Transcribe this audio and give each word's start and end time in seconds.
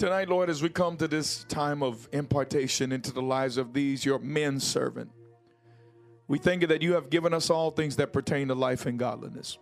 Tonight, 0.00 0.30
Lord, 0.30 0.48
as 0.48 0.62
we 0.62 0.70
come 0.70 0.96
to 0.96 1.06
this 1.06 1.44
time 1.44 1.82
of 1.82 2.08
impartation 2.10 2.90
into 2.90 3.12
the 3.12 3.20
lives 3.20 3.58
of 3.58 3.74
these, 3.74 4.02
your 4.02 4.18
men 4.18 4.58
servant, 4.58 5.10
we 6.26 6.38
thank 6.38 6.62
you 6.62 6.68
that 6.68 6.80
you 6.80 6.94
have 6.94 7.10
given 7.10 7.34
us 7.34 7.50
all 7.50 7.70
things 7.70 7.96
that 7.96 8.10
pertain 8.10 8.48
to 8.48 8.54
life 8.54 8.86
and 8.86 8.98
godliness. 8.98 9.58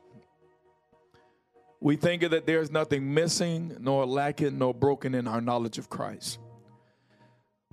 We 1.80 1.96
thank 1.96 2.22
you 2.22 2.29
that 2.29 2.46
there 2.46 2.61
is 2.61 2.71
nothing 2.71 3.12
missing, 3.12 3.79
nor 3.80 4.06
lacking, 4.06 4.56
nor 4.59 4.72
broken 4.72 5.12
in 5.16 5.27
our 5.27 5.41
knowledge 5.41 5.77
of 5.77 5.91
Christ. 5.91 6.39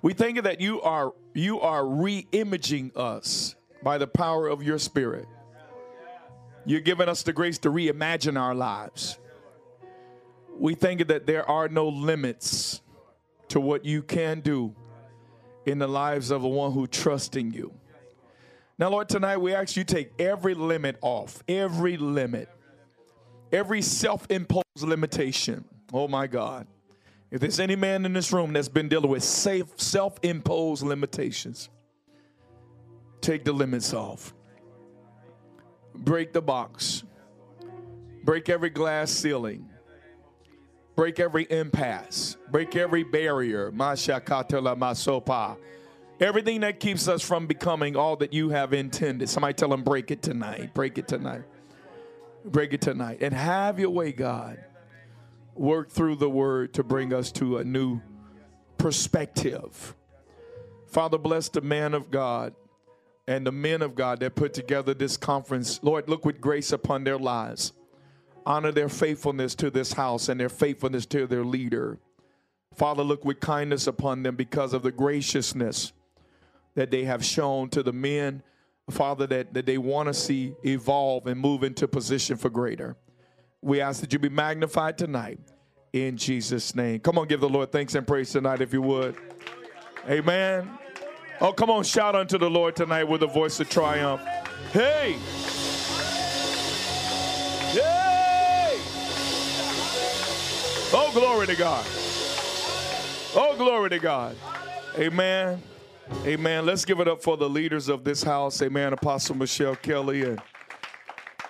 We 0.01 0.13
thank 0.13 0.37
you 0.37 0.41
that 0.41 0.59
you 0.59 0.81
are 0.81 1.13
you 1.35 1.59
are 1.61 1.85
re-imaging 1.85 2.93
us 2.95 3.55
by 3.83 3.99
the 3.99 4.07
power 4.07 4.47
of 4.47 4.63
your 4.63 4.79
spirit. 4.79 5.27
You're 6.65 6.81
giving 6.81 7.09
us 7.09 7.21
the 7.21 7.31
grace 7.31 7.59
to 7.59 7.69
reimagine 7.69 8.41
our 8.41 8.55
lives. 8.55 9.19
We 10.57 10.75
thank 10.75 11.07
that 11.07 11.25
there 11.25 11.47
are 11.49 11.67
no 11.67 11.87
limits 11.89 12.81
to 13.49 13.59
what 13.59 13.85
you 13.85 14.01
can 14.01 14.39
do 14.39 14.75
in 15.65 15.79
the 15.79 15.87
lives 15.87 16.31
of 16.31 16.41
the 16.41 16.47
one 16.47 16.71
who 16.71 16.87
trusts 16.87 17.35
in 17.35 17.51
you. 17.51 17.73
Now, 18.77 18.89
Lord, 18.89 19.09
tonight 19.09 19.37
we 19.37 19.53
ask 19.53 19.77
you 19.77 19.83
take 19.83 20.11
every 20.19 20.53
limit 20.53 20.97
off, 21.01 21.43
every 21.47 21.97
limit, 21.97 22.49
every 23.51 23.81
self 23.81 24.29
imposed 24.29 24.63
limitation. 24.81 25.65
Oh 25.93 26.07
my 26.07 26.27
God. 26.27 26.67
If 27.31 27.41
there's 27.41 27.59
any 27.59 27.75
man 27.75 28.05
in 28.05 28.13
this 28.13 28.31
room 28.31 28.53
that's 28.53 28.69
been 28.69 28.87
dealing 28.87 29.09
with 29.09 29.23
safe, 29.23 29.67
self 29.77 30.17
imposed 30.23 30.83
limitations, 30.83 31.69
take 33.21 33.43
the 33.43 33.53
limits 33.53 33.93
off. 33.93 34.33
Break 35.93 36.33
the 36.33 36.41
box. 36.41 37.03
Break 38.23 38.49
every 38.49 38.69
glass 38.69 39.11
ceiling. 39.11 39.69
Break 40.95 41.19
every 41.19 41.45
impasse. 41.49 42.37
Break 42.49 42.75
every 42.75 43.03
barrier. 43.03 43.71
Masopa. 43.71 45.57
Everything 46.19 46.61
that 46.61 46.79
keeps 46.79 47.09
us 47.09 47.21
from 47.21 47.47
becoming 47.47 47.97
all 47.97 48.15
that 48.17 48.31
you 48.31 48.49
have 48.49 48.73
intended. 48.73 49.27
Somebody 49.27 49.53
tell 49.53 49.69
them, 49.69 49.83
break 49.83 50.11
it 50.11 50.21
tonight. 50.21 50.73
Break 50.73 50.97
it 50.97 51.07
tonight. 51.07 51.43
Break 52.45 52.73
it 52.73 52.81
tonight. 52.81 53.17
And 53.21 53.33
have 53.33 53.79
your 53.79 53.89
way, 53.89 54.13
God. 54.13 54.63
Work 55.55 55.89
through 55.89 56.15
the 56.15 56.29
word 56.29 56.73
to 56.75 56.83
bring 56.83 57.13
us 57.13 57.31
to 57.33 57.57
a 57.57 57.63
new 57.63 57.99
perspective. 58.77 59.95
Father, 60.87 61.17
bless 61.17 61.49
the 61.49 61.61
man 61.61 61.93
of 61.93 62.11
God 62.11 62.53
and 63.27 63.45
the 63.45 63.51
men 63.51 63.81
of 63.81 63.95
God 63.95 64.21
that 64.21 64.35
put 64.35 64.53
together 64.53 64.93
this 64.93 65.17
conference. 65.17 65.81
Lord, 65.83 66.07
look 66.07 66.23
with 66.23 66.39
grace 66.39 66.71
upon 66.71 67.03
their 67.03 67.17
lives. 67.17 67.73
Honor 68.45 68.71
their 68.71 68.89
faithfulness 68.89 69.55
to 69.55 69.69
this 69.69 69.93
house 69.93 70.29
and 70.29 70.39
their 70.39 70.49
faithfulness 70.49 71.05
to 71.07 71.25
their 71.25 71.43
leader. 71.43 71.97
Father, 72.75 73.03
look 73.03 73.25
with 73.25 73.39
kindness 73.39 73.87
upon 73.87 74.23
them 74.23 74.35
because 74.35 74.73
of 74.73 74.83
the 74.83 74.91
graciousness 74.91 75.93
that 76.75 76.91
they 76.91 77.05
have 77.05 77.23
shown 77.23 77.69
to 77.69 77.81
the 77.81 77.93
men, 77.93 78.43
Father, 78.89 79.25
that, 79.27 79.53
that 79.53 79.65
they 79.65 79.77
want 79.77 80.07
to 80.07 80.13
see 80.13 80.53
evolve 80.63 81.25
and 81.25 81.39
move 81.39 81.63
into 81.63 81.87
position 81.87 82.35
for 82.35 82.49
greater. 82.49 82.95
We 83.61 83.81
ask 83.81 84.01
that 84.01 84.13
you 84.13 84.19
be 84.19 84.29
magnified 84.29 84.97
tonight 84.97 85.39
in 85.93 86.17
Jesus' 86.17 86.75
name. 86.75 86.99
Come 86.99 87.17
on, 87.17 87.27
give 87.27 87.39
the 87.39 87.49
Lord 87.49 87.71
thanks 87.71 87.95
and 87.95 88.05
praise 88.05 88.31
tonight 88.31 88.61
if 88.61 88.73
you 88.73 88.81
would. 88.81 89.15
Amen. 90.09 90.69
Oh, 91.41 91.51
come 91.51 91.69
on, 91.69 91.83
shout 91.83 92.15
unto 92.15 92.37
the 92.37 92.49
Lord 92.49 92.75
tonight 92.75 93.05
with 93.05 93.23
a 93.23 93.27
voice 93.27 93.59
of 93.59 93.69
triumph. 93.69 94.21
Hey! 94.71 95.13
Hey! 95.13 95.64
Oh, 100.97 101.11
glory 101.11 101.45
to 101.47 101.55
God. 101.57 101.85
Oh, 103.35 103.53
glory 103.57 103.89
to 103.89 103.99
God. 103.99 104.33
Amen. 104.97 105.61
Amen. 106.25 106.65
Let's 106.65 106.85
give 106.85 107.01
it 107.01 107.07
up 107.09 107.21
for 107.21 107.35
the 107.35 107.49
leaders 107.49 107.89
of 107.89 108.05
this 108.05 108.23
house. 108.23 108.61
Amen. 108.61 108.93
Apostle 108.93 109.35
Michelle 109.35 109.75
Kelly 109.75 110.21
and 110.21 110.41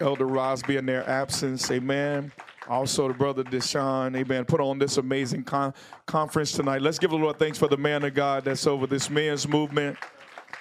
Elder 0.02 0.26
Rosby 0.26 0.78
in 0.78 0.88
their 0.88 1.08
absence. 1.08 1.70
Amen. 1.70 2.32
Also, 2.68 3.08
the 3.08 3.14
brother 3.14 3.44
Deshaun, 3.44 4.18
amen, 4.18 4.46
put 4.46 4.60
on 4.60 4.80
this 4.80 4.98
amazing 4.98 5.44
con- 5.44 5.76
conference 6.08 6.52
tonight. 6.52 6.82
Let's 6.82 6.98
give 6.98 7.12
the 7.12 7.16
Lord 7.16 7.38
thanks 7.38 7.60
for 7.60 7.68
the 7.68 7.78
man 7.78 8.04
of 8.04 8.16
God 8.16 8.46
that's 8.46 8.66
over 8.66 8.88
this 8.88 9.12
men's 9.12 9.48
movement, 9.48 9.96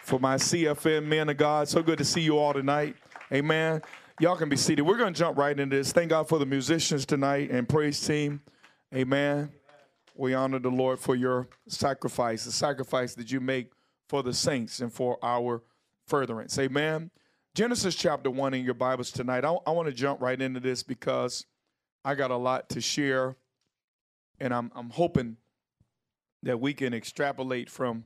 for 0.03 0.21
my 0.21 0.35
CFM 0.35 1.07
men 1.07 1.31
of 1.31 1.39
God. 1.39 1.69
So 1.69 1.83
good 1.83 1.97
to 1.97 2.05
see 2.05 2.21
you 2.21 2.37
all 2.37 2.53
tonight. 2.53 2.97
Amen. 3.33 3.81
Y'all 4.21 4.37
can 4.37 4.51
be 4.51 4.59
seated. 4.59 4.83
We're 4.83 4.99
going 4.99 5.15
to 5.15 5.19
jump 5.19 5.39
right 5.39 5.59
into 5.59 5.77
this. 5.77 5.93
Thank 5.93 6.11
God 6.11 6.29
for 6.29 6.39
the 6.39 6.45
musicians 6.45 7.07
tonight 7.07 7.51
and 7.51 7.67
praise 7.67 7.99
team. 8.07 8.43
Amen. 8.95 9.51
We 10.15 10.35
honor 10.35 10.61
the 10.61 10.71
Lord 10.71 11.01
for 11.01 11.17
your 11.17 11.49
sacrifice, 11.67 12.45
the 12.45 12.53
sacrifice 12.53 13.15
that 13.17 13.33
you 13.33 13.41
make 13.41 13.73
for 14.09 14.23
the 14.23 14.33
saints 14.33 14.79
and 14.79 14.93
for 14.93 15.19
our 15.21 15.65
furtherance. 16.07 16.57
Amen. 16.61 17.11
Genesis 17.57 17.97
chapter 17.97 18.31
1 18.31 18.55
in 18.55 18.65
your 18.65 18.75
Bibles 18.75 19.11
tonight. 19.11 19.45
I, 19.45 19.53
I 19.67 19.73
want 19.73 19.89
to 19.89 19.95
jump 19.95 20.21
right 20.21 20.41
into 20.41 20.61
this 20.61 20.85
because 20.85 21.45
I 22.05 22.15
got 22.15 22.31
a 22.31 22.37
lot 22.37 22.69
to 22.69 22.81
share, 22.81 23.35
and 24.39 24.55
I'm, 24.55 24.71
I'm 24.77 24.91
hoping 24.91 25.39
that 26.45 26.61
we 26.61 26.73
can 26.73 26.95
extrapolate 26.95 27.69
from 27.69 28.05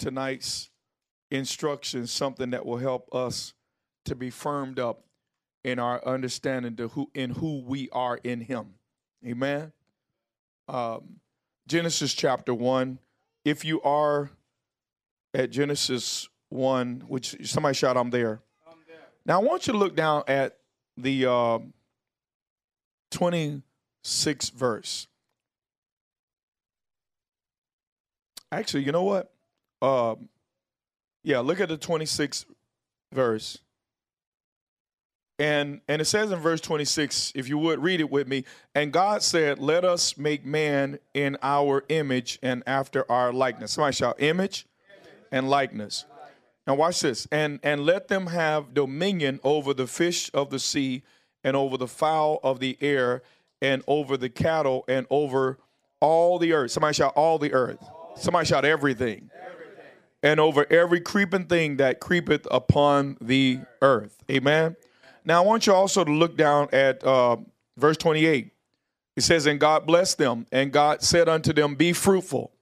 tonight's 0.00 0.70
instructions 1.30 2.10
something 2.10 2.50
that 2.50 2.66
will 2.66 2.78
help 2.78 3.14
us 3.14 3.54
to 4.06 4.16
be 4.16 4.30
firmed 4.30 4.80
up 4.80 5.04
in 5.62 5.78
our 5.78 6.04
understanding 6.04 6.74
to 6.76 6.88
who 6.88 7.10
in 7.14 7.30
who 7.30 7.62
we 7.62 7.88
are 7.90 8.18
in 8.24 8.40
Him. 8.40 8.74
Amen. 9.24 9.72
Um, 10.68 11.20
Genesis 11.68 12.14
chapter 12.14 12.54
one. 12.54 12.98
If 13.44 13.64
you 13.64 13.80
are 13.82 14.30
at 15.34 15.50
Genesis 15.50 16.28
one, 16.48 17.04
which 17.08 17.36
somebody 17.48 17.74
shout, 17.74 17.96
"I'm 17.96 18.10
there." 18.10 18.40
I'm 18.66 18.78
there. 18.86 18.96
Now 19.24 19.40
I 19.40 19.44
want 19.44 19.66
you 19.66 19.72
to 19.72 19.78
look 19.78 19.94
down 19.94 20.24
at 20.26 20.58
the 20.96 21.26
uh, 21.26 21.58
26th 23.12 24.52
verse. 24.52 25.06
Actually, 28.50 28.84
you 28.84 28.92
know 28.92 29.02
what? 29.02 29.32
Um, 29.82 30.28
yeah, 31.22 31.40
look 31.40 31.60
at 31.60 31.68
the 31.68 31.76
26th 31.78 32.46
verse. 33.12 33.58
And 35.38 35.80
and 35.86 36.00
it 36.00 36.06
says 36.06 36.30
in 36.32 36.38
verse 36.38 36.60
26, 36.62 37.32
if 37.34 37.48
you 37.48 37.58
would 37.58 37.82
read 37.82 38.00
it 38.00 38.10
with 38.10 38.26
me, 38.26 38.44
and 38.74 38.92
God 38.92 39.22
said, 39.22 39.58
Let 39.58 39.84
us 39.84 40.16
make 40.16 40.46
man 40.46 40.98
in 41.12 41.36
our 41.42 41.84
image 41.88 42.38
and 42.42 42.62
after 42.66 43.10
our 43.10 43.32
likeness. 43.32 43.72
Somebody 43.72 43.94
shout 43.94 44.16
image 44.20 44.66
and 45.30 45.50
likeness. 45.50 46.06
Now 46.66 46.74
watch 46.74 47.00
this. 47.00 47.28
And 47.30 47.60
and 47.62 47.84
let 47.84 48.08
them 48.08 48.28
have 48.28 48.72
dominion 48.72 49.40
over 49.44 49.74
the 49.74 49.86
fish 49.86 50.30
of 50.32 50.50
the 50.50 50.58
sea 50.58 51.02
and 51.44 51.54
over 51.54 51.76
the 51.76 51.86
fowl 51.86 52.40
of 52.42 52.58
the 52.58 52.78
air 52.80 53.22
and 53.60 53.82
over 53.86 54.16
the 54.16 54.28
cattle 54.28 54.84
and 54.88 55.06
over 55.10 55.58
all 56.00 56.38
the 56.38 56.52
earth. 56.52 56.70
Somebody 56.70 56.94
shout 56.94 57.12
all 57.14 57.38
the 57.38 57.52
earth. 57.52 57.78
Somebody 58.16 58.46
shout 58.46 58.64
everything. 58.64 59.30
everything. 59.34 59.84
And 60.22 60.40
over 60.40 60.66
every 60.70 61.00
creeping 61.00 61.44
thing 61.44 61.76
that 61.76 62.00
creepeth 62.00 62.46
upon 62.50 63.16
the 63.20 63.60
earth. 63.82 64.24
Amen. 64.30 64.76
Now 65.26 65.42
I 65.42 65.46
want 65.46 65.66
you 65.66 65.74
also 65.74 66.04
to 66.04 66.12
look 66.12 66.36
down 66.36 66.68
at 66.72 67.04
uh, 67.04 67.36
verse 67.76 67.98
28. 67.98 68.52
It 69.16 69.20
says, 69.22 69.46
And 69.46 69.60
God 69.60 69.86
blessed 69.86 70.18
them, 70.18 70.46
and 70.52 70.72
God 70.72 71.02
said 71.02 71.28
unto 71.28 71.52
them, 71.52 71.74
Be 71.74 71.92
fruitful 71.92 72.52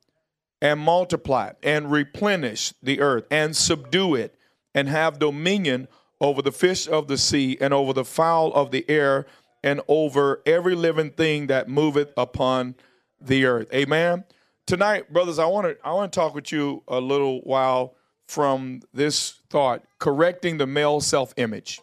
and 0.60 0.80
multiply 0.80 1.52
and 1.62 1.92
replenish 1.92 2.72
the 2.82 3.00
earth 3.00 3.26
and 3.30 3.54
subdue 3.54 4.14
it 4.14 4.34
and 4.74 4.88
have 4.88 5.18
dominion 5.18 5.86
over 6.20 6.40
the 6.40 6.52
fish 6.52 6.88
of 6.88 7.06
the 7.06 7.18
sea, 7.18 7.58
and 7.60 7.74
over 7.74 7.92
the 7.92 8.04
fowl 8.04 8.52
of 8.54 8.70
the 8.70 8.88
air, 8.88 9.26
and 9.62 9.80
over 9.88 10.40
every 10.46 10.74
living 10.74 11.10
thing 11.10 11.48
that 11.48 11.68
moveth 11.68 12.12
upon 12.16 12.74
the 13.20 13.44
earth. 13.44 13.68
Amen. 13.74 14.24
Tonight, 14.66 15.12
brothers, 15.12 15.38
I 15.38 15.46
want 15.46 15.66
to 15.66 15.76
I 15.86 15.92
want 15.92 16.12
to 16.12 16.18
talk 16.18 16.34
with 16.34 16.50
you 16.50 16.82
a 16.88 17.00
little 17.00 17.40
while 17.40 17.94
from 18.26 18.80
this 18.94 19.40
thought, 19.50 19.84
correcting 19.98 20.56
the 20.56 20.66
male 20.66 21.00
self-image. 21.00 21.82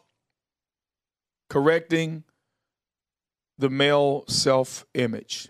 Correcting 1.52 2.24
the 3.58 3.70
male 3.70 4.24
self-image. 4.30 5.50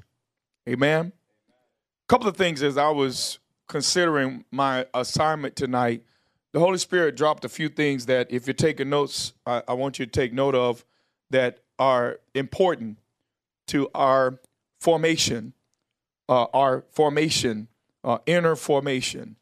Amen. 0.68 1.12
A 1.14 2.08
couple 2.08 2.28
of 2.28 2.36
things 2.36 2.64
as 2.64 2.76
I 2.76 2.90
was 2.90 3.38
considering 3.68 4.44
my 4.50 4.88
assignment 4.96 5.56
tonight 5.56 6.04
the 6.54 6.60
Holy 6.60 6.80
Spirit 6.80 7.16
dropped 7.16 7.46
a 7.46 7.50
few 7.50 7.70
things 7.70 8.08
that, 8.08 8.28
if 8.32 8.46
you're 8.46 8.54
taking 8.54 8.90
notes, 8.90 9.34
I, 9.46 9.62
I 9.68 9.74
want 9.74 10.00
you 10.00 10.06
to 10.06 10.12
take 10.12 10.34
note 10.34 10.56
of 10.56 10.84
that 11.30 11.60
are 11.80 12.20
important 12.34 12.98
to 13.68 13.90
our 13.96 14.40
formation, 14.80 15.54
uh, 16.28 16.48
our 16.54 16.84
formation, 16.90 17.68
uh, 18.04 18.18
inner 18.26 18.56
formation, 18.56 19.38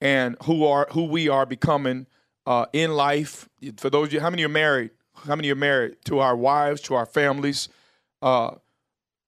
and 0.00 0.36
who 0.42 0.66
are 0.66 0.88
who 0.90 1.04
we 1.04 1.28
are 1.28 1.46
becoming 1.46 2.06
uh, 2.46 2.66
in 2.72 2.90
life. 2.90 3.48
For 3.76 3.88
those 3.88 4.08
of 4.08 4.12
you, 4.14 4.20
how 4.20 4.30
many 4.30 4.44
are 4.44 4.48
married? 4.48 4.90
How 5.26 5.36
many 5.36 5.50
are 5.50 5.56
married 5.56 5.96
to 6.06 6.18
our 6.18 6.36
wives, 6.36 6.80
to 6.82 6.94
our 6.94 7.06
families? 7.06 7.68
Uh, 8.22 8.52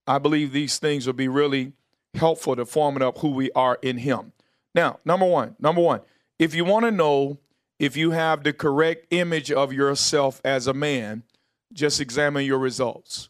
I 0.07 0.19
believe 0.19 0.53
these 0.53 0.79
things 0.79 1.07
will 1.07 1.13
be 1.15 1.29
really 1.29 1.73
helpful 2.15 2.57
to 2.57 2.67
forming 2.67 3.03
up 3.03 3.19
who 3.19 3.31
we 3.31 3.51
are 3.53 3.79
in 3.83 3.99
Him. 3.99 4.33
Now, 4.75 5.01
number 5.05 5.27
one, 5.27 5.57
number 5.59 5.81
one, 5.81 6.01
if 6.39 6.55
you 6.55 6.65
want 6.65 6.85
to 6.85 6.91
know 6.91 7.39
if 7.79 7.97
you 7.97 8.13
have 8.13 8.45
the 8.45 8.53
correct 8.53 9.07
image 9.11 9.51
of 9.51 9.73
yourself 9.73 10.41
as 10.45 10.67
a 10.67 10.75
man, 10.75 11.25
just 11.73 12.01
examine 12.01 12.45
your 12.45 12.59
results. 12.59 13.29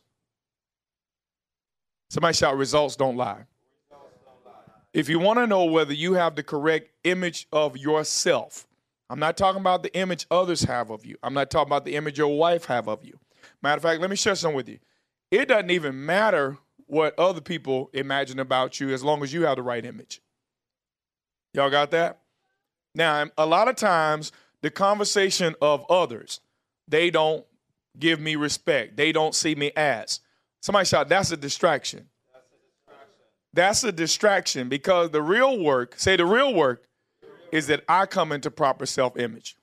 Somebody 2.11 2.35
shout, 2.35 2.57
results 2.57 2.97
don't 2.97 3.17
lie. 3.17 3.47
If 4.93 5.09
you 5.09 5.19
want 5.19 5.39
to 5.39 5.47
know 5.47 5.65
whether 5.65 5.95
you 5.95 6.15
have 6.15 6.37
the 6.37 6.43
correct 6.43 6.91
image 7.05 7.47
of 7.51 7.79
yourself, 7.79 8.67
I'm 9.13 9.19
not 9.19 9.37
talking 9.37 9.61
about 9.61 9.83
the 9.83 9.95
image 9.95 10.25
others 10.31 10.63
have 10.63 10.91
of 10.91 11.05
you. 11.05 11.17
I'm 11.23 11.35
not 11.35 11.51
talking 11.51 11.69
about 11.69 11.85
the 11.85 11.97
image 11.97 12.17
your 12.17 12.35
wife 12.35 12.65
have 12.65 12.89
of 12.89 13.05
you. 13.05 13.19
Matter 13.61 13.77
of 13.77 13.83
fact, 13.83 14.01
let 14.01 14.09
me 14.09 14.17
share 14.17 14.35
something 14.35 14.57
with 14.57 14.71
you. 14.71 14.79
It 15.31 15.49
doesn't 15.49 15.69
even 15.69 16.07
matter 16.07 16.57
what 16.87 17.19
other 17.19 17.43
people 17.43 17.91
imagine 17.93 18.39
about 18.39 18.81
you 18.81 18.89
as 18.89 19.05
long 19.05 19.23
as 19.23 19.31
you 19.31 19.45
have 19.45 19.57
the 19.57 19.63
right 19.63 19.85
image. 19.85 20.23
Y'all 21.53 21.69
got 21.69 21.91
that? 21.91 22.21
Now, 22.95 23.27
a 23.37 23.45
lot 23.45 23.69
of 23.69 23.77
times, 23.77 24.33
the 24.63 24.71
conversation 24.71 25.57
of 25.61 25.85
others, 25.91 26.41
they 26.89 27.11
don't 27.11 27.45
give 27.99 28.19
me 28.19 28.37
respect. 28.37 28.97
They 28.97 29.13
don't 29.13 29.35
see 29.35 29.55
me 29.55 29.73
as. 29.77 30.21
Somebody 30.63 30.87
shout, 30.87 31.11
that's 31.11 31.31
a 31.31 31.37
distraction. 31.37 32.09
That's 33.53 33.85
a 33.85 33.93
distraction 33.93 34.71
because 34.71 35.11
the 35.11 35.21
real 35.21 35.63
work, 35.63 35.99
say 35.99 36.17
the 36.17 36.25
real 36.25 36.55
work, 36.55 36.87
is 37.53 37.69
that 37.69 37.85
I 37.89 38.07
come 38.07 38.33
into 38.33 38.51
proper 38.51 38.87
self 38.87 39.17
image. 39.17 39.57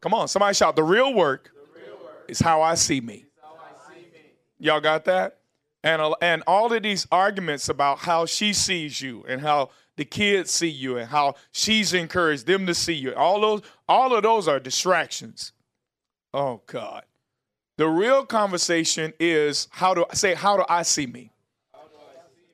Come 0.00 0.14
on, 0.14 0.28
somebody 0.28 0.54
shout, 0.54 0.76
the 0.76 0.84
real 0.84 1.12
work, 1.12 1.50
the 1.54 1.80
real 1.80 1.98
work 2.04 2.26
is 2.28 2.38
how 2.38 2.62
I 2.62 2.74
see 2.74 3.00
me. 3.00 3.24
I 3.42 3.94
see. 3.94 4.06
Y'all 4.60 4.80
got 4.80 5.06
that? 5.06 5.38
And, 5.82 6.14
and 6.20 6.42
all 6.46 6.72
of 6.72 6.82
these 6.82 7.06
arguments 7.10 7.68
about 7.68 7.98
how 8.00 8.26
she 8.26 8.52
sees 8.52 9.00
you 9.00 9.24
and 9.26 9.40
how 9.40 9.70
the 9.96 10.04
kids 10.04 10.50
see 10.50 10.68
you 10.68 10.98
and 10.98 11.08
how 11.08 11.34
she's 11.50 11.92
encouraged 11.92 12.46
them 12.46 12.66
to 12.66 12.74
see 12.74 12.94
you. 12.94 13.14
All 13.14 13.40
those, 13.40 13.62
all 13.88 14.14
of 14.14 14.22
those 14.22 14.46
are 14.46 14.60
distractions. 14.60 15.52
Oh 16.34 16.62
God. 16.66 17.04
The 17.76 17.88
real 17.88 18.26
conversation 18.26 19.12
is 19.18 19.68
how 19.70 19.94
do 19.94 20.04
I 20.10 20.14
say, 20.14 20.34
how 20.34 20.56
do 20.56 20.64
I 20.68 20.82
see 20.82 21.06
me? 21.06 21.32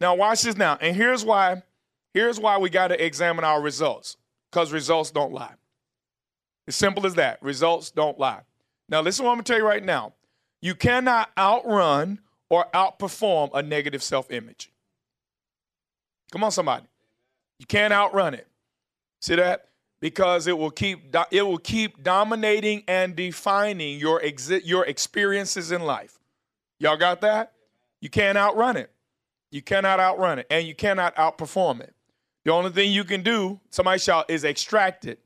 Now 0.00 0.14
watch 0.14 0.42
this 0.42 0.56
now. 0.56 0.76
And 0.80 0.94
here's 0.94 1.24
why, 1.24 1.62
here's 2.12 2.38
why 2.38 2.58
we 2.58 2.68
got 2.68 2.88
to 2.88 3.04
examine 3.04 3.44
our 3.44 3.60
results. 3.60 4.16
Because 4.54 4.72
results 4.72 5.10
don't 5.10 5.32
lie. 5.32 5.54
As 6.68 6.76
simple 6.76 7.06
as 7.06 7.16
that. 7.16 7.42
Results 7.42 7.90
don't 7.90 8.20
lie. 8.20 8.42
Now 8.88 9.00
listen 9.00 9.24
to 9.24 9.26
what 9.26 9.32
I'm 9.32 9.38
gonna 9.38 9.42
tell 9.42 9.58
you 9.58 9.66
right 9.66 9.82
now. 9.82 10.12
You 10.62 10.76
cannot 10.76 11.30
outrun 11.36 12.20
or 12.48 12.66
outperform 12.72 13.50
a 13.52 13.62
negative 13.64 14.00
self-image. 14.00 14.70
Come 16.30 16.44
on, 16.44 16.52
somebody. 16.52 16.84
You 17.58 17.66
can't 17.66 17.92
outrun 17.92 18.34
it. 18.34 18.46
See 19.20 19.34
that? 19.34 19.70
Because 19.98 20.46
it 20.46 20.56
will 20.56 20.70
keep 20.70 21.12
it 21.32 21.42
will 21.42 21.58
keep 21.58 22.04
dominating 22.04 22.84
and 22.86 23.16
defining 23.16 23.98
your 23.98 24.20
exi- 24.20 24.62
your 24.64 24.86
experiences 24.86 25.72
in 25.72 25.82
life. 25.82 26.20
Y'all 26.78 26.96
got 26.96 27.22
that? 27.22 27.54
You 28.00 28.08
can't 28.08 28.38
outrun 28.38 28.76
it. 28.76 28.92
You 29.50 29.62
cannot 29.62 29.98
outrun 29.98 30.38
it, 30.38 30.46
and 30.48 30.64
you 30.64 30.76
cannot 30.76 31.16
outperform 31.16 31.80
it. 31.80 31.92
The 32.44 32.52
only 32.52 32.70
thing 32.70 32.92
you 32.92 33.04
can 33.04 33.22
do, 33.22 33.60
somebody 33.70 33.98
shout, 33.98 34.28
is 34.28 34.44
extract 34.44 35.06
it. 35.06 35.18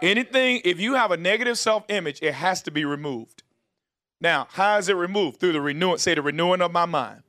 Anything, 0.00 0.62
if 0.64 0.80
you 0.80 0.94
have 0.94 1.10
a 1.10 1.16
negative 1.16 1.58
self-image, 1.58 2.20
it 2.22 2.34
has 2.34 2.62
to 2.62 2.70
be 2.70 2.84
removed. 2.84 3.42
Now, 4.20 4.48
how 4.50 4.78
is 4.78 4.88
it 4.88 4.96
removed? 4.96 5.40
Through 5.40 5.52
the 5.52 5.60
renewing, 5.60 5.98
say 5.98 6.14
the 6.14 6.22
renewing 6.22 6.60
of 6.60 6.72
my 6.72 6.86
mind. 6.86 7.22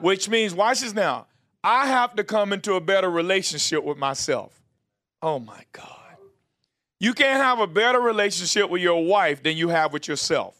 Which 0.00 0.28
means, 0.28 0.54
watch 0.54 0.80
this 0.80 0.92
now. 0.92 1.26
I 1.62 1.86
have 1.86 2.14
to 2.16 2.24
come 2.24 2.52
into 2.52 2.74
a 2.74 2.80
better 2.80 3.10
relationship 3.10 3.84
with 3.84 3.96
myself. 3.96 4.60
Oh 5.22 5.38
my 5.38 5.62
God. 5.72 5.88
You 7.00 7.14
can't 7.14 7.42
have 7.42 7.60
a 7.60 7.66
better 7.66 8.00
relationship 8.00 8.68
with 8.68 8.82
your 8.82 9.04
wife 9.04 9.42
than 9.42 9.56
you 9.56 9.68
have 9.68 9.92
with 9.92 10.08
yourself. 10.08 10.54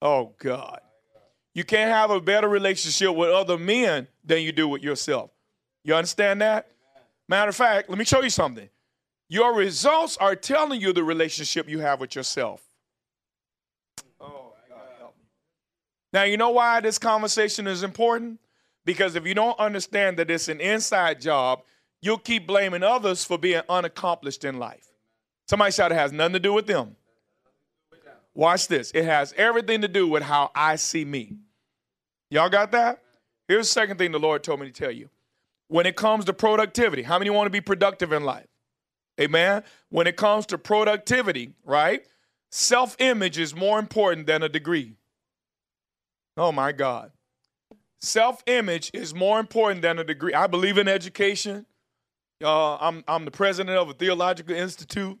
Oh 0.00 0.34
God. 0.38 0.80
You 1.54 1.64
can't 1.64 1.90
have 1.90 2.10
a 2.10 2.20
better 2.20 2.48
relationship 2.48 3.14
with 3.16 3.30
other 3.30 3.58
men 3.58 4.06
than 4.24 4.42
you 4.42 4.52
do 4.52 4.68
with 4.68 4.82
yourself. 4.82 5.30
You 5.84 5.94
understand 5.94 6.40
that? 6.40 6.70
Matter 7.28 7.50
of 7.50 7.56
fact, 7.56 7.88
let 7.88 7.98
me 7.98 8.04
show 8.04 8.22
you 8.22 8.30
something. 8.30 8.68
Your 9.28 9.54
results 9.54 10.16
are 10.18 10.34
telling 10.34 10.80
you 10.80 10.92
the 10.92 11.04
relationship 11.04 11.68
you 11.68 11.80
have 11.80 12.00
with 12.00 12.14
yourself. 12.14 12.62
Oh, 14.20 14.52
help. 14.98 15.14
Now, 16.12 16.24
you 16.24 16.36
know 16.36 16.50
why 16.50 16.80
this 16.80 16.98
conversation 16.98 17.66
is 17.66 17.82
important? 17.82 18.40
Because 18.84 19.14
if 19.14 19.26
you 19.26 19.34
don't 19.34 19.58
understand 19.58 20.18
that 20.18 20.30
it's 20.30 20.48
an 20.48 20.60
inside 20.60 21.20
job, 21.20 21.62
you'll 22.02 22.18
keep 22.18 22.46
blaming 22.46 22.82
others 22.82 23.24
for 23.24 23.38
being 23.38 23.62
unaccomplished 23.68 24.44
in 24.44 24.58
life. 24.58 24.86
Somebody 25.48 25.72
shout, 25.72 25.92
it 25.92 25.96
has 25.96 26.12
nothing 26.12 26.34
to 26.34 26.40
do 26.40 26.52
with 26.52 26.66
them. 26.66 26.96
Watch 28.34 28.68
this. 28.68 28.90
It 28.94 29.04
has 29.04 29.32
everything 29.36 29.82
to 29.82 29.88
do 29.88 30.08
with 30.08 30.22
how 30.22 30.50
I 30.54 30.76
see 30.76 31.04
me. 31.04 31.36
Y'all 32.30 32.48
got 32.48 32.72
that? 32.72 33.00
Here's 33.46 33.68
the 33.68 33.72
second 33.72 33.98
thing 33.98 34.12
the 34.12 34.18
Lord 34.18 34.42
told 34.42 34.60
me 34.60 34.66
to 34.66 34.72
tell 34.72 34.90
you. 34.90 35.08
When 35.74 35.86
it 35.86 35.96
comes 35.96 36.24
to 36.26 36.32
productivity, 36.32 37.02
how 37.02 37.18
many 37.18 37.30
want 37.30 37.46
to 37.46 37.50
be 37.50 37.60
productive 37.60 38.12
in 38.12 38.22
life? 38.22 38.46
Amen. 39.20 39.64
When 39.88 40.06
it 40.06 40.16
comes 40.16 40.46
to 40.46 40.56
productivity, 40.56 41.52
right? 41.64 42.06
Self 42.52 42.94
image 43.00 43.38
is 43.40 43.56
more 43.56 43.80
important 43.80 44.28
than 44.28 44.44
a 44.44 44.48
degree. 44.48 44.94
Oh 46.36 46.52
my 46.52 46.70
God. 46.70 47.10
Self 47.98 48.44
image 48.46 48.92
is 48.94 49.16
more 49.16 49.40
important 49.40 49.82
than 49.82 49.98
a 49.98 50.04
degree. 50.04 50.32
I 50.32 50.46
believe 50.46 50.78
in 50.78 50.86
education. 50.86 51.66
Uh, 52.40 52.76
I'm, 52.76 53.02
I'm 53.08 53.24
the 53.24 53.32
president 53.32 53.76
of 53.76 53.88
a 53.88 53.94
theological 53.94 54.54
institute. 54.54 55.18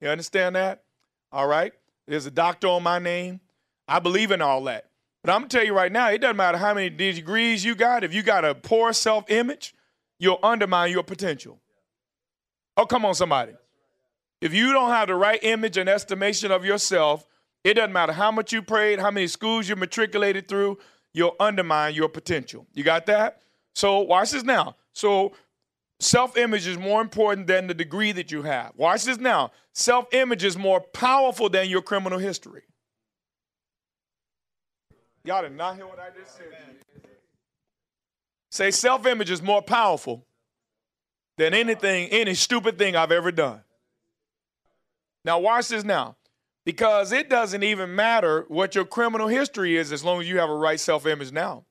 You 0.00 0.08
understand 0.08 0.56
that? 0.56 0.82
All 1.30 1.46
right. 1.46 1.74
There's 2.08 2.26
a 2.26 2.32
doctor 2.32 2.66
on 2.66 2.82
my 2.82 2.98
name. 2.98 3.38
I 3.86 4.00
believe 4.00 4.32
in 4.32 4.42
all 4.42 4.64
that. 4.64 4.90
But 5.22 5.32
I'm 5.32 5.42
going 5.42 5.48
to 5.50 5.56
tell 5.58 5.64
you 5.64 5.74
right 5.74 5.92
now, 5.92 6.10
it 6.10 6.18
doesn't 6.18 6.36
matter 6.36 6.58
how 6.58 6.74
many 6.74 6.90
degrees 6.90 7.64
you 7.64 7.76
got. 7.76 8.02
If 8.02 8.12
you 8.12 8.24
got 8.24 8.44
a 8.44 8.56
poor 8.56 8.92
self 8.92 9.30
image, 9.30 9.76
you'll 10.22 10.38
undermine 10.40 10.92
your 10.92 11.02
potential. 11.02 11.58
Oh, 12.76 12.86
come 12.86 13.04
on, 13.04 13.16
somebody. 13.16 13.54
If 14.40 14.54
you 14.54 14.72
don't 14.72 14.90
have 14.90 15.08
the 15.08 15.16
right 15.16 15.40
image 15.42 15.76
and 15.76 15.88
estimation 15.88 16.52
of 16.52 16.64
yourself, 16.64 17.26
it 17.64 17.74
doesn't 17.74 17.92
matter 17.92 18.12
how 18.12 18.30
much 18.30 18.52
you 18.52 18.62
prayed, 18.62 19.00
how 19.00 19.10
many 19.10 19.26
schools 19.26 19.68
you 19.68 19.74
matriculated 19.74 20.46
through, 20.46 20.78
you'll 21.12 21.34
undermine 21.40 21.94
your 21.94 22.08
potential. 22.08 22.68
You 22.72 22.84
got 22.84 23.06
that? 23.06 23.40
So 23.74 23.98
watch 23.98 24.30
this 24.30 24.44
now. 24.44 24.76
So 24.92 25.32
self 25.98 26.36
image 26.36 26.68
is 26.68 26.78
more 26.78 27.00
important 27.00 27.48
than 27.48 27.66
the 27.66 27.74
degree 27.74 28.12
that 28.12 28.30
you 28.30 28.42
have. 28.42 28.74
Watch 28.76 29.04
this 29.04 29.18
now. 29.18 29.50
Self 29.72 30.06
image 30.14 30.44
is 30.44 30.56
more 30.56 30.80
powerful 30.80 31.48
than 31.48 31.68
your 31.68 31.82
criminal 31.82 32.20
history. 32.20 32.62
Y'all 35.24 35.42
did 35.42 35.56
not 35.56 35.74
hear 35.74 35.86
what 35.88 35.98
I 35.98 36.10
just 36.16 36.36
said. 36.36 36.46
Say 38.52 38.70
self 38.70 39.06
image 39.06 39.30
is 39.30 39.40
more 39.40 39.62
powerful 39.62 40.26
than 41.38 41.54
anything, 41.54 42.10
any 42.10 42.34
stupid 42.34 42.76
thing 42.76 42.94
I've 42.94 43.10
ever 43.10 43.32
done. 43.32 43.62
Now, 45.24 45.38
watch 45.38 45.68
this 45.68 45.84
now 45.84 46.16
because 46.66 47.12
it 47.12 47.30
doesn't 47.30 47.62
even 47.62 47.96
matter 47.96 48.44
what 48.48 48.74
your 48.74 48.84
criminal 48.84 49.26
history 49.26 49.78
is 49.78 49.90
as 49.90 50.04
long 50.04 50.20
as 50.20 50.28
you 50.28 50.38
have 50.38 50.50
a 50.50 50.54
right 50.54 50.78
self 50.78 51.06
image 51.06 51.32
now. 51.32 51.64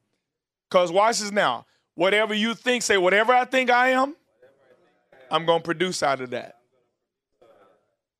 Because 0.72 0.92
watch 0.92 1.20
this 1.20 1.32
now. 1.32 1.68
Whatever 1.94 2.34
you 2.34 2.56
think, 2.56 2.82
say, 2.82 2.98
whatever 2.98 3.32
I 3.32 3.46
think 3.46 3.70
I 3.70 3.90
am, 3.90 4.16
I'm 5.30 5.46
going 5.46 5.60
to 5.60 5.64
produce 5.64 6.02
out 6.02 6.20
of 6.20 6.32
that. 6.32 6.58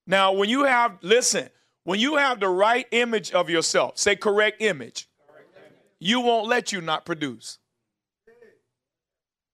Now, 0.06 0.34
when 0.34 0.50
you 0.50 0.66
have, 0.66 1.00
listen, 1.02 1.50
when 1.84 2.00
you 2.00 2.18
have 2.18 2.40
the 2.40 2.50
right 2.50 2.86
image 2.92 3.32
of 3.32 3.50
yourself, 3.50 3.98
say 3.98 4.16
correct 4.16 4.62
image, 4.62 5.10
you 5.98 6.20
won't 6.20 6.48
let 6.48 6.72
you 6.72 6.80
not 6.80 7.08
produce. 7.08 7.58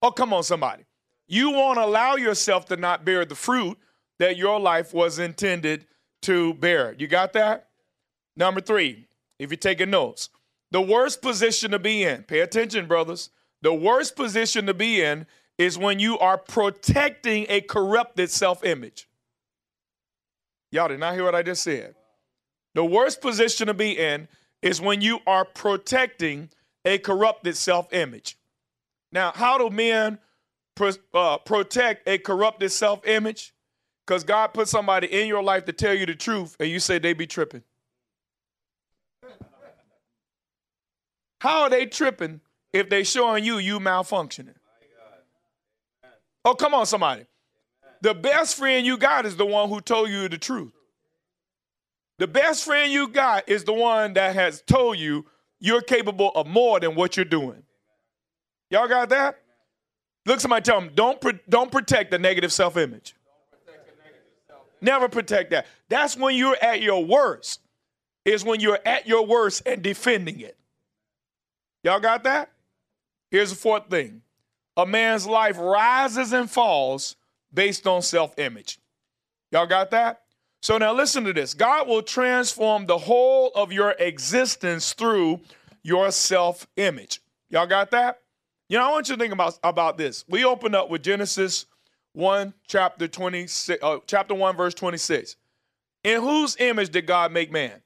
Oh, 0.02 0.10
come 0.10 0.32
on, 0.32 0.42
somebody. 0.42 0.84
You 1.26 1.50
won't 1.50 1.78
allow 1.78 2.16
yourself 2.16 2.66
to 2.66 2.76
not 2.76 3.04
bear 3.04 3.24
the 3.24 3.34
fruit 3.34 3.78
that 4.18 4.36
your 4.36 4.58
life 4.58 4.94
was 4.94 5.18
intended 5.18 5.86
to 6.22 6.54
bear. 6.54 6.94
You 6.98 7.06
got 7.06 7.32
that? 7.34 7.68
Number 8.36 8.60
three, 8.60 9.08
if 9.38 9.50
you're 9.50 9.56
taking 9.56 9.90
notes, 9.90 10.30
the 10.70 10.80
worst 10.80 11.22
position 11.22 11.72
to 11.72 11.78
be 11.78 12.04
in, 12.04 12.22
pay 12.22 12.40
attention, 12.40 12.86
brothers. 12.86 13.30
The 13.62 13.74
worst 13.74 14.16
position 14.16 14.66
to 14.66 14.74
be 14.74 15.02
in 15.02 15.26
is 15.58 15.76
when 15.76 15.98
you 15.98 16.18
are 16.18 16.38
protecting 16.38 17.46
a 17.48 17.60
corrupted 17.60 18.30
self 18.30 18.64
image. 18.64 19.08
Y'all 20.70 20.88
did 20.88 21.00
not 21.00 21.14
hear 21.14 21.24
what 21.24 21.34
I 21.34 21.42
just 21.42 21.62
said. 21.62 21.94
The 22.74 22.84
worst 22.84 23.20
position 23.20 23.66
to 23.66 23.74
be 23.74 23.98
in 23.98 24.28
is 24.62 24.80
when 24.80 25.00
you 25.00 25.20
are 25.26 25.44
protecting 25.44 26.50
a 26.84 26.98
corrupted 26.98 27.56
self 27.56 27.92
image. 27.92 28.37
Now, 29.12 29.32
how 29.34 29.58
do 29.58 29.70
men 29.70 30.18
pro- 30.74 30.92
uh, 31.14 31.38
protect 31.38 32.08
a 32.08 32.18
corrupted 32.18 32.72
self 32.72 33.06
image? 33.06 33.54
Because 34.06 34.24
God 34.24 34.48
put 34.48 34.68
somebody 34.68 35.06
in 35.06 35.28
your 35.28 35.42
life 35.42 35.66
to 35.66 35.72
tell 35.72 35.94
you 35.94 36.06
the 36.06 36.14
truth, 36.14 36.56
and 36.58 36.68
you 36.68 36.80
say 36.80 36.98
they 36.98 37.12
be 37.12 37.26
tripping. 37.26 37.62
How 41.40 41.62
are 41.62 41.70
they 41.70 41.86
tripping 41.86 42.40
if 42.72 42.88
they 42.88 43.04
showing 43.04 43.44
you 43.44 43.58
you 43.58 43.80
malfunctioning. 43.80 44.54
Oh, 46.44 46.54
come 46.54 46.74
on, 46.74 46.86
somebody. 46.86 47.26
The 48.00 48.14
best 48.14 48.56
friend 48.56 48.86
you 48.86 48.96
got 48.96 49.26
is 49.26 49.36
the 49.36 49.46
one 49.46 49.68
who 49.68 49.80
told 49.80 50.08
you 50.08 50.28
the 50.28 50.38
truth. 50.38 50.72
The 52.18 52.26
best 52.26 52.64
friend 52.64 52.92
you 52.92 53.08
got 53.08 53.48
is 53.48 53.64
the 53.64 53.72
one 53.72 54.14
that 54.14 54.34
has 54.34 54.62
told 54.62 54.98
you 54.98 55.26
you're 55.60 55.82
capable 55.82 56.30
of 56.30 56.46
more 56.46 56.80
than 56.80 56.94
what 56.94 57.16
you're 57.16 57.24
doing. 57.24 57.62
Y'all 58.70 58.88
got 58.88 59.08
that? 59.10 59.38
Look, 60.26 60.40
somebody 60.40 60.62
tell 60.62 60.80
them, 60.80 60.90
don't, 60.94 61.20
don't 61.48 61.72
protect 61.72 62.10
the 62.10 62.18
negative 62.18 62.52
self 62.52 62.76
image. 62.76 63.14
Never 64.80 65.08
protect 65.08 65.50
that. 65.50 65.66
That's 65.88 66.16
when 66.16 66.36
you're 66.36 66.56
at 66.62 66.82
your 66.82 67.04
worst, 67.04 67.60
is 68.24 68.44
when 68.44 68.60
you're 68.60 68.78
at 68.84 69.08
your 69.08 69.26
worst 69.26 69.62
and 69.66 69.82
defending 69.82 70.40
it. 70.40 70.56
Y'all 71.82 72.00
got 72.00 72.24
that? 72.24 72.50
Here's 73.30 73.50
the 73.50 73.56
fourth 73.56 73.88
thing 73.90 74.22
a 74.76 74.86
man's 74.86 75.26
life 75.26 75.56
rises 75.58 76.32
and 76.32 76.50
falls 76.50 77.16
based 77.52 77.86
on 77.86 78.02
self 78.02 78.38
image. 78.38 78.78
Y'all 79.50 79.66
got 79.66 79.90
that? 79.90 80.22
So 80.60 80.76
now 80.76 80.92
listen 80.92 81.24
to 81.24 81.32
this 81.32 81.54
God 81.54 81.88
will 81.88 82.02
transform 82.02 82.86
the 82.86 82.98
whole 82.98 83.50
of 83.54 83.72
your 83.72 83.92
existence 83.98 84.92
through 84.92 85.40
your 85.82 86.10
self 86.10 86.66
image. 86.76 87.20
Y'all 87.50 87.66
got 87.66 87.90
that? 87.92 88.20
You 88.68 88.76
know, 88.78 88.86
I 88.86 88.92
want 88.92 89.08
you 89.08 89.16
to 89.16 89.20
think 89.20 89.32
about, 89.32 89.58
about 89.64 89.96
this. 89.96 90.24
We 90.28 90.44
open 90.44 90.74
up 90.74 90.90
with 90.90 91.02
Genesis 91.02 91.64
1, 92.12 92.52
chapter 92.66 93.08
26, 93.08 93.82
uh, 93.82 93.98
chapter 94.06 94.34
1, 94.34 94.56
verse 94.56 94.74
26. 94.74 95.36
In 96.04 96.20
whose 96.20 96.56
image 96.58 96.90
did 96.90 97.06
God 97.06 97.32
make 97.32 97.50
man? 97.50 97.80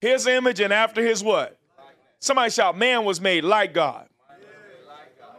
His 0.00 0.26
image 0.26 0.60
and 0.60 0.72
after 0.72 1.04
his 1.04 1.22
what? 1.22 1.58
Somebody 2.20 2.50
shout, 2.50 2.76
man 2.76 3.04
was 3.04 3.20
made 3.20 3.44
like 3.44 3.72
God. 3.72 4.08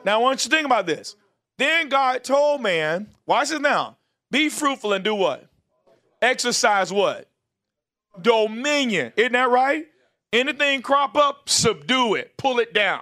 Now 0.04 0.20
I 0.20 0.22
want 0.22 0.44
you 0.44 0.50
to 0.50 0.56
think 0.56 0.66
about 0.66 0.88
this. 0.88 1.16
Then 1.60 1.90
God 1.90 2.24
told 2.24 2.62
man, 2.62 3.08
watch 3.28 3.50
this 3.50 3.60
now, 3.60 3.98
be 4.32 4.50
fruitful 4.50 4.94
and 4.94 5.04
do 5.04 5.14
what? 5.14 5.48
Exercise 6.22 6.92
what? 6.92 7.28
Dominion. 8.20 9.14
Isn't 9.16 9.34
that 9.34 9.50
right? 9.50 9.86
Anything 10.34 10.82
crop 10.82 11.16
up, 11.16 11.50
subdue 11.50 12.16
it, 12.16 12.36
pull 12.38 12.60
it 12.60 12.74
down. 12.74 13.02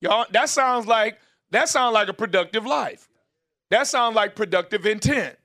Y'all, 0.00 0.26
that 0.30 0.48
sounds 0.48 0.86
like 0.86 1.18
that 1.50 1.68
sounds 1.68 1.94
like 1.94 2.08
a 2.08 2.12
productive 2.12 2.66
life. 2.66 3.08
That 3.70 3.86
sounds 3.86 4.14
like 4.14 4.36
productive 4.36 4.86
intent. 4.86 5.36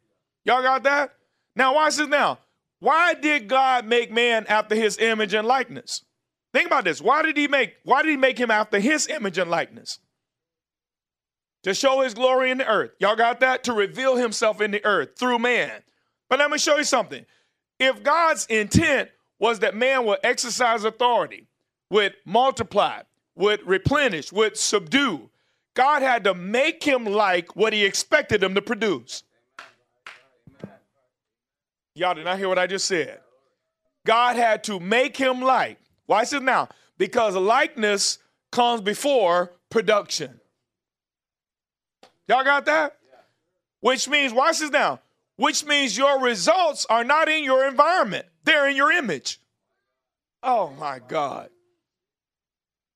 Y'all 0.45 0.61
got 0.61 0.83
that? 0.83 1.13
Now 1.55 1.75
watch 1.75 1.97
this 1.97 2.07
now. 2.07 2.39
Why 2.79 3.13
did 3.13 3.47
God 3.47 3.85
make 3.85 4.11
man 4.11 4.45
after 4.47 4.75
his 4.75 4.97
image 4.97 5.33
and 5.33 5.47
likeness? 5.47 6.03
Think 6.53 6.67
about 6.67 6.83
this. 6.83 7.01
Why 7.01 7.21
did 7.21 7.37
he 7.37 7.47
make 7.47 7.75
why 7.83 8.03
did 8.03 8.11
he 8.11 8.17
make 8.17 8.37
him 8.37 8.51
after 8.51 8.79
his 8.79 9.07
image 9.07 9.37
and 9.37 9.49
likeness? 9.49 9.99
To 11.63 11.73
show 11.73 12.01
his 12.01 12.13
glory 12.13 12.51
in 12.51 12.57
the 12.57 12.67
earth. 12.67 12.91
Y'all 12.99 13.15
got 13.15 13.39
that? 13.39 13.63
To 13.63 13.73
reveal 13.73 14.17
himself 14.17 14.59
in 14.61 14.71
the 14.71 14.83
earth 14.85 15.11
through 15.17 15.39
man. 15.39 15.81
But 16.29 16.39
let 16.39 16.51
me 16.51 16.57
show 16.57 16.77
you 16.77 16.83
something. 16.83 17.25
If 17.79 18.03
God's 18.03 18.45
intent 18.47 19.09
was 19.39 19.59
that 19.59 19.75
man 19.75 20.05
would 20.05 20.19
exercise 20.23 20.83
authority, 20.83 21.47
would 21.89 22.15
multiply, 22.25 23.01
would 23.35 23.65
replenish, 23.65 24.31
would 24.31 24.57
subdue. 24.57 25.29
God 25.75 26.01
had 26.01 26.23
to 26.25 26.33
make 26.33 26.83
him 26.83 27.05
like 27.05 27.55
what 27.55 27.73
he 27.73 27.83
expected 27.83 28.43
him 28.43 28.55
to 28.55 28.61
produce. 28.61 29.23
Y'all 31.95 32.13
did 32.13 32.25
not 32.25 32.37
hear 32.37 32.49
what 32.49 32.59
I 32.59 32.67
just 32.67 32.85
said. 32.85 33.19
God 34.05 34.35
had 34.35 34.63
to 34.65 34.79
make 34.79 35.15
him 35.17 35.41
like. 35.41 35.79
Why 36.05 36.21
is 36.21 36.33
it 36.33 36.43
now? 36.43 36.69
Because 36.97 37.35
likeness 37.35 38.19
comes 38.51 38.81
before 38.81 39.53
production. 39.69 40.39
Y'all 42.27 42.43
got 42.43 42.65
that? 42.65 42.97
Which 43.79 44.07
means, 44.07 44.33
watch 44.33 44.59
this 44.59 44.69
now. 44.69 44.99
Which 45.35 45.65
means 45.65 45.97
your 45.97 46.21
results 46.21 46.85
are 46.89 47.03
not 47.03 47.27
in 47.27 47.43
your 47.43 47.67
environment, 47.67 48.25
they're 48.43 48.69
in 48.69 48.75
your 48.75 48.91
image. 48.91 49.39
Oh 50.41 50.71
my 50.79 50.99
God. 50.99 51.49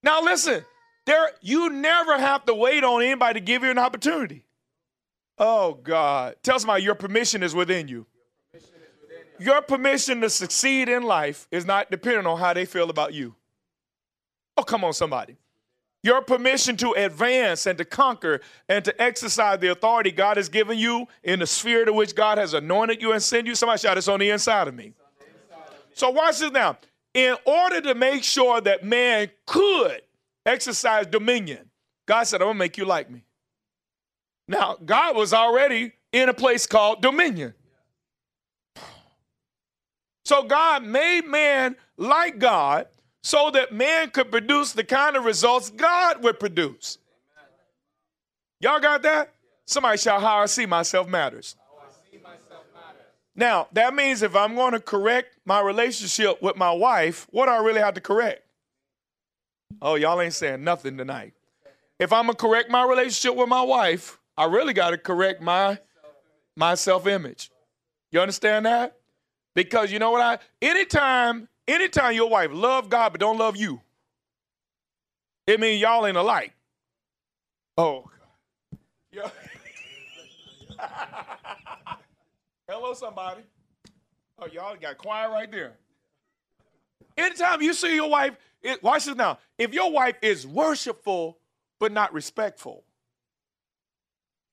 Now 0.04 0.22
listen, 0.22 0.63
there 1.06 1.32
you 1.42 1.70
never 1.70 2.18
have 2.18 2.46
to 2.46 2.54
wait 2.54 2.84
on 2.84 3.01
anybody 3.01 3.39
to 3.39 3.46
give 3.46 3.63
you 3.63 3.72
an 3.72 3.77
opportunity. 3.77 4.46
Oh 5.38 5.74
God. 5.75 6.36
Tell 6.44 6.60
somebody 6.60 6.84
your 6.84 6.96
permission 6.96 7.44
is 7.44 7.56
within 7.56 7.88
you. 7.88 8.06
Your 9.39 9.62
permission 9.62 10.22
to 10.22 10.30
succeed 10.30 10.89
in 10.89 11.04
life 11.04 11.48
is 11.51 11.66
not 11.66 11.92
dependent 11.92 12.25
on 12.25 12.39
how 12.39 12.54
they 12.54 12.66
feel 12.66 12.89
about 12.89 13.13
you. 13.13 13.36
Oh, 14.58 14.63
come 14.63 14.84
on, 14.84 14.94
somebody. 14.94 15.38
Your 16.01 16.22
permission 16.22 16.75
to 16.77 16.94
advance 16.94 17.66
and 17.66 17.77
to 17.77 17.86
conquer 17.86 18.42
and 18.68 18.84
to 18.86 19.01
exercise 19.01 19.60
the 19.60 19.72
authority 19.72 20.12
God 20.12 20.38
has 20.38 20.50
given 20.50 20.77
you 20.77 21.08
in 21.24 21.39
the 21.39 21.48
sphere 21.48 21.86
to 21.86 21.94
which 21.94 22.16
God 22.16 22.38
has 22.38 22.54
anointed 22.54 23.01
you 23.01 23.12
and 23.12 23.22
sent 23.22 23.46
you. 23.46 23.56
Somebody 23.56 23.80
shout, 23.80 23.98
it's 23.98 24.08
on 24.08 24.20
the 24.20 24.30
inside 24.30 24.68
of 24.68 24.74
me. 24.74 24.94
So 25.94 26.10
watch 26.10 26.39
this 26.39 26.51
now 26.51 26.77
in 27.17 27.36
order 27.45 27.81
to 27.81 27.95
make 27.95 28.24
sure 28.24 28.62
that 28.62 28.86
man 28.86 29.31
could 29.47 30.03
exercise 30.45 31.07
dominion, 31.07 31.67
God 32.05 32.24
said, 32.25 32.43
I'm 32.43 32.50
gonna 32.50 32.59
make 32.59 32.77
you 32.77 32.86
like 32.86 33.09
me. 33.09 33.24
Now, 34.47 34.77
God 34.86 35.15
was 35.15 35.33
already 35.33 35.93
in 36.12 36.29
a 36.29 36.33
place 36.33 36.67
called 36.67 37.01
dominion. 37.01 37.55
So 40.25 40.43
God 40.43 40.83
made 40.83 41.21
man 41.25 41.75
like 41.97 42.38
God 42.38 42.86
so 43.24 43.50
that 43.50 43.74
man 43.74 44.12
could 44.12 44.29
produce 44.29 44.74
the 44.74 44.83
kind 44.83 45.15
of 45.15 45.25
results 45.25 45.71
God 45.71 46.24
would 46.24 46.39
produce. 46.39 47.00
Y'all 48.59 48.79
got 48.79 49.01
that? 49.01 49.33
Somebody 49.65 49.97
shout, 49.97 50.21
How 50.21 50.38
I 50.38 50.45
see 50.45 50.67
myself 50.67 51.07
matters. 51.07 51.55
Now, 53.38 53.67
that 53.74 53.94
means 53.94 54.24
if 54.24 54.36
I'm 54.36 54.56
going 54.56 54.72
to 54.72 54.79
correct 54.79 55.38
my 55.46 55.62
relationship 55.62 56.41
with 56.41 56.58
my 56.58 56.72
wife, 56.72 57.27
what 57.29 57.46
do 57.46 57.51
I 57.51 57.60
really 57.60 57.79
have 57.79 57.94
to 57.94 58.01
correct? 58.01 58.41
Oh, 59.79 59.94
y'all 59.94 60.20
ain't 60.20 60.34
saying 60.34 60.63
nothing 60.63 60.98
tonight. 60.98 61.34
If 62.00 62.12
I'm 62.12 62.25
going 62.25 62.36
to 62.36 62.41
correct 62.41 62.72
my 62.72 62.84
relationship 62.84 63.38
with 63.38 63.48
my 63.48 63.62
wife, 63.62 64.20
I 64.36 64.46
really 64.46 64.74
got 64.74 64.89
to 64.89 64.98
correct 64.98 65.41
my 65.41 65.77
my 66.56 66.74
self-image. 66.74 67.51
You 68.12 68.22
understand 68.22 68.65
that? 68.65 68.98
Because 69.53 69.91
you 69.91 70.00
know 70.00 70.10
what 70.10 70.22
I 70.22 70.39
anytime 70.60 71.48
anytime 71.67 72.15
your 72.15 72.29
wife 72.29 72.50
love 72.51 72.89
God 72.89 73.12
but 73.12 73.22
don't 73.22 73.38
love 73.38 73.56
you, 73.56 73.82
it 75.46 75.60
means 75.60 75.79
y'all 75.79 76.08
ain't 76.08 76.17
alike. 76.17 76.53
Oh. 77.77 78.10
Hello, 82.69 82.93
somebody. 82.93 83.43
Oh, 84.39 84.47
y'all 84.47 84.75
got 84.75 84.97
quiet 84.97 85.29
right 85.29 85.50
there. 85.50 85.74
Anytime 87.17 87.62
you 87.62 87.74
see 87.74 87.95
your 87.95 88.09
wife, 88.09 88.36
it, 88.62 88.83
watch 88.83 89.05
this 89.05 89.15
now. 89.15 89.39
If 89.57 89.74
your 89.74 89.91
wife 89.91 90.17
is 90.21 90.45
worshipful 90.45 91.38
but 91.79 91.91
not 91.93 92.13
respectful, 92.13 92.83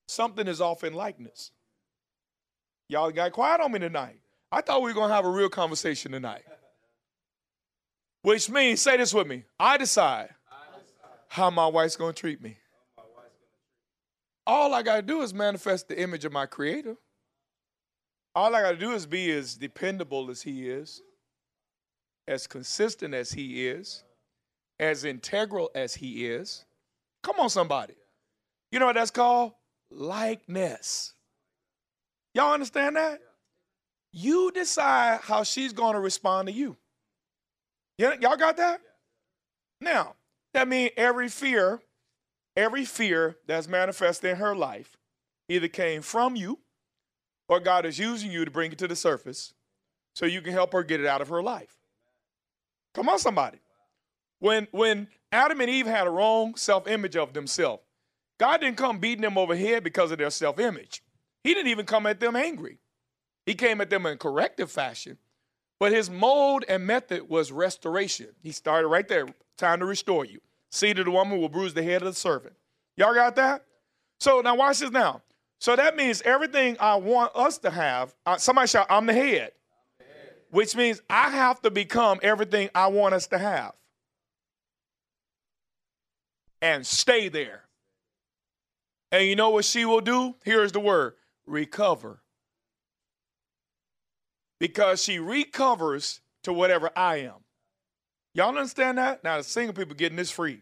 something 0.07 0.47
is 0.47 0.61
off 0.61 0.85
in 0.85 0.95
likeness. 0.95 1.51
Y'all 2.89 3.11
got 3.11 3.33
quiet 3.33 3.61
on 3.61 3.73
me 3.73 3.81
tonight. 3.81 4.21
I 4.53 4.61
thought 4.61 4.83
we 4.83 4.91
were 4.91 4.95
going 4.95 5.09
to 5.09 5.15
have 5.15 5.25
a 5.25 5.31
real 5.31 5.49
conversation 5.49 6.13
tonight. 6.13 6.45
Which 8.23 8.49
means, 8.49 8.81
say 8.81 8.97
this 8.97 9.13
with 9.13 9.27
me 9.27 9.45
I 9.59 9.77
decide, 9.77 10.31
how 11.29 11.51
my 11.51 11.67
wife's 11.67 11.97
going 11.97 12.15
to 12.15 12.21
treat 12.21 12.41
me. 12.41 12.59
All 14.47 14.73
I 14.73 14.83
got 14.83 14.97
to 14.97 15.03
do 15.03 15.23
is 15.23 15.35
manifest 15.35 15.89
the 15.89 16.01
image 16.01 16.25
of 16.25 16.33
my 16.33 16.47
creator. 16.47 16.97
All 18.35 18.55
I 18.55 18.63
got 18.63 18.73
to 18.73 18.77
do 18.77 18.93
is 18.93 19.07
be 19.07 19.31
as 19.31 19.55
dependable 19.55 20.29
as 20.31 20.43
he 20.43 20.69
is, 20.69 21.03
as 22.27 22.47
consistent 22.47 23.15
as 23.15 23.33
he 23.33 23.67
is, 23.69 24.03
as 24.81 25.05
integral 25.05 25.71
as 25.75 25.95
he 25.95 26.27
is. 26.27 26.65
Come 27.23 27.39
on, 27.39 27.49
somebody. 27.49 27.95
You 28.73 28.81
know 28.81 28.87
what 28.87 28.97
that's 28.97 29.13
called? 29.13 29.53
Likeness. 29.91 31.15
Y'all 32.35 32.53
understand 32.53 32.97
that? 32.97 33.21
You 34.13 34.51
decide 34.51 35.21
how 35.23 35.45
she's 35.45 35.73
going 35.73 35.95
to 35.95 36.01
respond 36.01 36.49
to 36.49 36.53
you. 36.53 36.77
Y'all 37.99 38.37
got 38.37 38.57
that? 38.57 38.81
Now, 39.81 40.15
that 40.53 40.67
means 40.67 40.91
every 40.97 41.29
fear, 41.29 41.81
every 42.57 42.85
fear 42.85 43.37
that's 43.47 43.69
manifested 43.69 44.31
in 44.31 44.37
her 44.37 44.57
life 44.57 44.97
either 45.49 45.69
came 45.69 46.03
from 46.03 46.35
you 46.35 46.59
or 47.49 47.61
God 47.61 47.87
is 47.87 47.99
using 47.99 48.31
you 48.31 48.45
to 48.45 48.51
bring 48.51 48.73
it 48.73 48.79
to 48.79 48.89
the 48.89 48.97
surface 48.97 49.55
so 50.15 50.27
you 50.27 50.41
can 50.41 50.53
help 50.53 50.73
her 50.73 50.83
get 50.83 51.01
it 51.01 51.07
out 51.07 51.21
of 51.21 51.29
her 51.29 51.43
life. 51.43 51.77
Come 52.95 53.09
on, 53.09 53.19
somebody. 53.19 53.59
When 54.39 54.69
when 54.71 55.09
Adam 55.33 55.61
and 55.61 55.71
Eve 55.71 55.87
had 55.87 56.07
a 56.07 56.11
wrong 56.11 56.55
self-image 56.55 57.17
of 57.17 57.33
themselves, 57.33 57.83
God 58.39 58.61
didn't 58.61 58.77
come 58.77 58.99
beating 58.99 59.23
them 59.23 59.39
over 59.39 59.57
head 59.57 59.85
because 59.85 60.11
of 60.11 60.19
their 60.19 60.31
self-image. 60.31 61.03
He 61.43 61.55
didn't 61.55 61.71
even 61.71 61.87
come 61.87 62.07
at 62.07 62.21
them 62.21 62.37
angry. 62.37 62.79
He 63.47 63.55
came 63.55 63.81
at 63.81 63.91
them 63.91 64.07
in 64.07 64.19
corrective 64.19 64.71
fashion. 64.71 65.19
But 65.81 65.93
his 65.93 66.09
mode 66.09 66.65
and 66.69 66.87
method 66.87 67.29
was 67.29 67.53
restoration. 67.53 68.29
He 68.43 68.53
started 68.53 68.89
right 68.89 69.07
there, 69.07 69.27
time 69.59 69.81
to 69.81 69.87
restore 69.87 70.25
you. 70.25 70.41
Seed 70.71 70.99
of 70.99 71.05
the 71.05 71.11
woman 71.11 71.41
will 71.41 71.49
bruise 71.49 71.75
the 71.75 71.83
head 71.83 72.03
of 72.03 72.07
the 72.07 72.15
servant. 72.15 72.55
Y'all 72.97 73.13
got 73.13 73.37
that? 73.37 73.65
So 74.21 74.41
now 74.41 74.55
watch 74.55 74.79
this 74.79 74.91
now. 74.91 75.23
So 75.65 75.75
that 75.75 75.97
means 75.97 76.21
everything 76.27 76.77
I 76.79 76.97
want 76.97 77.35
us 77.35 77.57
to 77.61 77.71
have, 77.71 78.15
uh, 78.27 78.37
somebody 78.37 78.69
shout, 78.69 78.87
I'm 78.91 79.07
the 79.07 79.15
head. 79.15 79.53
Which 80.51 80.77
means 80.77 81.01
I 81.09 81.31
have 81.31 81.63
to 81.63 81.71
become 81.71 82.21
everything 82.23 82.69
I 82.75 82.89
want 82.89 83.15
us 83.15 83.29
to 83.29 83.39
have. 83.39 83.73
And 86.61 86.87
stay 86.87 87.31
there. 87.31 87.63
And 89.11 89.27
you 89.27 89.37
know 89.37 89.49
what 89.49 89.65
she 89.65 89.87
will 89.87 90.03
do? 90.03 90.35
Here's 90.45 90.71
the 90.71 90.81
word 90.81 91.15
recover. 91.47 92.21
Because 94.61 95.03
she 95.03 95.19
recovers 95.19 96.21
to 96.43 96.53
whatever 96.53 96.91
I 96.95 97.21
am. 97.21 97.43
Y'all 98.35 98.51
understand 98.51 98.99
that? 98.99 99.25
Now, 99.25 99.39
the 99.39 99.45
single 99.45 99.73
people 99.73 99.95
getting 99.95 100.19
this 100.19 100.31
free. 100.31 100.61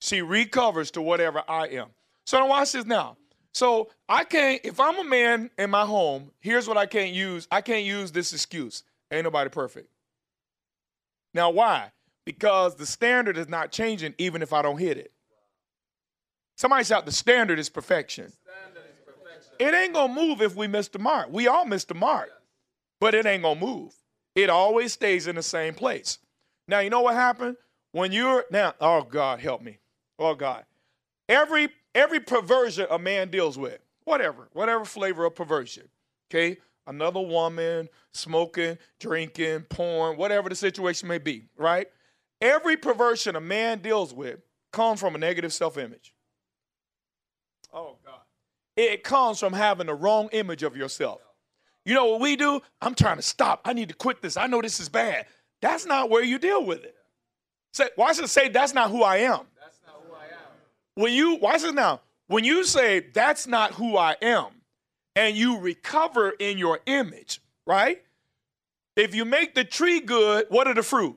She 0.00 0.20
recovers 0.20 0.90
to 0.90 1.00
whatever 1.00 1.44
I 1.46 1.68
am. 1.68 1.90
So 2.24 2.40
now 2.40 2.48
watch 2.48 2.72
this 2.72 2.86
now. 2.86 3.18
So 3.56 3.88
I 4.06 4.24
can't, 4.24 4.60
if 4.64 4.78
I'm 4.78 4.98
a 4.98 5.04
man 5.04 5.48
in 5.56 5.70
my 5.70 5.86
home, 5.86 6.30
here's 6.40 6.68
what 6.68 6.76
I 6.76 6.84
can't 6.84 7.14
use. 7.14 7.48
I 7.50 7.62
can't 7.62 7.86
use 7.86 8.12
this 8.12 8.34
excuse. 8.34 8.82
Ain't 9.10 9.24
nobody 9.24 9.48
perfect. 9.48 9.88
Now, 11.32 11.48
why? 11.48 11.90
Because 12.26 12.74
the 12.74 12.84
standard 12.84 13.38
is 13.38 13.48
not 13.48 13.72
changing 13.72 14.12
even 14.18 14.42
if 14.42 14.52
I 14.52 14.60
don't 14.60 14.76
hit 14.76 14.98
it. 14.98 15.10
Somebody 16.58 16.84
shout, 16.84 17.06
the 17.06 17.12
standard 17.12 17.58
is 17.58 17.70
perfection. 17.70 18.30
Standard 18.30 18.90
is 18.90 19.00
perfection. 19.06 19.54
It 19.58 19.74
ain't 19.74 19.94
gonna 19.94 20.12
move 20.12 20.42
if 20.42 20.54
we 20.54 20.66
miss 20.66 20.88
the 20.88 20.98
mark. 20.98 21.28
We 21.32 21.48
all 21.48 21.64
miss 21.64 21.86
the 21.86 21.94
mark, 21.94 22.28
but 23.00 23.14
it 23.14 23.24
ain't 23.24 23.42
gonna 23.42 23.58
move. 23.58 23.94
It 24.34 24.50
always 24.50 24.92
stays 24.92 25.28
in 25.28 25.34
the 25.34 25.42
same 25.42 25.72
place. 25.72 26.18
Now, 26.68 26.80
you 26.80 26.90
know 26.90 27.00
what 27.00 27.14
happened? 27.14 27.56
When 27.92 28.12
you're 28.12 28.44
now, 28.50 28.74
oh 28.82 29.00
God, 29.00 29.40
help 29.40 29.62
me. 29.62 29.78
Oh 30.18 30.34
God. 30.34 30.66
Every 31.26 31.70
every 31.96 32.20
perversion 32.20 32.86
a 32.90 32.98
man 32.98 33.30
deals 33.30 33.58
with, 33.58 33.78
whatever, 34.04 34.48
whatever 34.52 34.84
flavor 34.84 35.24
of 35.24 35.34
perversion. 35.34 35.88
Okay? 36.30 36.58
Another 36.86 37.20
woman, 37.20 37.88
smoking, 38.12 38.78
drinking, 39.00 39.62
porn, 39.62 40.16
whatever 40.16 40.48
the 40.48 40.54
situation 40.54 41.08
may 41.08 41.18
be, 41.18 41.48
right? 41.56 41.88
Every 42.40 42.76
perversion 42.76 43.34
a 43.34 43.40
man 43.40 43.80
deals 43.80 44.14
with 44.14 44.38
comes 44.72 45.00
from 45.00 45.16
a 45.16 45.18
negative 45.18 45.52
self-image. 45.52 46.14
Oh 47.72 47.96
God. 48.04 48.20
It 48.76 49.02
comes 49.02 49.40
from 49.40 49.54
having 49.54 49.86
the 49.86 49.94
wrong 49.94 50.28
image 50.32 50.62
of 50.62 50.76
yourself. 50.76 51.22
You 51.84 51.94
know 51.94 52.06
what 52.06 52.20
we 52.20 52.36
do? 52.36 52.60
I'm 52.82 52.94
trying 52.94 53.16
to 53.16 53.22
stop. 53.22 53.62
I 53.64 53.72
need 53.72 53.88
to 53.88 53.94
quit 53.94 54.20
this. 54.20 54.36
I 54.36 54.46
know 54.46 54.60
this 54.60 54.78
is 54.80 54.88
bad. 54.88 55.26
That's 55.62 55.86
not 55.86 56.10
where 56.10 56.22
you 56.22 56.38
deal 56.38 56.64
with 56.64 56.84
it. 56.84 56.94
Say, 57.72 57.88
why 57.96 58.12
should 58.12 58.28
say 58.28 58.48
that's 58.48 58.74
not 58.74 58.90
who 58.90 59.02
I 59.02 59.18
am? 59.18 59.40
That's 59.60 59.80
not 59.86 60.02
who 60.06 60.14
I 60.14 60.24
am. 60.24 60.52
When 60.96 61.12
you 61.12 61.36
watch 61.36 61.62
this 61.62 61.72
now, 61.72 62.00
when 62.26 62.42
you 62.42 62.64
say 62.64 63.00
that's 63.14 63.46
not 63.46 63.74
who 63.74 63.96
I 63.96 64.16
am, 64.20 64.46
and 65.14 65.36
you 65.36 65.58
recover 65.60 66.30
in 66.30 66.58
your 66.58 66.80
image, 66.86 67.40
right? 67.66 68.02
If 68.96 69.14
you 69.14 69.24
make 69.24 69.54
the 69.54 69.64
tree 69.64 70.00
good, 70.00 70.46
what 70.48 70.66
are 70.66 70.74
the 70.74 70.82
fruit? 70.82 71.16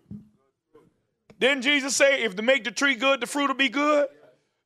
Didn't 1.39 1.63
Jesus 1.63 1.95
say 1.95 2.23
if 2.23 2.35
to 2.35 2.41
make 2.41 2.65
the 2.65 2.71
tree 2.71 2.95
good, 2.95 3.21
the 3.21 3.25
fruit 3.25 3.47
will 3.47 3.55
be 3.55 3.69
good? 3.69 4.07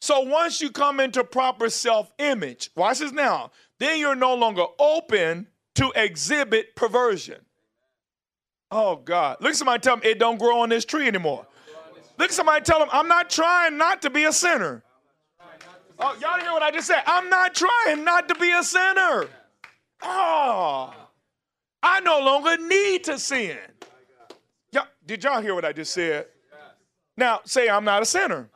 So 0.02 0.22
once 0.22 0.62
you 0.62 0.72
come 0.72 1.00
into 1.00 1.24
proper 1.24 1.70
self-image, 1.70 2.72
watch 2.76 3.00
this 3.00 3.12
now, 3.12 3.52
then 3.80 4.00
you're 4.00 4.16
no 4.16 4.36
longer 4.36 4.66
open 4.78 5.48
to 5.76 5.92
exhibit 5.96 6.76
perversion. 6.76 7.40
Oh 8.72 8.96
God. 8.96 9.38
Look 9.40 9.52
at 9.52 9.56
somebody 9.56 9.80
tell 9.80 9.96
them 9.96 10.06
it 10.06 10.18
don't 10.18 10.40
grow 10.40 10.62
on 10.62 10.70
this 10.70 10.86
tree 10.86 11.08
anymore. 11.08 11.46
Look 12.18 12.30
at 12.30 12.36
somebody 12.36 12.64
tell 12.66 12.80
them 12.80 12.90
I'm 12.92 13.08
not 13.08 13.30
trying 13.30 13.78
not 13.78 14.02
to 14.02 14.10
be 14.10 14.24
a 14.26 14.34
sinner. 14.34 14.84
Oh, 16.06 16.18
y'all 16.20 16.38
hear 16.38 16.52
what 16.52 16.62
I 16.62 16.70
just 16.70 16.88
said? 16.88 17.02
I'm 17.06 17.30
not 17.30 17.56
trying 17.56 18.04
not 18.04 18.28
to 18.28 18.36
be 18.36 18.52
a 18.52 18.62
sinner. 18.62 19.28
Oh, 20.02 20.94
I 21.82 22.02
no 22.02 22.20
longer 22.20 22.58
need 22.58 23.06
to 23.06 23.18
sin. 23.18 23.58
Y'all, 24.74 24.88
did 25.06 25.24
y'all 25.24 25.42
hear 25.42 25.56
what 25.56 25.64
I 25.64 25.72
just 25.72 25.94
said? 25.94 26.26
Now 27.16 27.40
say 27.46 27.70
I'm 27.70 27.86
not 27.86 28.02
a 28.02 28.06
sinner. 28.06 28.50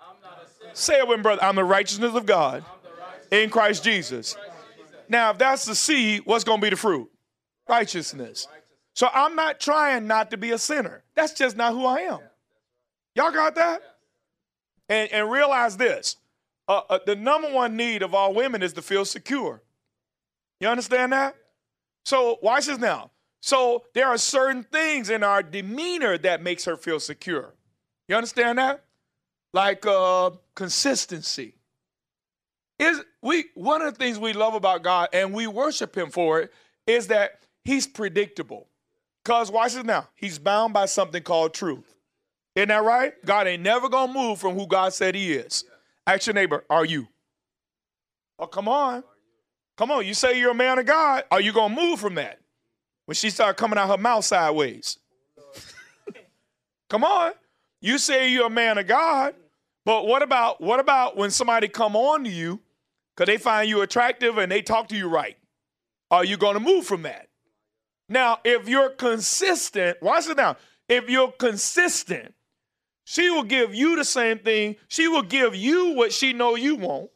Say 0.73 0.99
it 0.99 1.07
with 1.07 1.19
me, 1.19 1.23
brother. 1.23 1.41
I'm 1.41 1.55
the 1.55 1.63
righteousness 1.63 2.13
of 2.13 2.25
God 2.25 2.65
in 3.31 3.49
Christ 3.49 3.81
Jesus. 3.81 4.35
Now, 5.07 5.31
if 5.31 5.37
that's 5.37 5.63
the 5.63 5.73
seed, 5.73 6.23
what's 6.25 6.43
going 6.43 6.59
to 6.59 6.65
be 6.65 6.69
the 6.69 6.75
fruit? 6.75 7.09
Righteousness. 7.69 8.49
So 8.93 9.07
I'm 9.13 9.35
not 9.35 9.61
trying 9.61 10.05
not 10.05 10.31
to 10.31 10.37
be 10.37 10.51
a 10.51 10.57
sinner. 10.57 11.03
That's 11.15 11.31
just 11.31 11.55
not 11.55 11.71
who 11.71 11.85
I 11.85 11.99
am. 12.01 12.19
Y'all 13.15 13.31
got 13.31 13.55
that? 13.55 13.81
And, 14.89 15.09
and 15.13 15.31
realize 15.31 15.77
this 15.77 16.17
uh, 16.67 16.81
uh, 16.89 16.99
the 17.05 17.15
number 17.15 17.51
one 17.51 17.75
need 17.77 18.01
of 18.01 18.13
all 18.13 18.33
women 18.33 18.61
is 18.61 18.73
to 18.73 18.81
feel 18.81 19.05
secure. 19.05 19.61
You 20.59 20.67
understand 20.67 21.13
that? 21.13 21.35
So, 22.05 22.39
watch 22.41 22.65
this 22.65 22.79
now. 22.79 23.11
So, 23.41 23.83
there 23.93 24.07
are 24.07 24.17
certain 24.17 24.63
things 24.63 25.09
in 25.09 25.23
our 25.23 25.43
demeanor 25.43 26.17
that 26.19 26.41
makes 26.41 26.65
her 26.65 26.75
feel 26.75 26.99
secure. 26.99 27.53
You 28.07 28.15
understand 28.15 28.57
that? 28.57 28.83
Like 29.53 29.85
uh, 29.85 30.31
consistency. 30.55 31.55
Is 32.79 33.01
we 33.21 33.45
one 33.55 33.81
of 33.81 33.91
the 33.93 33.97
things 33.97 34.19
we 34.19 34.33
love 34.33 34.53
about 34.53 34.83
God 34.83 35.09
and 35.13 35.33
we 35.33 35.47
worship 35.47 35.97
Him 35.97 36.09
for 36.09 36.41
it 36.41 36.53
is 36.85 37.07
that 37.07 37.39
He's 37.63 37.87
predictable. 37.87 38.67
Because 39.23 39.51
watch 39.51 39.73
this 39.73 39.83
now, 39.83 40.07
He's 40.15 40.37
bound 40.37 40.73
by 40.73 40.85
something 40.85 41.23
called 41.23 41.53
truth. 41.53 41.95
Isn't 42.55 42.69
that 42.69 42.83
right? 42.83 43.13
God 43.25 43.47
ain't 43.47 43.63
never 43.63 43.89
gonna 43.89 44.13
move 44.13 44.39
from 44.39 44.53
who 44.53 44.67
God 44.67 44.93
said 44.93 45.15
He 45.15 45.33
is. 45.33 45.63
Ask 46.07 46.25
your 46.25 46.33
neighbor, 46.33 46.63
are 46.69 46.85
you? 46.85 47.09
Oh, 48.39 48.47
come 48.47 48.69
on. 48.69 49.03
Come 49.77 49.91
on. 49.91 50.05
You 50.05 50.13
say 50.13 50.39
you're 50.39 50.51
a 50.51 50.55
man 50.55 50.79
of 50.79 50.85
God. 50.85 51.25
Are 51.29 51.41
you 51.41 51.51
going 51.51 51.75
to 51.75 51.81
move 51.81 51.99
from 51.99 52.15
that? 52.15 52.39
When 53.05 53.15
she 53.15 53.29
started 53.29 53.57
coming 53.57 53.77
out 53.77 53.89
her 53.89 53.97
mouth 53.97 54.23
sideways. 54.23 54.99
come 56.89 57.03
on. 57.03 57.33
You 57.81 57.97
say 57.97 58.31
you're 58.31 58.47
a 58.47 58.49
man 58.49 58.77
of 58.77 58.87
God, 58.87 59.35
but 59.85 60.07
what 60.07 60.23
about 60.23 60.59
what 60.59 60.79
about 60.79 61.15
when 61.15 61.29
somebody 61.29 61.67
come 61.67 61.95
on 61.95 62.23
to 62.23 62.29
you 62.29 62.59
because 63.15 63.31
they 63.31 63.37
find 63.37 63.69
you 63.69 63.81
attractive 63.81 64.37
and 64.37 64.51
they 64.51 64.61
talk 64.61 64.87
to 64.87 64.95
you 64.95 65.07
right? 65.07 65.37
Are 66.09 66.25
you 66.25 66.37
going 66.37 66.55
to 66.55 66.59
move 66.59 66.85
from 66.85 67.03
that? 67.03 67.27
Now, 68.09 68.39
if 68.43 68.67
you're 68.67 68.89
consistent, 68.89 70.01
watch 70.01 70.27
it 70.27 70.37
now. 70.37 70.57
If 70.89 71.09
you're 71.09 71.31
consistent 71.31 72.33
she 73.09 73.29
will 73.29 73.43
give 73.43 73.73
you 73.73 73.95
the 73.95 74.03
same 74.03 74.37
thing. 74.37 74.75
She 74.89 75.07
will 75.07 75.21
give 75.21 75.55
you 75.55 75.93
what 75.93 76.11
she 76.11 76.33
know 76.33 76.55
you 76.55 76.75
want, 76.75 77.09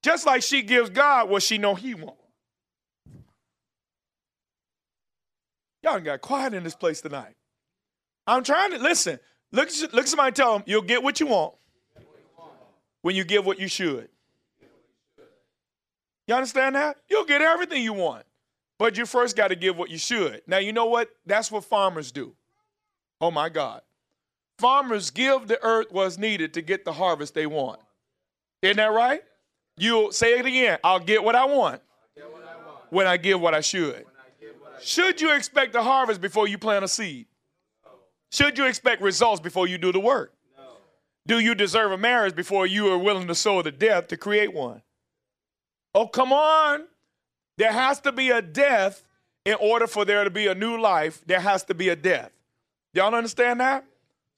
just 0.00 0.26
like 0.26 0.44
she 0.44 0.62
gives 0.62 0.90
God 0.90 1.28
what 1.28 1.42
she 1.42 1.58
know 1.58 1.74
he 1.74 1.92
want. 1.94 2.16
Y'all 5.82 5.98
got 5.98 6.20
quiet 6.20 6.54
in 6.54 6.62
this 6.62 6.76
place 6.76 7.00
tonight. 7.00 7.34
I'm 8.28 8.44
trying 8.44 8.70
to 8.70 8.78
listen. 8.78 9.18
Look, 9.50 9.70
look 9.92 10.04
at 10.04 10.08
somebody 10.08 10.30
tell 10.30 10.52
them 10.52 10.62
you'll 10.66 10.82
get 10.82 11.02
what 11.02 11.18
you 11.18 11.26
want 11.26 11.54
when 13.02 13.16
you 13.16 13.24
give 13.24 13.44
what 13.44 13.58
you 13.58 13.66
should. 13.66 14.08
You 16.28 16.36
understand 16.36 16.76
that? 16.76 16.98
You'll 17.10 17.24
get 17.24 17.42
everything 17.42 17.82
you 17.82 17.92
want, 17.92 18.24
but 18.78 18.96
you 18.96 19.04
first 19.04 19.36
got 19.36 19.48
to 19.48 19.56
give 19.56 19.76
what 19.76 19.90
you 19.90 19.98
should. 19.98 20.42
Now, 20.46 20.58
you 20.58 20.72
know 20.72 20.86
what? 20.86 21.10
That's 21.26 21.50
what 21.50 21.64
farmers 21.64 22.12
do. 22.12 22.36
Oh 23.20 23.32
my 23.32 23.48
God. 23.48 23.80
Farmers 24.58 25.10
give 25.10 25.48
the 25.48 25.62
earth 25.62 25.88
what's 25.90 26.18
needed 26.18 26.54
to 26.54 26.62
get 26.62 26.84
the 26.84 26.92
harvest 26.92 27.34
they 27.34 27.46
want. 27.46 27.80
Isn't 28.62 28.76
that 28.76 28.92
right? 28.92 29.22
You'll 29.76 30.12
say 30.12 30.38
it 30.38 30.46
again. 30.46 30.78
I'll 30.84 31.00
get 31.00 31.24
what 31.24 31.34
I 31.34 31.44
want 31.44 31.82
when 32.90 33.06
I 33.06 33.16
give 33.16 33.40
what 33.40 33.54
I 33.54 33.60
should. 33.60 34.04
Should 34.80 35.20
you 35.20 35.34
expect 35.34 35.74
a 35.74 35.82
harvest 35.82 36.20
before 36.20 36.46
you 36.46 36.58
plant 36.58 36.84
a 36.84 36.88
seed? 36.88 37.26
Should 38.32 38.58
you 38.58 38.66
expect 38.66 39.02
results 39.02 39.40
before 39.40 39.66
you 39.66 39.78
do 39.78 39.92
the 39.92 40.00
work? 40.00 40.32
Do 41.26 41.38
you 41.38 41.54
deserve 41.54 41.92
a 41.92 41.96
marriage 41.98 42.36
before 42.36 42.66
you 42.66 42.92
are 42.92 42.98
willing 42.98 43.26
to 43.28 43.34
sow 43.34 43.62
the 43.62 43.72
death 43.72 44.08
to 44.08 44.16
create 44.16 44.52
one? 44.52 44.82
Oh, 45.94 46.06
come 46.06 46.32
on. 46.32 46.84
There 47.56 47.72
has 47.72 48.00
to 48.00 48.12
be 48.12 48.30
a 48.30 48.42
death 48.42 49.06
in 49.44 49.54
order 49.60 49.86
for 49.86 50.04
there 50.04 50.24
to 50.24 50.30
be 50.30 50.48
a 50.48 50.54
new 50.54 50.78
life. 50.78 51.22
There 51.26 51.40
has 51.40 51.64
to 51.64 51.74
be 51.74 51.88
a 51.88 51.96
death. 51.96 52.30
Y'all 52.92 53.14
understand 53.14 53.60
that? 53.60 53.84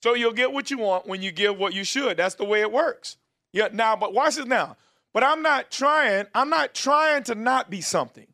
So 0.06 0.14
you'll 0.14 0.34
get 0.34 0.52
what 0.52 0.70
you 0.70 0.78
want 0.78 1.08
when 1.08 1.20
you 1.20 1.32
give 1.32 1.58
what 1.58 1.74
you 1.74 1.82
should. 1.82 2.16
That's 2.16 2.36
the 2.36 2.44
way 2.44 2.60
it 2.60 2.70
works. 2.70 3.16
Yeah, 3.52 3.70
now, 3.72 3.96
but 3.96 4.14
watch 4.14 4.36
this 4.36 4.46
now. 4.46 4.76
But 5.12 5.24
I'm 5.24 5.42
not 5.42 5.72
trying, 5.72 6.26
I'm 6.32 6.48
not 6.48 6.74
trying 6.74 7.24
to 7.24 7.34
not 7.34 7.70
be 7.70 7.80
something. 7.80 8.28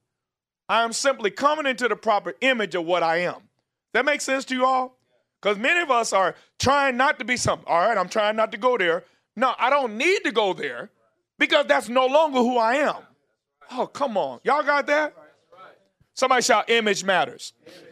I 0.69 0.83
am 0.83 0.93
simply 0.93 1.31
coming 1.31 1.65
into 1.65 1.89
the 1.89 1.97
proper 1.97 2.35
image 2.43 2.75
of 2.75 2.85
what 2.85 3.03
I 3.03 3.21
am. 3.21 3.49
That 3.95 4.05
makes 4.05 4.23
sense 4.23 4.45
to 4.47 4.55
you 4.55 4.67
all? 4.67 4.99
Because 5.41 5.57
many 5.57 5.81
of 5.81 5.91
us 5.91 6.13
are 6.13 6.35
trying 6.59 6.99
not 6.99 7.19
to 7.21 7.25
be 7.25 7.39
something. 7.39 7.67
All 7.67 7.89
right, 7.89 7.97
I'm 7.97 8.11
trying 8.11 8.37
not 8.37 8.53
to 8.53 8.59
go 8.59 8.77
there. 8.77 9.05
No, 9.35 9.55
I 9.59 9.71
don't 9.71 9.97
need 9.97 10.25
to 10.25 10.31
go 10.31 10.53
there 10.53 10.91
because 11.39 11.65
that's 11.69 11.89
no 11.89 12.05
longer 12.05 12.41
who 12.41 12.59
I 12.59 12.75
am. 12.75 12.97
Oh, 13.71 13.87
come 13.87 14.19
on. 14.19 14.41
Y'all 14.45 14.63
got 14.63 14.87
that? 14.89 15.15
Somebody 16.13 16.43
shout, 16.43 16.69
image 16.69 17.03
matters. 17.03 17.55
Image. 17.65 17.92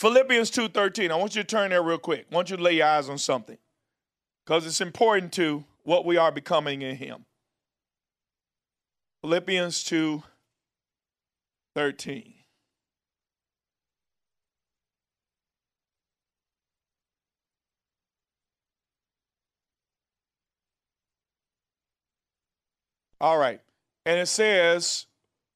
Philippians 0.00 0.50
2:13. 0.50 1.10
I 1.10 1.14
want 1.16 1.36
you 1.36 1.42
to 1.42 1.46
turn 1.46 1.68
there 1.68 1.82
real 1.82 1.98
quick. 1.98 2.26
I 2.32 2.34
want 2.34 2.48
you 2.48 2.56
to 2.56 2.62
lay 2.62 2.72
your 2.72 2.86
eyes 2.86 3.10
on 3.10 3.18
something. 3.18 3.58
Because 4.42 4.66
it's 4.66 4.80
important 4.80 5.30
to 5.34 5.64
what 5.82 6.06
we 6.06 6.16
are 6.16 6.32
becoming 6.32 6.80
in 6.80 6.96
him. 6.96 7.26
Philippians 9.20 9.84
2 9.84 10.22
13. 11.74 12.32
All 23.20 23.36
right. 23.36 23.60
And 24.06 24.18
it 24.18 24.28
says, 24.28 25.04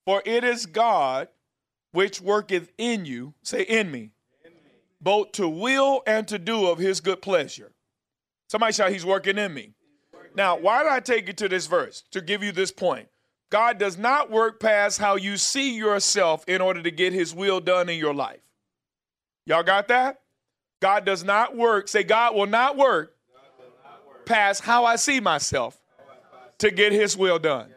For 0.05 0.23
it 0.27 0.45
is 0.45 0.67
God 0.67 1.29
which 1.93 2.21
worketh 2.21 2.71
in 2.77 3.07
you, 3.07 3.33
say 3.43 3.63
in 3.63 3.91
me, 3.91 4.11
both 5.05 5.33
to 5.33 5.47
will 5.49 6.03
and 6.07 6.27
to 6.29 6.39
do 6.39 6.67
of 6.67 6.79
his 6.79 7.01
good 7.01 7.21
pleasure. 7.23 7.73
Somebody 8.49 8.73
shout, 8.73 8.91
He's 8.91 9.05
working 9.05 9.39
in 9.39 9.53
me. 9.53 9.75
Now, 10.35 10.57
why 10.57 10.83
did 10.83 10.91
I 10.91 11.01
take 11.01 11.29
you 11.29 11.33
to 11.35 11.49
this 11.49 11.67
verse? 11.67 12.03
To 12.11 12.21
give 12.21 12.43
you 12.43 12.51
this 12.51 12.73
point. 12.73 13.09
God 13.51 13.79
does 13.79 13.97
not 13.97 14.31
work 14.31 14.59
past 14.59 14.99
how 14.99 15.15
you 15.15 15.37
see 15.37 15.77
yourself 15.77 16.45
in 16.49 16.61
order 16.61 16.83
to 16.83 16.91
get 16.91 17.13
his 17.13 17.33
will 17.33 17.61
done 17.61 17.89
in 17.89 17.99
your 17.99 18.15
life. 18.15 18.41
Y'all 19.47 19.63
got 19.63 19.89
that? 19.89 20.21
God 20.81 21.05
does 21.05 21.23
not 21.23 21.57
work. 21.57 21.87
Say, 21.87 22.03
God 22.03 22.35
will 22.35 22.47
not 22.47 22.77
work, 22.77 23.15
not 23.85 24.09
work. 24.09 24.27
past 24.27 24.65
how 24.65 24.85
I 24.85 24.97
see 24.97 25.21
myself 25.21 25.79
to 26.59 26.71
get 26.71 26.93
his 26.93 27.17
will 27.17 27.39
done. 27.39 27.73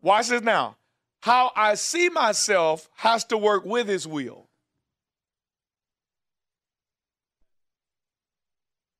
Watch 0.00 0.28
this 0.28 0.42
now. 0.42 0.76
How 1.20 1.52
I 1.54 1.74
see 1.74 2.08
myself 2.08 2.88
has 2.94 3.24
to 3.24 3.36
work 3.36 3.66
with 3.66 3.88
his 3.88 4.06
will. 4.06 4.47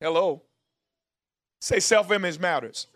Hello. 0.00 0.42
Say 1.60 1.80
self 1.80 2.10
image 2.12 2.38
matters. 2.38 2.86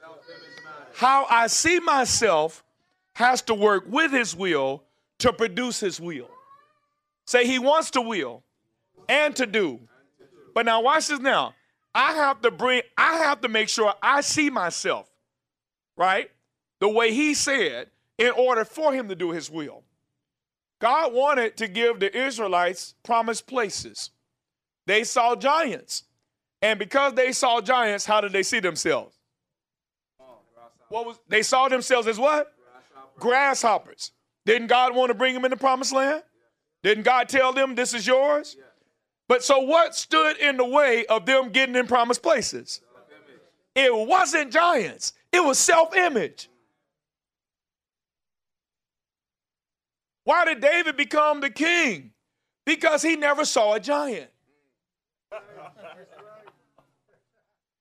How 0.94 1.26
I 1.28 1.46
see 1.46 1.80
myself 1.80 2.62
has 3.14 3.42
to 3.42 3.54
work 3.54 3.84
with 3.88 4.12
his 4.12 4.36
will 4.36 4.84
to 5.18 5.32
produce 5.32 5.80
his 5.80 6.00
will. 6.00 6.28
Say 7.26 7.46
he 7.46 7.58
wants 7.58 7.90
to 7.92 8.00
will 8.00 8.42
and 9.08 9.34
to 9.36 9.46
do. 9.46 9.80
But 10.54 10.66
now 10.66 10.82
watch 10.82 11.08
this 11.08 11.20
now. 11.20 11.54
I 11.94 12.12
have 12.14 12.40
to 12.42 12.50
bring, 12.50 12.82
I 12.96 13.18
have 13.18 13.40
to 13.42 13.48
make 13.48 13.68
sure 13.68 13.94
I 14.02 14.22
see 14.22 14.50
myself, 14.50 15.10
right? 15.96 16.30
The 16.80 16.88
way 16.88 17.12
he 17.12 17.34
said, 17.34 17.88
in 18.18 18.30
order 18.30 18.64
for 18.64 18.92
him 18.92 19.08
to 19.08 19.14
do 19.14 19.30
his 19.30 19.50
will. 19.50 19.82
God 20.80 21.12
wanted 21.12 21.56
to 21.58 21.68
give 21.68 22.00
the 22.00 22.16
Israelites 22.16 22.94
promised 23.02 23.46
places. 23.46 24.10
They 24.86 25.04
saw 25.04 25.36
giants. 25.36 26.04
And 26.62 26.78
because 26.78 27.14
they 27.14 27.32
saw 27.32 27.60
giants, 27.60 28.06
how 28.06 28.20
did 28.20 28.32
they 28.32 28.44
see 28.44 28.60
themselves? 28.60 29.18
What 30.88 31.06
was 31.06 31.18
they 31.28 31.42
saw 31.42 31.68
themselves 31.68 32.06
as 32.06 32.18
what? 32.18 32.54
Grasshoppers. 33.18 34.12
Didn't 34.46 34.68
God 34.68 34.94
want 34.94 35.10
to 35.10 35.14
bring 35.14 35.34
them 35.34 35.44
in 35.44 35.50
the 35.50 35.56
promised 35.56 35.92
land? 35.92 36.22
Didn't 36.82 37.04
God 37.04 37.28
tell 37.28 37.52
them 37.52 37.74
this 37.74 37.94
is 37.94 38.06
yours? 38.06 38.56
But 39.28 39.42
so 39.42 39.60
what 39.60 39.94
stood 39.94 40.36
in 40.38 40.56
the 40.56 40.64
way 40.64 41.06
of 41.06 41.26
them 41.26 41.50
getting 41.50 41.74
in 41.74 41.86
promised 41.86 42.22
places? 42.22 42.80
It 43.74 43.94
wasn't 43.94 44.52
giants. 44.52 45.14
It 45.32 45.42
was 45.42 45.58
self-image. 45.58 46.48
Why 50.24 50.44
did 50.44 50.60
David 50.60 50.96
become 50.96 51.40
the 51.40 51.50
king? 51.50 52.10
Because 52.66 53.02
he 53.02 53.16
never 53.16 53.44
saw 53.44 53.74
a 53.74 53.80
giant. 53.80 54.30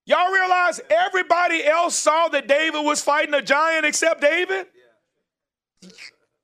Y'all 0.06 0.32
realize 0.32 0.82
everybody 0.90 1.64
else 1.64 1.96
saw 1.96 2.28
that 2.30 2.48
David 2.48 2.84
was 2.84 3.02
fighting 3.02 3.34
a 3.34 3.42
giant 3.42 3.86
except 3.86 4.22
David? 4.22 4.68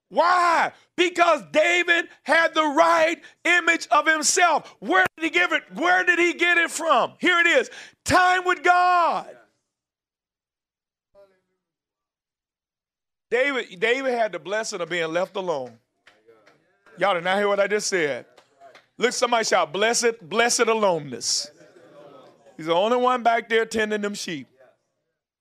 Why? 0.09 0.71
Because 0.95 1.43
David 1.51 2.07
had 2.23 2.53
the 2.53 2.63
right 2.63 3.21
image 3.43 3.87
of 3.91 4.07
himself. 4.07 4.75
Where 4.79 5.05
did 5.17 5.23
he 5.25 5.29
give 5.29 5.51
it? 5.51 5.63
Where 5.73 6.03
did 6.05 6.17
he 6.17 6.33
get 6.33 6.57
it 6.57 6.71
from? 6.71 7.13
Here 7.19 7.39
it 7.39 7.47
is. 7.47 7.69
Time 8.05 8.45
with 8.45 8.63
God. 8.63 9.27
David, 13.29 13.79
David 13.79 14.13
had 14.13 14.31
the 14.31 14.39
blessing 14.39 14.79
of 14.79 14.89
being 14.89 15.11
left 15.11 15.35
alone. 15.35 15.77
Y'all 16.97 17.13
did 17.13 17.25
not 17.25 17.37
hear 17.37 17.47
what 17.47 17.59
I 17.59 17.67
just 17.67 17.87
said. 17.87 18.25
Look, 18.97 19.11
somebody 19.11 19.43
shout, 19.43 19.73
blessed, 19.73 20.21
blessed 20.21 20.61
aloneness. 20.61 21.51
He's 22.57 22.65
the 22.65 22.73
only 22.73 22.97
one 22.97 23.23
back 23.23 23.47
there 23.49 23.65
tending 23.65 24.01
them 24.01 24.15
sheep. 24.15 24.47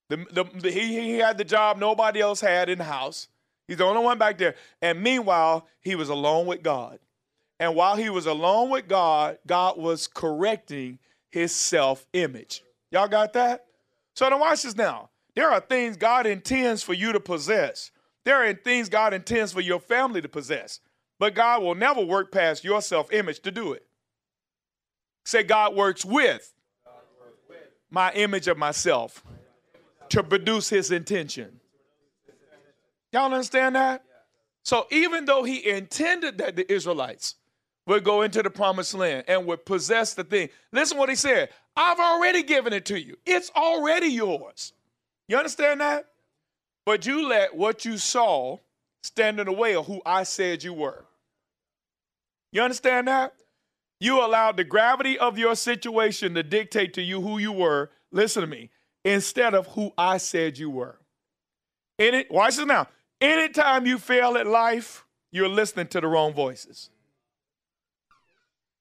The, 0.08 0.18
the, 0.30 0.44
the, 0.44 0.70
he, 0.70 1.00
he 1.00 1.18
had 1.18 1.38
the 1.38 1.44
job 1.44 1.78
nobody 1.78 2.20
else 2.20 2.40
had 2.40 2.68
in 2.68 2.78
the 2.78 2.84
house. 2.84 3.28
He's 3.66 3.78
the 3.78 3.84
only 3.84 4.04
one 4.04 4.18
back 4.18 4.38
there. 4.38 4.54
And 4.80 5.02
meanwhile, 5.02 5.66
he 5.80 5.96
was 5.96 6.08
alone 6.08 6.46
with 6.46 6.62
God. 6.62 7.00
And 7.58 7.74
while 7.74 7.96
he 7.96 8.10
was 8.10 8.26
alone 8.26 8.70
with 8.70 8.86
God, 8.86 9.38
God 9.46 9.78
was 9.78 10.06
correcting 10.06 10.98
his 11.30 11.52
self 11.52 12.06
image. 12.12 12.62
Y'all 12.92 13.08
got 13.08 13.32
that? 13.32 13.64
So 14.14 14.28
now 14.28 14.38
watch 14.38 14.62
this 14.62 14.76
now. 14.76 15.10
There 15.34 15.50
are 15.50 15.60
things 15.60 15.96
God 15.96 16.26
intends 16.26 16.82
for 16.82 16.94
you 16.94 17.12
to 17.12 17.20
possess. 17.20 17.90
There 18.24 18.44
are 18.48 18.52
things 18.54 18.88
God 18.88 19.14
intends 19.14 19.52
for 19.52 19.60
your 19.60 19.80
family 19.80 20.20
to 20.20 20.28
possess. 20.28 20.80
But 21.18 21.34
God 21.34 21.62
will 21.62 21.74
never 21.74 22.02
work 22.02 22.30
past 22.30 22.62
your 22.62 22.82
self 22.82 23.12
image 23.12 23.40
to 23.40 23.50
do 23.50 23.72
it. 23.72 23.86
Say, 25.24 25.42
God 25.42 25.74
works 25.74 26.04
with 26.04 26.54
my 27.96 28.12
image 28.12 28.46
of 28.46 28.58
myself 28.58 29.24
to 30.10 30.22
produce 30.22 30.68
his 30.68 30.90
intention. 30.90 31.58
Y'all 33.10 33.32
understand 33.32 33.74
that? 33.74 34.04
So 34.64 34.86
even 34.90 35.24
though 35.24 35.44
he 35.44 35.66
intended 35.66 36.36
that 36.36 36.56
the 36.56 36.70
Israelites 36.70 37.36
would 37.86 38.04
go 38.04 38.20
into 38.20 38.42
the 38.42 38.50
promised 38.50 38.92
land 38.92 39.24
and 39.28 39.46
would 39.46 39.64
possess 39.64 40.12
the 40.12 40.24
thing, 40.24 40.50
listen 40.72 40.98
what 40.98 41.08
he 41.08 41.14
said. 41.14 41.48
I've 41.74 41.98
already 41.98 42.42
given 42.42 42.74
it 42.74 42.84
to 42.86 43.00
you. 43.00 43.16
It's 43.24 43.50
already 43.56 44.08
yours. 44.08 44.74
You 45.26 45.38
understand 45.38 45.80
that? 45.80 46.04
But 46.84 47.06
you 47.06 47.26
let 47.26 47.56
what 47.56 47.86
you 47.86 47.96
saw 47.96 48.58
stand 49.04 49.40
in 49.40 49.46
the 49.46 49.52
way 49.52 49.74
of 49.74 49.86
who 49.86 50.02
I 50.04 50.24
said 50.24 50.62
you 50.62 50.74
were. 50.74 51.06
You 52.52 52.60
understand 52.60 53.08
that? 53.08 53.32
You 53.98 54.24
allowed 54.24 54.56
the 54.56 54.64
gravity 54.64 55.18
of 55.18 55.38
your 55.38 55.54
situation 55.54 56.34
to 56.34 56.42
dictate 56.42 56.94
to 56.94 57.02
you 57.02 57.20
who 57.20 57.38
you 57.38 57.52
were. 57.52 57.90
Listen 58.12 58.42
to 58.42 58.46
me. 58.46 58.70
Instead 59.04 59.54
of 59.54 59.66
who 59.68 59.92
I 59.96 60.18
said 60.18 60.58
you 60.58 60.68
were. 60.68 60.98
In 61.98 62.14
it, 62.14 62.30
watch 62.30 62.56
this 62.56 62.66
now. 62.66 62.88
Anytime 63.20 63.86
you 63.86 63.98
fail 63.98 64.36
at 64.36 64.46
life, 64.46 65.04
you're 65.32 65.48
listening 65.48 65.86
to 65.88 66.00
the 66.00 66.06
wrong 66.06 66.34
voices. 66.34 66.90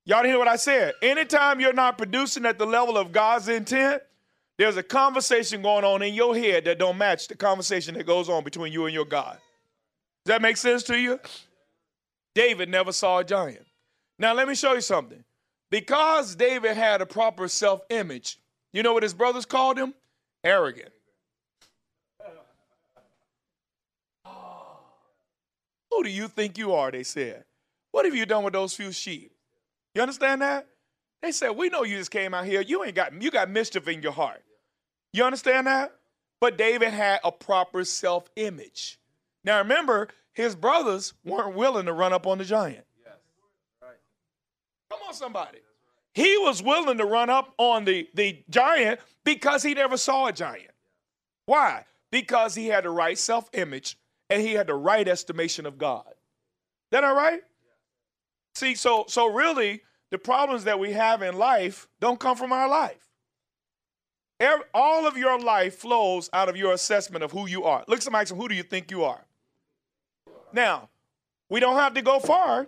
Y'all 0.03 0.23
hear 0.23 0.37
what 0.37 0.47
I 0.47 0.57
said? 0.57 0.93
Anytime 1.01 1.59
you're 1.59 1.73
not 1.73 1.97
producing 1.97 2.45
at 2.45 2.59
the 2.59 2.65
level 2.65 2.97
of 2.97 3.11
God's 3.11 3.47
intent, 3.47 4.03
there's 4.57 4.77
a 4.77 4.83
conversation 4.83 5.61
going 5.61 5.83
on 5.83 6.01
in 6.01 6.13
your 6.13 6.35
head 6.35 6.65
that 6.65 6.77
don't 6.77 6.97
match 6.97 7.27
the 7.27 7.35
conversation 7.35 7.95
that 7.95 8.05
goes 8.05 8.29
on 8.29 8.43
between 8.43 8.71
you 8.71 8.85
and 8.85 8.93
your 8.93 9.05
God. 9.05 9.37
Does 10.25 10.33
that 10.33 10.41
make 10.41 10.57
sense 10.57 10.83
to 10.83 10.99
you? 10.99 11.19
David 12.35 12.69
never 12.69 12.91
saw 12.91 13.19
a 13.19 13.23
giant. 13.23 13.65
Now, 14.17 14.33
let 14.33 14.47
me 14.47 14.55
show 14.55 14.73
you 14.73 14.81
something. 14.81 15.23
Because 15.69 16.35
David 16.35 16.77
had 16.77 17.01
a 17.01 17.05
proper 17.05 17.47
self 17.47 17.81
image, 17.89 18.39
you 18.71 18.83
know 18.83 18.93
what 18.93 19.03
his 19.03 19.13
brothers 19.13 19.45
called 19.45 19.77
him? 19.77 19.93
Arrogant. 20.43 20.91
Who 25.91 26.03
do 26.03 26.09
you 26.09 26.27
think 26.27 26.57
you 26.57 26.73
are? 26.73 26.91
They 26.91 27.03
said. 27.03 27.45
What 27.91 28.05
have 28.05 28.15
you 28.15 28.25
done 28.25 28.43
with 28.43 28.53
those 28.53 28.73
few 28.75 28.91
sheep? 28.91 29.31
You 29.93 30.01
understand 30.01 30.41
that? 30.41 30.67
They 31.21 31.31
said, 31.31 31.51
We 31.51 31.69
know 31.69 31.83
you 31.83 31.97
just 31.97 32.11
came 32.11 32.33
out 32.33 32.45
here. 32.45 32.61
You 32.61 32.83
ain't 32.83 32.95
got 32.95 33.19
you 33.21 33.31
got 33.31 33.49
mischief 33.49 33.87
in 33.87 34.01
your 34.01 34.11
heart. 34.11 34.43
You 35.13 35.23
understand 35.23 35.67
that? 35.67 35.93
But 36.41 36.57
David 36.57 36.89
had 36.89 37.21
a 37.23 37.31
proper 37.31 37.83
self-image. 37.85 38.99
Now 39.43 39.59
remember, 39.59 40.09
his 40.33 40.55
brothers 40.55 41.13
weren't 41.23 41.55
willing 41.55 41.85
to 41.85 41.93
run 41.93 42.11
up 42.11 42.27
on 42.27 42.37
the 42.37 42.45
giant. 42.45 42.85
Come 44.89 44.99
on, 45.07 45.13
somebody. 45.13 45.59
He 46.13 46.37
was 46.37 46.63
willing 46.63 46.97
to 46.97 47.05
run 47.05 47.29
up 47.29 47.53
on 47.57 47.85
the, 47.85 48.07
the 48.13 48.43
giant 48.49 48.99
because 49.23 49.63
he 49.63 49.73
never 49.73 49.97
saw 49.97 50.27
a 50.27 50.31
giant. 50.31 50.71
Why? 51.45 51.85
Because 52.11 52.55
he 52.55 52.67
had 52.67 52.85
the 52.85 52.89
right 52.89 53.17
self 53.17 53.49
image 53.53 53.97
and 54.29 54.41
he 54.41 54.53
had 54.53 54.67
the 54.67 54.75
right 54.75 55.07
estimation 55.07 55.65
of 55.65 55.77
God. 55.77 56.05
That 56.91 57.03
all 57.03 57.15
right? 57.15 57.41
See, 58.55 58.75
so 58.75 59.05
so 59.09 59.27
really, 59.27 59.81
the 60.11 60.17
problems 60.17 60.63
that 60.63 60.79
we 60.79 60.93
have 60.93 61.21
in 61.21 61.37
life 61.37 61.89
don't 61.99 62.19
come 62.19 62.37
from 62.37 62.53
our 62.53 62.69
life. 62.69 63.09
Every, 64.39 64.65
all 64.73 65.07
of 65.07 65.17
your 65.17 65.39
life 65.39 65.75
flows 65.75 66.29
out 66.33 66.49
of 66.49 66.57
your 66.57 66.73
assessment 66.73 67.23
of 67.23 67.31
who 67.31 67.47
you 67.47 67.63
are. 67.63 67.83
Look, 67.87 68.01
somebody, 68.01 68.33
who 68.33 68.47
do 68.47 68.55
you 68.55 68.63
think 68.63 68.91
you 68.91 69.03
are? 69.03 69.25
Now, 70.51 70.89
we 71.49 71.59
don't 71.59 71.77
have 71.77 71.93
to 71.95 72.01
go 72.01 72.19
far 72.19 72.67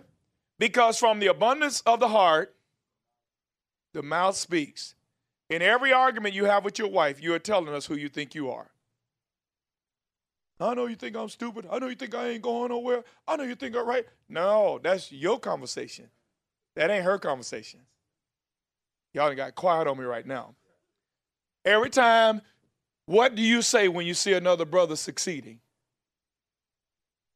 because 0.58 0.98
from 0.98 1.20
the 1.20 1.26
abundance 1.28 1.80
of 1.82 2.00
the 2.00 2.08
heart, 2.08 2.54
the 3.94 4.02
mouth 4.02 4.36
speaks. 4.36 4.94
In 5.50 5.62
every 5.62 5.92
argument 5.92 6.34
you 6.34 6.44
have 6.44 6.64
with 6.64 6.78
your 6.78 6.88
wife, 6.88 7.22
you 7.22 7.32
are 7.34 7.38
telling 7.38 7.72
us 7.72 7.86
who 7.86 7.94
you 7.94 8.08
think 8.08 8.34
you 8.34 8.50
are. 8.50 8.70
I 10.60 10.74
know 10.74 10.86
you 10.86 10.96
think 10.96 11.16
I'm 11.16 11.28
stupid. 11.28 11.66
I 11.70 11.78
know 11.78 11.88
you 11.88 11.94
think 11.94 12.14
I 12.14 12.30
ain't 12.30 12.42
going 12.42 12.70
nowhere. 12.70 13.04
I 13.26 13.36
know 13.36 13.44
you 13.44 13.54
think 13.54 13.76
I'm 13.76 13.86
right. 13.86 14.06
No, 14.28 14.80
that's 14.82 15.12
your 15.12 15.38
conversation. 15.38 16.08
That 16.74 16.90
ain't 16.90 17.04
her 17.04 17.18
conversation. 17.18 17.80
Y'all 19.14 19.34
got 19.34 19.54
quiet 19.54 19.86
on 19.86 19.96
me 19.98 20.04
right 20.04 20.26
now. 20.26 20.54
Every 21.64 21.90
time, 21.90 22.42
what 23.06 23.34
do 23.34 23.42
you 23.42 23.62
say 23.62 23.88
when 23.88 24.06
you 24.06 24.14
see 24.14 24.32
another 24.32 24.64
brother 24.64 24.96
succeeding? 24.96 25.60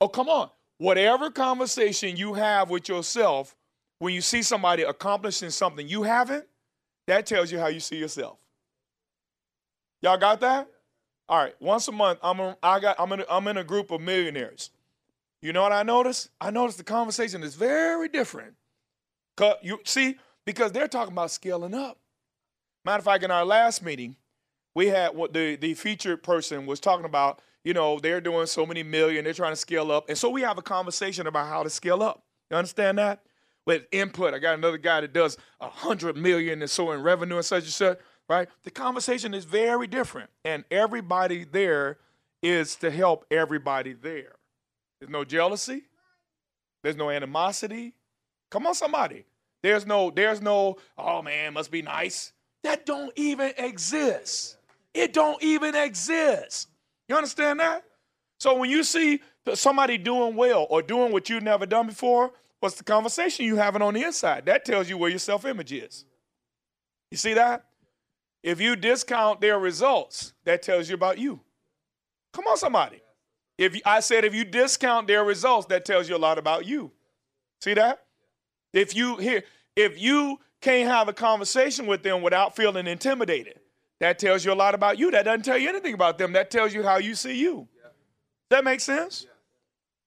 Oh, 0.01 0.09
come 0.09 0.29
on. 0.29 0.51
Whatever 0.79 1.31
conversation 1.31 2.17
you 2.17 2.35
have 2.35 2.71
with 2.71 2.89
yourself 2.89 3.55
when 3.99 4.13
you 4.13 4.21
see 4.21 4.43
somebody 4.43 4.83
accomplishing 4.83 5.51
something 5.51 5.87
you 5.87 6.03
haven't, 6.03 6.45
that 7.07 7.27
tells 7.27 7.53
you 7.53 7.59
how 7.59 7.69
you 7.69 7.81
see 7.81 7.97
yourself. 7.97 8.39
Y'all 10.01 10.17
got 10.17 10.41
that? 10.41 10.69
All 11.29 11.39
right, 11.39 11.55
once 11.61 11.87
a 11.89 11.93
month, 11.93 12.19
I'm 12.23 12.41
a, 12.41 12.57
I 12.63 12.81
got 12.81 12.97
I'm 12.99 13.13
in 13.13 13.21
a, 13.21 13.25
I'm 13.31 13.47
in 13.47 13.57
a 13.57 13.65
group 13.65 13.91
of 13.91 14.01
millionaires. 14.01 14.71
You 15.41 15.53
know 15.53 15.63
what 15.63 15.73
I 15.73 15.83
notice? 15.83 16.29
I 16.41 16.51
notice 16.51 16.77
the 16.77 16.85
conversation 16.85 17.43
is 17.43 17.55
very 17.55 18.09
different. 18.09 18.55
Cause 19.37 19.55
you 19.63 19.79
see, 19.85 20.17
because 20.45 20.73
they're 20.73 20.89
talking 20.89 21.13
about 21.13 21.31
scaling 21.31 21.75
up. 21.75 21.99
Matter 22.85 22.99
of 22.99 23.05
fact, 23.05 23.25
in 23.25 23.31
our 23.31 23.45
last 23.45 23.85
meeting, 23.85 24.17
we 24.75 24.89
had 24.89 25.15
what 25.15 25.33
the 25.33 25.57
the 25.57 25.75
featured 25.75 26.23
person 26.23 26.67
was 26.67 26.81
talking 26.81 27.05
about. 27.05 27.41
You 27.65 27.75
know, 27.75 27.99
they're 28.01 28.21
doing 28.21 28.47
so 28.47 28.67
many 28.67 28.83
million, 28.83 29.25
they're 29.25 29.33
trying 29.33 29.53
to 29.53 29.57
scale 29.57 29.93
up, 29.93 30.09
and 30.09 30.19
so 30.19 30.29
we 30.31 30.43
have 30.43 30.59
a 30.59 30.63
conversation 30.63 31.27
about 31.27 31.47
how 31.47 31.63
to 31.63 31.71
scale 31.71 32.03
up. 32.03 32.25
You 32.51 32.57
understand 32.57 32.99
that? 32.99 33.23
With 33.65 33.85
input, 33.93 34.35
I 34.35 34.41
got 34.41 34.59
another 34.59 34.79
guy 34.79 35.03
that 35.03 35.13
does 35.13 35.37
a 35.61 35.69
hundred 35.69 36.17
million 36.17 36.61
and 36.63 36.71
so 36.71 36.91
in 36.91 37.03
revenue 37.03 37.37
and 37.37 37.45
such 37.45 37.63
and 37.63 37.73
such 37.73 37.99
right? 38.33 38.49
The 38.65 38.71
conversation 38.71 39.35
is 39.35 39.45
very 39.45 39.87
different. 39.87 40.31
And 40.45 40.65
everybody 40.71 41.45
there 41.45 41.99
is 42.43 42.77
to 42.77 42.91
help 42.91 43.27
everybody 43.31 43.93
there. 43.93 44.37
There's 45.01 45.11
no 45.11 45.25
jealousy. 45.25 45.83
There's 46.83 46.97
no 46.97 47.11
animosity. 47.11 47.95
Come 48.51 48.67
on, 48.67 48.75
somebody. 48.75 49.27
There's 49.63 49.87
no, 49.87 50.11
there's 50.11 50.41
no, 50.41 50.77
oh 50.99 51.23
man, 51.23 51.55
must 51.55 51.71
be 51.71 51.83
nice. 51.83 52.33
That 52.65 52.87
don't 52.87 53.13
even 53.17 53.53
exist. 53.59 54.57
It 54.95 55.13
don't 55.13 55.43
even 55.43 55.75
exist. 55.75 56.69
You 57.13 57.19
understand 57.19 57.61
that? 57.61 57.85
So 58.41 58.57
when 58.57 58.71
you 58.71 58.83
see 58.83 59.21
somebody 59.53 59.99
doing 59.99 60.35
well 60.35 60.67
or 60.71 60.81
doing 60.81 61.13
what 61.13 61.29
you've 61.29 61.43
never 61.43 61.67
done 61.67 61.87
before, 61.87 62.33
what's 62.61 62.77
the 62.77 62.85
conversation 62.85 63.45
you 63.45 63.57
having 63.57 63.83
on 63.83 63.93
the 63.93 64.03
inside? 64.03 64.47
That 64.47 64.65
tells 64.65 64.89
you 64.89 64.97
where 64.97 65.11
your 65.11 65.19
self-image 65.19 65.73
is. 65.73 66.07
You 67.11 67.19
see 67.19 67.35
that? 67.35 67.67
If 68.43 68.63
you 68.63 68.77
discount 68.77 69.43
their 69.43 69.59
results, 69.59 70.33
that 70.45 70.63
tells 70.63 70.89
you 70.89 70.95
about 70.95 71.19
you. 71.19 71.41
Come 72.33 72.47
on, 72.47 72.57
somebody. 72.57 73.03
If 73.59 73.79
I 73.85 74.01
said 74.01 74.25
if 74.25 74.35
you 74.35 74.45
discount 74.45 75.07
their 75.07 75.23
results, 75.23 75.67
that 75.67 75.85
tells 75.85 76.09
you 76.09 76.17
a 76.17 76.25
lot 76.27 76.39
about 76.39 76.65
you. 76.65 76.93
See 77.61 77.75
that? 77.75 78.07
If 78.73 78.97
you 78.97 79.17
here, 79.17 79.43
if 79.77 80.01
you 80.01 80.39
can't 80.63 80.89
have 80.89 81.09
a 81.09 81.13
conversation 81.13 81.87
with 81.87 82.03
them 82.05 82.23
without 82.23 82.57
feeling 82.57 82.87
intimidated, 82.87 83.61
that 84.03 84.19
tells 84.19 84.45
you 84.45 84.53
a 84.53 84.55
lot 84.55 84.75
about 84.75 84.99
you. 84.99 85.13
That 85.13 85.27
doesn't 85.27 85.45
tell 85.45 85.57
you 85.57 85.69
anything 85.69 85.95
about 85.95 86.19
them. 86.19 86.33
That 86.33 86.51
tells 86.51 86.75
you 86.75 86.83
how 86.83 86.97
you 86.97 87.15
see 87.15 87.37
you. 87.37 87.69
That 88.51 88.65
makes 88.65 88.83
sense? 88.83 89.29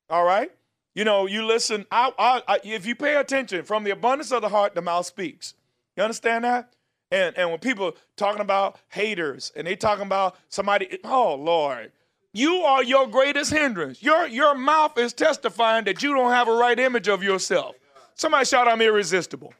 All 0.09 0.25
right. 0.25 0.51
You 0.95 1.05
know, 1.05 1.27
you 1.27 1.45
listen. 1.45 1.85
I, 1.89 2.11
I, 2.19 2.41
I, 2.45 2.59
if 2.65 2.85
you 2.85 2.93
pay 2.93 3.15
attention, 3.15 3.63
from 3.63 3.85
the 3.85 3.91
abundance 3.91 4.33
of 4.33 4.41
the 4.41 4.49
heart, 4.49 4.75
the 4.75 4.81
mouth 4.81 5.05
speaks. 5.05 5.53
You 5.95 6.03
understand 6.03 6.43
that? 6.43 6.73
And, 7.09 7.37
and 7.37 7.49
when 7.49 7.59
people 7.59 7.95
talking 8.17 8.41
about 8.41 8.77
haters 8.89 9.53
and 9.55 9.65
they 9.65 9.77
talking 9.77 10.05
about 10.05 10.35
somebody, 10.49 10.99
oh 11.05 11.35
Lord, 11.35 11.93
you 12.33 12.55
are 12.63 12.83
your 12.83 13.07
greatest 13.07 13.53
hindrance. 13.53 14.03
Your, 14.03 14.27
your 14.27 14.55
mouth 14.55 14.97
is 14.97 15.13
testifying 15.13 15.85
that 15.85 16.03
you 16.03 16.13
don't 16.13 16.31
have 16.31 16.49
a 16.49 16.53
right 16.53 16.77
image 16.77 17.07
of 17.07 17.23
yourself. 17.23 17.77
Somebody 18.15 18.43
shout, 18.43 18.67
I'm 18.67 18.81
irresistible. 18.81 19.53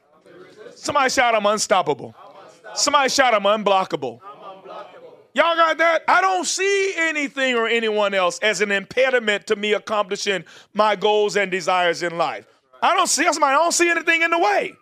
Somebody 0.74 1.08
shout, 1.08 1.34
I'm 1.34 1.46
unstoppable. 1.46 2.14
Somebody 2.76 3.08
shout, 3.08 3.34
I'm 3.34 3.42
unblockable. 3.42 4.20
Y'all 5.34 5.54
got 5.54 5.76
that? 5.78 6.02
I 6.08 6.20
don't 6.20 6.46
see 6.46 6.94
anything 6.96 7.54
or 7.54 7.66
anyone 7.68 8.14
else 8.14 8.38
as 8.38 8.60
an 8.60 8.70
impediment 8.70 9.46
to 9.48 9.56
me 9.56 9.74
accomplishing 9.74 10.44
my 10.72 10.96
goals 10.96 11.36
and 11.36 11.50
desires 11.50 12.02
in 12.02 12.16
life. 12.16 12.46
I 12.82 12.94
don't 12.94 13.08
see 13.08 13.24
somebody, 13.24 13.54
I 13.54 13.58
don't 13.58 13.72
see 13.72 13.90
anything 13.90 14.22
in 14.22 14.30
the 14.30 14.38
way. 14.38 14.74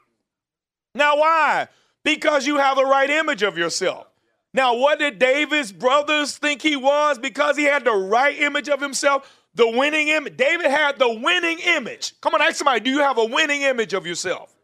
Now, 0.94 1.16
why? 1.16 1.68
because 2.04 2.46
you 2.46 2.58
have 2.58 2.76
the 2.76 2.84
right 2.84 3.10
image 3.10 3.42
of 3.42 3.58
yourself. 3.58 4.06
Now, 4.52 4.76
what 4.76 5.00
did 5.00 5.18
David's 5.18 5.72
brothers 5.72 6.36
think 6.36 6.62
he 6.62 6.76
was 6.76 7.18
because 7.18 7.56
he 7.56 7.64
had 7.64 7.84
the 7.84 7.94
right 7.94 8.38
image 8.38 8.68
of 8.68 8.80
himself? 8.80 9.40
The 9.56 9.68
winning 9.68 10.08
image. 10.08 10.36
David 10.36 10.66
had 10.66 10.98
the 10.98 11.08
winning 11.08 11.58
image. 11.60 12.20
Come 12.20 12.34
on, 12.34 12.42
ask 12.42 12.56
somebody, 12.56 12.80
do 12.80 12.90
you 12.90 13.00
have 13.00 13.18
a 13.18 13.24
winning 13.24 13.62
image 13.62 13.94
of 13.94 14.06
yourself? 14.06 14.54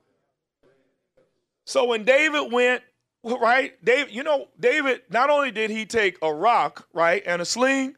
So 1.64 1.86
when 1.86 2.04
David 2.04 2.52
went, 2.52 2.82
right, 3.22 3.72
David, 3.84 4.14
you 4.14 4.22
know, 4.22 4.48
David, 4.58 5.02
not 5.10 5.30
only 5.30 5.50
did 5.50 5.70
he 5.70 5.86
take 5.86 6.18
a 6.22 6.32
rock, 6.32 6.86
right, 6.92 7.22
and 7.26 7.42
a 7.42 7.44
sling, 7.44 7.96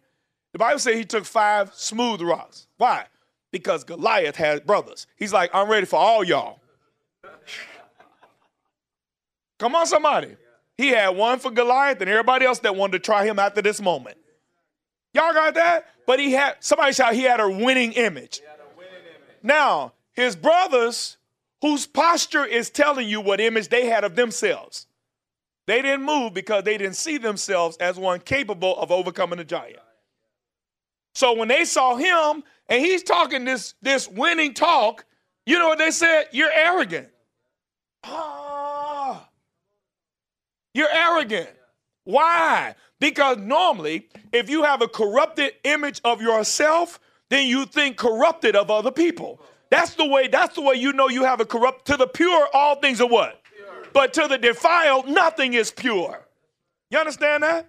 the 0.53 0.59
Bible 0.59 0.79
says 0.79 0.97
he 0.97 1.05
took 1.05 1.25
five 1.25 1.73
smooth 1.75 2.21
rocks. 2.21 2.67
Why? 2.77 3.07
Because 3.51 3.85
Goliath 3.85 4.37
had 4.37 4.67
brothers. 4.67 5.07
He's 5.17 5.33
like, 5.33 5.51
I'm 5.55 5.69
ready 5.69 5.87
for 5.87 5.97
all 5.97 6.25
y'all. 6.25 6.61
Come 9.59 9.75
on, 9.75 9.87
somebody. 9.87 10.37
He 10.77 10.89
had 10.89 11.11
one 11.11 11.39
for 11.39 11.51
Goliath 11.51 12.01
and 12.01 12.11
everybody 12.11 12.45
else 12.45 12.59
that 12.61 12.75
wanted 12.75 12.93
to 12.93 12.99
try 12.99 13.25
him 13.25 13.39
after 13.39 13.63
this 13.63 13.81
moment. 13.81 14.17
Y'all 15.15 15.33
got 15.33 15.55
that? 15.55 15.87
But 16.07 16.19
he 16.19 16.33
had, 16.33 16.57
somebody 16.61 16.93
shout, 16.93 17.15
he 17.15 17.23
had 17.23 17.39
a 17.41 17.49
winning 17.49 17.93
image. 17.93 18.41
A 18.41 18.77
winning 18.77 18.93
image. 19.07 19.39
Now, 19.43 19.93
his 20.13 20.35
brothers, 20.35 21.17
whose 21.61 21.87
posture 21.87 22.45
is 22.45 22.71
telling 22.71 23.09
you 23.09 23.21
what 23.21 23.41
image 23.41 23.69
they 23.69 23.87
had 23.87 24.05
of 24.05 24.17
themselves, 24.17 24.87
they 25.67 25.83
didn't 25.83 26.05
move 26.05 26.35
because 26.35 26.65
they 26.65 26.77
didn't 26.77 26.97
see 26.97 27.19
themselves 27.19 27.77
as 27.79 27.97
one 27.97 28.21
capable 28.21 28.77
of 28.79 28.91
overcoming 28.91 29.39
a 29.39 29.45
giant. 29.45 29.79
So 31.15 31.35
when 31.35 31.49
they 31.49 31.65
saw 31.65 31.97
him 31.97 32.43
and 32.69 32.85
he's 32.85 33.03
talking 33.03 33.45
this, 33.45 33.75
this 33.83 34.09
winning 34.09 34.55
talk, 34.55 35.05
you 35.47 35.59
know 35.59 35.69
what 35.69 35.79
they 35.79 35.91
said? 35.91 36.27
You're 36.33 36.53
arrogant. 36.53 37.09
Oh, 38.05 39.25
you're 40.75 40.93
arrogant. 40.93 41.51
Why? 42.05 42.75
Because 42.99 43.37
normally, 43.39 44.09
if 44.33 44.49
you 44.49 44.63
have 44.63 44.83
a 44.83 44.89
corrupted 44.89 45.53
image 45.65 46.01
of 46.05 46.21
yourself, 46.21 46.99
then 47.29 47.47
you 47.47 47.67
think 47.67 47.97
corrupted 47.97 48.57
of 48.57 48.71
other 48.71 48.91
people. 48.91 49.41
That's 49.71 49.95
the 49.95 50.07
way, 50.07 50.29
that's 50.29 50.55
the 50.55 50.63
way 50.63 50.75
you 50.75 50.93
know 50.93 51.09
you 51.09 51.25
have 51.25 51.41
a 51.41 51.45
corrupt 51.45 51.87
to 51.87 51.97
the 51.97 52.07
pure, 52.07 52.49
all 52.53 52.77
things 52.77 53.01
are 53.01 53.09
what? 53.09 53.42
But 53.93 54.15
to 54.15 54.27
the 54.29 54.39
defiled, 54.39 55.09
nothing 55.09 55.55
is 55.55 55.71
pure. 55.71 56.27
You 56.91 56.99
understand 56.99 57.43
that? 57.43 57.69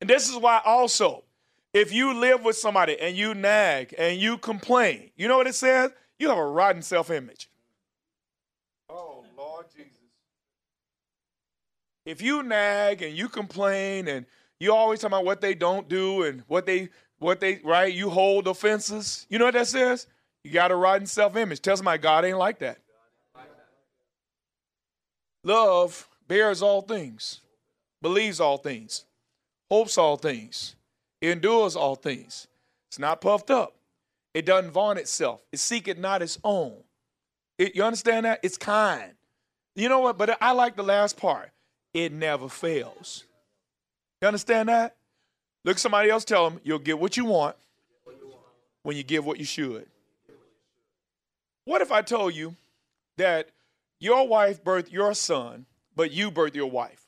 And 0.00 0.08
this 0.08 0.28
is 0.28 0.36
why 0.36 0.60
also, 0.64 1.24
if 1.74 1.92
you 1.92 2.14
live 2.14 2.44
with 2.44 2.56
somebody 2.56 2.98
and 3.00 3.16
you 3.16 3.34
nag 3.34 3.94
and 3.98 4.18
you 4.18 4.38
complain, 4.38 5.10
you 5.16 5.28
know 5.28 5.36
what 5.36 5.46
it 5.46 5.54
says? 5.54 5.90
You 6.18 6.28
have 6.28 6.38
a 6.38 6.46
rotten 6.46 6.82
self-image. 6.82 7.48
Oh, 8.88 9.24
Lord 9.36 9.66
Jesus. 9.70 9.92
If 12.04 12.22
you 12.22 12.42
nag 12.42 13.02
and 13.02 13.16
you 13.16 13.28
complain 13.28 14.08
and 14.08 14.24
you 14.60 14.72
always 14.72 15.00
talk 15.00 15.10
about 15.10 15.24
what 15.24 15.40
they 15.40 15.54
don't 15.54 15.88
do 15.88 16.22
and 16.22 16.42
what 16.46 16.66
they 16.66 16.88
what 17.18 17.40
they 17.40 17.60
right, 17.64 17.92
you 17.92 18.10
hold 18.10 18.46
offenses. 18.46 19.26
You 19.28 19.38
know 19.38 19.44
what 19.46 19.54
that 19.54 19.66
says? 19.66 20.06
You 20.44 20.52
got 20.52 20.70
a 20.70 20.76
rotten 20.76 21.06
self-image. 21.06 21.60
Tells 21.60 21.82
my 21.82 21.96
God 21.96 22.24
ain't 22.24 22.38
like 22.38 22.60
that. 22.60 22.78
Love 25.48 26.06
bears 26.28 26.60
all 26.60 26.82
things, 26.82 27.40
believes 28.02 28.38
all 28.38 28.58
things, 28.58 29.06
hopes 29.70 29.96
all 29.96 30.18
things, 30.18 30.76
endures 31.22 31.74
all 31.74 31.94
things. 31.94 32.48
It's 32.88 32.98
not 32.98 33.22
puffed 33.22 33.50
up. 33.50 33.74
It 34.34 34.44
doesn't 34.44 34.72
vaunt 34.72 34.98
itself. 34.98 35.40
It 35.50 35.58
seeketh 35.58 35.96
not 35.96 36.20
its 36.20 36.38
own. 36.44 36.74
It, 37.56 37.74
you 37.74 37.82
understand 37.82 38.26
that? 38.26 38.40
It's 38.42 38.58
kind. 38.58 39.12
You 39.74 39.88
know 39.88 40.00
what? 40.00 40.18
But 40.18 40.36
I 40.42 40.52
like 40.52 40.76
the 40.76 40.82
last 40.82 41.16
part 41.16 41.50
it 41.94 42.12
never 42.12 42.50
fails. 42.50 43.24
You 44.20 44.28
understand 44.28 44.68
that? 44.68 44.96
Look 45.64 45.78
somebody 45.78 46.10
else 46.10 46.26
tell 46.26 46.50
them 46.50 46.60
you'll 46.62 46.78
get 46.78 46.98
what 46.98 47.16
you 47.16 47.24
want 47.24 47.56
when 48.82 48.98
you 48.98 49.02
give 49.02 49.24
what 49.24 49.38
you 49.38 49.46
should. 49.46 49.86
What 51.64 51.80
if 51.80 51.90
I 51.90 52.02
told 52.02 52.34
you 52.34 52.54
that 53.16 53.48
your 54.00 54.26
wife 54.28 54.62
birthed 54.62 54.92
your 54.92 55.14
son, 55.14 55.66
but 55.94 56.10
you 56.10 56.30
birthed 56.30 56.54
your 56.54 56.70
wife? 56.70 57.06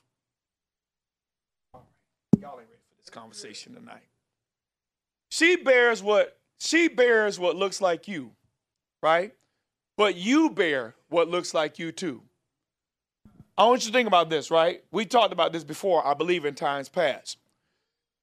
Y'all 2.39 2.59
ain't 2.59 2.69
ready 2.69 2.81
for 2.89 2.97
this 2.97 3.09
conversation 3.09 3.73
tonight. 3.73 4.03
She 5.29 5.55
bears 5.55 6.01
what 6.03 6.37
she 6.59 6.87
bears 6.87 7.39
what 7.39 7.55
looks 7.55 7.81
like 7.81 8.07
you, 8.07 8.31
right? 9.01 9.33
But 9.97 10.15
you 10.15 10.49
bear 10.49 10.95
what 11.09 11.29
looks 11.29 11.53
like 11.53 11.79
you 11.79 11.91
too. 11.91 12.23
I 13.57 13.65
want 13.65 13.83
you 13.83 13.91
to 13.91 13.93
think 13.93 14.07
about 14.07 14.29
this, 14.29 14.49
right? 14.49 14.83
We 14.91 15.05
talked 15.05 15.33
about 15.33 15.53
this 15.53 15.63
before, 15.63 16.05
I 16.05 16.13
believe, 16.13 16.45
in 16.45 16.55
times 16.55 16.89
past. 16.89 17.37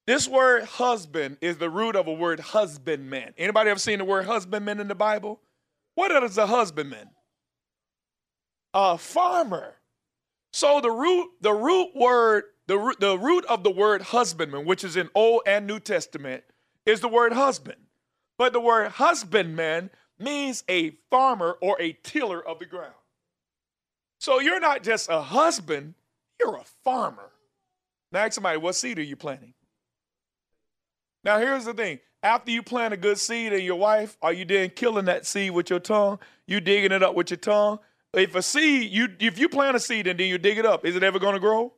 This 0.06 0.26
word 0.26 0.64
husband 0.64 1.36
is 1.40 1.58
the 1.58 1.68
root 1.68 1.94
of 1.94 2.06
a 2.06 2.12
word 2.12 2.40
husbandman. 2.40 3.34
Anybody 3.36 3.70
ever 3.70 3.78
seen 3.78 3.98
the 3.98 4.04
word 4.04 4.24
husbandman 4.24 4.80
in 4.80 4.88
the 4.88 4.94
Bible? 4.94 5.40
What 5.94 6.10
is 6.24 6.38
a 6.38 6.46
husbandman? 6.46 7.10
A 8.80 8.96
farmer. 8.96 9.74
So 10.52 10.80
the 10.80 10.90
root, 10.92 11.30
the 11.40 11.52
root 11.52 11.96
word, 11.96 12.44
the 12.68 12.78
root, 12.78 13.00
the 13.00 13.18
root 13.18 13.44
of 13.46 13.64
the 13.64 13.72
word 13.72 14.02
husbandman, 14.02 14.66
which 14.66 14.84
is 14.84 14.96
in 14.96 15.08
Old 15.16 15.42
and 15.48 15.66
New 15.66 15.80
Testament, 15.80 16.44
is 16.86 17.00
the 17.00 17.08
word 17.08 17.32
husband. 17.32 17.78
But 18.36 18.52
the 18.52 18.60
word 18.60 18.92
husbandman 18.92 19.90
means 20.16 20.62
a 20.68 20.90
farmer 21.10 21.58
or 21.60 21.76
a 21.80 21.94
tiller 22.04 22.40
of 22.40 22.60
the 22.60 22.66
ground. 22.66 22.94
So 24.20 24.38
you're 24.38 24.60
not 24.60 24.84
just 24.84 25.08
a 25.10 25.22
husband, 25.22 25.94
you're 26.38 26.54
a 26.54 26.64
farmer. 26.84 27.32
Now 28.12 28.20
ask 28.20 28.34
somebody, 28.34 28.58
what 28.58 28.76
seed 28.76 29.00
are 29.00 29.02
you 29.02 29.16
planting? 29.16 29.54
Now 31.24 31.40
here's 31.40 31.64
the 31.64 31.74
thing. 31.74 31.98
After 32.22 32.52
you 32.52 32.62
plant 32.62 32.94
a 32.94 32.96
good 32.96 33.18
seed 33.18 33.52
in 33.52 33.64
your 33.64 33.74
wife, 33.74 34.16
are 34.22 34.32
you 34.32 34.44
then 34.44 34.70
killing 34.70 35.06
that 35.06 35.26
seed 35.26 35.50
with 35.50 35.68
your 35.68 35.80
tongue? 35.80 36.20
You 36.46 36.60
digging 36.60 36.92
it 36.92 37.02
up 37.02 37.16
with 37.16 37.30
your 37.30 37.38
tongue? 37.38 37.80
If 38.14 38.34
a 38.34 38.42
seed, 38.42 38.90
you 38.90 39.08
if 39.20 39.38
you 39.38 39.48
plant 39.48 39.76
a 39.76 39.80
seed 39.80 40.06
and 40.06 40.18
then 40.18 40.28
you 40.28 40.38
dig 40.38 40.58
it 40.58 40.66
up, 40.66 40.84
is 40.84 40.96
it 40.96 41.02
ever 41.02 41.18
going 41.18 41.34
to 41.34 41.40
grow? 41.40 41.72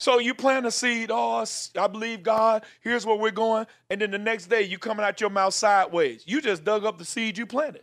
So 0.00 0.20
you 0.20 0.32
plant 0.34 0.64
a 0.64 0.70
seed, 0.70 1.10
oh, 1.12 1.44
I 1.76 1.86
believe 1.88 2.22
God, 2.22 2.64
here's 2.80 3.04
where 3.04 3.16
we're 3.16 3.32
going. 3.32 3.66
And 3.90 4.00
then 4.00 4.12
the 4.12 4.18
next 4.18 4.46
day 4.46 4.62
you 4.62 4.78
coming 4.78 5.04
out 5.04 5.20
your 5.20 5.30
mouth 5.30 5.54
sideways. 5.54 6.22
You 6.24 6.40
just 6.40 6.64
dug 6.64 6.84
up 6.84 6.98
the 6.98 7.04
seed 7.04 7.36
you 7.36 7.46
planted. 7.46 7.82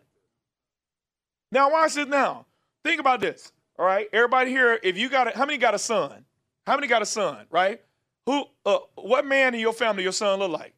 Now 1.52 1.72
watch 1.72 1.96
this 1.96 2.08
now. 2.08 2.46
Think 2.84 3.02
about 3.02 3.20
this. 3.20 3.52
All 3.78 3.86
right. 3.86 4.08
Everybody 4.14 4.52
here, 4.52 4.80
if 4.82 4.98
you 4.98 5.10
got 5.10 5.28
a, 5.28 5.38
how 5.38 5.46
many 5.46 5.58
got 5.58 5.74
a 5.74 5.80
son? 5.80 6.24
How 6.66 6.76
many 6.76 6.88
got 6.88 7.02
a 7.02 7.06
son, 7.06 7.46
right? 7.50 7.82
Who 8.26 8.46
uh 8.66 8.80
what 8.96 9.26
man 9.26 9.54
in 9.54 9.60
your 9.60 9.74
family 9.74 10.04
your 10.04 10.12
son 10.12 10.40
look 10.40 10.52
like? 10.52 10.74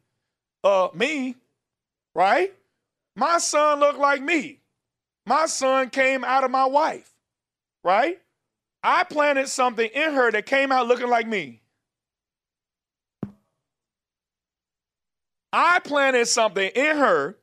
Uh 0.64 0.88
me, 0.94 1.36
right? 2.14 2.52
My 3.14 3.38
son 3.38 3.80
look 3.80 3.96
like 3.96 4.22
me. 4.22 4.57
My 5.28 5.44
son 5.44 5.90
came 5.90 6.24
out 6.24 6.42
of 6.42 6.50
my 6.50 6.64
wife, 6.64 7.12
right? 7.84 8.18
I 8.82 9.04
planted 9.04 9.48
something 9.48 9.86
in 9.86 10.14
her 10.14 10.32
that 10.32 10.46
came 10.46 10.72
out 10.72 10.86
looking 10.86 11.10
like 11.10 11.28
me. 11.28 11.60
I 15.52 15.80
planted 15.80 16.28
something 16.28 16.70
in 16.74 16.96
her. 16.96 17.36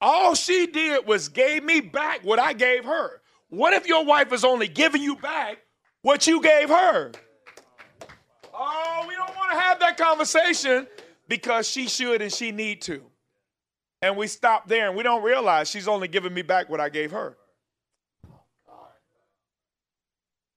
All 0.00 0.34
she 0.34 0.66
did 0.66 1.06
was 1.06 1.28
gave 1.28 1.62
me 1.62 1.82
back 1.82 2.24
what 2.24 2.38
I 2.38 2.54
gave 2.54 2.86
her. 2.86 3.20
What 3.50 3.74
if 3.74 3.86
your 3.86 4.06
wife 4.06 4.32
is 4.32 4.42
only 4.42 4.66
giving 4.66 5.02
you 5.02 5.16
back 5.16 5.58
what 6.00 6.26
you 6.26 6.40
gave 6.40 6.70
her? 6.70 7.12
Oh, 8.54 9.04
we 9.06 9.14
don't 9.14 9.36
want 9.36 9.52
to 9.52 9.60
have 9.60 9.78
that 9.80 9.98
conversation 9.98 10.86
because 11.28 11.68
she 11.68 11.86
should 11.86 12.22
and 12.22 12.32
she 12.32 12.50
need 12.50 12.80
to. 12.82 13.09
And 14.02 14.16
we 14.16 14.26
stop 14.26 14.66
there 14.66 14.88
and 14.88 14.96
we 14.96 15.02
don't 15.02 15.22
realize 15.22 15.68
she's 15.68 15.88
only 15.88 16.08
giving 16.08 16.32
me 16.32 16.42
back 16.42 16.68
what 16.68 16.80
I 16.80 16.88
gave 16.88 17.10
her. 17.10 17.36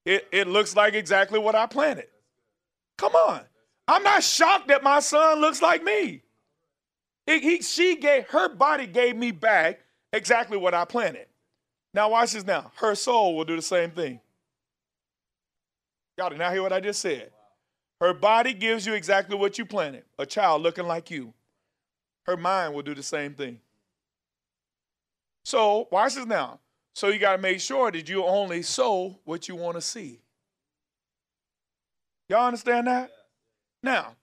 It, 0.06 0.28
it 0.32 0.48
looks 0.48 0.76
like 0.76 0.94
exactly 0.94 1.40
what 1.40 1.56
I 1.56 1.66
planted. 1.66 2.08
Come 2.98 3.16
on. 3.16 3.42
I'm 3.88 4.04
not 4.04 4.24
shocked 4.24 4.68
that 4.70 4.84
my 4.84 5.00
son 5.00 5.40
looks 5.40 5.62
like 5.62 5.84
me. 5.84 6.22
It, 7.28 7.42
he, 7.42 7.62
she 7.62 7.96
gave, 7.96 8.28
her 8.30 8.50
body 8.50 8.88
gave 8.88 9.16
me 9.16 9.32
back 9.32 9.80
exactly 10.12 10.58
what 10.58 10.74
I 10.74 10.86
planted. 10.86 11.28
Now, 11.94 12.10
watch 12.10 12.32
this 12.32 12.46
now. 12.46 12.72
Her 12.76 12.96
soul 12.96 13.36
will 13.36 13.46
do 13.46 13.56
the 13.56 13.62
same 13.62 13.92
thing. 13.92 14.20
Y'all 16.18 16.30
did 16.30 16.40
not 16.40 16.52
hear 16.52 16.62
what 16.62 16.74
I 16.74 16.80
just 16.80 17.02
said. 17.02 17.32
Her 18.00 18.14
body 18.14 18.54
gives 18.54 18.86
you 18.86 18.94
exactly 18.94 19.38
what 19.38 19.58
you 19.58 19.66
planted 19.66 20.04
a 20.20 20.26
child 20.26 20.62
looking 20.62 20.86
like 20.86 21.10
you. 21.10 21.34
Her 22.24 22.38
mind 22.38 22.74
will 22.74 22.84
do 22.84 22.96
the 22.96 23.04
same 23.04 23.34
thing. 23.34 23.60
So, 25.44 25.88
watch 25.92 26.16
this 26.16 26.26
now. 26.26 26.60
So 26.94 27.08
you 27.08 27.20
got 27.20 27.36
to 27.36 27.42
make 27.42 27.60
sure 27.60 27.92
that 27.92 28.08
you 28.08 28.24
only 28.24 28.62
sow 28.62 29.20
what 29.26 29.48
you 29.48 29.56
want 29.56 29.76
to 29.76 29.82
see. 29.82 30.22
Y'all 32.30 32.48
understand 32.48 32.88
that? 32.88 33.12
Now, 33.82 34.16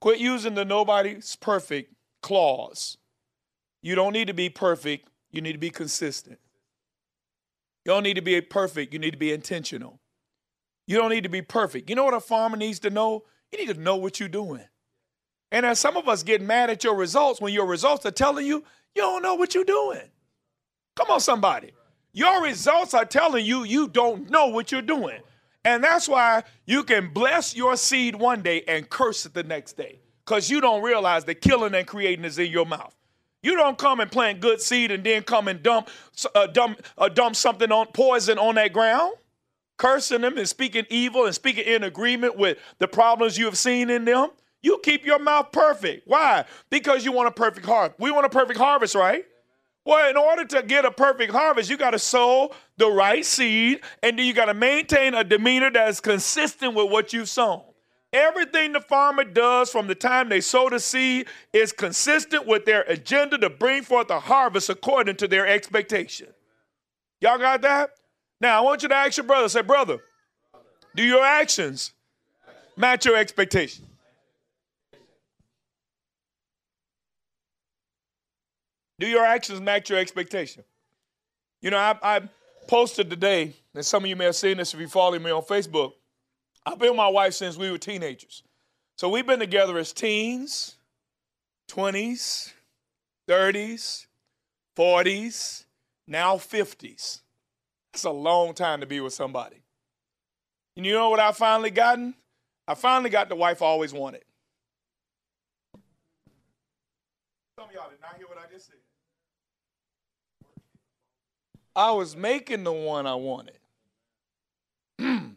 quit 0.00 0.20
using 0.20 0.54
the 0.54 0.64
nobody's 0.64 1.36
perfect 1.36 1.92
clause. 2.22 2.98
You 3.82 3.94
don't 3.94 4.12
need 4.12 4.28
to 4.28 4.34
be 4.34 4.48
perfect, 4.48 5.08
you 5.30 5.40
need 5.40 5.52
to 5.52 5.58
be 5.58 5.70
consistent. 5.70 6.38
You 7.84 7.92
don't 7.92 8.04
need 8.04 8.14
to 8.14 8.22
be 8.22 8.40
perfect, 8.40 8.92
you 8.92 8.98
need 8.98 9.10
to 9.10 9.18
be 9.18 9.32
intentional. 9.32 9.98
You 10.86 10.98
don't 10.98 11.10
need 11.10 11.24
to 11.24 11.28
be 11.28 11.42
perfect. 11.42 11.88
You 11.88 11.96
know 11.96 12.04
what 12.04 12.14
a 12.14 12.20
farmer 12.20 12.56
needs 12.56 12.78
to 12.80 12.90
know? 12.90 13.24
You 13.50 13.58
need 13.58 13.74
to 13.74 13.80
know 13.80 13.96
what 13.96 14.20
you're 14.20 14.28
doing. 14.28 14.64
And 15.52 15.66
as 15.66 15.78
some 15.78 15.98
of 15.98 16.08
us 16.08 16.22
get 16.22 16.40
mad 16.40 16.70
at 16.70 16.82
your 16.82 16.96
results 16.96 17.40
when 17.40 17.52
your 17.52 17.66
results 17.66 18.04
are 18.06 18.10
telling 18.10 18.46
you 18.46 18.64
you 18.94 19.02
don't 19.02 19.22
know 19.22 19.34
what 19.34 19.54
you're 19.54 19.64
doing. 19.64 20.00
Come 20.96 21.10
on, 21.10 21.20
somebody. 21.20 21.72
Your 22.14 22.42
results 22.42 22.94
are 22.94 23.04
telling 23.04 23.44
you 23.44 23.62
you 23.62 23.86
don't 23.88 24.30
know 24.30 24.46
what 24.48 24.72
you're 24.72 24.82
doing. 24.82 25.20
And 25.64 25.84
that's 25.84 26.08
why 26.08 26.42
you 26.66 26.82
can 26.82 27.12
bless 27.12 27.54
your 27.54 27.76
seed 27.76 28.16
one 28.16 28.42
day 28.42 28.62
and 28.66 28.88
curse 28.88 29.26
it 29.26 29.34
the 29.34 29.42
next 29.42 29.76
day 29.76 30.00
because 30.24 30.50
you 30.50 30.60
don't 30.60 30.82
realize 30.82 31.24
that 31.26 31.40
killing 31.40 31.74
and 31.74 31.86
creating 31.86 32.24
is 32.24 32.38
in 32.38 32.50
your 32.50 32.66
mouth. 32.66 32.94
You 33.42 33.56
don't 33.56 33.76
come 33.76 34.00
and 34.00 34.10
plant 34.10 34.40
good 34.40 34.60
seed 34.60 34.90
and 34.90 35.04
then 35.04 35.22
come 35.22 35.48
and 35.48 35.62
dump, 35.62 35.90
uh, 36.34 36.46
dump, 36.46 36.80
uh, 36.96 37.08
dump 37.08 37.36
something 37.36 37.70
on 37.70 37.88
poison 37.88 38.38
on 38.38 38.54
that 38.54 38.72
ground, 38.72 39.14
cursing 39.76 40.22
them 40.22 40.38
and 40.38 40.48
speaking 40.48 40.86
evil 40.88 41.26
and 41.26 41.34
speaking 41.34 41.64
in 41.64 41.82
agreement 41.84 42.36
with 42.36 42.58
the 42.78 42.88
problems 42.88 43.36
you 43.36 43.44
have 43.44 43.58
seen 43.58 43.90
in 43.90 44.04
them. 44.04 44.30
You 44.62 44.80
keep 44.82 45.04
your 45.04 45.18
mouth 45.18 45.50
perfect. 45.52 46.06
Why? 46.06 46.44
Because 46.70 47.04
you 47.04 47.12
want 47.12 47.28
a 47.28 47.32
perfect 47.32 47.66
harvest. 47.66 47.98
We 47.98 48.10
want 48.10 48.26
a 48.26 48.28
perfect 48.28 48.58
harvest, 48.58 48.94
right? 48.94 49.24
Well, 49.84 50.08
in 50.08 50.16
order 50.16 50.44
to 50.44 50.62
get 50.62 50.84
a 50.84 50.92
perfect 50.92 51.32
harvest, 51.32 51.68
you 51.68 51.76
got 51.76 51.90
to 51.90 51.98
sow 51.98 52.52
the 52.76 52.88
right 52.88 53.24
seed 53.24 53.80
and 54.02 54.16
then 54.16 54.26
you 54.26 54.32
got 54.32 54.44
to 54.44 54.54
maintain 54.54 55.14
a 55.14 55.24
demeanor 55.24 55.70
that 55.72 55.88
is 55.88 56.00
consistent 56.00 56.74
with 56.74 56.90
what 56.90 57.12
you've 57.12 57.28
sown. 57.28 57.62
Everything 58.12 58.72
the 58.72 58.80
farmer 58.80 59.24
does 59.24 59.70
from 59.70 59.86
the 59.86 59.94
time 59.94 60.28
they 60.28 60.40
sow 60.40 60.68
the 60.68 60.78
seed 60.78 61.26
is 61.52 61.72
consistent 61.72 62.46
with 62.46 62.64
their 62.64 62.82
agenda 62.82 63.38
to 63.38 63.50
bring 63.50 63.82
forth 63.82 64.10
a 64.10 64.20
harvest 64.20 64.68
according 64.68 65.16
to 65.16 65.26
their 65.26 65.46
expectation. 65.46 66.28
Y'all 67.20 67.38
got 67.38 67.62
that? 67.62 67.90
Now, 68.40 68.58
I 68.58 68.60
want 68.60 68.82
you 68.82 68.88
to 68.90 68.94
ask 68.94 69.16
your 69.16 69.26
brother, 69.26 69.48
say, 69.48 69.62
brother, 69.62 69.98
do 70.94 71.02
your 71.02 71.24
actions 71.24 71.92
match 72.76 73.06
your 73.06 73.16
expectation? 73.16 73.86
Do 79.02 79.08
your 79.08 79.24
actions 79.24 79.60
match 79.60 79.90
your 79.90 79.98
expectation? 79.98 80.62
You 81.60 81.70
know, 81.70 81.76
I, 81.76 81.98
I 82.00 82.20
posted 82.68 83.10
today, 83.10 83.52
and 83.74 83.84
some 83.84 84.04
of 84.04 84.08
you 84.08 84.14
may 84.14 84.26
have 84.26 84.36
seen 84.36 84.58
this 84.58 84.74
if 84.74 84.78
you 84.78 84.86
follow 84.86 85.18
me 85.18 85.32
on 85.32 85.42
Facebook. 85.42 85.94
I've 86.64 86.78
been 86.78 86.90
with 86.90 86.98
my 86.98 87.08
wife 87.08 87.34
since 87.34 87.56
we 87.56 87.68
were 87.68 87.78
teenagers. 87.78 88.44
So 88.96 89.08
we've 89.08 89.26
been 89.26 89.40
together 89.40 89.76
as 89.76 89.92
teens, 89.92 90.76
20s, 91.68 92.52
30s, 93.28 94.06
40s, 94.76 95.64
now 96.06 96.36
50s. 96.36 97.22
That's 97.92 98.04
a 98.04 98.10
long 98.10 98.54
time 98.54 98.82
to 98.82 98.86
be 98.86 99.00
with 99.00 99.14
somebody. 99.14 99.64
And 100.76 100.86
you 100.86 100.92
know 100.92 101.10
what 101.10 101.18
I 101.18 101.32
finally 101.32 101.70
gotten? 101.72 102.14
I 102.68 102.76
finally 102.76 103.10
got 103.10 103.28
the 103.28 103.34
wife 103.34 103.62
I 103.62 103.66
always 103.66 103.92
wanted. 103.92 104.22
Some 107.58 107.68
of 107.68 107.74
y'all 107.74 107.90
did 107.90 108.00
not 108.00 108.16
hear 108.16 108.28
what 108.28 108.38
I 108.38 108.48
just 108.48 108.68
said. 108.68 108.76
I 111.74 111.92
was 111.92 112.16
making 112.16 112.64
the 112.64 112.72
one 112.72 113.06
I 113.06 113.14
wanted. 113.14 113.58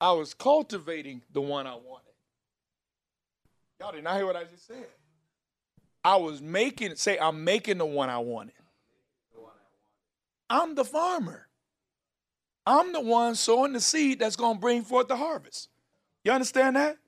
I 0.00 0.12
was 0.12 0.34
cultivating 0.34 1.22
the 1.32 1.40
one 1.40 1.66
I 1.66 1.74
wanted. 1.74 2.04
Y'all 3.80 3.92
did 3.92 4.04
not 4.04 4.16
hear 4.16 4.26
what 4.26 4.36
I 4.36 4.44
just 4.44 4.66
said. 4.66 4.86
I 6.04 6.16
was 6.16 6.40
making, 6.40 6.96
say, 6.96 7.18
I'm 7.18 7.44
making 7.44 7.78
the 7.78 7.86
one 7.86 8.10
I 8.10 8.18
wanted. 8.18 8.54
I'm 10.48 10.74
the 10.74 10.84
farmer. 10.84 11.46
I'm 12.66 12.92
the 12.92 13.00
one 13.00 13.34
sowing 13.34 13.72
the 13.72 13.80
seed 13.80 14.18
that's 14.18 14.36
going 14.36 14.56
to 14.56 14.60
bring 14.60 14.82
forth 14.82 15.08
the 15.08 15.16
harvest. 15.16 15.68
You 16.24 16.32
understand 16.32 16.76
that? 16.76 16.98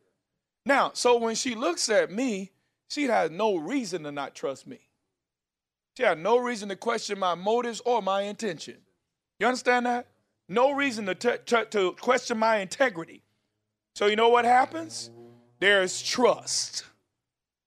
Now, 0.64 0.92
so 0.94 1.18
when 1.18 1.34
she 1.34 1.54
looks 1.54 1.88
at 1.88 2.10
me, 2.10 2.52
she 2.88 3.04
has 3.04 3.30
no 3.30 3.56
reason 3.56 4.04
to 4.04 4.12
not 4.12 4.34
trust 4.34 4.66
me. 4.66 4.80
She 5.96 6.02
had 6.02 6.18
no 6.18 6.38
reason 6.38 6.68
to 6.70 6.76
question 6.76 7.18
my 7.18 7.34
motives 7.34 7.80
or 7.84 8.00
my 8.00 8.22
intention. 8.22 8.78
You 9.38 9.46
understand 9.46 9.86
that? 9.86 10.06
No 10.48 10.72
reason 10.72 11.06
to, 11.06 11.14
t- 11.14 11.36
t- 11.44 11.64
to 11.70 11.92
question 12.00 12.38
my 12.38 12.58
integrity. 12.58 13.22
So, 13.94 14.06
you 14.06 14.16
know 14.16 14.30
what 14.30 14.44
happens? 14.44 15.10
There's 15.60 16.02
trust, 16.02 16.84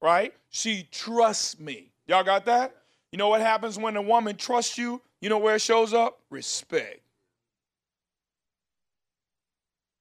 right? 0.01 0.33
She 0.49 0.87
trusts 0.91 1.59
me. 1.59 1.91
Y'all 2.07 2.23
got 2.23 2.45
that? 2.45 2.75
You 3.11 3.17
know 3.17 3.29
what 3.29 3.41
happens 3.41 3.77
when 3.77 3.95
a 3.95 4.01
woman 4.01 4.35
trusts 4.35 4.77
you? 4.77 5.01
You 5.21 5.29
know 5.29 5.37
where 5.37 5.55
it 5.55 5.61
shows 5.61 5.93
up? 5.93 6.19
Respect. 6.29 7.01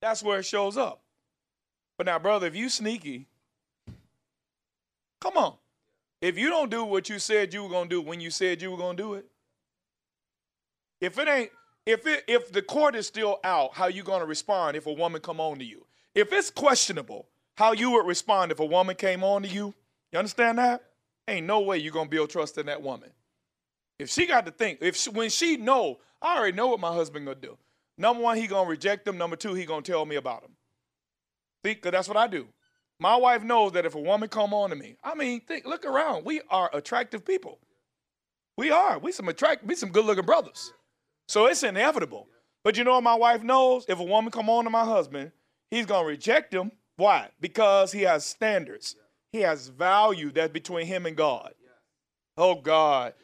That's 0.01 0.22
where 0.22 0.41
it 0.41 0.45
shows 0.45 0.77
up. 0.77 1.01
But 1.97 2.07
now, 2.07 2.18
brother, 2.18 2.47
if 2.47 2.57
you 2.57 2.68
sneaky, 2.68 3.27
come 5.20 5.37
on. 5.37 5.55
If 6.25 6.39
you 6.39 6.49
don't 6.49 6.70
do 6.70 6.87
what 6.87 7.11
you 7.11 7.18
said 7.18 7.53
you 7.53 7.64
were 7.64 7.68
gonna 7.68 7.87
do 7.87 8.01
when 8.01 8.18
you 8.18 8.31
said 8.31 8.62
you 8.62 8.70
were 8.70 8.79
gonna 8.79 8.97
do 8.97 9.12
it, 9.12 9.27
if 10.99 11.18
it 11.18 11.29
ain't, 11.29 11.51
if 11.85 12.07
it 12.07 12.25
if 12.27 12.51
the 12.51 12.62
court 12.62 12.97
is 12.97 13.07
still 13.07 13.41
out, 13.45 13.75
how 13.75 13.89
you 13.89 14.03
gonna 14.03 14.25
respond 14.25 14.75
if 14.75 14.87
a 14.87 14.93
woman 14.95 15.20
come 15.20 15.39
on 15.39 15.59
to 15.59 15.66
you? 15.66 15.85
If 16.14 16.33
it's 16.33 16.51
questionable 16.51 17.29
how 17.59 17.72
you 17.72 17.91
would 17.91 18.07
respond 18.07 18.53
if 18.53 18.59
a 18.59 18.64
woman 18.64 18.97
came 18.97 19.22
on 19.22 19.43
to 19.43 19.49
you, 19.49 19.75
you 20.12 20.18
understand 20.18 20.57
that? 20.57 20.85
Ain't 21.29 21.47
no 21.47 21.61
way 21.61 21.77
you're 21.77 21.93
gonna 21.93 22.09
build 22.09 22.31
trust 22.31 22.57
in 22.57 22.64
that 22.66 22.81
woman. 22.81 23.11
If 23.99 24.09
she 24.09 24.25
got 24.25 24.47
to 24.47 24.51
think, 24.51 24.79
if 24.81 24.97
she, 24.97 25.11
when 25.11 25.29
she 25.29 25.59
know, 25.59 25.99
I 26.22 26.39
already 26.39 26.57
know 26.57 26.68
what 26.68 26.81
my 26.81 26.95
husband 26.95 27.27
gonna 27.27 27.39
do. 27.39 27.59
Number 27.99 28.22
one, 28.22 28.39
he 28.39 28.47
gonna 28.47 28.66
reject 28.66 29.05
them. 29.05 29.18
Number 29.18 29.37
two, 29.37 29.53
he 29.53 29.66
gonna 29.66 29.83
tell 29.83 30.07
me 30.07 30.16
about 30.16 30.41
them. 30.41 30.53
See, 31.66 31.75
cause 31.75 31.93
that's 31.93 32.09
what 32.09 32.16
I 32.16 32.29
do. 32.29 32.49
My 33.01 33.17
wife 33.17 33.43
knows 33.43 33.73
that 33.73 33.87
if 33.87 33.95
a 33.95 34.01
woman 34.01 34.29
come 34.29 34.55
on 34.55 34.71
to 34.71 34.77
me, 34.77 34.97
I 35.03 35.15
mean, 35.15 35.41
think, 35.41 35.67
look 35.67 35.85
around. 35.85 36.25
We 36.25 36.41
are 36.49 36.71
attractive 36.73 37.25
people. 37.25 37.59
We 38.57 38.71
are. 38.71 38.99
We 38.99 39.13
some 39.13 39.29
attract. 39.29 39.65
We 39.65 39.75
some 39.75 39.91
good 39.91 40.05
looking 40.05 40.25
brothers. 40.25 40.73
So 41.29 41.47
it's 41.47 41.63
inevitable. 41.63 42.29
But 42.63 42.77
you 42.77 42.85
know 42.85 42.93
what 42.93 43.03
my 43.03 43.15
wife 43.15 43.43
knows? 43.43 43.85
If 43.89 43.99
a 43.99 44.05
woman 44.05 44.31
come 44.31 44.49
on 44.49 44.65
to 44.65 44.71
my 44.71 44.85
husband, 44.85 45.33
he's 45.71 45.87
gonna 45.87 46.07
reject 46.07 46.55
him. 46.55 46.71
Why? 46.97 47.31
Because 47.41 47.93
he 47.93 48.03
has 48.03 48.25
standards. 48.25 48.97
He 49.33 49.41
has 49.41 49.69
value 49.69 50.31
that's 50.31 50.53
between 50.53 50.87
him 50.87 51.07
and 51.07 51.17
God. 51.17 51.53
Oh 52.37 52.55
God. 52.55 53.15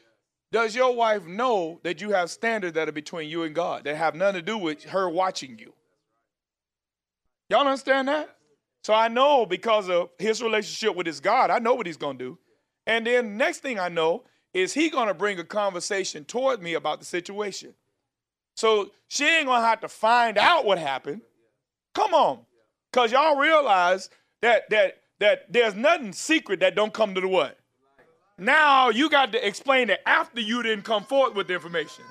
Does 0.51 0.75
your 0.75 0.93
wife 0.93 1.25
know 1.25 1.79
that 1.83 2.01
you 2.01 2.11
have 2.11 2.29
standards 2.29 2.73
that 2.73 2.89
are 2.89 2.93
between 2.93 3.29
you 3.29 3.43
and 3.43 3.55
God 3.55 3.85
that 3.85 3.95
have 3.95 4.15
nothing 4.15 4.35
to 4.35 4.41
do 4.41 4.57
with 4.57 4.83
her 4.83 5.09
watching 5.09 5.57
you? 5.57 5.73
Y'all 7.49 7.61
understand 7.61 8.09
that? 8.09 8.35
So 8.83 8.93
I 8.93 9.07
know 9.07 9.45
because 9.45 9.89
of 9.89 10.09
his 10.17 10.41
relationship 10.41 10.95
with 10.95 11.05
his 11.05 11.19
God, 11.19 11.51
I 11.51 11.59
know 11.59 11.75
what 11.75 11.85
he's 11.85 11.97
going 11.97 12.17
to 12.17 12.23
do. 12.23 12.39
And 12.87 13.05
then 13.05 13.37
next 13.37 13.59
thing 13.59 13.79
I 13.79 13.89
know 13.89 14.23
is 14.53 14.73
he 14.73 14.89
going 14.89 15.07
to 15.07 15.13
bring 15.13 15.39
a 15.39 15.43
conversation 15.43 16.25
toward 16.25 16.61
me 16.61 16.73
about 16.73 16.99
the 16.99 17.05
situation. 17.05 17.73
So 18.55 18.91
she 19.07 19.25
ain't 19.25 19.45
going 19.45 19.61
to 19.61 19.67
have 19.67 19.81
to 19.81 19.87
find 19.87 20.37
out 20.37 20.65
what 20.65 20.77
happened. 20.77 21.21
Come 21.93 22.13
on. 22.13 22.39
Cuz 22.91 23.11
y'all 23.11 23.37
realize 23.37 24.09
that 24.41 24.69
that 24.69 24.97
that 25.19 25.51
there's 25.51 25.75
nothing 25.75 26.11
secret 26.11 26.59
that 26.59 26.75
don't 26.75 26.93
come 26.93 27.15
to 27.15 27.21
the 27.21 27.27
what? 27.27 27.57
Now 28.37 28.89
you 28.89 29.09
got 29.09 29.31
to 29.33 29.47
explain 29.47 29.89
it 29.89 30.01
after 30.05 30.41
you 30.41 30.63
didn't 30.63 30.83
come 30.83 31.03
forth 31.03 31.35
with 31.35 31.47
the 31.47 31.53
information. 31.53 32.03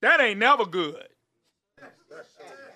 That 0.00 0.20
ain't 0.20 0.38
never 0.38 0.64
good. 0.64 1.06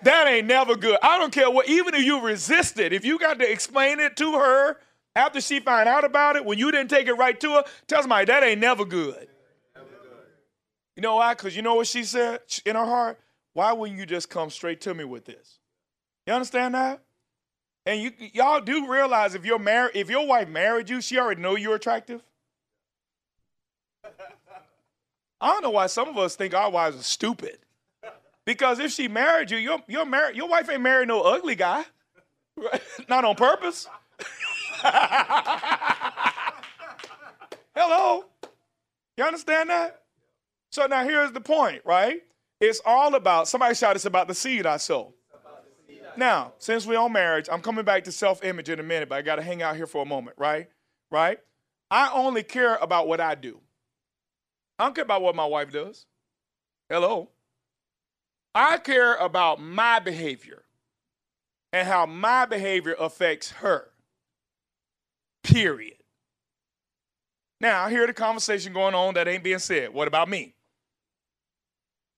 That 0.03 0.27
ain't 0.27 0.47
never 0.47 0.75
good. 0.75 0.97
I 1.03 1.17
don't 1.17 1.31
care 1.31 1.49
what, 1.49 1.69
even 1.69 1.93
if 1.93 2.03
you 2.03 2.21
resist 2.21 2.79
it, 2.79 2.93
if 2.93 3.05
you 3.05 3.19
got 3.19 3.39
to 3.39 3.49
explain 3.49 3.99
it 3.99 4.17
to 4.17 4.33
her 4.33 4.77
after 5.15 5.41
she 5.41 5.59
find 5.59 5.87
out 5.87 6.03
about 6.03 6.35
it, 6.35 6.45
when 6.45 6.57
you 6.57 6.71
didn't 6.71 6.89
take 6.89 7.07
it 7.07 7.13
right 7.13 7.39
to 7.39 7.51
her, 7.51 7.63
tell 7.87 8.01
somebody 8.01 8.25
that 8.25 8.43
ain't 8.43 8.61
never 8.61 8.85
good. 8.85 9.27
You 10.95 11.01
know 11.01 11.15
why? 11.15 11.33
Because 11.33 11.55
you 11.55 11.61
know 11.61 11.75
what 11.75 11.87
she 11.87 12.03
said 12.03 12.41
in 12.65 12.75
her 12.75 12.85
heart? 12.85 13.19
Why 13.53 13.73
wouldn't 13.73 13.99
you 13.99 14.05
just 14.05 14.29
come 14.29 14.49
straight 14.49 14.81
to 14.81 14.93
me 14.93 15.03
with 15.03 15.25
this? 15.25 15.59
You 16.25 16.33
understand 16.33 16.75
that? 16.75 17.01
And 17.85 18.01
you 18.01 18.11
y'all 18.33 18.61
do 18.61 18.87
realize 18.91 19.33
if 19.33 19.43
if 19.43 20.09
your 20.09 20.27
wife 20.27 20.47
married 20.47 20.89
you, 20.89 21.01
she 21.01 21.17
already 21.17 21.41
know 21.41 21.55
you're 21.55 21.75
attractive. 21.75 22.21
I 25.41 25.47
don't 25.53 25.63
know 25.63 25.71
why 25.71 25.87
some 25.87 26.07
of 26.07 26.17
us 26.17 26.35
think 26.35 26.53
our 26.53 26.69
wives 26.69 26.99
are 26.99 27.03
stupid. 27.03 27.57
Because 28.45 28.79
if 28.79 28.91
she 28.91 29.07
married 29.07 29.51
you, 29.51 29.57
your 29.57 29.79
your 29.87 30.05
married 30.05 30.35
your 30.35 30.47
wife 30.47 30.69
ain't 30.69 30.81
married 30.81 31.07
no 31.07 31.21
ugly 31.21 31.55
guy. 31.55 31.83
Not 33.09 33.25
on 33.25 33.35
purpose. 33.35 33.87
Hello. 37.75 38.25
You 39.17 39.23
understand 39.23 39.69
that? 39.69 40.01
So 40.71 40.85
now 40.87 41.03
here's 41.03 41.31
the 41.31 41.41
point, 41.41 41.81
right? 41.85 42.21
It's 42.59 42.81
all 42.85 43.15
about 43.15 43.47
somebody 43.47 43.75
shout 43.75 43.95
it's 43.95 44.05
about 44.05 44.27
the 44.27 44.35
seed 44.35 44.65
I 44.65 44.77
sow. 44.77 45.13
Now, 46.17 46.53
since 46.57 46.85
we're 46.85 46.99
on 46.99 47.13
marriage, 47.13 47.47
I'm 47.49 47.61
coming 47.61 47.85
back 47.85 48.03
to 48.03 48.11
self-image 48.11 48.69
in 48.69 48.79
a 48.79 48.83
minute, 48.83 49.07
but 49.07 49.15
I 49.15 49.21
gotta 49.21 49.41
hang 49.41 49.61
out 49.61 49.77
here 49.77 49.87
for 49.87 50.01
a 50.01 50.05
moment, 50.05 50.37
right? 50.37 50.69
Right? 51.09 51.39
I 51.89 52.11
only 52.13 52.43
care 52.43 52.75
about 52.75 53.07
what 53.07 53.21
I 53.21 53.35
do. 53.35 53.59
I 54.77 54.85
don't 54.85 54.95
care 54.95 55.03
about 55.03 55.21
what 55.21 55.35
my 55.35 55.45
wife 55.45 55.71
does. 55.71 56.05
Hello. 56.89 57.29
I 58.53 58.77
care 58.77 59.15
about 59.15 59.61
my 59.61 59.99
behavior 59.99 60.63
and 61.71 61.87
how 61.87 62.05
my 62.05 62.45
behavior 62.45 62.95
affects 62.99 63.51
her. 63.51 63.89
Period. 65.43 65.97
Now, 67.59 67.85
I 67.85 67.89
hear 67.89 68.07
the 68.07 68.13
conversation 68.13 68.73
going 68.73 68.95
on 68.95 69.13
that 69.13 69.27
ain't 69.27 69.43
being 69.43 69.59
said. 69.59 69.93
What 69.93 70.07
about 70.07 70.27
me? 70.27 70.55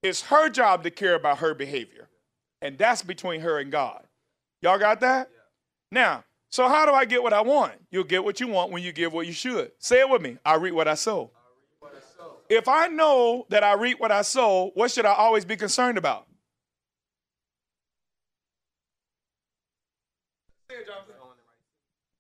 It's 0.02 0.22
her 0.24 0.50
job 0.50 0.84
to 0.84 0.92
care 0.92 1.16
about 1.16 1.40
her 1.40 1.54
behavior, 1.54 2.10
and 2.62 2.78
that's 2.78 3.04
between 3.04 3.42
her 3.42 3.60
and 3.60 3.72
God. 3.72 4.06
Y'all 4.62 4.80
got 4.80 5.00
that? 5.02 5.30
Yeah. 5.32 5.40
Now, 5.92 6.24
so 6.50 6.68
how 6.68 6.86
do 6.86 6.94
I 6.94 7.06
get 7.06 7.24
what 7.24 7.34
I 7.34 7.42
want? 7.42 7.74
You'll 7.92 8.04
get 8.04 8.24
what 8.24 8.40
you 8.40 8.48
want 8.48 8.72
when 8.72 8.84
you 8.84 8.92
give 8.92 9.14
what 9.14 9.28
you 9.28 9.34
should. 9.34 9.72
Say 9.80 10.00
it 10.00 10.10
with 10.10 10.22
me. 10.22 10.38
I 10.46 10.56
reap 10.56 10.74
what 10.74 10.88
I 10.88 10.96
sow 10.96 11.32
if 12.54 12.68
I 12.68 12.88
know 12.88 13.46
that 13.50 13.64
I 13.64 13.74
reap 13.74 14.00
what 14.00 14.12
I 14.12 14.22
sow, 14.22 14.72
what 14.76 14.92
should 14.92 15.06
I 15.06 15.14
always 15.14 15.46
be 15.46 15.56
concerned 15.56 15.98
about? 15.98 16.28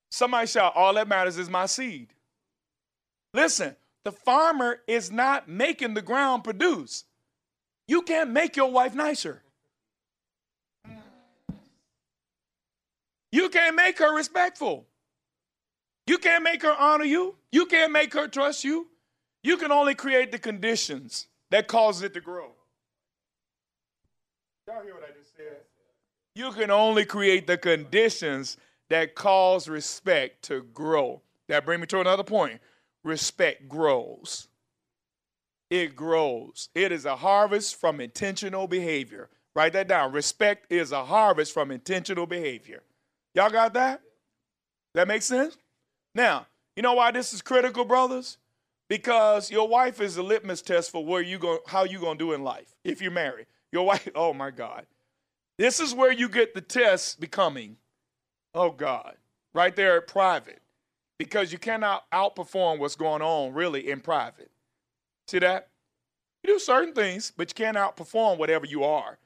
Somebody 0.09 0.47
shout, 0.47 0.73
All 0.75 0.93
that 0.93 1.07
matters 1.07 1.37
is 1.37 1.49
my 1.49 1.65
seed. 1.65 2.13
Listen, 3.33 3.75
the 4.03 4.11
farmer 4.11 4.79
is 4.87 5.11
not 5.11 5.47
making 5.47 5.95
the 5.95 6.01
ground 6.01 6.43
produce. 6.43 7.05
You 7.87 8.03
can't 8.03 8.29
make 8.29 8.55
your 8.55 8.71
wife 8.71 8.93
nicer. 8.93 9.41
You 13.31 13.49
can't 13.49 13.75
make 13.75 13.97
her 13.97 14.15
respectful. 14.15 14.85
You 16.05 16.19
can't 16.19 16.43
make 16.43 16.61
her 16.61 16.75
honor 16.77 17.05
you. 17.05 17.35
You 17.51 17.65
can't 17.65 17.91
make 17.91 18.13
her 18.13 18.27
trust 18.27 18.63
you. 18.63 18.87
You 19.43 19.57
can 19.57 19.71
only 19.71 19.93
create 19.93 20.31
the 20.31 20.39
conditions 20.39 21.27
that 21.51 21.67
cause 21.67 22.01
it 22.01 22.13
to 22.13 22.21
grow. 22.21 22.51
Y'all 24.67 24.81
hear 24.83 24.93
what 24.93 25.03
I 25.03 25.11
just 25.17 25.35
said? 25.35 25.57
You 26.35 26.51
can 26.51 26.71
only 26.71 27.05
create 27.05 27.45
the 27.45 27.57
conditions 27.57 28.57
that 28.89 29.15
cause 29.15 29.67
respect 29.67 30.43
to 30.43 30.63
grow. 30.73 31.21
That 31.49 31.65
brings 31.65 31.81
me 31.81 31.87
to 31.87 31.99
another 31.99 32.23
point. 32.23 32.59
Respect 33.03 33.67
grows. 33.67 34.47
It 35.69 35.95
grows. 35.95 36.69
It 36.73 36.91
is 36.91 37.05
a 37.05 37.15
harvest 37.15 37.79
from 37.79 37.99
intentional 37.99 38.67
behavior. 38.67 39.29
Write 39.55 39.73
that 39.73 39.87
down. 39.87 40.11
Respect 40.11 40.71
is 40.71 40.91
a 40.91 41.03
harvest 41.03 41.53
from 41.53 41.69
intentional 41.69 42.25
behavior. 42.25 42.81
Y'all 43.35 43.49
got 43.49 43.73
that? 43.73 44.01
That 44.93 45.07
makes 45.07 45.25
sense? 45.25 45.57
Now, 46.15 46.47
you 46.75 46.83
know 46.83 46.93
why 46.93 47.11
this 47.11 47.33
is 47.33 47.41
critical, 47.41 47.85
brothers? 47.85 48.37
Because 48.93 49.49
your 49.49 49.67
wife 49.67 49.99
is 49.99 50.17
a 50.17 50.21
litmus 50.21 50.61
test 50.61 50.91
for 50.91 51.03
where 51.03 51.23
you 51.23 51.39
go, 51.39 51.57
how 51.65 51.83
you 51.83 51.99
gonna 51.99 52.19
do 52.19 52.31
in 52.31 52.43
life 52.43 52.75
if 52.83 53.01
you're 53.01 53.09
married. 53.09 53.47
Your 53.71 53.87
wife, 53.87 54.07
oh 54.15 54.35
my 54.35 54.51
God, 54.51 54.85
this 55.57 55.79
is 55.79 55.95
where 55.95 56.11
you 56.11 56.29
get 56.29 56.53
the 56.53 56.61
test 56.61 57.19
becoming. 57.19 57.77
Oh 58.53 58.69
God, 58.69 59.15
right 59.51 59.75
there 59.75 59.97
at 59.97 60.05
private, 60.07 60.61
because 61.17 61.51
you 61.51 61.57
cannot 61.57 62.03
outperform 62.11 62.77
what's 62.77 62.95
going 62.95 63.23
on 63.23 63.53
really 63.53 63.89
in 63.89 63.99
private. 63.99 64.51
See 65.27 65.39
that? 65.39 65.69
You 66.43 66.53
do 66.53 66.59
certain 66.59 66.93
things, 66.93 67.33
but 67.35 67.49
you 67.49 67.65
can't 67.65 67.77
outperform 67.77 68.37
whatever 68.37 68.67
you 68.67 68.83
are. 68.83 69.17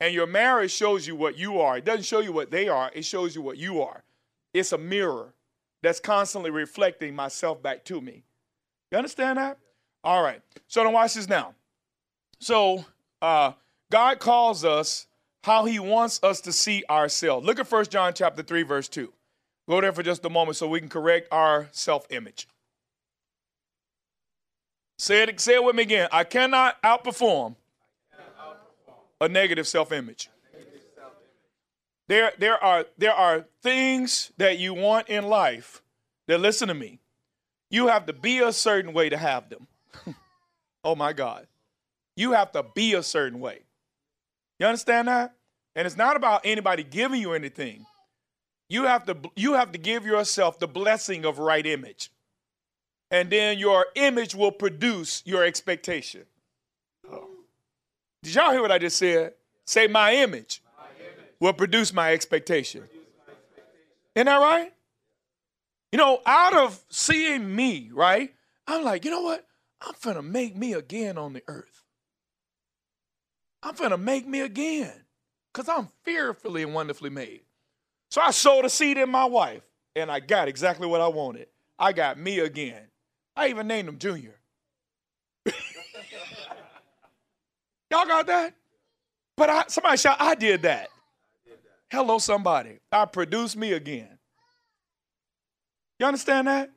And 0.00 0.14
your 0.14 0.26
marriage 0.26 0.72
shows 0.72 1.06
you 1.06 1.14
what 1.14 1.36
you 1.36 1.60
are. 1.60 1.76
It 1.76 1.84
doesn't 1.84 2.04
show 2.04 2.20
you 2.20 2.32
what 2.32 2.50
they 2.50 2.68
are, 2.68 2.90
it 2.94 3.04
shows 3.04 3.34
you 3.34 3.42
what 3.42 3.58
you 3.58 3.82
are. 3.82 4.02
It's 4.54 4.72
a 4.72 4.78
mirror 4.78 5.34
that's 5.82 6.00
constantly 6.00 6.50
reflecting 6.50 7.14
myself 7.14 7.62
back 7.62 7.84
to 7.84 8.00
me. 8.00 8.24
You 8.90 8.98
understand 8.98 9.38
that? 9.38 9.58
All 10.02 10.22
right. 10.22 10.40
So 10.68 10.82
then 10.82 10.92
watch 10.92 11.14
this 11.14 11.28
now. 11.28 11.54
So 12.40 12.84
uh, 13.22 13.52
God 13.90 14.18
calls 14.18 14.64
us 14.64 15.06
how 15.42 15.64
he 15.64 15.78
wants 15.78 16.20
us 16.22 16.40
to 16.42 16.52
see 16.52 16.84
ourselves. 16.90 17.46
Look 17.46 17.58
at 17.58 17.66
First 17.66 17.90
John 17.90 18.12
chapter 18.14 18.42
3, 18.42 18.62
verse 18.62 18.88
2. 18.88 19.12
Go 19.68 19.80
there 19.80 19.92
for 19.92 20.02
just 20.02 20.24
a 20.24 20.30
moment 20.30 20.56
so 20.56 20.66
we 20.66 20.80
can 20.80 20.88
correct 20.88 21.28
our 21.30 21.68
self-image. 21.70 22.48
Say 24.98 25.22
it, 25.22 25.40
say 25.40 25.54
it 25.54 25.64
with 25.64 25.76
me 25.76 25.82
again. 25.82 26.08
I 26.12 26.24
cannot 26.24 26.82
outperform, 26.82 27.56
a 29.20 29.28
negative 29.28 29.66
self-image. 29.66 30.28
There, 32.08 32.32
there, 32.38 32.62
are, 32.62 32.86
there 32.98 33.12
are 33.12 33.46
things 33.62 34.32
that 34.36 34.58
you 34.58 34.74
want 34.74 35.08
in 35.08 35.28
life 35.28 35.80
that, 36.26 36.40
listen 36.40 36.68
to 36.68 36.74
me, 36.74 36.98
you 37.70 37.86
have 37.86 38.06
to 38.06 38.12
be 38.12 38.40
a 38.40 38.52
certain 38.52 38.92
way 38.92 39.08
to 39.08 39.16
have 39.16 39.48
them. 39.48 39.66
oh 40.84 40.94
my 40.94 41.12
God. 41.12 41.46
You 42.16 42.32
have 42.32 42.52
to 42.52 42.64
be 42.74 42.94
a 42.94 43.02
certain 43.02 43.40
way. 43.40 43.60
You 44.58 44.66
understand 44.66 45.08
that? 45.08 45.34
And 45.74 45.86
it's 45.86 45.96
not 45.96 46.16
about 46.16 46.42
anybody 46.44 46.82
giving 46.82 47.20
you 47.20 47.32
anything. 47.32 47.86
You 48.68 48.84
have 48.84 49.06
to 49.06 49.16
you 49.36 49.54
have 49.54 49.72
to 49.72 49.78
give 49.78 50.04
yourself 50.04 50.58
the 50.58 50.68
blessing 50.68 51.24
of 51.24 51.38
right 51.38 51.64
image. 51.64 52.12
And 53.10 53.30
then 53.30 53.58
your 53.58 53.86
image 53.94 54.34
will 54.34 54.52
produce 54.52 55.22
your 55.24 55.44
expectation. 55.44 56.22
Did 58.22 58.34
y'all 58.34 58.52
hear 58.52 58.60
what 58.60 58.70
I 58.70 58.78
just 58.78 58.98
said? 58.98 59.32
Say 59.64 59.86
my 59.86 60.12
image, 60.14 60.62
my 60.78 60.84
image. 60.98 61.26
will 61.40 61.52
produce 61.52 61.92
my 61.92 62.12
expectation. 62.12 62.84
Isn't 64.14 64.26
that 64.26 64.36
right? 64.36 64.72
You 65.92 65.98
know, 65.98 66.20
out 66.24 66.56
of 66.56 66.82
seeing 66.88 67.54
me, 67.54 67.90
right? 67.92 68.32
I'm 68.66 68.84
like, 68.84 69.04
you 69.04 69.10
know 69.10 69.22
what? 69.22 69.46
I'm 69.80 69.94
finna 69.94 70.24
make 70.24 70.56
me 70.56 70.74
again 70.74 71.18
on 71.18 71.32
the 71.32 71.42
earth. 71.48 71.82
I'm 73.62 73.74
finna 73.74 74.00
make 74.00 74.26
me 74.26 74.40
again 74.40 74.92
because 75.52 75.68
I'm 75.68 75.88
fearfully 76.04 76.62
and 76.62 76.74
wonderfully 76.74 77.10
made. 77.10 77.40
So 78.10 78.20
I 78.20 78.30
sowed 78.30 78.64
a 78.64 78.70
seed 78.70 78.98
in 78.98 79.10
my 79.10 79.24
wife 79.24 79.62
and 79.96 80.10
I 80.10 80.20
got 80.20 80.48
exactly 80.48 80.86
what 80.86 81.00
I 81.00 81.08
wanted. 81.08 81.48
I 81.78 81.92
got 81.92 82.18
me 82.18 82.40
again. 82.40 82.82
I 83.36 83.48
even 83.48 83.66
named 83.66 83.88
him 83.88 83.98
Junior. 83.98 84.36
Y'all 87.90 88.06
got 88.06 88.26
that? 88.26 88.54
But 89.36 89.50
I, 89.50 89.64
somebody 89.68 89.96
shout, 89.96 90.16
I 90.20 90.34
did 90.34 90.62
that. 90.62 90.88
Hello, 91.90 92.18
somebody. 92.18 92.78
I 92.92 93.06
produced 93.06 93.56
me 93.56 93.72
again. 93.72 94.19
You 96.00 96.06
understand 96.06 96.48
that? 96.48 96.70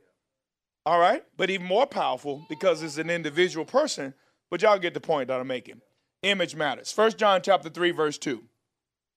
All 0.85 0.99
right. 0.99 1.23
But 1.37 1.49
even 1.49 1.65
more 1.65 1.87
powerful 1.87 2.45
because 2.49 2.83
it's 2.83 2.97
an 2.97 3.09
individual 3.09 3.65
person. 3.65 4.13
But 4.51 4.61
y'all 4.61 4.77
get 4.77 4.93
the 4.93 4.99
point 4.99 5.29
that 5.29 5.39
I'm 5.39 5.47
making. 5.47 5.79
Image 6.23 6.55
matters. 6.55 6.91
First 6.91 7.17
John 7.17 7.41
chapter 7.41 7.69
3, 7.69 7.91
verse 7.91 8.17
2. 8.17 8.43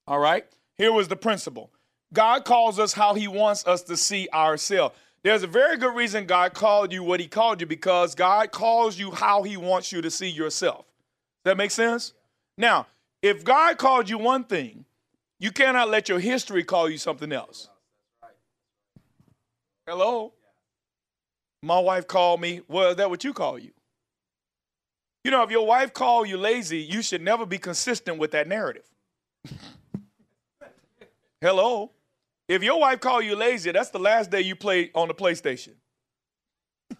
All 0.06 0.20
right. 0.20 0.46
Here 0.78 0.92
was 0.92 1.08
the 1.08 1.16
principle. 1.16 1.72
God 2.12 2.44
calls 2.44 2.78
us 2.78 2.92
how 2.92 3.14
he 3.14 3.26
wants 3.26 3.66
us 3.66 3.82
to 3.82 3.96
see 3.96 4.28
ourselves. 4.32 4.94
There's 5.24 5.42
a 5.42 5.48
very 5.48 5.76
good 5.76 5.94
reason 5.96 6.24
God 6.26 6.54
called 6.54 6.92
you 6.92 7.02
what 7.02 7.18
he 7.18 7.26
called 7.26 7.60
you 7.60 7.66
because 7.66 8.14
God 8.14 8.52
calls 8.52 8.96
you 8.96 9.10
how 9.10 9.42
he 9.42 9.56
wants 9.56 9.90
you 9.90 10.00
to 10.02 10.10
see 10.10 10.28
yourself. 10.28 10.84
Does 11.44 11.50
that 11.50 11.56
makes 11.56 11.74
sense? 11.74 12.12
Now, 12.56 12.86
if 13.22 13.42
God 13.42 13.76
called 13.76 14.08
you 14.08 14.18
one 14.18 14.44
thing, 14.44 14.84
you 15.40 15.50
cannot 15.50 15.88
let 15.88 16.08
your 16.08 16.20
history 16.20 16.62
call 16.62 16.88
you 16.88 16.96
something 16.96 17.32
else. 17.32 17.68
Hello? 19.86 20.32
My 21.62 21.78
wife 21.78 22.08
called 22.08 22.40
me. 22.40 22.60
Well, 22.68 22.90
is 22.90 22.96
that 22.96 23.08
what 23.08 23.22
you 23.22 23.32
call 23.32 23.58
you? 23.58 23.70
You 25.22 25.30
know, 25.30 25.42
if 25.42 25.50
your 25.50 25.66
wife 25.66 25.92
called 25.92 26.28
you 26.28 26.36
lazy, 26.36 26.78
you 26.78 27.02
should 27.02 27.22
never 27.22 27.46
be 27.46 27.58
consistent 27.58 28.18
with 28.18 28.32
that 28.32 28.48
narrative. 28.48 28.84
Hello? 31.40 31.92
If 32.48 32.62
your 32.62 32.80
wife 32.80 33.00
called 33.00 33.24
you 33.24 33.34
lazy, 33.36 33.72
that's 33.72 33.90
the 33.90 33.98
last 33.98 34.30
day 34.30 34.40
you 34.40 34.54
play 34.56 34.90
on 34.94 35.08
the 35.08 35.14
PlayStation. 35.14 35.74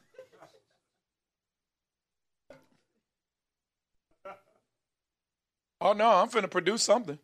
oh 5.81 5.93
no, 5.93 6.11
I'm 6.11 6.29
finna 6.29 6.51
produce 6.51 6.83
something. 6.83 7.19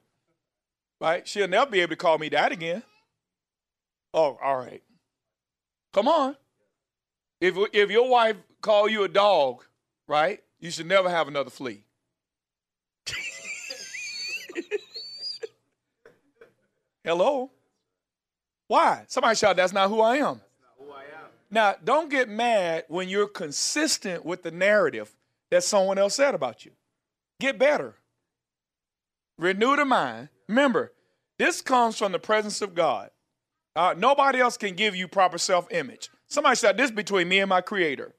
Right? 1.01 1.27
She'll 1.27 1.49
never 1.49 1.71
be 1.71 1.81
able 1.81 1.91
to 1.91 1.97
call 1.97 2.19
me 2.19 2.29
that 2.31 2.53
again. 2.53 2.85
Oh, 4.15 4.39
all 4.43 4.57
right. 4.59 4.83
Come 5.93 6.09
on. 6.09 6.37
If, 7.41 7.57
if 7.73 7.91
your 7.91 8.09
wife 8.09 8.37
call 8.61 8.89
you 8.89 9.05
a 9.05 9.09
dog, 9.09 9.65
right, 10.07 10.43
you 10.61 10.71
should 10.71 10.87
never 10.87 11.11
have 11.11 11.29
another 11.29 11.51
flea. 11.51 11.85
Hello? 17.05 17.51
Why? 18.69 19.05
Somebody 19.09 19.37
shout, 19.37 19.57
that's 19.57 19.73
not 19.73 19.89
who 19.89 20.01
I 20.01 20.17
am. 20.17 20.41
Who 20.79 20.91
I 20.93 21.03
am. 21.03 21.29
Now, 21.51 21.75
don't 21.83 22.09
get 22.09 22.29
mad 22.29 22.85
when 22.89 23.09
you're 23.09 23.27
consistent 23.27 24.25
with 24.25 24.43
the 24.43 24.51
narrative 24.51 25.15
that 25.51 25.65
someone 25.65 25.99
else 25.99 26.15
said 26.15 26.35
about 26.35 26.65
you. 26.65 26.71
Get 27.41 27.59
better. 27.59 27.97
Renew 29.37 29.77
the 29.77 29.85
mind. 29.85 30.29
Remember, 30.49 30.93
this 31.39 31.61
comes 31.61 31.99
from 31.99 32.13
the 32.13 32.19
presence 32.19 32.63
of 32.63 32.75
God. 32.75 33.11
Uh, 33.75 33.95
nobody 33.97 34.41
else 34.41 34.57
can 34.57 34.75
give 34.75 34.95
you 34.95 35.09
proper 35.09 35.39
self 35.39 35.71
image. 35.73 36.11
Somebody 36.27 36.57
said 36.57 36.77
this 36.77 36.91
between 36.91 37.29
me 37.29 37.41
and 37.41 37.49
my 37.49 37.61
creator. 37.61 38.15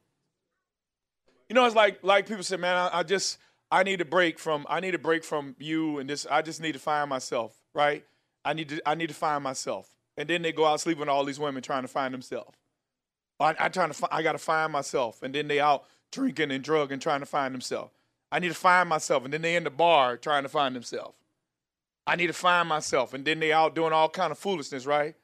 You 1.50 1.56
know, 1.56 1.66
it's 1.66 1.76
like 1.76 2.00
like 2.04 2.28
people 2.28 2.44
say, 2.44 2.58
man, 2.58 2.76
I, 2.76 3.00
I, 3.00 3.04
just 3.04 3.38
I 3.72 3.84
need 3.84 4.02
a 4.02 4.06
break 4.06 4.40
from 4.40 4.66
I 4.70 4.80
need 4.80 4.96
a 4.96 5.00
break 5.00 5.24
from 5.24 5.56
you 5.60 6.00
and 6.00 6.10
this. 6.10 6.26
I 6.30 6.42
just 6.42 6.62
need 6.62 6.74
to 6.74 6.80
find 6.80 7.10
myself, 7.10 7.56
right? 7.74 8.04
I 8.44 8.54
need 8.54 8.70
to 8.70 8.82
I 8.90 8.96
need 8.96 9.08
to 9.10 9.16
find 9.16 9.44
myself. 9.44 9.90
And 10.18 10.30
then 10.30 10.42
they 10.42 10.52
go 10.52 10.66
out 10.66 10.80
sleeping 10.80 11.02
with 11.02 11.10
all 11.10 11.26
these 11.26 11.40
women 11.40 11.64
trying 11.64 11.82
to 11.84 11.88
find 11.88 12.14
themselves. 12.14 12.56
I, 13.40 13.56
I 13.60 13.70
trying 13.70 13.92
to 13.92 14.08
I 14.12 14.24
got 14.24 14.34
to 14.34 14.38
find 14.38 14.72
myself, 14.72 15.22
and 15.22 15.34
then 15.34 15.48
they 15.48 15.60
out 15.60 15.86
drinking 16.12 16.52
and 16.52 16.64
drugging 16.64 17.00
trying 17.00 17.20
to 17.20 17.26
find 17.26 17.54
themselves. 17.54 17.92
I 18.32 18.40
need 18.40 18.50
to 18.50 18.56
find 18.56 18.90
myself, 18.90 19.26
and 19.26 19.34
then 19.34 19.42
they 19.42 19.56
in 19.56 19.64
the 19.64 19.70
bar 19.70 20.18
trying 20.18 20.44
to 20.44 20.50
find 20.50 20.76
themselves. 20.76 21.16
I 22.06 22.16
need 22.16 22.28
to 22.28 22.34
find 22.34 22.68
myself, 22.68 23.14
and 23.14 23.24
then 23.24 23.40
they 23.40 23.54
out 23.54 23.76
doing 23.76 23.94
all 23.94 24.10
kind 24.10 24.32
of 24.32 24.38
foolishness, 24.38 24.86
right? 24.86 25.16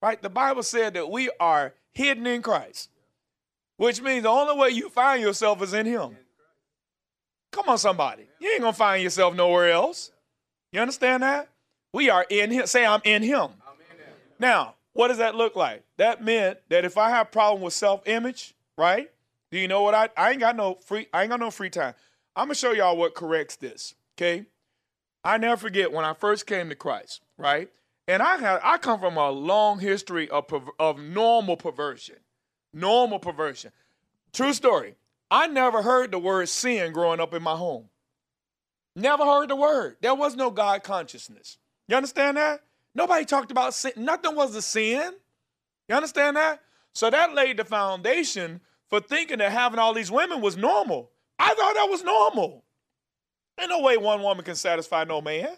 Right? 0.00 0.20
The 0.20 0.30
Bible 0.30 0.62
said 0.62 0.94
that 0.94 1.10
we 1.10 1.30
are 1.40 1.74
hidden 1.92 2.26
in 2.26 2.42
Christ, 2.42 2.90
which 3.76 4.00
means 4.00 4.22
the 4.22 4.28
only 4.28 4.56
way 4.56 4.68
you 4.70 4.88
find 4.88 5.20
yourself 5.20 5.62
is 5.62 5.74
in 5.74 5.86
Him. 5.86 6.16
Come 7.50 7.68
on, 7.68 7.78
somebody. 7.78 8.28
You 8.40 8.50
ain't 8.50 8.60
gonna 8.60 8.72
find 8.72 9.02
yourself 9.02 9.34
nowhere 9.34 9.70
else. 9.70 10.12
You 10.72 10.80
understand 10.80 11.22
that? 11.22 11.48
We 11.92 12.10
are 12.10 12.26
in 12.28 12.50
Him. 12.50 12.66
Say, 12.66 12.86
I'm 12.86 13.00
in 13.04 13.22
Him. 13.22 13.50
Now, 14.38 14.74
what 14.92 15.08
does 15.08 15.18
that 15.18 15.34
look 15.34 15.56
like? 15.56 15.84
That 15.96 16.22
meant 16.22 16.58
that 16.68 16.84
if 16.84 16.96
I 16.96 17.10
have 17.10 17.32
problem 17.32 17.62
with 17.62 17.72
self-image, 17.72 18.54
right? 18.76 19.10
Do 19.50 19.58
you 19.58 19.66
know 19.66 19.82
what 19.82 19.94
I 19.94 20.10
I 20.16 20.30
ain't 20.30 20.40
got 20.40 20.56
no 20.56 20.78
free 20.84 21.08
I 21.12 21.22
ain't 21.22 21.30
got 21.30 21.40
no 21.40 21.50
free 21.50 21.70
time. 21.70 21.94
I'm 22.36 22.46
gonna 22.46 22.54
show 22.54 22.72
y'all 22.72 22.96
what 22.96 23.14
corrects 23.14 23.56
this. 23.56 23.94
Okay. 24.16 24.46
I 25.24 25.38
never 25.38 25.56
forget 25.56 25.92
when 25.92 26.04
I 26.04 26.12
first 26.14 26.46
came 26.46 26.68
to 26.68 26.74
Christ, 26.74 27.22
right? 27.36 27.68
And 28.08 28.22
I 28.22 28.38
have 28.38 28.60
I 28.64 28.78
come 28.78 28.98
from 28.98 29.18
a 29.18 29.30
long 29.30 29.78
history 29.78 30.28
of 30.30 30.46
of 30.78 30.98
normal 30.98 31.58
perversion, 31.58 32.16
normal 32.72 33.18
perversion. 33.18 33.70
True 34.32 34.54
story. 34.54 34.94
I 35.30 35.46
never 35.46 35.82
heard 35.82 36.10
the 36.10 36.18
word 36.18 36.48
sin 36.48 36.92
growing 36.92 37.20
up 37.20 37.34
in 37.34 37.42
my 37.42 37.54
home. 37.54 37.90
Never 38.96 39.24
heard 39.24 39.50
the 39.50 39.56
word. 39.56 39.96
There 40.00 40.14
was 40.14 40.34
no 40.34 40.50
God 40.50 40.82
consciousness. 40.82 41.58
You 41.86 41.96
understand 41.96 42.38
that? 42.38 42.62
Nobody 42.94 43.26
talked 43.26 43.50
about 43.50 43.74
sin. 43.74 43.92
Nothing 43.96 44.34
was 44.34 44.56
a 44.56 44.62
sin. 44.62 45.12
You 45.86 45.94
understand 45.94 46.36
that? 46.36 46.62
So 46.94 47.10
that 47.10 47.34
laid 47.34 47.58
the 47.58 47.64
foundation 47.64 48.62
for 48.88 49.00
thinking 49.00 49.38
that 49.38 49.52
having 49.52 49.78
all 49.78 49.92
these 49.92 50.10
women 50.10 50.40
was 50.40 50.56
normal. 50.56 51.10
I 51.38 51.54
thought 51.54 51.74
that 51.74 51.90
was 51.90 52.02
normal. 52.02 52.64
Ain't 53.60 53.68
no 53.68 53.80
way 53.80 53.98
one 53.98 54.22
woman 54.22 54.44
can 54.44 54.56
satisfy 54.56 55.04
no 55.04 55.20
man. 55.20 55.48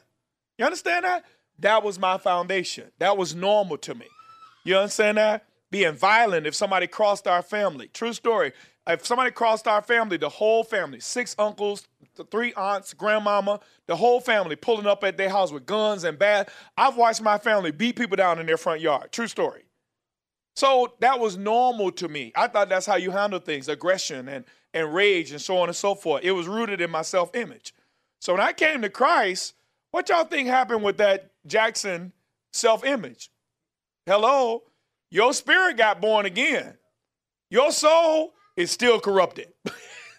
You 0.59 0.65
understand 0.65 1.05
that? 1.05 1.25
That 1.61 1.83
was 1.83 1.99
my 1.99 2.19
foundation. 2.19 2.91
That 2.99 3.17
was 3.17 3.35
normal 3.35 3.79
to 3.79 3.95
me. 3.95 4.07
You 4.65 4.77
understand 4.77 5.19
that? 5.19 5.47
Being 5.71 5.95
violent 5.95 6.47
if 6.47 6.55
somebody 6.55 6.87
crossed 6.87 7.27
our 7.29 7.43
family. 7.43 7.89
True 7.89 8.13
story. 8.13 8.53
If 8.87 9.07
somebody 9.07 9.31
crossed 9.31 9.69
our 9.69 9.83
family, 9.83 10.17
the 10.17 10.29
whole 10.29 10.65
family, 10.65 11.01
six 11.01 11.37
uncles, 11.39 11.87
three 12.31 12.53
aunts, 12.55 12.93
grandmama, 12.93 13.61
the 13.87 13.95
whole 13.95 14.21
family 14.21 14.57
pulling 14.57 14.87
up 14.87 15.05
at 15.05 15.17
their 15.17 15.29
house 15.29 15.53
with 15.53 15.67
guns 15.67 16.05
and 16.05 16.19
bad. 16.19 16.49
I've 16.77 16.97
watched 16.97 17.23
my 17.23 17.39
family 17.39 17.71
beat 17.71 17.97
people 17.97 18.17
down 18.17 18.39
in 18.39 18.47
their 18.47 18.57
front 18.57 18.81
yard. 18.81 19.13
True 19.13 19.29
story. 19.29 19.63
So 20.57 20.95
that 21.01 21.21
was 21.21 21.37
normal 21.37 21.93
to 21.93 22.09
me. 22.09 22.33
I 22.35 22.49
thought 22.49 22.69
that's 22.69 22.87
how 22.87 22.97
you 22.97 23.13
handle 23.13 23.39
things, 23.39 23.69
aggression 23.69 24.29
and, 24.29 24.45
and 24.75 24.93
rage 24.93 25.31
and 25.31 25.41
so 25.41 25.59
on 25.59 25.69
and 25.69 25.77
so 25.77 25.95
forth. 25.95 26.25
It 26.25 26.33
was 26.33 26.49
rooted 26.49 26.81
in 26.81 26.91
my 26.91 27.03
self-image. 27.03 27.75
So 28.21 28.33
when 28.33 28.43
I 28.43 28.53
came 28.53 28.83
to 28.83 28.91
Christ, 28.91 29.55
what 29.93 30.09
y'all 30.09 30.25
think 30.25 30.49
happened 30.49 30.83
with 30.83 30.99
that 30.99 31.30
Jackson 31.47 32.13
self 32.53 32.85
image? 32.85 33.31
Hello? 34.07 34.63
Your 35.11 35.33
spirit 35.33 35.77
got 35.77 36.01
born 36.01 36.27
again. 36.27 36.75
Your 37.51 37.73
soul 37.73 38.33
is 38.57 38.71
still 38.71 39.01
corrupted. 39.01 39.49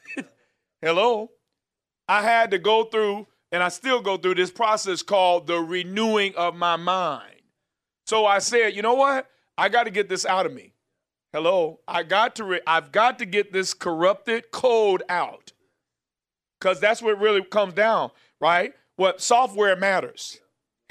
Hello? 0.81 1.31
I 2.07 2.21
had 2.21 2.51
to 2.51 2.59
go 2.59 2.83
through, 2.83 3.27
and 3.51 3.63
I 3.63 3.69
still 3.69 4.01
go 4.01 4.17
through 4.17 4.35
this 4.35 4.51
process 4.51 5.01
called 5.01 5.47
the 5.47 5.59
renewing 5.59 6.35
of 6.35 6.55
my 6.55 6.75
mind. 6.75 7.41
So 8.05 8.25
I 8.25 8.39
said, 8.39 8.75
you 8.75 8.81
know 8.81 8.95
what? 8.95 9.29
I 9.57 9.69
got 9.69 9.83
to 9.83 9.91
get 9.91 10.09
this 10.09 10.25
out 10.25 10.45
of 10.45 10.53
me. 10.53 10.73
Hello? 11.31 11.79
I 11.87 12.03
got 12.03 12.35
to, 12.37 12.43
re- 12.43 12.61
I've 12.67 12.91
got 12.91 13.19
to 13.19 13.25
get 13.25 13.53
this 13.53 13.73
corrupted 13.73 14.51
code 14.51 15.03
out. 15.07 15.53
Because 16.59 16.81
that's 16.81 17.01
what 17.01 17.17
really 17.19 17.43
comes 17.43 17.73
down, 17.73 18.11
right? 18.41 18.73
what 19.01 19.19
software 19.19 19.75
matters. 19.75 20.40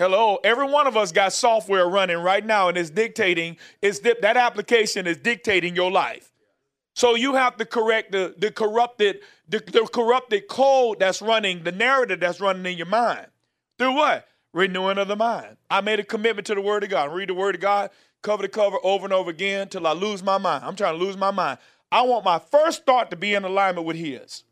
Hello, 0.01 0.39
every 0.43 0.67
one 0.67 0.87
of 0.87 0.97
us 0.97 1.13
got 1.13 1.31
software 1.31 1.87
running 1.87 2.17
right 2.17 2.47
now 2.47 2.69
and 2.69 2.79
it's 2.79 2.89
dictating, 2.89 3.59
it's 3.83 3.99
di- 3.99 4.15
that 4.23 4.39
application 4.39 5.07
is 5.07 5.19
dictating 5.19 5.77
your 5.77 5.91
life. 5.91 6.33
So 6.95 7.17
you 7.17 7.35
have 7.35 7.59
to 7.59 7.67
correct 7.67 8.13
the, 8.13 8.35
the 8.39 8.51
corrupted, 8.51 9.21
the, 9.47 9.59
the 9.59 9.87
corrupted 9.93 10.49
code 10.49 11.01
that's 11.01 11.21
running, 11.21 11.65
the 11.65 11.73
narrative 11.73 12.21
that's 12.21 12.41
running 12.41 12.65
in 12.65 12.79
your 12.79 12.87
mind. 12.87 13.27
Through 13.79 13.95
what? 13.95 14.27
renewing 14.55 14.97
of 14.97 15.07
the 15.07 15.17
mind. 15.17 15.59
I 15.71 15.83
made 15.83 16.01
a 16.01 16.05
commitment 16.05 16.47
to 16.47 16.55
the 16.55 16.63
Word 16.63 16.83
of 16.83 16.89
God. 16.89 17.13
Read 17.13 17.29
the 17.29 17.35
Word 17.35 17.57
of 17.57 17.61
God 17.61 17.91
cover 18.23 18.43
to 18.43 18.49
cover 18.49 18.79
over 18.83 19.05
and 19.05 19.13
over 19.13 19.31
again 19.31 19.69
till 19.69 19.87
I 19.87 19.93
lose 19.93 20.23
my 20.23 20.39
mind. 20.39 20.65
I'm 20.65 20.77
trying 20.77 20.99
to 20.99 21.05
lose 21.05 21.17
my 21.19 21.31
mind. 21.31 21.59
I 21.93 22.03
want 22.03 22.25
my 22.25 22.39
first 22.39 22.87
thought 22.87 23.11
to 23.11 23.17
be 23.17 23.35
in 23.35 23.45
alignment 23.45 23.87
with 23.87 23.97
His. 23.97 24.45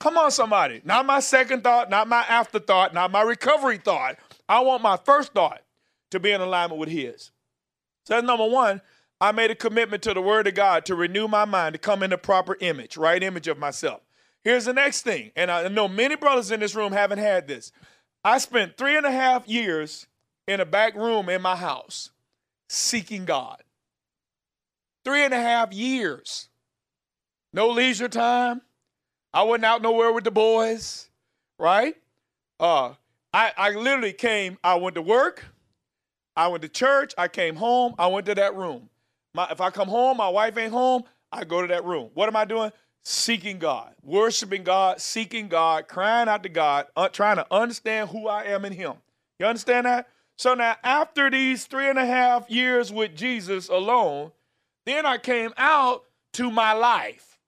Come 0.00 0.16
on, 0.16 0.30
somebody. 0.30 0.80
Not 0.84 1.06
my 1.06 1.18
second 1.20 1.64
thought, 1.64 1.90
not 1.90 2.06
my 2.06 2.22
afterthought, 2.28 2.94
not 2.94 3.10
my 3.10 3.22
recovery 3.22 3.78
thought. 3.78 4.16
I 4.48 4.60
want 4.60 4.82
my 4.82 4.96
first 4.96 5.32
thought 5.32 5.62
to 6.10 6.20
be 6.20 6.30
in 6.30 6.40
alignment 6.40 6.80
with 6.80 6.88
His. 6.88 7.30
So 8.04 8.14
that's 8.14 8.26
number 8.26 8.46
one. 8.46 8.80
I 9.20 9.32
made 9.32 9.50
a 9.50 9.54
commitment 9.54 10.02
to 10.04 10.14
the 10.14 10.22
Word 10.22 10.46
of 10.46 10.54
God 10.54 10.84
to 10.86 10.94
renew 10.94 11.26
my 11.26 11.44
mind, 11.44 11.74
to 11.74 11.78
come 11.78 12.02
in 12.02 12.10
the 12.10 12.18
proper 12.18 12.56
image, 12.60 12.96
right 12.96 13.22
image 13.22 13.48
of 13.48 13.58
myself. 13.58 14.00
Here's 14.44 14.64
the 14.64 14.72
next 14.72 15.02
thing, 15.02 15.32
and 15.34 15.50
I 15.50 15.66
know 15.68 15.88
many 15.88 16.14
brothers 16.14 16.50
in 16.50 16.60
this 16.60 16.74
room 16.74 16.92
haven't 16.92 17.18
had 17.18 17.48
this. 17.48 17.72
I 18.24 18.38
spent 18.38 18.76
three 18.76 18.96
and 18.96 19.04
a 19.04 19.10
half 19.10 19.48
years 19.48 20.06
in 20.46 20.60
a 20.60 20.64
back 20.64 20.94
room 20.94 21.28
in 21.28 21.42
my 21.42 21.56
house 21.56 22.10
seeking 22.68 23.24
God. 23.24 23.62
Three 25.04 25.24
and 25.24 25.34
a 25.34 25.40
half 25.40 25.72
years. 25.72 26.48
No 27.52 27.68
leisure 27.68 28.08
time. 28.08 28.62
I 29.32 29.42
wasn't 29.42 29.64
out 29.64 29.82
nowhere 29.82 30.12
with 30.12 30.24
the 30.24 30.30
boys, 30.30 31.08
right? 31.58 31.94
Uh, 32.58 32.94
I, 33.32 33.52
I 33.56 33.70
literally 33.70 34.12
came, 34.12 34.58
I 34.64 34.76
went 34.76 34.94
to 34.94 35.02
work, 35.02 35.44
I 36.36 36.48
went 36.48 36.62
to 36.62 36.68
church, 36.68 37.14
I 37.18 37.28
came 37.28 37.56
home, 37.56 37.94
I 37.98 38.06
went 38.06 38.26
to 38.26 38.34
that 38.34 38.54
room. 38.54 38.88
My, 39.34 39.48
if 39.50 39.60
I 39.60 39.70
come 39.70 39.88
home, 39.88 40.16
my 40.16 40.28
wife 40.28 40.56
ain't 40.56 40.72
home, 40.72 41.04
I 41.30 41.44
go 41.44 41.60
to 41.60 41.68
that 41.68 41.84
room. 41.84 42.10
What 42.14 42.28
am 42.28 42.36
I 42.36 42.44
doing? 42.44 42.72
Seeking 43.04 43.58
God, 43.58 43.94
worshiping 44.02 44.64
God, 44.64 45.00
seeking 45.00 45.48
God, 45.48 45.88
crying 45.88 46.28
out 46.28 46.42
to 46.42 46.48
God, 46.48 46.86
uh, 46.96 47.08
trying 47.08 47.36
to 47.36 47.46
understand 47.50 48.10
who 48.10 48.28
I 48.28 48.44
am 48.44 48.64
in 48.64 48.72
Him. 48.72 48.94
You 49.38 49.46
understand 49.46 49.86
that? 49.86 50.08
So 50.36 50.54
now, 50.54 50.76
after 50.82 51.30
these 51.30 51.66
three 51.66 51.88
and 51.88 51.98
a 51.98 52.06
half 52.06 52.48
years 52.50 52.92
with 52.92 53.16
Jesus 53.16 53.68
alone, 53.68 54.32
then 54.86 55.04
I 55.04 55.18
came 55.18 55.52
out 55.56 56.04
to 56.34 56.50
my 56.50 56.72
life 56.72 57.38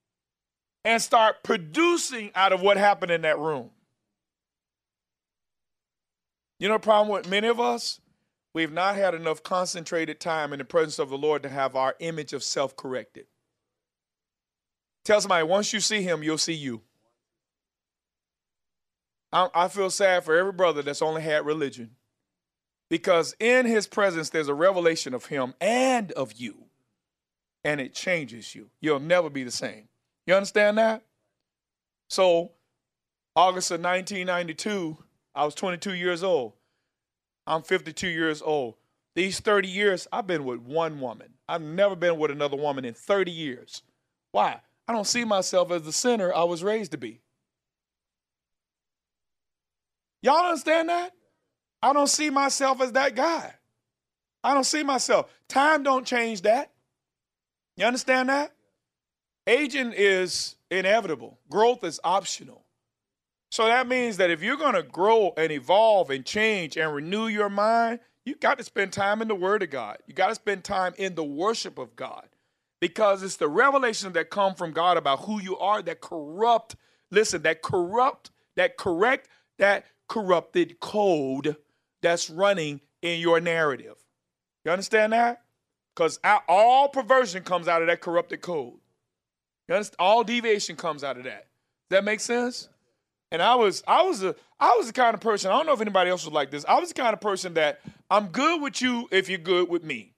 and 0.85 1.01
start 1.01 1.43
producing 1.43 2.31
out 2.35 2.53
of 2.53 2.61
what 2.61 2.76
happened 2.76 3.12
in 3.12 3.22
that 3.22 3.39
room. 3.39 3.70
You 6.61 6.69
know 6.69 6.75
the 6.75 6.81
problem 6.81 7.09
with 7.09 7.29
many 7.29 7.49
of 7.49 7.59
us? 7.59 8.01
We've 8.53 8.73
not 8.73 8.95
had 8.95 9.15
enough 9.15 9.43
concentrated 9.43 10.21
time 10.21 10.53
in 10.53 10.59
the 10.59 10.65
presence 10.65 10.99
of 10.99 11.09
the 11.09 11.17
Lord 11.17 11.43
to 11.43 11.49
have 11.49 11.75
our 11.75 11.97
image 12.01 12.33
of 12.33 12.45
self 12.45 12.77
corrected. 12.77 13.27
Tell 15.05 15.21
somebody, 15.21 15.45
once 15.45 15.73
you 15.73 15.81
see 15.81 16.03
him, 16.03 16.23
you'll 16.23 16.37
see 16.37 16.53
you. 16.53 16.83
I, 19.33 19.49
I 19.55 19.69
feel 19.69 19.91
sad 19.91 20.25
for 20.25 20.37
every 20.37 20.53
brother 20.53 20.83
that's 20.83 21.03
only 21.03 21.23
had 21.23 21.47
religion 21.47 21.93
because 22.91 23.35
in 23.41 23.65
his 23.65 23.87
presence 23.87 24.29
there's 24.29 24.49
a 24.49 24.55
revelation 24.55 25.15
of 25.15 25.27
him 25.27 25.55
and 25.61 26.13
of 26.13 26.33
you 26.35 26.65
and 27.63 27.81
it 27.81 27.95
changes 27.95 28.55
you 28.55 28.71
you'll 28.81 28.99
never 28.99 29.31
be 29.31 29.45
the 29.45 29.51
same 29.51 29.89
you 30.27 30.35
understand 30.35 30.79
that 30.79 31.03
so 32.09 32.51
august 33.37 33.71
of 33.71 33.81
1992 33.81 34.99
i 35.35 35.45
was 35.45 35.55
22 35.55 35.95
years 35.95 36.22
old 36.22 36.53
i'm 37.47 37.62
52 37.62 38.09
years 38.09 38.43
old 38.43 38.74
these 39.14 39.41
30 39.41 39.68
years 39.68 40.07
i've 40.12 40.26
been 40.26 40.45
with 40.45 40.61
one 40.61 41.01
woman 41.01 41.35
i've 41.49 41.62
never 41.62 41.97
been 41.97 42.18
with 42.18 42.31
another 42.31 42.57
woman 42.57 42.85
in 42.85 42.95
30 42.95 43.31
years 43.31 43.83
why 44.33 44.61
i 44.89 44.93
don't 44.93 45.07
see 45.07 45.24
myself 45.24 45.70
as 45.70 45.83
the 45.83 45.93
sinner 45.93 46.33
i 46.35 46.45
was 46.45 46.62
raised 46.62 46.93
to 46.93 46.99
be 46.99 47.20
y'all 50.22 50.47
understand 50.47 50.89
that 50.89 51.12
I 51.83 51.93
don't 51.93 52.09
see 52.09 52.31
myself 52.31 52.81
as 52.81 52.93
that 52.93 53.14
guy. 53.14 53.55
I 54.45 54.55
don't 54.55 54.64
see 54.64 54.83
myself. 54.83 55.33
Time 55.49 55.83
don't 55.83 56.07
change 56.07 56.43
that. 56.43 56.70
You 57.76 57.87
understand 57.87 58.28
that? 58.28 58.53
Aging 59.47 59.93
is 59.97 60.57
inevitable. 60.70 61.39
Growth 61.49 61.85
is 61.85 62.01
optional. 62.05 62.64
So 63.51 63.66
that 63.66 63.88
means 63.88 64.16
that 64.18 64.30
if 64.30 64.42
you're 64.42 64.57
going 64.57 64.74
to 64.74 64.82
grow 64.82 65.32
and 65.36 65.51
evolve 65.51 66.11
and 66.11 66.24
change 66.24 66.76
and 66.76 66.94
renew 66.94 67.26
your 67.26 67.48
mind, 67.51 68.01
you 68.24 68.36
got 68.36 68.59
to 68.59 68.64
spend 68.64 68.92
time 68.92 69.20
in 69.20 69.28
the 69.28 69.34
Word 69.34 69.62
of 69.62 69.70
God. 69.70 69.98
You 70.07 70.14
got 70.14 70.28
to 70.28 70.34
spend 70.34 70.62
time 70.62 70.94
in 70.96 71.14
the 71.16 71.24
worship 71.24 71.78
of 71.78 71.96
God 71.96 72.28
because 72.80 73.22
it's 73.22 73.36
the 73.36 73.48
revelation 73.48 74.12
that 74.12 74.30
come 74.30 74.55
from 74.55 74.72
God 74.72 74.96
about 74.96 75.20
who 75.20 75.40
you 75.40 75.59
are 75.59 75.82
that 75.82 76.01
corrupt, 76.01 76.76
listen, 77.11 77.42
that 77.42 77.61
corrupt, 77.61 78.30
that 78.57 78.76
correct, 78.76 79.28
that 79.59 79.84
corrupted 80.09 80.80
code 80.80 81.57
that's 82.03 82.30
running 82.30 82.80
in 83.03 83.20
your 83.20 83.40
narrative. 83.40 83.96
You 84.64 84.70
understand 84.70 85.12
that? 85.12 85.42
Because 85.94 86.18
all 86.48 86.88
perversion 86.88 87.42
comes 87.42 87.68
out 87.68 87.82
of 87.82 87.88
that 87.88 88.01
corrupted 88.01 88.40
code. 88.40 88.78
All 89.98 90.24
deviation 90.24 90.76
comes 90.76 91.05
out 91.05 91.18
of 91.18 91.24
that. 91.24 91.48
That 91.90 92.05
make 92.05 92.20
sense? 92.20 92.70
And 93.33 93.41
I 93.41 93.55
was, 93.55 93.83
I 93.87 94.03
was 94.03 94.22
a, 94.22 94.35
I 94.59 94.74
was 94.76 94.89
the 94.89 94.93
kind 94.93 95.14
of 95.14 95.20
person. 95.20 95.51
I 95.51 95.57
don't 95.57 95.66
know 95.66 95.72
if 95.72 95.81
anybody 95.81 96.11
else 96.11 96.24
was 96.24 96.33
like 96.33 96.51
this. 96.51 96.64
I 96.68 96.78
was 96.78 96.89
the 96.89 96.95
kind 96.95 97.12
of 97.12 97.20
person 97.20 97.55
that 97.55 97.81
I'm 98.11 98.28
good 98.28 98.61
with 98.61 98.83
you 98.83 99.09
if 99.11 99.28
you're 99.28 99.39
good 99.39 99.68
with 99.68 99.85
me, 99.85 100.14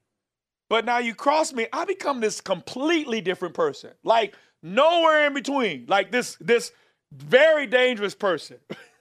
but 0.71 0.85
now 0.85 0.99
you 0.99 1.15
cross 1.15 1.53
me, 1.53 1.67
I 1.73 1.85
become 1.85 2.21
this 2.21 2.41
completely 2.41 3.21
different 3.21 3.55
person. 3.55 3.91
Like 4.03 4.35
nowhere 4.63 5.27
in 5.27 5.35
between. 5.35 5.87
Like 5.89 6.11
this, 6.11 6.37
this 6.41 6.73
very 7.13 7.67
dangerous 7.67 8.15
person. 8.15 8.57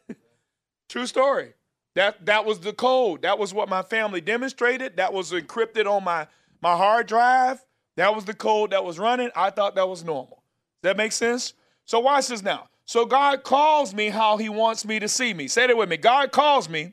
True 0.89 1.05
story. 1.05 1.53
That 1.95 2.25
that 2.25 2.45
was 2.45 2.59
the 2.59 2.73
code. 2.73 3.23
That 3.23 3.37
was 3.37 3.53
what 3.53 3.67
my 3.67 3.81
family 3.81 4.21
demonstrated. 4.21 4.97
That 4.97 5.13
was 5.13 5.31
encrypted 5.31 5.89
on 5.89 6.03
my 6.03 6.27
my 6.61 6.75
hard 6.75 7.07
drive. 7.07 7.63
That 7.97 8.15
was 8.15 8.25
the 8.25 8.33
code 8.33 8.71
that 8.71 8.85
was 8.85 8.97
running. 8.97 9.29
I 9.35 9.49
thought 9.49 9.75
that 9.75 9.89
was 9.89 10.03
normal. 10.03 10.43
Does 10.81 10.91
that 10.91 10.97
make 10.97 11.11
sense? 11.11 11.53
So 11.85 11.99
watch 11.99 12.27
this 12.27 12.41
now. 12.41 12.69
So 12.91 13.05
God 13.05 13.43
calls 13.43 13.93
me 13.93 14.09
how 14.09 14.35
he 14.35 14.49
wants 14.49 14.83
me 14.83 14.99
to 14.99 15.07
see 15.07 15.33
me. 15.33 15.47
Say 15.47 15.63
it 15.63 15.77
with 15.77 15.87
me. 15.87 15.95
God 15.95 16.33
calls 16.33 16.67
me 16.67 16.91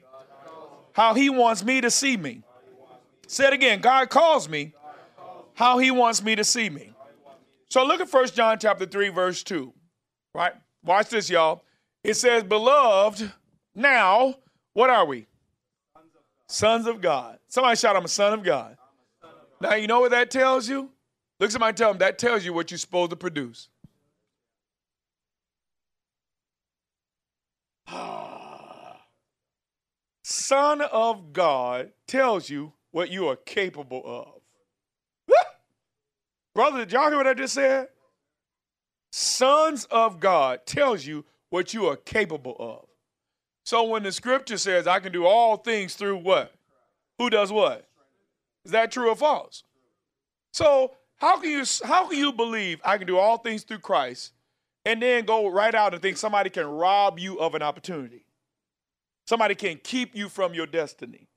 how 0.93 1.13
he 1.15 1.29
wants 1.29 1.65
me 1.65 1.81
to 1.81 1.91
see 1.91 2.17
me. 2.17 2.45
Say 3.27 3.49
it 3.49 3.53
again. 3.53 3.81
God 3.81 4.09
calls 4.09 4.49
me 4.49 4.75
how 5.55 5.79
he 5.79 5.91
wants 5.91 6.23
me 6.23 6.37
to 6.37 6.45
see 6.45 6.71
me. 6.71 6.93
So 7.69 7.85
look 7.85 8.01
at 8.01 8.09
First 8.09 8.37
John 8.37 8.61
chapter 8.61 8.87
3 8.87 9.09
verse 9.09 9.43
2. 9.43 9.73
Right? 10.37 10.53
Watch 10.85 11.09
this 11.09 11.29
y'all. 11.29 11.65
It 12.05 12.15
says, 12.15 12.45
"Beloved, 12.45 13.33
now 13.75 14.37
what 14.75 14.91
are 14.91 15.05
we? 15.05 15.27
Sons 16.47 16.87
of 16.87 17.01
God. 17.01 17.41
Somebody 17.49 17.75
shout, 17.75 17.97
I'm 17.97 18.05
a 18.05 18.09
son 18.09 18.35
of 18.35 18.45
God. 18.45 18.79
Now, 19.61 19.75
you 19.75 19.89
know 19.89 19.99
what 19.99 20.13
that 20.13 20.31
tells 20.31 20.69
you? 20.69 20.93
Look, 21.41 21.49
at 21.49 21.53
somebody 21.53 21.75
tell 21.75 21.91
them 21.91 21.99
that 21.99 22.19
tells 22.19 22.45
you 22.45 22.53
what 22.53 22.71
you're 22.71 22.79
supposed 22.79 23.11
to 23.11 23.17
produce. 23.17 23.69
Son 30.23 30.81
of 30.81 31.33
God 31.33 31.93
tells 32.07 32.51
you 32.51 32.73
what 32.91 33.11
you 33.11 33.29
are 33.29 33.37
capable 33.37 34.03
of. 34.05 35.35
Brother, 36.55 36.79
did 36.79 36.93
y'all 36.93 37.09
hear 37.09 37.17
what 37.17 37.27
I 37.27 37.35
just 37.35 37.55
said? 37.55 37.89
Sons 39.11 39.87
of 39.87 40.21
God 40.21 40.67
tells 40.67 41.07
you 41.07 41.25
what 41.51 41.73
you 41.73 41.87
are 41.87 41.97
capable 41.97 42.57
of. 42.59 42.85
So 43.65 43.85
when 43.85 44.03
the 44.03 44.13
scripture 44.13 44.59
says, 44.59 44.87
I 44.87 45.01
can 45.01 45.13
do 45.13 45.27
all 45.27 45.57
things 45.57 45.95
through 45.95 46.19
what? 46.19 46.55
Who 47.19 47.31
does 47.31 47.51
what? 47.53 47.89
Is 48.65 48.73
that 48.73 48.93
true 48.93 49.11
or 49.11 49.17
false? 49.17 49.65
So 50.53 50.93
how 51.17 51.39
can 51.39 51.51
you 51.51 51.65
how 51.85 52.09
can 52.09 52.19
you 52.19 52.33
believe 52.33 52.81
I 52.85 52.99
can 52.99 53.07
do 53.07 53.19
all 53.19 53.39
things 53.39 53.65
through 53.65 53.81
Christ 53.81 54.33
and 54.85 55.03
then 55.03 55.25
go 55.25 55.49
right 55.49 55.75
out 55.75 55.93
and 55.93 56.03
think 56.03 56.17
somebody 56.17 56.51
can 56.51 56.67
rob 56.67 57.19
you 57.19 57.39
of 57.39 57.55
an 57.55 57.63
opportunity? 57.63 58.25
Somebody 59.27 59.55
can 59.55 59.79
keep 59.83 60.17
you 60.17 60.29
from 60.29 60.55
your 60.55 60.67
destiny. 60.67 61.29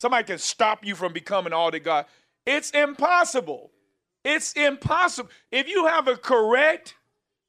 Somebody 0.00 0.24
can 0.24 0.38
stop 0.38 0.84
you 0.84 0.94
from 0.94 1.12
becoming 1.12 1.52
all 1.52 1.70
that 1.70 1.80
God. 1.80 2.06
It's 2.46 2.70
impossible. 2.70 3.70
It's 4.24 4.52
impossible. 4.52 5.30
If 5.50 5.68
you 5.68 5.86
have 5.86 6.08
a 6.08 6.16
correct 6.16 6.94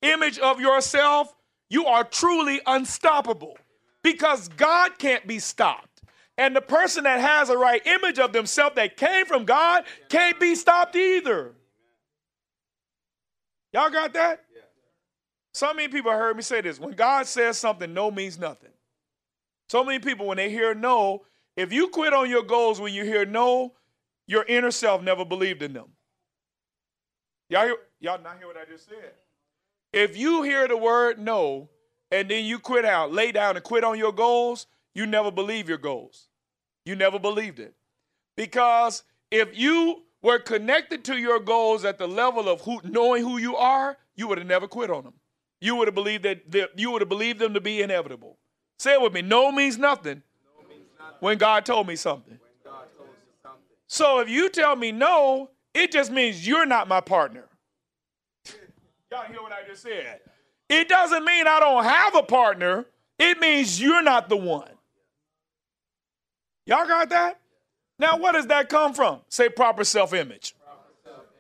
image 0.02 0.40
of 0.40 0.60
yourself, 0.60 1.34
you 1.70 1.86
are 1.86 2.04
truly 2.04 2.62
unstoppable 2.66 3.58
because 4.04 4.48
God 4.50 4.98
can't 4.98 5.28
be 5.28 5.40
stopped. 5.40 6.02
And 6.38 6.56
the 6.56 6.62
person 6.62 7.04
that 7.06 7.20
has 7.20 7.50
a 7.50 7.58
right 7.58 7.86
image 7.86 8.20
of 8.20 8.34
themselves 8.34 8.76
that 8.76 8.98
came 8.98 9.26
from 9.26 9.46
God 9.46 9.84
can't 10.10 10.40
be 10.40 10.56
stopped 10.56 10.96
either. 10.96 11.54
Y'all 13.74 13.90
got 13.90 14.14
that? 14.14 14.45
So 15.56 15.74
many 15.74 15.88
people 15.88 16.12
heard 16.12 16.36
me 16.36 16.42
say 16.42 16.60
this. 16.60 16.82
When 16.82 16.92
God 16.96 17.28
says 17.28 17.58
something, 17.58 17.94
no 17.94 18.12
means 18.12 18.38
nothing. 18.38 18.72
So 19.70 19.86
many 19.86 20.00
people, 20.00 20.28
when 20.28 20.36
they 20.36 20.50
hear 20.50 20.76
no, 20.76 21.24
if 21.56 21.72
you 21.72 21.88
quit 21.88 22.12
on 22.14 22.30
your 22.30 22.44
goals 22.44 22.82
when 22.82 22.94
you 22.94 23.06
hear 23.06 23.26
no, 23.26 23.72
your 24.28 24.44
inner 24.44 24.70
self 24.70 25.02
never 25.02 25.24
believed 25.24 25.62
in 25.62 25.72
them. 25.72 25.86
Y'all, 27.48 27.68
hear, 27.68 27.78
y'all 28.02 28.22
not 28.22 28.38
hear 28.38 28.48
what 28.48 28.58
I 28.58 28.66
just 28.70 28.90
said? 28.90 29.14
If 29.94 30.18
you 30.18 30.44
hear 30.44 30.68
the 30.68 30.76
word 30.76 31.20
no, 31.20 31.70
and 32.12 32.30
then 32.30 32.44
you 32.44 32.60
quit 32.60 32.84
out, 32.84 33.14
lay 33.14 33.32
down 33.32 33.56
and 33.56 33.64
quit 33.64 33.86
on 33.86 33.98
your 33.98 34.12
goals, 34.12 34.68
you 34.94 35.06
never 35.06 35.32
believe 35.32 35.70
your 35.70 35.78
goals. 35.78 36.28
You 36.84 36.98
never 36.98 37.18
believed 37.18 37.60
it. 37.60 37.76
Because 38.36 39.04
if 39.32 39.58
you 39.58 40.04
were 40.22 40.40
connected 40.40 41.06
to 41.06 41.18
your 41.18 41.40
goals 41.40 41.86
at 41.86 41.98
the 41.98 42.10
level 42.10 42.50
of 42.50 42.60
who, 42.60 42.82
knowing 42.84 43.24
who 43.24 43.38
you 43.38 43.56
are, 43.56 43.96
you 44.18 44.28
would 44.28 44.38
have 44.38 44.48
never 44.48 44.68
quit 44.68 44.90
on 44.90 45.06
them. 45.06 45.14
You 45.62 45.76
would 45.78 45.88
have 45.88 45.96
believed 45.96 46.24
that, 46.24 46.52
that 46.52 46.72
you 46.76 46.92
would 46.92 47.02
have 47.02 47.10
believed 47.10 47.40
them 47.40 47.54
to 47.54 47.62
be 47.62 47.82
inevitable. 47.82 48.38
Say 48.78 48.94
it 48.94 49.02
with 49.02 49.14
me. 49.14 49.22
No 49.22 49.52
means 49.52 49.78
nothing, 49.78 50.22
no 50.62 50.70
means 50.70 50.88
nothing. 51.00 51.16
when 51.20 51.38
God 51.38 51.66
told 51.66 51.88
me 51.88 51.96
something. 51.96 52.38
something. 53.42 53.62
So 53.88 54.20
if 54.20 54.30
you 54.30 54.50
tell 54.50 54.76
me 54.76 54.92
no, 54.92 55.50
it 55.74 55.92
just 55.92 56.12
means 56.12 56.46
you're 56.48 56.66
not 56.66 56.88
my 56.88 57.02
partner. 57.02 57.46
Y'all 59.12 59.24
hear 59.26 59.42
what 59.42 59.52
I 59.52 59.68
just 59.68 59.84
said? 59.84 60.20
It 60.70 60.90
doesn't 60.90 61.24
mean 61.24 61.48
I 61.48 61.60
don't 61.60 61.84
have 61.84 62.16
a 62.16 62.24
partner. 62.24 62.86
It 63.18 63.40
means 63.40 63.82
you're 63.82 64.02
not 64.02 64.30
the 64.30 64.38
one. 64.38 64.70
Y'all 66.66 66.88
got 66.88 67.10
that? 67.10 67.40
Now, 68.00 68.18
what 68.18 68.34
does 68.34 68.48
that 68.48 68.68
come 68.70 68.94
from? 68.94 69.22
Say 69.30 69.50
proper 69.50 69.84
self 69.84 70.14
image. 70.14 70.56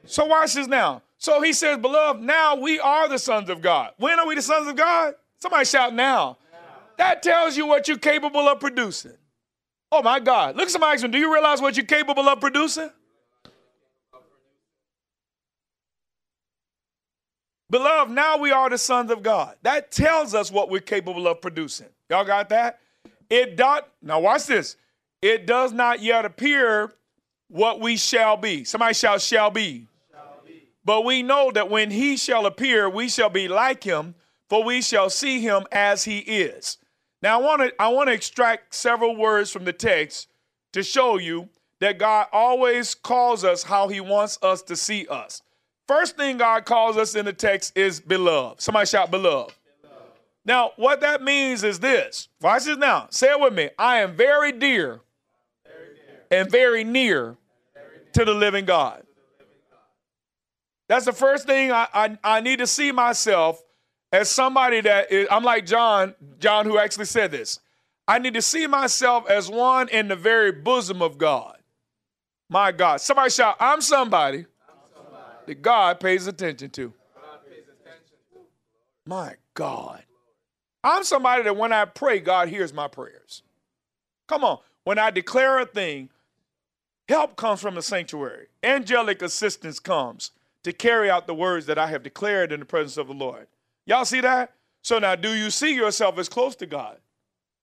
So, 0.05 0.25
watch 0.25 0.53
this 0.53 0.67
now. 0.67 1.01
So 1.17 1.41
he 1.41 1.53
says, 1.53 1.77
Beloved, 1.77 2.21
now 2.21 2.55
we 2.55 2.79
are 2.79 3.07
the 3.07 3.19
sons 3.19 3.49
of 3.49 3.61
God. 3.61 3.91
When 3.97 4.19
are 4.19 4.27
we 4.27 4.35
the 4.35 4.41
sons 4.41 4.67
of 4.67 4.75
God? 4.75 5.15
Somebody 5.39 5.65
shout 5.65 5.93
now. 5.93 6.37
That 6.97 7.23
tells 7.23 7.57
you 7.57 7.65
what 7.65 7.87
you're 7.87 7.97
capable 7.97 8.47
of 8.47 8.59
producing. 8.59 9.17
Oh 9.91 10.01
my 10.01 10.19
God. 10.19 10.55
Look 10.55 10.65
at 10.65 10.71
somebody, 10.71 11.07
do 11.07 11.17
you 11.17 11.31
realize 11.33 11.61
what 11.61 11.77
you're 11.77 11.85
capable 11.85 12.27
of 12.27 12.39
producing? 12.39 12.89
Beloved, 17.69 18.11
now 18.11 18.37
we 18.37 18.51
are 18.51 18.69
the 18.69 18.77
sons 18.77 19.11
of 19.11 19.23
God. 19.23 19.55
That 19.63 19.91
tells 19.91 20.33
us 20.33 20.51
what 20.51 20.69
we're 20.69 20.81
capable 20.81 21.27
of 21.27 21.41
producing. 21.41 21.87
Y'all 22.09 22.23
got 22.23 22.49
that? 22.49 22.79
It 23.29 23.57
dot 23.57 23.89
now 24.01 24.19
watch 24.19 24.45
this. 24.45 24.77
It 25.21 25.47
does 25.47 25.73
not 25.73 26.01
yet 26.01 26.25
appear 26.25 26.93
what 27.47 27.79
we 27.79 27.97
shall 27.97 28.37
be. 28.37 28.63
Somebody 28.63 28.93
shout 28.93 29.21
shall 29.21 29.49
be. 29.49 29.87
But 30.85 31.03
we 31.03 31.23
know 31.23 31.51
that 31.51 31.69
when 31.69 31.89
he 31.89 32.15
shall 32.15 32.45
appear, 32.45 32.87
we 32.87 33.09
shall 33.09 33.29
be 33.29 33.47
like 33.47 33.83
him, 33.83 34.13
for 34.47 34.63
we 34.63 34.81
shall 34.81 35.09
see 35.09 35.41
him 35.41 35.65
as 35.71 36.03
he 36.03 36.19
is. 36.19 36.77
Now 37.23 37.39
I 37.39 37.43
want 37.43 37.61
to 37.63 37.81
I 37.81 37.87
want 37.89 38.09
to 38.09 38.13
extract 38.13 38.75
several 38.75 39.15
words 39.15 39.51
from 39.51 39.65
the 39.65 39.73
text 39.73 40.27
to 40.73 40.83
show 40.83 41.17
you 41.17 41.49
that 41.79 41.97
God 41.97 42.27
always 42.31 42.93
calls 42.93 43.43
us 43.43 43.63
how 43.63 43.87
he 43.87 43.99
wants 43.99 44.37
us 44.43 44.61
to 44.63 44.75
see 44.75 45.07
us. 45.07 45.41
First 45.87 46.17
thing 46.17 46.37
God 46.37 46.65
calls 46.65 46.97
us 46.97 47.15
in 47.15 47.25
the 47.25 47.33
text 47.33 47.75
is 47.75 47.99
beloved. 47.99 48.61
Somebody 48.61 48.85
shout 48.85 49.09
beloved. 49.09 49.55
beloved. 49.81 50.11
Now, 50.45 50.71
what 50.75 51.01
that 51.01 51.23
means 51.23 51.63
is 51.63 51.79
this. 51.79 52.27
Watch 52.41 52.65
this 52.65 52.77
now. 52.77 53.07
Say 53.09 53.31
it 53.31 53.39
with 53.39 53.53
me. 53.53 53.69
I 53.77 53.97
am 53.97 54.15
very 54.15 54.51
dear, 54.51 55.01
very 55.65 55.95
dear. 55.95 56.39
and 56.41 56.51
very 56.51 56.83
near, 56.83 57.37
very 57.73 57.97
near 57.97 58.11
to 58.13 58.25
the 58.25 58.33
living 58.33 58.65
God. 58.65 59.04
That's 60.87 61.05
the 61.05 61.13
first 61.13 61.47
thing 61.47 61.71
I, 61.71 61.87
I, 61.93 62.17
I 62.23 62.41
need 62.41 62.59
to 62.59 62.67
see 62.67 62.91
myself 62.91 63.61
as 64.11 64.29
somebody 64.29 64.81
that 64.81 65.11
is, 65.11 65.27
I'm 65.31 65.43
like 65.43 65.65
John, 65.65 66.15
John 66.39 66.65
who 66.65 66.77
actually 66.77 67.05
said 67.05 67.31
this. 67.31 67.59
I 68.07 68.19
need 68.19 68.35
to 68.35 68.41
see 68.41 68.67
myself 68.67 69.27
as 69.29 69.49
one 69.49 69.89
in 69.89 70.07
the 70.07 70.15
very 70.15 70.51
bosom 70.51 71.01
of 71.01 71.17
God. 71.17 71.57
My 72.49 72.71
God. 72.71 73.01
Somebody 73.01 73.31
shout, 73.31 73.55
I'm 73.59 73.81
somebody 73.81 74.45
that 75.47 75.61
God 75.61 75.99
pays 75.99 76.27
attention 76.27 76.69
to. 76.71 76.93
My 79.07 79.35
God. 79.53 80.03
I'm 80.83 81.03
somebody 81.03 81.43
that 81.43 81.57
when 81.57 81.73
I 81.73 81.85
pray, 81.85 82.19
God 82.19 82.47
hears 82.47 82.71
my 82.71 82.87
prayers. 82.87 83.41
Come 84.27 84.43
on. 84.43 84.59
When 84.83 84.99
I 84.99 85.09
declare 85.09 85.59
a 85.59 85.65
thing, 85.65 86.09
help 87.09 87.35
comes 87.35 87.59
from 87.59 87.73
the 87.73 87.81
sanctuary. 87.81 88.47
Angelic 88.63 89.23
assistance 89.23 89.79
comes 89.79 90.31
to 90.65 90.73
carry 90.73 91.11
out 91.11 91.27
the 91.27 91.35
words 91.35 91.67
that 91.67 91.77
I 91.77 91.85
have 91.85 92.01
declared 92.01 92.51
in 92.51 92.59
the 92.59 92.65
presence 92.65 92.97
of 92.97 93.05
the 93.05 93.13
Lord. 93.13 93.45
Y'all 93.85 94.03
see 94.03 94.19
that? 94.21 94.55
So 94.81 94.97
now, 94.97 95.13
do 95.13 95.31
you 95.35 95.51
see 95.51 95.75
yourself 95.75 96.17
as 96.17 96.27
close 96.27 96.55
to 96.55 96.65
God? 96.65 96.97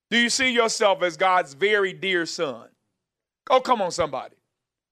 Do 0.09 0.17
you 0.17 0.31
see 0.31 0.53
yourself 0.53 1.03
as 1.03 1.17
God's 1.17 1.55
very 1.55 1.93
dear 1.93 2.27
son? 2.27 2.69
Oh, 3.51 3.61
come 3.61 3.83
on, 3.83 3.91
somebody. 3.91 4.37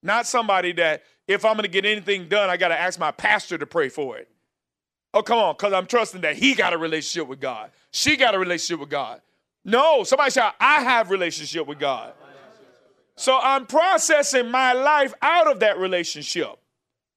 Not 0.03 0.27
somebody 0.27 0.73
that 0.73 1.03
if 1.25 1.45
I'm 1.45 1.53
going 1.53 1.63
to 1.63 1.69
get 1.69 1.85
anything 1.85 2.27
done, 2.27 2.49
I 2.49 2.57
got 2.57 2.67
to 2.67 2.77
ask 2.77 2.99
my 2.99 3.11
pastor 3.11 3.57
to 3.57 3.65
pray 3.65 3.87
for 3.87 4.17
it. 4.17 4.27
Oh, 5.13 5.21
come 5.21 5.39
on, 5.39 5.53
because 5.53 5.71
I'm 5.71 5.85
trusting 5.85 6.19
that 6.21 6.35
he 6.35 6.53
got 6.53 6.73
a 6.73 6.77
relationship 6.77 7.29
with 7.29 7.39
God. 7.39 7.71
She 7.91 8.17
got 8.17 8.35
a 8.35 8.39
relationship 8.39 8.81
with 8.81 8.89
God. 8.89 9.21
No, 9.63 10.03
somebody 10.03 10.31
shout, 10.31 10.55
I 10.59 10.81
have 10.81 11.11
relationship 11.11 11.65
with 11.65 11.79
God. 11.79 12.11
So 13.15 13.39
I'm 13.41 13.67
processing 13.67 14.51
my 14.51 14.73
life 14.73 15.13
out 15.21 15.49
of 15.49 15.61
that 15.61 15.77
relationship. 15.77 16.60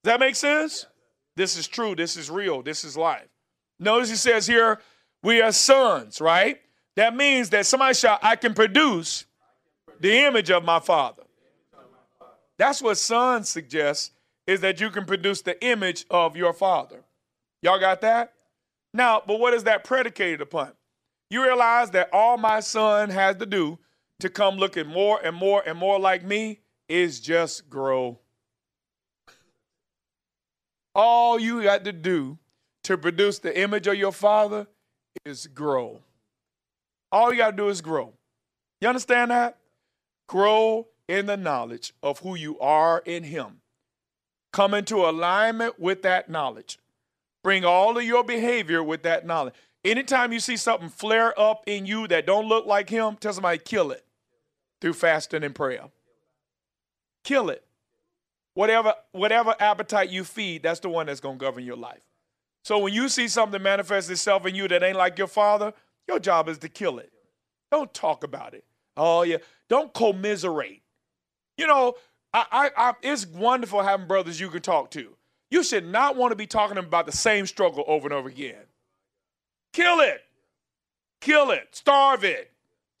That 0.05 0.19
make 0.19 0.35
sense? 0.35 0.85
This 1.35 1.57
is 1.57 1.67
true. 1.67 1.95
This 1.95 2.15
is 2.15 2.29
real. 2.29 2.61
This 2.61 2.83
is 2.83 2.95
life. 2.95 3.27
Notice 3.79 4.09
he 4.09 4.15
says 4.15 4.47
here, 4.47 4.79
we 5.23 5.41
are 5.41 5.51
sons, 5.51 6.21
right? 6.21 6.61
That 6.95 7.15
means 7.15 7.49
that 7.49 7.65
somebody 7.65 7.95
shout, 7.95 8.19
I 8.21 8.35
can 8.35 8.53
produce 8.53 9.25
the 9.99 10.25
image 10.25 10.51
of 10.51 10.63
my 10.63 10.79
father. 10.79 11.23
That's 12.57 12.81
what 12.81 12.97
son 12.97 13.43
suggests 13.43 14.11
is 14.45 14.61
that 14.61 14.79
you 14.79 14.91
can 14.91 15.05
produce 15.05 15.41
the 15.41 15.61
image 15.65 16.05
of 16.09 16.37
your 16.37 16.53
father. 16.53 17.03
Y'all 17.63 17.79
got 17.79 18.01
that? 18.01 18.33
Now, 18.93 19.23
but 19.25 19.39
what 19.39 19.55
is 19.55 19.63
that 19.63 19.83
predicated 19.83 20.39
upon? 20.39 20.71
You 21.31 21.43
realize 21.43 21.89
that 21.91 22.09
all 22.13 22.37
my 22.37 22.59
son 22.59 23.09
has 23.09 23.37
to 23.37 23.45
do 23.45 23.79
to 24.19 24.29
come 24.29 24.57
looking 24.57 24.87
more 24.87 25.19
and 25.21 25.35
more 25.35 25.63
and 25.65 25.77
more 25.77 25.99
like 25.99 26.23
me 26.23 26.59
is 26.87 27.19
just 27.19 27.69
grow. 27.69 28.19
All 30.95 31.37
you 31.37 31.61
got 31.61 31.83
to 31.83 31.91
do 31.91 32.39
to 32.85 32.97
produce 32.97 33.39
the 33.39 33.59
image 33.59 33.85
of 33.87 33.95
your 33.95 34.13
father 34.13 34.67
is 35.25 35.47
grow. 35.47 35.99
All 37.11 37.31
you 37.31 37.37
got 37.37 37.51
to 37.51 37.57
do 37.57 37.67
is 37.67 37.81
grow. 37.81 38.13
You 38.79 38.87
understand 38.87 39.31
that? 39.31 39.57
Grow 40.27 40.87
in 41.07 41.25
the 41.25 41.37
knowledge 41.37 41.93
of 42.01 42.19
who 42.19 42.35
you 42.35 42.57
are 42.59 43.03
in 43.05 43.23
Him. 43.23 43.61
Come 44.53 44.73
into 44.73 44.97
alignment 44.97 45.79
with 45.79 46.01
that 46.03 46.29
knowledge. 46.29 46.79
Bring 47.43 47.65
all 47.65 47.97
of 47.97 48.03
your 48.03 48.23
behavior 48.23 48.81
with 48.81 49.03
that 49.03 49.25
knowledge. 49.25 49.53
Anytime 49.83 50.31
you 50.31 50.39
see 50.39 50.57
something 50.57 50.89
flare 50.89 51.37
up 51.39 51.63
in 51.67 51.85
you 51.85 52.07
that 52.07 52.25
don't 52.25 52.47
look 52.47 52.65
like 52.65 52.89
Him, 52.89 53.17
tell 53.17 53.33
somebody 53.33 53.57
kill 53.57 53.91
it 53.91 54.05
through 54.81 54.93
fasting 54.93 55.43
and 55.43 55.53
prayer. 55.53 55.89
Kill 57.23 57.49
it. 57.49 57.64
Whatever, 58.55 58.95
whatever 59.11 59.53
appetite 59.59 60.09
you 60.09 60.23
feed, 60.23 60.63
that's 60.63 60.79
the 60.79 60.89
one 60.89 61.05
that's 61.05 61.19
going 61.19 61.37
to 61.37 61.45
govern 61.45 61.63
your 61.63 61.75
life. 61.75 62.01
So 62.63 62.79
when 62.79 62.93
you 62.93 63.09
see 63.09 63.27
something 63.27 63.61
manifest 63.61 64.09
itself 64.09 64.45
in 64.45 64.55
you 64.55 64.67
that 64.69 64.81
ain't 64.81 64.97
like 64.97 65.17
your 65.19 65.27
father, 65.27 65.73
your 66.07 66.19
job 66.19 66.49
is 66.49 66.57
to 66.59 66.69
kill 66.69 66.97
it. 66.97 67.11
Don't 67.69 67.93
talk 67.93 68.23
about 68.23 68.53
it. 68.53 68.63
Oh, 68.97 69.21
yeah. 69.23 69.37
Don't 69.69 69.93
commiserate. 69.93 70.81
You 71.57 71.67
know, 71.67 71.93
I, 72.33 72.45
I, 72.51 72.71
I, 72.75 72.93
it's 73.01 73.27
wonderful 73.27 73.83
having 73.83 74.07
brothers 74.07 74.39
you 74.39 74.49
can 74.49 74.61
talk 74.61 74.89
to. 74.91 75.15
You 75.51 75.63
should 75.63 75.85
not 75.85 76.15
want 76.15 76.31
to 76.31 76.35
be 76.35 76.47
talking 76.47 76.77
about 76.77 77.05
the 77.05 77.11
same 77.11 77.45
struggle 77.45 77.83
over 77.87 78.07
and 78.07 78.13
over 78.13 78.29
again. 78.29 78.63
Kill 79.73 79.99
it. 79.99 80.21
Kill 81.19 81.51
it. 81.51 81.67
Starve 81.71 82.23
it. 82.23 82.51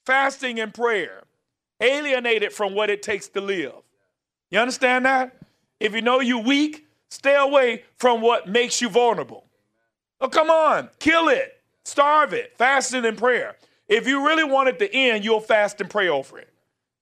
Fasting 0.05 0.59
and 0.59 0.73
prayer. 0.73 1.23
Alienate 1.81 2.43
it 2.43 2.53
from 2.53 2.75
what 2.75 2.89
it 2.89 3.01
takes 3.01 3.29
to 3.29 3.41
live. 3.41 3.73
You 4.51 4.59
understand 4.59 5.05
that? 5.05 5.35
If 5.79 5.93
you 5.93 6.01
know 6.01 6.19
you're 6.19 6.43
weak, 6.43 6.85
stay 7.09 7.35
away 7.35 7.83
from 7.97 8.21
what 8.21 8.47
makes 8.47 8.81
you 8.81 8.89
vulnerable. 8.89 9.45
Oh, 10.21 10.29
come 10.29 10.49
on. 10.49 10.89
Kill 10.99 11.27
it. 11.29 11.61
Starve 11.83 12.33
it. 12.33 12.57
Fasting 12.57 13.05
and 13.05 13.17
prayer. 13.17 13.55
If 13.87 14.07
you 14.07 14.25
really 14.25 14.43
want 14.43 14.69
it 14.69 14.79
to 14.79 14.93
end, 14.93 15.23
you'll 15.23 15.39
fast 15.39 15.79
and 15.81 15.89
pray 15.89 16.07
over 16.07 16.39
it. 16.39 16.49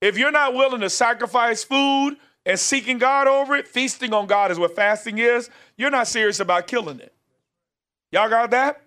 If 0.01 0.17
you're 0.17 0.31
not 0.31 0.53
willing 0.53 0.81
to 0.81 0.89
sacrifice 0.89 1.63
food 1.63 2.17
and 2.45 2.59
seeking 2.59 2.97
God 2.97 3.27
over 3.27 3.55
it, 3.55 3.67
feasting 3.67 4.13
on 4.13 4.27
God 4.27 4.51
is 4.51 4.59
what 4.59 4.75
fasting 4.75 5.17
is, 5.17 5.49
you're 5.77 5.89
not 5.89 6.07
serious 6.07 6.41
about 6.41 6.67
killing 6.67 6.99
it. 6.99 7.13
Y'all 8.11 8.29
got 8.29 8.51
that? 8.51 8.81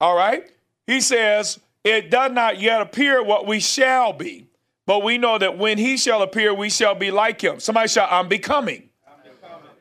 All 0.00 0.16
right. 0.16 0.48
He 0.86 1.00
says, 1.00 1.58
It 1.82 2.10
does 2.10 2.30
not 2.30 2.60
yet 2.60 2.80
appear 2.80 3.22
what 3.22 3.46
we 3.46 3.58
shall 3.58 4.12
be, 4.12 4.46
but 4.86 5.02
we 5.02 5.18
know 5.18 5.38
that 5.38 5.58
when 5.58 5.76
he 5.76 5.96
shall 5.96 6.22
appear, 6.22 6.54
we 6.54 6.70
shall 6.70 6.94
be 6.94 7.10
like 7.10 7.42
him. 7.42 7.58
Somebody 7.58 7.88
shout, 7.88 8.08
I'm 8.12 8.28
becoming. 8.28 8.90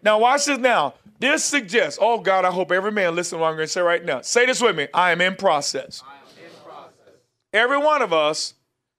Now, 0.03 0.19
watch 0.19 0.45
this 0.45 0.59
now. 0.59 0.93
This 1.19 1.45
suggests, 1.45 1.97
oh 2.01 2.19
God, 2.19 2.43
I 2.43 2.51
hope 2.51 2.71
every 2.71 2.91
man 2.91 3.15
listen 3.15 3.37
to 3.37 3.41
what 3.41 3.49
I'm 3.49 3.55
going 3.55 3.67
to 3.67 3.71
say 3.71 3.81
right 3.81 4.03
now. 4.03 4.21
Say 4.21 4.45
this 4.45 4.61
with 4.61 4.75
me 4.75 4.87
I 4.93 5.11
am 5.11 5.21
in 5.21 5.35
process. 5.35 6.03
I 6.05 6.15
Am 6.15 6.45
in 6.45 6.51
process. 6.63 7.13
Every 7.53 7.77
one 7.77 8.01
of 8.01 8.11
us 8.11 8.53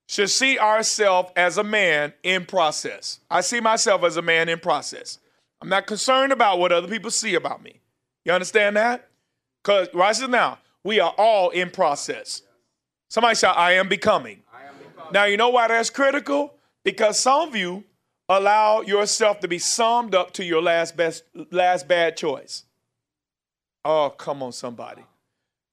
should 0.09 0.30
see 0.30 0.59
ourselves 0.59 1.30
as 1.36 1.59
a 1.59 1.64
man 1.64 2.14
in 2.22 2.46
process. 2.46 3.20
I 3.30 3.42
see 3.42 3.61
myself 3.61 4.05
as 4.05 4.16
a 4.16 4.22
man 4.22 4.48
in 4.48 4.59
process. 4.59 5.18
I'm 5.61 5.68
not 5.68 5.86
concerned 5.86 6.32
about 6.32 6.59
what 6.59 6.72
other 6.72 6.88
people 6.88 7.11
see 7.11 7.34
about 7.34 7.62
me. 7.62 7.80
You 8.24 8.32
understand 8.32 8.76
that? 8.76 9.09
Because 9.62 9.88
right 9.94 10.16
now, 10.28 10.59
we 10.82 11.00
are 11.00 11.14
all 11.16 11.50
in 11.50 11.70
process. 11.70 12.42
Somebody 13.09 13.36
shout, 13.36 13.57
I 13.57 13.72
am 13.72 13.88
becoming. 13.88 14.42
I 14.52 14.66
am 14.66 14.74
becoming. 14.78 15.12
Now, 15.12 15.24
you 15.24 15.36
know 15.36 15.50
why 15.50 15.68
that's 15.68 15.90
critical? 15.90 16.55
Because 16.84 17.18
some 17.18 17.48
of 17.48 17.57
you 17.57 17.84
allow 18.29 18.81
yourself 18.81 19.41
to 19.41 19.49
be 19.49 19.59
summed 19.59 20.14
up 20.14 20.33
to 20.35 20.45
your 20.45 20.62
last 20.62 20.97
best 20.97 21.25
last 21.51 21.89
bad 21.89 22.16
choice. 22.16 22.64
Oh, 23.85 24.11
come 24.16 24.43
on, 24.43 24.53
somebody. 24.53 25.03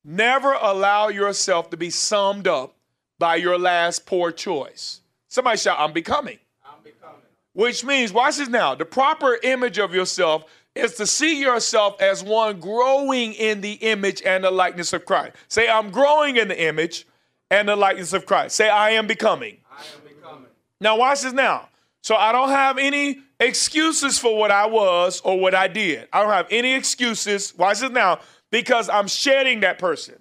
Never 0.04 0.54
allow 0.54 1.08
yourself 1.10 1.70
to 1.70 1.78
be 1.78 1.90
summed 1.90 2.48
up 2.48 2.76
by 3.20 3.36
your 3.36 3.58
last 3.58 4.06
poor 4.06 4.32
choice. 4.32 5.02
Somebody 5.28 5.58
shout, 5.58 5.78
I'm 5.80 5.94
becoming. 5.94 6.40
I'm 6.66 6.84
becoming. 6.84 7.22
Which 7.54 7.86
means, 7.86 8.12
watch 8.12 8.38
this 8.38 8.50
now. 8.50 8.76
The 8.76 8.84
proper 8.86 9.38
image 9.44 9.78
of 9.78 9.94
yourself 9.94 10.46
is 10.76 10.96
to 10.96 11.06
see 11.06 11.40
yourself 11.40 12.02
as 12.02 12.24
one 12.24 12.60
growing 12.60 13.34
in 13.34 13.62
the 13.62 13.74
image 13.74 14.22
and 14.26 14.44
the 14.44 14.52
likeness 14.52 14.92
of 14.94 15.06
Christ. 15.06 15.36
Say, 15.48 15.70
I'm 15.70 15.92
growing 15.92 16.38
in 16.38 16.48
the 16.48 16.60
image 16.60 17.06
and 17.50 17.70
the 17.70 17.76
likeness 17.76 18.14
of 18.14 18.26
Christ. 18.26 18.56
Say, 18.56 18.70
I 18.70 18.92
am 18.92 19.06
becoming. 19.06 19.58
I 19.70 19.82
am 19.82 20.16
becoming. 20.16 20.48
Now, 20.80 20.98
watch 20.98 21.22
this 21.22 21.34
now. 21.34 21.70
So 22.02 22.16
I 22.16 22.32
don't 22.32 22.50
have 22.50 22.78
any 22.78 23.20
excuses 23.40 24.18
for 24.18 24.36
what 24.38 24.52
I 24.52 24.66
was 24.66 25.22
or 25.22 25.40
what 25.40 25.54
I 25.54 25.68
did. 25.68 26.08
I 26.12 26.22
don't 26.22 26.32
have 26.32 26.48
any 26.50 26.74
excuses. 26.74 27.54
Why 27.56 27.72
is 27.72 27.82
it 27.84 27.92
now, 27.92 28.20
because 28.50 28.90
I'm 28.90 29.08
shedding 29.08 29.62
that 29.62 29.78
person. 29.80 30.16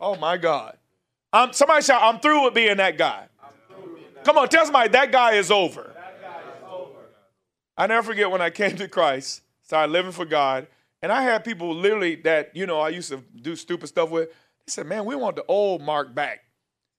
Oh 0.00 0.16
my 0.16 0.36
God. 0.36 0.76
I'm, 1.32 1.52
somebody 1.52 1.82
shout, 1.82 2.00
I'm 2.02 2.20
through 2.20 2.44
with 2.44 2.54
being 2.54 2.78
that 2.78 2.96
guy. 2.96 3.26
Come 4.24 4.38
on, 4.38 4.48
tell 4.48 4.64
somebody 4.64 4.90
that 4.90 5.12
guy 5.12 5.32
is 5.32 5.50
over. 5.50 5.94
Guy 5.94 6.10
is 6.10 6.64
over. 6.70 6.98
I 7.76 7.86
never 7.86 8.02
forget 8.02 8.30
when 8.30 8.40
I 8.40 8.50
came 8.50 8.76
to 8.76 8.88
Christ, 8.88 9.42
started 9.62 9.92
living 9.92 10.12
for 10.12 10.24
God, 10.24 10.66
and 11.02 11.10
I 11.10 11.22
had 11.22 11.44
people 11.44 11.74
literally 11.74 12.16
that, 12.16 12.54
you 12.54 12.66
know, 12.66 12.80
I 12.80 12.90
used 12.90 13.10
to 13.10 13.24
do 13.40 13.56
stupid 13.56 13.86
stuff 13.86 14.10
with. 14.10 14.28
They 14.30 14.70
said, 14.70 14.86
man, 14.86 15.06
we 15.06 15.16
want 15.16 15.36
the 15.36 15.44
old 15.48 15.80
Mark 15.80 16.14
back. 16.14 16.40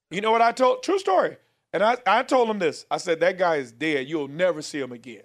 You 0.09 0.22
know 0.22 0.32
what 0.32 0.41
I 0.41 0.51
told? 0.51 0.82
True 0.84 0.97
story. 0.97 1.38
And 1.74 1.84
I, 1.84 1.97
I 2.05 2.24
told 2.24 2.49
him 2.49 2.59
this. 2.59 2.86
I 2.91 2.97
said, 2.97 3.19
that 3.22 3.38
guy 3.38 3.55
is 3.55 3.72
dead. 3.72 4.07
You'll 4.07 4.28
never 4.28 4.61
see 4.61 4.80
him 4.80 4.91
again. 4.91 5.24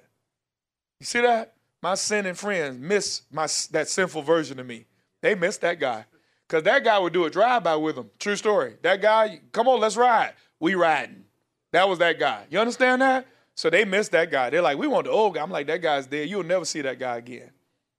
You 1.01 1.07
see 1.07 1.21
that? 1.21 1.55
My 1.83 1.95
sinning 1.95 2.35
friends 2.35 2.79
miss 2.79 3.23
my 3.31 3.47
that 3.71 3.89
sinful 3.89 4.23
version 4.23 4.59
of 4.59 4.67
me. 4.67 4.87
They 5.23 5.35
miss 5.35 5.59
that 5.59 5.79
guy. 5.79 6.05
Because 6.49 6.63
that 6.63 6.85
guy 6.85 6.99
would 6.99 7.13
do 7.13 7.25
a 7.25 7.31
drive-by 7.31 7.77
with 7.77 7.97
them. 7.97 8.11
True 8.19 8.37
story. 8.37 8.77
That 8.83 9.03
guy, 9.03 9.41
come 9.53 9.67
on, 9.67 9.81
let's 9.81 9.97
ride. 9.97 10.35
We 10.61 10.75
riding. 10.75 11.25
That 11.73 11.89
was 11.89 11.99
that 11.99 12.19
guy. 12.19 12.45
You 12.51 12.61
understand 12.61 13.03
that? 13.03 13.27
So 13.57 13.69
they 13.69 13.85
miss 13.85 14.09
that 14.11 14.31
guy. 14.31 14.51
They're 14.51 14.63
like, 14.63 14.79
we 14.79 14.87
want 14.87 15.07
the 15.07 15.11
old 15.11 15.35
guy. 15.35 15.43
I'm 15.43 15.51
like, 15.51 15.67
that 15.67 15.83
guy's 15.83 16.07
dead. 16.07 16.29
You'll 16.29 16.45
never 16.45 16.65
see 16.65 16.83
that 16.83 16.99
guy 16.99 17.17
again. 17.17 17.51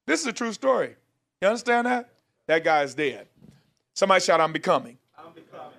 This 0.06 0.22
is 0.22 0.28
a 0.28 0.34
true 0.34 0.54
story. 0.54 0.95
You 1.41 1.50
understand 1.50 1.88
that? 1.88 2.10
That 2.48 2.64
guy 2.64 2.84
is 2.84 2.95
dead. 2.95 3.28
Somebody 3.93 4.22
shout, 4.22 4.39
I'm 4.39 4.54
becoming. 4.54 4.98
I'm 5.18 5.34
becoming. 5.34 5.74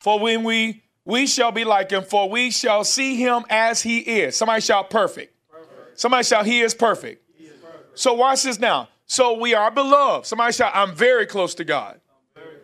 For 0.00 0.18
when 0.18 0.44
we 0.44 0.82
we 1.08 1.26
shall 1.26 1.52
be 1.52 1.64
like 1.64 1.90
him, 1.90 2.04
for 2.04 2.28
we 2.28 2.50
shall 2.50 2.84
see 2.84 3.16
him 3.16 3.46
as 3.48 3.80
he 3.80 4.00
is. 4.00 4.36
Somebody 4.36 4.60
shout 4.60 4.90
perfect. 4.90 5.34
perfect. 5.50 5.98
Somebody 5.98 6.22
shout, 6.22 6.44
he 6.44 6.60
is 6.60 6.74
perfect. 6.74 7.24
He 7.34 7.46
is 7.46 7.56
perfect. 7.56 7.98
So 7.98 8.12
watch 8.12 8.42
this 8.42 8.58
now. 8.58 8.90
So 9.06 9.38
we 9.40 9.54
are 9.54 9.70
beloved. 9.70 10.26
Somebody 10.26 10.52
shout, 10.52 10.70
I'm 10.74 10.94
very 10.94 11.24
close 11.24 11.54
to 11.54 11.64
God. 11.64 11.98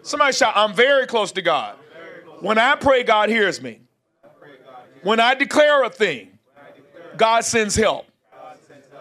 Somebody 0.02 0.34
shout, 0.34 0.52
I'm 0.54 0.74
very 0.74 1.06
close 1.06 1.32
to 1.32 1.40
God. 1.40 1.76
When 2.40 2.58
I 2.58 2.76
pray, 2.76 3.02
God 3.02 3.30
hears 3.30 3.62
me. 3.62 3.80
When 5.02 5.20
I 5.20 5.34
declare 5.34 5.82
a 5.82 5.88
thing, 5.88 6.38
God 7.16 7.46
sends 7.46 7.74
help. 7.74 8.04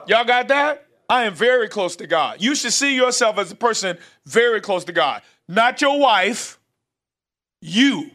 Y'all 0.07 0.23
got 0.23 0.47
that? 0.47 0.87
I 1.09 1.25
am 1.25 1.33
very 1.33 1.67
close 1.67 1.97
to 1.97 2.07
God. 2.07 2.41
You 2.41 2.55
should 2.55 2.71
see 2.71 2.95
yourself 2.95 3.37
as 3.37 3.51
a 3.51 3.55
person 3.55 3.97
very 4.25 4.61
close 4.61 4.85
to 4.85 4.93
God. 4.93 5.21
Not 5.49 5.81
your 5.81 5.99
wife, 5.99 6.59
you. 7.59 8.09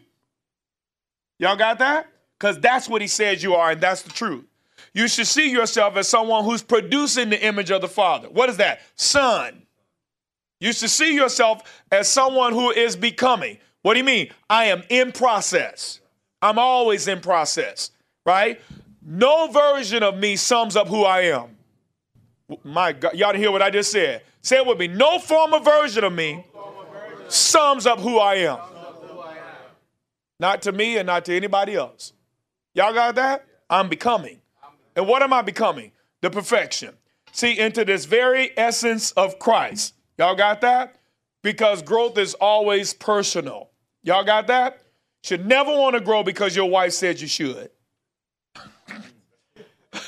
Y'all 1.39 1.57
got 1.57 1.79
that? 1.79 2.07
Because 2.39 2.59
that's 2.61 2.89
what 2.89 3.03
he 3.03 3.09
says 3.09 3.43
you 3.43 3.55
are, 3.55 3.73
and 3.73 3.81
that's 3.81 4.03
the 4.03 4.11
truth. 4.11 4.45
You 4.93 5.09
should 5.09 5.27
see 5.27 5.51
yourself 5.51 5.97
as 5.97 6.09
someone 6.09 6.45
who's 6.45 6.63
producing 6.63 7.31
the 7.31 7.45
image 7.45 7.71
of 7.71 7.81
the 7.81 7.89
Father. 7.89 8.29
What 8.29 8.49
is 8.49 8.57
that? 8.59 8.81
Son. 8.97 9.63
You 10.61 10.73
should 10.73 10.91
see 10.91 11.15
yourself 11.15 11.63
as 11.93 12.09
someone 12.09 12.53
who 12.53 12.71
is 12.71 12.97
becoming. 12.97 13.59
What 13.83 13.95
do 13.95 13.99
you 13.99 14.05
mean? 14.05 14.31
I 14.51 14.67
am 14.67 14.83
in 14.89 15.13
process. 15.13 16.01
I'm 16.43 16.59
always 16.59 17.07
in 17.09 17.21
process, 17.21 17.91
right? 18.27 18.61
No 19.05 19.49
version 19.49 20.03
of 20.03 20.17
me 20.17 20.37
sums 20.37 20.77
up 20.77 20.89
who 20.89 21.05
I 21.05 21.23
am. 21.23 21.57
My 22.65 22.93
God, 22.93 23.15
y'all 23.15 23.33
didn't 23.33 23.43
hear 23.43 23.53
what 23.53 23.63
I 23.63 23.71
just 23.71 23.91
said. 23.91 24.23
Say 24.43 24.57
it 24.57 24.67
with 24.67 24.79
me. 24.79 24.89
No 24.89 25.19
former 25.19 25.61
version 25.61 26.05
of 26.05 26.13
me 26.13 26.45
sums 27.29 27.87
up 27.87 28.01
who 28.01 28.19
I 28.19 28.37
am. 28.37 28.59
Not 30.41 30.63
to 30.63 30.73
me 30.73 30.97
and 30.97 31.07
not 31.07 31.25
to 31.27 31.37
anybody 31.37 31.75
else. 31.75 32.13
Y'all 32.75 32.93
got 32.95 33.17
that? 33.17 33.45
I'm 33.69 33.89
becoming. 33.89 34.41
And 34.95 35.07
what 35.07 35.23
am 35.23 35.33
I 35.33 35.43
becoming? 35.43 35.93
The 36.21 36.31
perfection. 36.31 36.95
See, 37.33 37.59
into 37.59 37.85
this 37.85 38.05
very 38.05 38.51
essence 38.57 39.13
of 39.13 39.39
Christ. 39.39 39.95
Y'all 40.17 40.35
got 40.35 40.61
that? 40.63 40.97
Because 41.43 41.83
growth 41.83 42.19
is 42.19 42.35
always 42.35 42.95
personal. 42.95 43.71
Y'all 44.03 44.25
got 44.25 44.47
that? 44.49 44.83
You 45.23 45.29
should 45.29 45.47
never 45.47 45.71
want 45.71 45.95
to 45.95 46.01
grow 46.01 46.23
because 46.23 46.57
your 46.57 46.71
wife 46.71 46.93
said 46.93 47.21
you 47.21 47.29
should. 47.29 47.71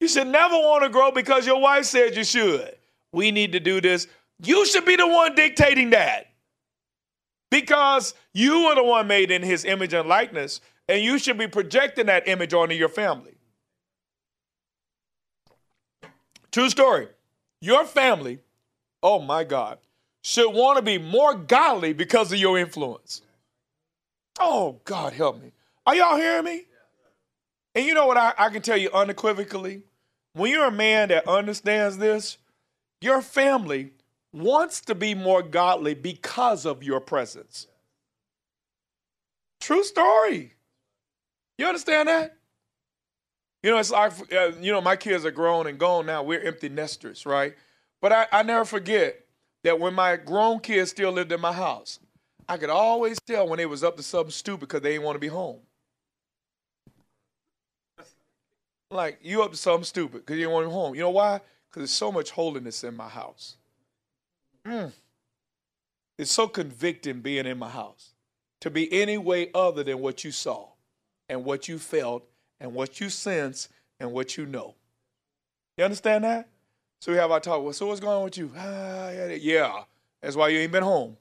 you 0.00 0.08
should 0.08 0.26
never 0.26 0.54
want 0.54 0.82
to 0.84 0.88
grow 0.90 1.10
because 1.10 1.46
your 1.46 1.60
wife 1.60 1.84
said 1.84 2.16
you 2.16 2.24
should. 2.24 2.76
We 3.12 3.30
need 3.30 3.52
to 3.52 3.60
do 3.60 3.80
this. 3.80 4.06
You 4.42 4.66
should 4.66 4.84
be 4.84 4.96
the 4.96 5.06
one 5.06 5.34
dictating 5.34 5.90
that 5.90 6.31
because 7.52 8.14
you 8.32 8.64
were 8.64 8.74
the 8.74 8.82
one 8.82 9.06
made 9.06 9.30
in 9.30 9.42
his 9.42 9.66
image 9.66 9.92
and 9.92 10.08
likeness, 10.08 10.62
and 10.88 11.02
you 11.02 11.18
should 11.18 11.36
be 11.36 11.46
projecting 11.46 12.06
that 12.06 12.26
image 12.26 12.54
onto 12.54 12.74
your 12.74 12.88
family. 12.88 13.34
True 16.50 16.70
story. 16.70 17.08
Your 17.60 17.84
family, 17.84 18.38
oh 19.02 19.20
my 19.20 19.44
God, 19.44 19.76
should 20.22 20.50
want 20.50 20.78
to 20.78 20.82
be 20.82 20.96
more 20.96 21.34
godly 21.34 21.92
because 21.92 22.32
of 22.32 22.38
your 22.38 22.58
influence. 22.58 23.20
Oh, 24.40 24.80
God, 24.86 25.12
help 25.12 25.42
me. 25.42 25.52
Are 25.86 25.94
y'all 25.94 26.16
hearing 26.16 26.46
me? 26.46 26.62
And 27.74 27.84
you 27.84 27.92
know 27.92 28.06
what 28.06 28.16
I, 28.16 28.32
I 28.38 28.48
can 28.48 28.62
tell 28.62 28.78
you 28.78 28.90
unequivocally? 28.92 29.82
When 30.32 30.50
you're 30.50 30.68
a 30.68 30.72
man 30.72 31.10
that 31.10 31.28
understands 31.28 31.98
this, 31.98 32.38
your 33.02 33.20
family 33.20 33.90
wants 34.32 34.80
to 34.82 34.94
be 34.94 35.14
more 35.14 35.42
godly 35.42 35.94
because 35.94 36.64
of 36.64 36.82
your 36.82 37.00
presence. 37.00 37.66
True 39.60 39.84
story. 39.84 40.54
You 41.58 41.66
understand 41.66 42.08
that? 42.08 42.36
You 43.62 43.70
know, 43.70 43.78
it's 43.78 43.90
like, 43.90 44.12
uh, 44.32 44.52
you 44.60 44.72
know, 44.72 44.80
my 44.80 44.96
kids 44.96 45.24
are 45.24 45.30
grown 45.30 45.66
and 45.66 45.78
gone 45.78 46.06
now. 46.06 46.22
We're 46.22 46.42
empty 46.42 46.68
nesters, 46.68 47.24
right? 47.24 47.54
But 48.00 48.12
I, 48.12 48.26
I 48.32 48.42
never 48.42 48.64
forget 48.64 49.24
that 49.62 49.78
when 49.78 49.94
my 49.94 50.16
grown 50.16 50.58
kids 50.58 50.90
still 50.90 51.12
lived 51.12 51.30
in 51.30 51.40
my 51.40 51.52
house, 51.52 52.00
I 52.48 52.56
could 52.56 52.70
always 52.70 53.20
tell 53.20 53.48
when 53.48 53.58
they 53.58 53.66
was 53.66 53.84
up 53.84 53.96
to 53.96 54.02
something 54.02 54.32
stupid 54.32 54.60
because 54.60 54.80
they 54.80 54.92
didn't 54.92 55.04
want 55.04 55.14
to 55.14 55.20
be 55.20 55.28
home. 55.28 55.60
Like, 58.90 59.20
you 59.22 59.42
up 59.42 59.52
to 59.52 59.56
something 59.56 59.84
stupid 59.84 60.22
because 60.22 60.36
you 60.36 60.42
didn't 60.42 60.54
want 60.54 60.64
to 60.64 60.68
be 60.68 60.74
home. 60.74 60.94
You 60.94 61.02
know 61.02 61.10
why? 61.10 61.40
Because 61.70 61.80
there's 61.80 61.90
so 61.92 62.10
much 62.10 62.32
holiness 62.32 62.82
in 62.82 62.96
my 62.96 63.08
house. 63.08 63.56
Mm. 64.66 64.92
It's 66.18 66.30
so 66.30 66.46
convicting 66.48 67.20
being 67.20 67.46
in 67.46 67.58
my 67.58 67.68
house 67.68 68.10
to 68.60 68.70
be 68.70 68.92
any 68.92 69.18
way 69.18 69.50
other 69.54 69.82
than 69.82 69.98
what 69.98 70.24
you 70.24 70.30
saw 70.30 70.68
and 71.28 71.44
what 71.44 71.68
you 71.68 71.78
felt 71.78 72.24
and 72.60 72.74
what 72.74 73.00
you 73.00 73.08
sense 73.08 73.68
and 73.98 74.12
what 74.12 74.36
you 74.36 74.46
know. 74.46 74.74
You 75.76 75.84
understand 75.84 76.24
that? 76.24 76.48
So 77.00 77.10
we 77.10 77.18
have 77.18 77.32
our 77.32 77.40
talk. 77.40 77.64
Well, 77.64 77.72
so 77.72 77.86
what's 77.86 78.00
going 78.00 78.16
on 78.16 78.24
with 78.24 78.38
you? 78.38 78.52
Ah, 78.56 79.10
yeah, 79.10 79.82
that's 80.20 80.36
why 80.36 80.48
you 80.48 80.58
ain't 80.60 80.70
been 80.70 80.84
home. 80.84 81.16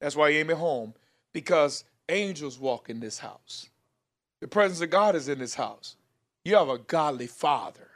That's 0.00 0.14
why 0.14 0.28
you 0.28 0.38
ain't 0.38 0.48
been 0.48 0.56
home 0.56 0.94
because 1.32 1.84
angels 2.08 2.58
walk 2.58 2.88
in 2.90 3.00
this 3.00 3.18
house. 3.18 3.68
The 4.40 4.46
presence 4.46 4.80
of 4.80 4.90
God 4.90 5.16
is 5.16 5.28
in 5.28 5.40
this 5.40 5.54
house. 5.54 5.96
You 6.44 6.54
have 6.54 6.68
a 6.68 6.78
godly 6.78 7.26
father. 7.26 7.88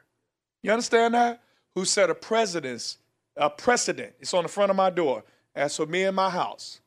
You 0.63 0.73
understand 0.73 1.15
that? 1.15 1.41
Who 1.75 1.85
set 1.85 2.11
a 2.11 2.15
precedence 2.15 2.99
a 3.37 3.51
precedent. 3.51 4.15
It's 4.21 4.35
on 4.35 4.43
the 4.43 4.49
front 4.49 4.71
of 4.71 4.77
my 4.77 4.91
door. 4.91 5.25
As 5.55 5.77
for 5.77 5.87
me 5.87 6.05
and 6.05 6.17
my 6.17 6.31
house, 6.31 6.81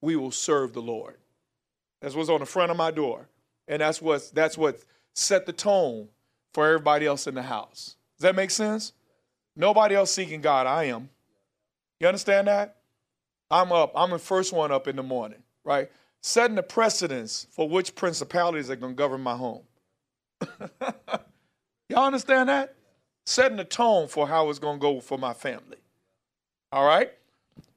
we 0.00 0.16
will 0.16 0.30
serve 0.30 0.72
the 0.72 0.82
Lord. 0.82 1.16
That's 2.00 2.14
what's 2.14 2.30
on 2.30 2.40
the 2.40 2.46
front 2.46 2.70
of 2.70 2.76
my 2.76 2.90
door. 2.90 3.28
And 3.66 3.82
that's 3.82 4.00
what 4.00 4.30
that's 4.34 4.56
what 4.56 4.80
set 5.14 5.46
the 5.46 5.52
tone 5.52 6.08
for 6.54 6.66
everybody 6.66 7.06
else 7.06 7.26
in 7.26 7.34
the 7.34 7.42
house. 7.42 7.96
Does 8.16 8.22
that 8.22 8.34
make 8.34 8.50
sense? 8.50 8.92
Nobody 9.56 9.94
else 9.94 10.10
seeking 10.10 10.40
God. 10.40 10.66
I 10.66 10.84
am. 10.84 11.10
You 12.00 12.06
understand 12.06 12.48
that? 12.48 12.76
I'm 13.50 13.72
up. 13.72 13.92
I'm 13.94 14.10
the 14.10 14.18
first 14.18 14.52
one 14.52 14.70
up 14.70 14.88
in 14.88 14.96
the 14.96 15.02
morning, 15.02 15.42
right? 15.64 15.90
Setting 16.20 16.56
the 16.56 16.62
precedence 16.62 17.46
for 17.50 17.68
which 17.68 17.94
principalities 17.94 18.70
are 18.70 18.76
going 18.76 18.94
to 18.94 18.96
govern 18.96 19.20
my 19.20 19.36
home. 19.36 19.62
Y'all 21.88 22.06
understand 22.06 22.48
that? 22.48 22.74
Setting 23.26 23.56
the 23.56 23.64
tone 23.64 24.08
for 24.08 24.28
how 24.28 24.48
it's 24.50 24.58
going 24.58 24.78
to 24.78 24.80
go 24.80 25.00
for 25.00 25.18
my 25.18 25.34
family. 25.34 25.78
All 26.72 26.86
right? 26.86 27.12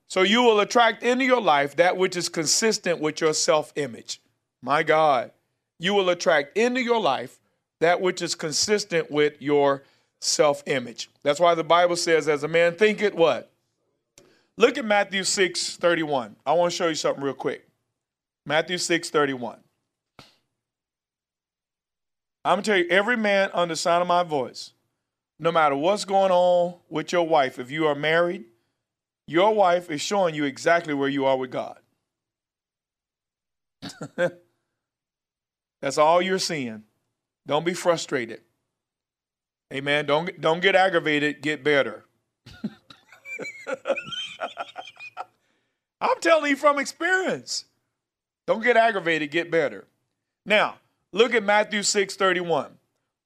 So 0.07 0.23
you 0.23 0.41
will 0.41 0.59
attract 0.59 1.03
into 1.03 1.23
your 1.23 1.41
life 1.41 1.75
that 1.77 1.95
which 1.95 2.17
is 2.17 2.27
consistent 2.27 2.99
with 2.99 3.21
your 3.21 3.33
self 3.33 3.71
image. 3.75 4.21
my 4.61 4.83
God, 4.83 5.31
you 5.79 5.93
will 5.93 6.09
attract 6.09 6.57
into 6.57 6.81
your 6.81 6.99
life 6.99 7.39
that 7.79 8.01
which 8.01 8.21
is 8.21 8.35
consistent 8.35 9.09
with 9.09 9.41
your 9.41 9.83
self 10.19 10.63
image. 10.65 11.09
That's 11.23 11.39
why 11.39 11.55
the 11.55 11.63
Bible 11.63 11.95
says, 11.95 12.27
as 12.27 12.43
a 12.43 12.47
man 12.47 12.75
thinketh, 12.75 13.13
what? 13.13 13.51
Look 14.57 14.77
at 14.77 14.85
Matthew 14.85 15.23
6 15.23 15.77
31. 15.77 16.35
I 16.45 16.53
want 16.53 16.71
to 16.71 16.77
show 16.77 16.87
you 16.87 16.95
something 16.95 17.23
real 17.23 17.33
quick. 17.33 17.67
Matthew 18.45 18.77
6 18.77 19.09
31. 19.09 19.59
I'm 22.43 22.55
going 22.55 22.63
to 22.63 22.69
tell 22.69 22.77
you, 22.77 22.87
every 22.89 23.17
man 23.17 23.49
under 23.53 23.73
the 23.73 23.77
sound 23.77 24.01
of 24.01 24.07
my 24.07 24.23
voice, 24.23 24.73
no 25.39 25.51
matter 25.51 25.75
what's 25.75 26.05
going 26.05 26.31
on 26.31 26.75
with 26.89 27.11
your 27.11 27.27
wife, 27.27 27.59
if 27.59 27.71
you 27.71 27.87
are 27.87 27.95
married, 27.95 28.45
your 29.31 29.55
wife 29.55 29.89
is 29.89 30.01
showing 30.01 30.35
you 30.35 30.43
exactly 30.43 30.93
where 30.93 31.07
you 31.07 31.25
are 31.25 31.37
with 31.37 31.51
God. 31.51 31.79
That's 35.81 35.97
all 35.97 36.21
you're 36.21 36.37
seeing. 36.37 36.83
Don't 37.47 37.65
be 37.65 37.73
frustrated. 37.73 38.41
Amen. 39.73 40.05
Don't, 40.05 40.39
don't 40.41 40.61
get 40.61 40.75
aggravated, 40.75 41.41
get 41.41 41.63
better. 41.63 42.03
I'm 46.01 46.19
telling 46.19 46.49
you 46.49 46.57
from 46.57 46.77
experience. 46.77 47.65
Don't 48.45 48.61
get 48.61 48.75
aggravated, 48.75 49.31
get 49.31 49.49
better. 49.49 49.87
Now, 50.45 50.75
look 51.13 51.33
at 51.33 51.43
Matthew 51.43 51.83
6 51.83 52.15
31. 52.15 52.77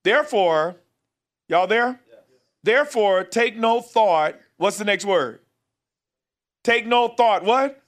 Therefore, 0.04 0.76
y'all 1.48 1.66
there? 1.66 2.00
Therefore, 2.64 3.24
take 3.24 3.58
no 3.58 3.82
thought. 3.82 4.36
What's 4.58 4.78
the 4.78 4.86
next 4.86 5.06
word? 5.06 5.40
Take 6.66 6.88
no 6.88 7.10
thought. 7.10 7.44
What? 7.44 7.80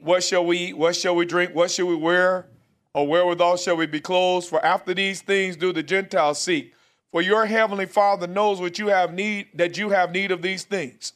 What 0.00 0.24
shall 0.24 0.44
we 0.44 0.58
eat? 0.58 0.76
What 0.76 0.96
shall 0.96 1.14
we 1.14 1.24
drink? 1.24 1.54
What 1.54 1.70
shall 1.70 1.86
we 1.86 1.94
wear? 1.94 2.48
Or 2.92 3.06
wherewithal 3.06 3.56
shall 3.56 3.76
we 3.76 3.86
be 3.86 4.00
clothed? 4.00 4.48
For 4.48 4.64
after 4.66 4.92
these 4.92 5.22
things 5.22 5.56
do 5.56 5.72
the 5.72 5.84
Gentiles 5.84 6.40
seek. 6.40 6.74
For 7.12 7.22
your 7.22 7.46
heavenly 7.46 7.86
Father 7.86 8.26
knows 8.26 8.60
what 8.60 8.80
you 8.80 8.88
have 8.88 9.14
need 9.14 9.50
that 9.54 9.78
you 9.78 9.90
have 9.90 10.10
need 10.10 10.32
of 10.32 10.42
these 10.42 10.64
things. 10.64 11.12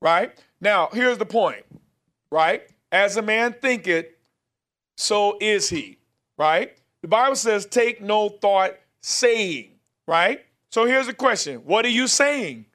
Right? 0.00 0.38
Now, 0.60 0.88
here's 0.92 1.18
the 1.18 1.26
point. 1.26 1.64
Right? 2.30 2.62
As 2.92 3.16
a 3.16 3.22
man 3.22 3.56
thinketh, 3.60 4.06
so 4.96 5.38
is 5.40 5.68
he. 5.68 5.98
Right? 6.38 6.76
The 7.02 7.08
Bible 7.08 7.34
says, 7.34 7.66
take 7.66 8.00
no 8.00 8.28
thought 8.28 8.74
saying. 9.00 9.70
Right? 10.06 10.44
So 10.70 10.84
here's 10.84 11.08
the 11.08 11.12
question 11.12 11.62
What 11.64 11.84
are 11.84 11.88
you 11.88 12.06
saying? 12.06 12.66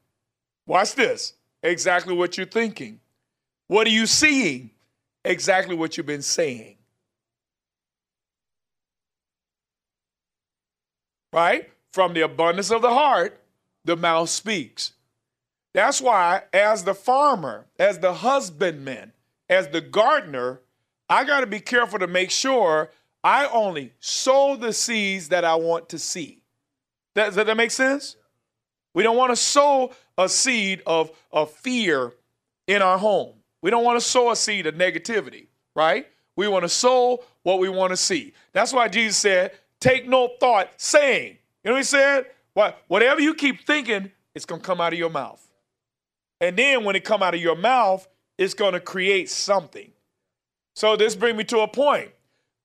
Watch 0.66 0.94
this. 0.96 1.36
Exactly 1.64 2.14
what 2.14 2.36
you're 2.36 2.46
thinking. 2.46 3.00
What 3.72 3.88
are 3.88 3.92
you 3.92 4.06
seeing? 4.06 4.72
Exactly 5.24 5.76
what 5.76 5.96
you've 5.96 6.06
been 6.06 6.22
saying. 6.22 6.76
Right? 11.32 11.72
From 11.94 12.14
the 12.14 12.20
abundance 12.20 12.70
of 12.70 12.82
the 12.82 12.90
heart, 12.90 13.42
the 13.86 13.96
mouth 13.96 14.30
speaks. 14.30 14.92
That's 15.74 16.02
why, 16.02 16.42
as 16.52 16.84
the 16.84 16.94
farmer, 16.94 17.66
as 17.80 18.00
the 18.00 18.12
husbandman, 18.12 19.14
as 19.48 19.70
the 19.70 19.80
gardener, 19.80 20.60
I 21.08 21.24
got 21.24 21.40
to 21.40 21.48
be 21.48 21.62
careful 21.62 22.00
to 22.00 22.08
make 22.08 22.30
sure 22.30 22.92
I 23.24 23.46
only 23.46 23.94
sow 24.02 24.58
the 24.58 24.74
seeds 24.74 25.30
that 25.30 25.46
I 25.46 25.56
want 25.56 25.88
to 25.92 25.98
see. 25.98 26.44
Does 27.16 27.36
that 27.36 27.56
make 27.56 27.72
sense? 27.72 28.18
We 28.94 29.04
don't 29.04 29.16
want 29.16 29.30
to 29.32 29.38
sow 29.38 29.94
a 30.18 30.28
seed 30.28 30.84
of, 30.86 31.10
of 31.32 31.52
fear 31.52 32.12
in 32.68 32.82
our 32.82 32.98
home. 32.98 33.36
We 33.62 33.70
don't 33.70 33.84
want 33.84 34.00
to 34.00 34.06
sow 34.06 34.32
a 34.32 34.36
seed 34.36 34.68
of 34.68 34.76
negativity, 34.76 35.48
right? 35.76 36.08
We 36.36 36.48
want 36.48 36.64
to 36.64 36.70
sow 36.70 37.24
what 37.44 37.60
we 37.60 37.70
want 37.70 37.92
to 37.92 37.98
see. 37.98 38.34
That's 38.54 38.74
why 38.74 38.88
Jesus 38.88 39.18
said, 39.18 39.52
Take 39.80 40.08
no 40.08 40.30
thought, 40.40 40.70
saying, 40.78 41.38
you 41.64 41.70
know 41.70 41.74
what 41.74 41.80
he 41.80 41.84
said? 41.84 42.28
What, 42.54 42.82
whatever 42.88 43.20
you 43.20 43.34
keep 43.34 43.66
thinking, 43.66 44.12
it's 44.36 44.46
going 44.46 44.62
to 44.62 44.66
come 44.66 44.80
out 44.80 44.94
of 44.94 45.00
your 45.00 45.10
mouth. 45.10 45.46
And 46.40 46.58
then 46.58 46.84
when 46.84 46.96
it 46.96 47.04
come 47.04 47.24
out 47.24 47.34
of 47.34 47.42
your 47.42 47.56
mouth, 47.56 48.08
it's 48.38 48.54
going 48.54 48.74
to 48.74 48.80
create 48.80 49.30
something. 49.30 49.92
So 50.76 50.96
this 50.96 51.16
brings 51.16 51.38
me 51.38 51.44
to 51.46 51.60
a 51.60 51.68
point. 51.68 52.12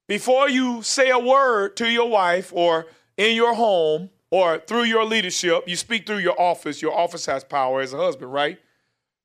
Before 0.08 0.48
you 0.48 0.82
say 0.82 1.10
a 1.10 1.18
word 1.18 1.76
to 1.76 1.90
your 1.90 2.08
wife 2.08 2.52
or 2.54 2.86
in 3.16 3.34
your 3.34 3.54
home 3.54 4.10
or 4.30 4.58
through 4.58 4.84
your 4.84 5.04
leadership, 5.04 5.64
you 5.66 5.76
speak 5.76 6.06
through 6.06 6.18
your 6.18 6.40
office. 6.40 6.80
Your 6.80 6.96
office 6.96 7.26
has 7.26 7.44
power 7.44 7.80
as 7.80 7.92
a 7.92 7.96
husband, 7.96 8.32
right? 8.32 8.58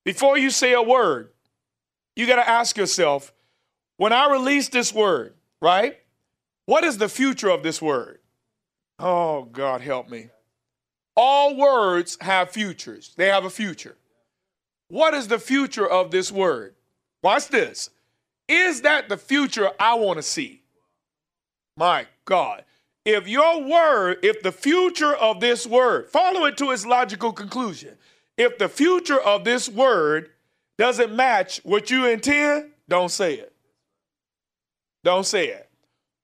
Before 0.03 0.37
you 0.37 0.49
say 0.49 0.73
a 0.73 0.81
word, 0.81 1.29
you 2.21 2.27
got 2.27 2.37
to 2.37 2.47
ask 2.47 2.77
yourself, 2.77 3.33
when 3.97 4.13
I 4.13 4.31
release 4.31 4.69
this 4.69 4.93
word, 4.93 5.33
right? 5.61 5.97
What 6.65 6.83
is 6.83 6.97
the 6.97 7.09
future 7.09 7.49
of 7.49 7.63
this 7.63 7.81
word? 7.81 8.19
Oh, 8.97 9.43
God, 9.43 9.81
help 9.81 10.09
me. 10.09 10.29
All 11.17 11.57
words 11.57 12.17
have 12.21 12.51
futures, 12.51 13.13
they 13.17 13.27
have 13.27 13.43
a 13.43 13.49
future. 13.49 13.97
What 14.87 15.13
is 15.13 15.27
the 15.27 15.39
future 15.39 15.87
of 15.87 16.11
this 16.11 16.31
word? 16.31 16.75
Watch 17.23 17.47
this. 17.47 17.89
Is 18.47 18.81
that 18.81 19.09
the 19.09 19.17
future 19.17 19.71
I 19.79 19.95
want 19.95 20.17
to 20.17 20.23
see? 20.23 20.61
My 21.77 22.07
God. 22.25 22.63
If 23.05 23.27
your 23.27 23.63
word, 23.63 24.17
if 24.23 24.41
the 24.43 24.51
future 24.51 25.15
of 25.15 25.39
this 25.39 25.65
word, 25.65 26.09
follow 26.09 26.45
it 26.45 26.57
to 26.57 26.71
its 26.71 26.85
logical 26.85 27.31
conclusion. 27.31 27.97
If 28.37 28.57
the 28.57 28.69
future 28.69 29.19
of 29.19 29.43
this 29.43 29.67
word 29.67 30.29
doesn't 30.81 31.15
match 31.15 31.61
what 31.63 31.91
you 31.91 32.07
intend, 32.07 32.71
don't 32.89 33.11
say 33.11 33.35
it. 33.35 33.53
Don't 35.03 35.27
say 35.27 35.49
it. 35.49 35.69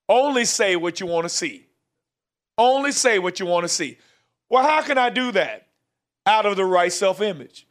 Only 0.10 0.46
say 0.46 0.76
what 0.76 1.00
you 1.00 1.06
want 1.06 1.26
to 1.26 1.30
see. 1.30 1.68
Only 2.58 2.92
say 2.92 3.20
what 3.20 3.40
you 3.40 3.46
want 3.46 3.66
to 3.66 3.70
see. 3.70 4.00
Well, 4.50 4.64
how 4.64 4.82
can 4.82 4.98
I 4.98 5.12
do 5.12 5.32
that? 5.34 5.68
Out 6.26 6.48
of 6.48 6.56
the 6.56 6.66
right 6.66 6.92
self 6.92 7.22
image. 7.22 7.68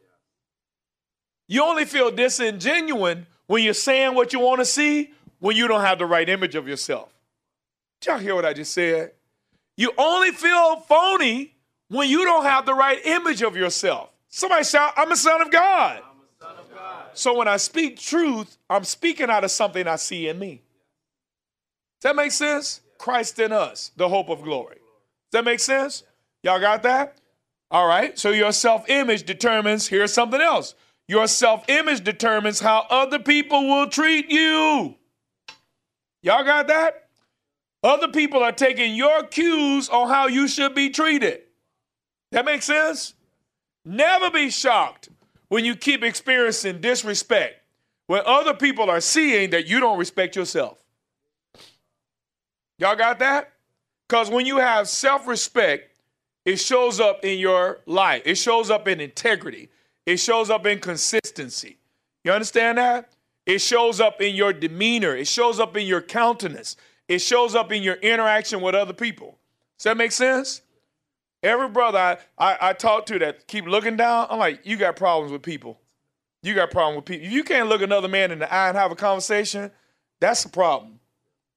You 1.48 1.64
only 1.64 1.86
feel 1.86 2.12
disingenuous 2.12 3.18
when 3.48 3.64
you're 3.64 3.74
saying 3.74 4.14
what 4.14 4.32
you 4.32 4.38
want 4.38 4.60
to 4.60 4.64
see 4.64 5.12
when 5.40 5.56
you 5.56 5.66
don't 5.66 5.80
have 5.80 5.98
the 5.98 6.06
right 6.06 6.28
image 6.28 6.54
of 6.54 6.68
yourself. 6.68 7.12
Did 8.00 8.10
y'all 8.10 8.18
hear 8.18 8.36
what 8.36 8.44
I 8.44 8.52
just 8.52 8.72
said? 8.72 9.10
You 9.76 9.90
only 9.98 10.30
feel 10.30 10.76
phony 10.76 11.52
when 11.88 12.08
you 12.08 12.24
don't 12.24 12.44
have 12.44 12.64
the 12.64 12.74
right 12.74 13.04
image 13.04 13.42
of 13.42 13.56
yourself. 13.56 14.10
Somebody 14.28 14.62
shout, 14.62 14.92
I'm 14.96 15.10
a 15.10 15.16
son 15.16 15.42
of 15.42 15.50
God. 15.50 16.02
So 17.16 17.34
when 17.34 17.48
I 17.48 17.56
speak 17.56 17.98
truth, 17.98 18.58
I'm 18.68 18.84
speaking 18.84 19.30
out 19.30 19.42
of 19.42 19.50
something 19.50 19.86
I 19.86 19.96
see 19.96 20.28
in 20.28 20.38
me. 20.38 20.62
Does 22.00 22.10
that 22.10 22.16
make 22.16 22.32
sense? 22.32 22.82
Christ 22.98 23.38
in 23.38 23.52
us, 23.52 23.90
the 23.96 24.08
hope 24.08 24.28
of 24.28 24.42
glory. 24.42 24.76
Does 24.76 25.38
that 25.38 25.44
make 25.44 25.60
sense? 25.60 26.02
Y'all 26.42 26.60
got 26.60 26.82
that? 26.82 27.16
All 27.70 27.86
right. 27.86 28.18
So 28.18 28.30
your 28.30 28.52
self 28.52 28.88
image 28.90 29.24
determines, 29.24 29.88
here's 29.88 30.12
something 30.12 30.40
else. 30.40 30.74
Your 31.08 31.26
self 31.26 31.64
image 31.68 32.04
determines 32.04 32.60
how 32.60 32.86
other 32.90 33.18
people 33.18 33.66
will 33.66 33.88
treat 33.88 34.30
you. 34.30 34.94
Y'all 36.22 36.44
got 36.44 36.68
that? 36.68 37.08
Other 37.82 38.08
people 38.08 38.42
are 38.42 38.52
taking 38.52 38.94
your 38.94 39.22
cues 39.22 39.88
on 39.88 40.08
how 40.08 40.26
you 40.26 40.48
should 40.48 40.74
be 40.74 40.90
treated. 40.90 41.40
That 42.32 42.44
makes 42.44 42.66
sense? 42.66 43.14
Never 43.84 44.30
be 44.30 44.50
shocked 44.50 45.08
when 45.56 45.64
you 45.64 45.74
keep 45.74 46.04
experiencing 46.04 46.82
disrespect, 46.82 47.62
when 48.08 48.20
other 48.26 48.52
people 48.52 48.90
are 48.90 49.00
seeing 49.00 49.48
that 49.48 49.66
you 49.66 49.80
don't 49.80 49.98
respect 49.98 50.36
yourself. 50.36 50.76
Y'all 52.76 52.94
got 52.94 53.20
that? 53.20 53.54
Because 54.06 54.28
when 54.28 54.44
you 54.44 54.58
have 54.58 54.86
self 54.86 55.26
respect, 55.26 55.96
it 56.44 56.56
shows 56.56 57.00
up 57.00 57.24
in 57.24 57.38
your 57.38 57.78
life, 57.86 58.20
it 58.26 58.34
shows 58.34 58.68
up 58.68 58.86
in 58.86 59.00
integrity, 59.00 59.70
it 60.04 60.18
shows 60.18 60.50
up 60.50 60.66
in 60.66 60.78
consistency. 60.78 61.78
You 62.22 62.32
understand 62.32 62.76
that? 62.76 63.10
It 63.46 63.62
shows 63.62 63.98
up 63.98 64.20
in 64.20 64.34
your 64.34 64.52
demeanor, 64.52 65.16
it 65.16 65.26
shows 65.26 65.58
up 65.58 65.74
in 65.74 65.86
your 65.86 66.02
countenance, 66.02 66.76
it 67.08 67.20
shows 67.20 67.54
up 67.54 67.72
in 67.72 67.82
your 67.82 67.94
interaction 67.94 68.60
with 68.60 68.74
other 68.74 68.92
people. 68.92 69.38
Does 69.78 69.84
that 69.84 69.96
make 69.96 70.12
sense? 70.12 70.60
Every 71.42 71.68
brother 71.68 71.98
I, 71.98 72.18
I, 72.38 72.70
I 72.70 72.72
talk 72.72 73.06
to 73.06 73.18
that 73.20 73.46
keep 73.46 73.66
looking 73.66 73.96
down, 73.96 74.26
I'm 74.30 74.38
like, 74.38 74.60
you 74.64 74.76
got 74.76 74.96
problems 74.96 75.32
with 75.32 75.42
people. 75.42 75.78
You 76.42 76.54
got 76.54 76.70
problem 76.70 76.96
with 76.96 77.04
people. 77.04 77.26
If 77.26 77.32
you 77.32 77.44
can't 77.44 77.68
look 77.68 77.82
another 77.82 78.08
man 78.08 78.30
in 78.30 78.38
the 78.38 78.52
eye 78.52 78.68
and 78.68 78.76
have 78.76 78.92
a 78.92 78.96
conversation, 78.96 79.70
that's 80.20 80.44
a 80.44 80.48
problem. 80.48 81.00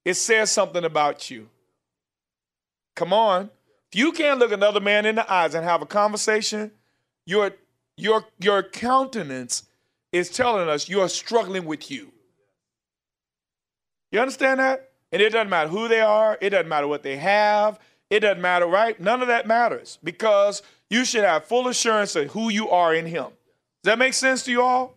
It 0.04 0.14
says 0.14 0.50
something 0.50 0.84
about 0.84 1.30
you. 1.30 1.48
Come 2.96 3.12
on. 3.12 3.50
If 3.92 3.98
you 3.98 4.12
can't 4.12 4.38
look 4.38 4.52
another 4.52 4.80
man 4.80 5.06
in 5.06 5.16
the 5.16 5.32
eyes 5.32 5.54
and 5.54 5.64
have 5.64 5.82
a 5.82 5.86
conversation, 5.86 6.70
your 7.26 7.52
your 7.96 8.24
your 8.38 8.62
countenance 8.62 9.64
is 10.12 10.30
telling 10.30 10.68
us 10.68 10.88
you're 10.88 11.08
struggling 11.08 11.64
with 11.64 11.90
you. 11.90 12.12
You 14.10 14.20
understand 14.20 14.60
that? 14.60 14.90
And 15.12 15.20
it 15.20 15.30
doesn't 15.30 15.50
matter 15.50 15.68
who 15.68 15.88
they 15.88 16.00
are, 16.00 16.38
it 16.40 16.50
doesn't 16.50 16.68
matter 16.68 16.86
what 16.86 17.02
they 17.02 17.16
have, 17.16 17.78
it 18.10 18.20
doesn't 18.20 18.42
matter, 18.42 18.66
right? 18.66 18.98
None 19.00 19.22
of 19.22 19.28
that 19.28 19.46
matters 19.46 19.98
because 20.02 20.62
you 20.90 21.04
should 21.04 21.24
have 21.24 21.44
full 21.44 21.68
assurance 21.68 22.16
of 22.16 22.32
who 22.32 22.50
you 22.50 22.68
are 22.68 22.94
in 22.94 23.06
Him. 23.06 23.26
Does 23.82 23.92
that 23.92 23.98
make 23.98 24.14
sense 24.14 24.42
to 24.44 24.50
you 24.50 24.62
all? 24.62 24.94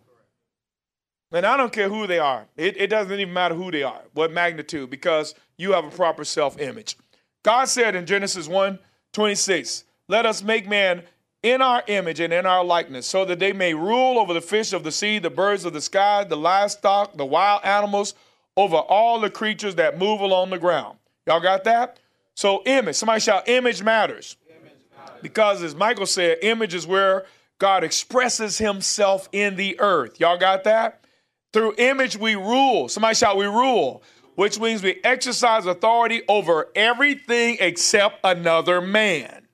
And 1.32 1.46
I 1.46 1.56
don't 1.56 1.72
care 1.72 1.88
who 1.88 2.06
they 2.06 2.18
are. 2.18 2.46
It, 2.56 2.76
it 2.76 2.88
doesn't 2.88 3.18
even 3.18 3.32
matter 3.32 3.54
who 3.54 3.70
they 3.70 3.82
are, 3.82 4.02
what 4.12 4.32
magnitude, 4.32 4.90
because 4.90 5.34
you 5.56 5.72
have 5.72 5.84
a 5.84 5.90
proper 5.90 6.24
self 6.24 6.60
image. 6.60 6.96
God 7.42 7.66
said 7.66 7.94
in 7.94 8.06
Genesis 8.06 8.48
1 8.48 8.78
26, 9.12 9.84
Let 10.08 10.26
us 10.26 10.42
make 10.42 10.68
man 10.68 11.02
in 11.42 11.60
our 11.60 11.82
image 11.86 12.20
and 12.20 12.32
in 12.32 12.46
our 12.46 12.64
likeness, 12.64 13.06
so 13.06 13.24
that 13.26 13.38
they 13.38 13.52
may 13.52 13.74
rule 13.74 14.18
over 14.18 14.32
the 14.32 14.40
fish 14.40 14.72
of 14.72 14.82
the 14.82 14.92
sea, 14.92 15.18
the 15.18 15.30
birds 15.30 15.64
of 15.64 15.72
the 15.72 15.80
sky, 15.80 16.24
the 16.24 16.36
livestock, 16.36 17.16
the 17.16 17.24
wild 17.24 17.62
animals, 17.64 18.14
over 18.56 18.76
all 18.76 19.20
the 19.20 19.30
creatures 19.30 19.74
that 19.74 19.98
move 19.98 20.20
along 20.20 20.50
the 20.50 20.58
ground. 20.58 20.98
Y'all 21.26 21.40
got 21.40 21.64
that? 21.64 21.98
So, 22.34 22.62
image. 22.66 22.96
Somebody 22.96 23.20
shout, 23.20 23.48
image 23.48 23.82
matters. 23.82 24.36
image 24.48 24.72
matters. 24.96 25.18
Because, 25.22 25.62
as 25.62 25.74
Michael 25.74 26.06
said, 26.06 26.38
image 26.42 26.74
is 26.74 26.86
where 26.86 27.24
God 27.58 27.84
expresses 27.84 28.58
himself 28.58 29.28
in 29.32 29.56
the 29.56 29.78
earth. 29.80 30.18
Y'all 30.20 30.38
got 30.38 30.64
that? 30.64 31.04
Through 31.52 31.74
image, 31.78 32.16
we 32.16 32.34
rule. 32.34 32.88
Somebody 32.88 33.14
shout, 33.14 33.36
we 33.36 33.46
rule, 33.46 34.02
which 34.34 34.58
means 34.58 34.82
we 34.82 35.00
exercise 35.04 35.66
authority 35.66 36.22
over 36.28 36.68
everything 36.74 37.58
except 37.60 38.18
another 38.24 38.80
man. 38.80 39.46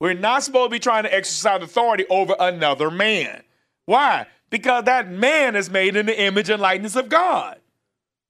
We're 0.00 0.14
not 0.14 0.42
supposed 0.42 0.70
to 0.70 0.74
be 0.74 0.80
trying 0.80 1.04
to 1.04 1.14
exercise 1.14 1.62
authority 1.62 2.06
over 2.08 2.34
another 2.40 2.90
man. 2.90 3.42
Why? 3.84 4.26
Because 4.50 4.84
that 4.84 5.10
man 5.10 5.54
is 5.54 5.70
made 5.70 5.94
in 5.94 6.06
the 6.06 6.20
image 6.20 6.48
and 6.50 6.60
likeness 6.60 6.96
of 6.96 7.08
God. 7.08 7.60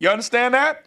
You 0.01 0.09
understand 0.09 0.55
that? 0.55 0.85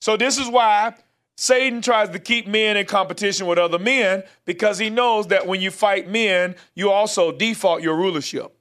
So, 0.00 0.16
this 0.16 0.38
is 0.38 0.48
why 0.48 0.94
Satan 1.36 1.82
tries 1.82 2.10
to 2.10 2.18
keep 2.18 2.46
men 2.46 2.76
in 2.76 2.86
competition 2.86 3.46
with 3.46 3.58
other 3.58 3.78
men 3.78 4.22
because 4.44 4.78
he 4.78 4.88
knows 4.88 5.26
that 5.28 5.46
when 5.46 5.60
you 5.60 5.70
fight 5.70 6.08
men, 6.08 6.54
you 6.74 6.90
also 6.90 7.32
default 7.32 7.82
your 7.82 7.96
rulership. 7.96 8.56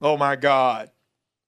Oh 0.00 0.16
my 0.16 0.36
God. 0.36 0.90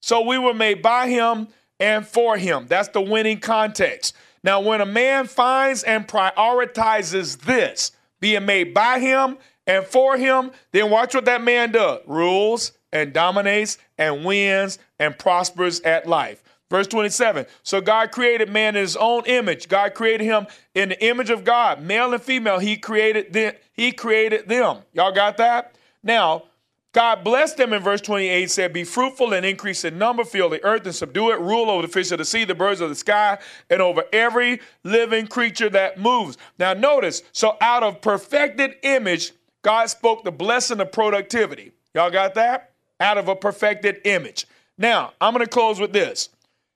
So, 0.00 0.22
we 0.22 0.38
were 0.38 0.54
made 0.54 0.80
by 0.80 1.08
him 1.08 1.48
and 1.80 2.06
for 2.06 2.36
him. 2.36 2.66
That's 2.68 2.88
the 2.88 3.00
winning 3.00 3.40
context. 3.40 4.14
Now, 4.42 4.60
when 4.60 4.80
a 4.80 4.86
man 4.86 5.26
finds 5.26 5.82
and 5.82 6.06
prioritizes 6.06 7.38
this, 7.40 7.92
being 8.20 8.46
made 8.46 8.74
by 8.74 9.00
him 9.00 9.38
and 9.66 9.84
for 9.84 10.16
him, 10.16 10.50
then 10.72 10.90
watch 10.90 11.14
what 11.14 11.24
that 11.26 11.42
man 11.42 11.72
does 11.72 12.00
rules 12.06 12.72
and 12.92 13.12
dominates 13.12 13.78
and 13.96 14.24
wins 14.24 14.78
and 14.98 15.18
prospers 15.18 15.80
at 15.80 16.06
life. 16.06 16.42
Verse 16.70 16.86
27. 16.86 17.46
So 17.62 17.80
God 17.80 18.12
created 18.12 18.50
man 18.50 18.76
in 18.76 18.82
his 18.82 18.96
own 18.96 19.22
image. 19.26 19.68
God 19.68 19.94
created 19.94 20.24
him 20.24 20.46
in 20.74 20.90
the 20.90 21.04
image 21.04 21.30
of 21.30 21.44
God, 21.44 21.82
male 21.82 22.12
and 22.12 22.22
female. 22.22 22.58
He 22.58 22.76
created 22.76 23.32
them. 23.32 23.54
He 23.72 23.92
created 23.92 24.48
them. 24.48 24.78
Y'all 24.92 25.12
got 25.12 25.38
that? 25.38 25.74
Now, 26.02 26.44
God 26.92 27.22
blessed 27.22 27.58
them 27.58 27.72
in 27.72 27.82
verse 27.82 28.00
28, 28.00 28.50
said, 28.50 28.72
Be 28.72 28.82
fruitful 28.84 29.32
and 29.32 29.44
increase 29.44 29.84
in 29.84 29.98
number, 29.98 30.24
fill 30.24 30.48
the 30.48 30.64
earth 30.64 30.84
and 30.84 30.94
subdue 30.94 31.30
it, 31.30 31.38
rule 31.38 31.70
over 31.70 31.82
the 31.82 31.88
fish 31.88 32.10
of 32.12 32.18
the 32.18 32.24
sea, 32.24 32.44
the 32.44 32.54
birds 32.54 32.80
of 32.80 32.88
the 32.88 32.94
sky, 32.94 33.38
and 33.68 33.82
over 33.82 34.04
every 34.12 34.60
living 34.84 35.26
creature 35.26 35.68
that 35.70 35.98
moves. 35.98 36.38
Now, 36.58 36.72
notice, 36.72 37.22
so 37.32 37.56
out 37.60 37.82
of 37.82 38.00
perfected 38.00 38.76
image, 38.82 39.32
God 39.62 39.86
spoke 39.90 40.24
the 40.24 40.32
blessing 40.32 40.80
of 40.80 40.90
productivity. 40.90 41.72
Y'all 41.94 42.10
got 42.10 42.34
that? 42.34 42.72
Out 43.00 43.18
of 43.18 43.28
a 43.28 43.36
perfected 43.36 44.00
image. 44.04 44.46
Now, 44.78 45.12
I'm 45.20 45.34
going 45.34 45.44
to 45.44 45.50
close 45.50 45.78
with 45.78 45.92
this. 45.92 46.30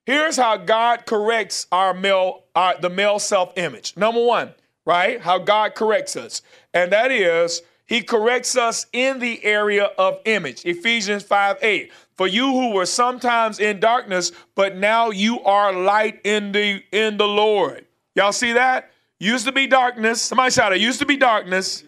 Here's 0.05 0.36
how 0.36 0.57
God 0.57 1.07
corrects 1.07 1.66
our 1.70 1.94
male, 1.94 2.44
our, 2.55 2.80
the 2.80 2.90
male 2.90 3.18
self 3.18 3.53
image. 3.57 3.96
Number 3.96 4.24
one, 4.24 4.53
right? 4.84 5.20
How 5.20 5.38
God 5.38 5.74
corrects 5.74 6.16
us. 6.16 6.42
And 6.74 6.92
that 6.92 7.12
is, 7.12 7.62
he 7.86 8.03
corrects 8.03 8.57
us 8.57 8.86
in 8.92 9.18
the 9.18 9.44
area 9.44 9.84
of 9.98 10.18
image. 10.24 10.64
Ephesians 10.64 11.22
5 11.22 11.59
8. 11.62 11.92
For 12.16 12.26
you 12.26 12.46
who 12.46 12.72
were 12.72 12.86
sometimes 12.86 13.61
in 13.61 13.80
darkness, 13.80 14.32
but 14.55 14.76
now 14.76 15.11
you 15.11 15.40
are 15.42 15.72
light 15.72 16.20
in 16.24 16.53
the 16.53 16.82
in 16.90 17.16
the 17.16 17.28
Lord. 17.28 17.86
Y'all 18.14 18.32
see 18.32 18.53
that? 18.55 18.90
Used 19.18 19.46
to 19.46 19.53
be 19.53 19.66
darkness. 19.66 20.20
Somebody 20.20 20.50
shout 20.50 20.72
it. 20.72 20.80
Used 20.80 20.98
to 20.98 21.07
be 21.07 21.16
darkness. 21.16 21.84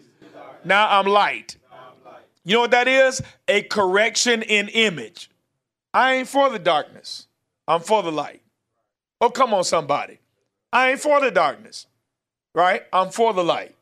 Now 0.63 0.99
I'm 0.99 1.05
light. 1.05 1.57
You 2.43 2.53
know 2.53 2.61
what 2.61 2.71
that 2.71 2.87
is? 2.87 3.21
A 3.47 3.63
correction 3.63 4.41
in 4.41 4.69
image. 4.69 5.29
I 5.93 6.15
ain't 6.15 6.27
for 6.27 6.49
the 6.49 6.59
darkness. 6.59 7.27
I'm 7.67 7.81
for 7.81 8.03
the 8.03 8.11
light. 8.11 8.41
Oh, 9.21 9.29
come 9.29 9.53
on, 9.53 9.63
somebody. 9.63 10.19
I 10.71 10.91
ain't 10.91 10.99
for 10.99 11.19
the 11.19 11.31
darkness. 11.31 11.87
Right? 12.53 12.83
I'm 12.93 13.09
for 13.09 13.33
the 13.33 13.43
light. 13.43 13.75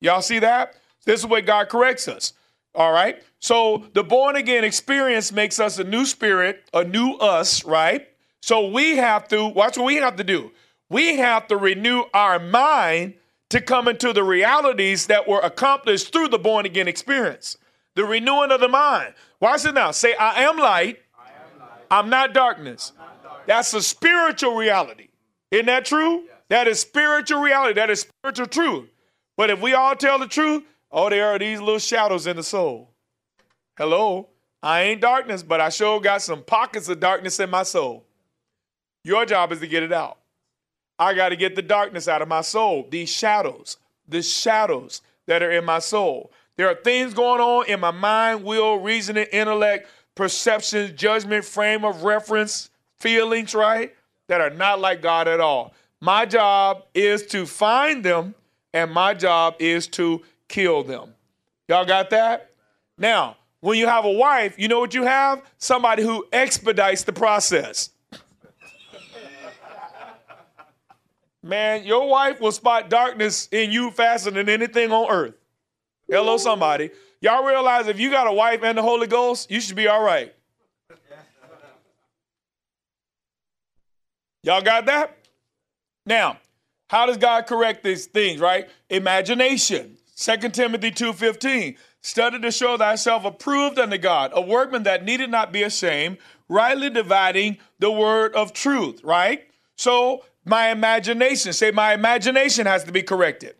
Y'all 0.00 0.22
see 0.22 0.38
that? 0.40 0.74
This 1.04 1.20
is 1.20 1.26
where 1.26 1.40
God 1.40 1.68
corrects 1.68 2.08
us. 2.08 2.32
All 2.74 2.92
right. 2.92 3.22
So 3.40 3.84
the 3.94 4.04
born 4.04 4.36
again 4.36 4.64
experience 4.64 5.32
makes 5.32 5.58
us 5.58 5.78
a 5.78 5.84
new 5.84 6.04
spirit, 6.04 6.62
a 6.72 6.84
new 6.84 7.14
us, 7.14 7.64
right? 7.64 8.08
So 8.42 8.68
we 8.68 8.96
have 8.96 9.28
to, 9.28 9.46
watch 9.46 9.76
what 9.76 9.86
we 9.86 9.96
have 9.96 10.16
to 10.16 10.24
do. 10.24 10.52
We 10.88 11.16
have 11.16 11.46
to 11.48 11.56
renew 11.56 12.04
our 12.12 12.38
mind 12.38 13.14
to 13.50 13.60
come 13.60 13.88
into 13.88 14.12
the 14.12 14.22
realities 14.22 15.06
that 15.06 15.28
were 15.28 15.40
accomplished 15.40 16.12
through 16.12 16.28
the 16.28 16.38
born 16.38 16.66
again 16.66 16.88
experience. 16.88 17.58
The 17.96 18.04
renewing 18.04 18.50
of 18.50 18.60
the 18.60 18.68
mind. 18.68 19.14
Watch 19.40 19.64
it 19.64 19.74
now. 19.74 19.90
Say, 19.90 20.14
I 20.14 20.42
am 20.42 20.56
light. 20.56 21.00
I 21.18 21.28
am 21.28 21.58
light. 21.58 21.70
I'm, 21.72 21.78
not. 21.80 21.80
I'm 21.90 22.10
not 22.10 22.34
darkness. 22.34 22.92
That's 23.50 23.74
a 23.74 23.82
spiritual 23.82 24.54
reality. 24.54 25.08
Isn't 25.50 25.66
that 25.66 25.84
true? 25.84 26.22
Yes. 26.22 26.36
That 26.50 26.68
is 26.68 26.80
spiritual 26.80 27.40
reality. 27.40 27.74
That 27.74 27.90
is 27.90 28.00
spiritual 28.02 28.46
truth. 28.46 28.88
But 29.36 29.50
if 29.50 29.60
we 29.60 29.74
all 29.74 29.96
tell 29.96 30.20
the 30.20 30.28
truth, 30.28 30.62
Oh, 30.92 31.08
there 31.08 31.28
are 31.28 31.38
these 31.38 31.60
little 31.60 31.78
shadows 31.78 32.26
in 32.26 32.36
the 32.36 32.42
soul. 32.42 32.90
Hello. 33.76 34.28
I 34.62 34.82
ain't 34.82 35.00
darkness, 35.00 35.42
but 35.42 35.60
I 35.60 35.68
sure 35.68 36.00
got 36.00 36.22
some 36.22 36.42
pockets 36.42 36.88
of 36.88 37.00
darkness 37.00 37.40
in 37.40 37.48
my 37.48 37.62
soul. 37.62 38.04
Your 39.04 39.24
job 39.24 39.52
is 39.52 39.60
to 39.60 39.66
get 39.66 39.82
it 39.82 39.92
out. 39.92 40.18
I 40.98 41.14
got 41.14 41.30
to 41.30 41.36
get 41.36 41.56
the 41.56 41.62
darkness 41.62 42.08
out 42.08 42.20
of 42.20 42.28
my 42.28 42.42
soul, 42.42 42.86
these 42.90 43.10
shadows, 43.10 43.78
the 44.06 44.20
shadows 44.20 45.00
that 45.26 45.42
are 45.42 45.50
in 45.50 45.64
my 45.64 45.78
soul. 45.78 46.30
There 46.56 46.68
are 46.68 46.74
things 46.74 47.14
going 47.14 47.40
on 47.40 47.66
in 47.66 47.80
my 47.80 47.90
mind, 47.90 48.44
will, 48.44 48.76
reasoning, 48.76 49.26
intellect, 49.32 49.88
perceptions, 50.14 50.92
judgment, 50.92 51.44
frame 51.44 51.84
of 51.84 52.02
reference, 52.04 52.69
feelings, 53.00 53.54
right? 53.54 53.94
That 54.28 54.40
are 54.40 54.50
not 54.50 54.80
like 54.80 55.02
God 55.02 55.26
at 55.26 55.40
all. 55.40 55.74
My 56.00 56.24
job 56.24 56.84
is 56.94 57.26
to 57.26 57.44
find 57.46 58.04
them, 58.04 58.34
and 58.72 58.92
my 58.92 59.14
job 59.14 59.56
is 59.58 59.86
to 59.88 60.22
kill 60.48 60.84
them. 60.84 61.14
Y'all 61.68 61.84
got 61.84 62.10
that? 62.10 62.50
Now, 62.96 63.36
when 63.60 63.78
you 63.78 63.86
have 63.86 64.04
a 64.04 64.10
wife, 64.10 64.58
you 64.58 64.68
know 64.68 64.80
what 64.80 64.94
you 64.94 65.04
have? 65.04 65.42
Somebody 65.58 66.02
who 66.02 66.26
expedites 66.32 67.04
the 67.04 67.12
process. 67.12 67.90
Man, 71.42 71.84
your 71.84 72.06
wife 72.08 72.40
will 72.40 72.52
spot 72.52 72.90
darkness 72.90 73.48
in 73.50 73.70
you 73.70 73.90
faster 73.90 74.30
than 74.30 74.48
anything 74.48 74.92
on 74.92 75.10
earth. 75.10 75.34
Hello, 76.08 76.36
somebody. 76.36 76.90
Y'all 77.22 77.44
realize 77.44 77.86
if 77.86 77.98
you 77.98 78.10
got 78.10 78.26
a 78.26 78.32
wife 78.32 78.62
and 78.62 78.76
the 78.76 78.82
Holy 78.82 79.06
Ghost, 79.06 79.50
you 79.50 79.60
should 79.60 79.76
be 79.76 79.88
all 79.88 80.02
right. 80.02 80.34
Y'all 84.42 84.62
got 84.62 84.86
that? 84.86 85.16
Now, 86.06 86.38
how 86.88 87.06
does 87.06 87.18
God 87.18 87.46
correct 87.46 87.84
these 87.84 88.06
things, 88.06 88.40
right? 88.40 88.68
Imagination. 88.88 89.96
2 90.16 90.52
Timothy 90.52 90.90
2:15 90.90 91.76
Study 92.02 92.40
to 92.40 92.50
show 92.50 92.78
thyself 92.78 93.24
approved 93.26 93.78
unto 93.78 93.98
God, 93.98 94.32
a 94.34 94.40
workman 94.40 94.84
that 94.84 95.04
needed 95.04 95.30
not 95.30 95.52
be 95.52 95.62
ashamed, 95.62 96.16
rightly 96.48 96.88
dividing 96.88 97.58
the 97.78 97.90
word 97.90 98.34
of 98.34 98.54
truth, 98.54 99.02
right? 99.04 99.46
So 99.76 100.24
my 100.44 100.70
imagination, 100.70 101.52
say 101.52 101.70
my 101.70 101.92
imagination 101.92 102.66
has 102.66 102.84
to 102.84 102.92
be 102.92 103.02
corrected. 103.02 103.54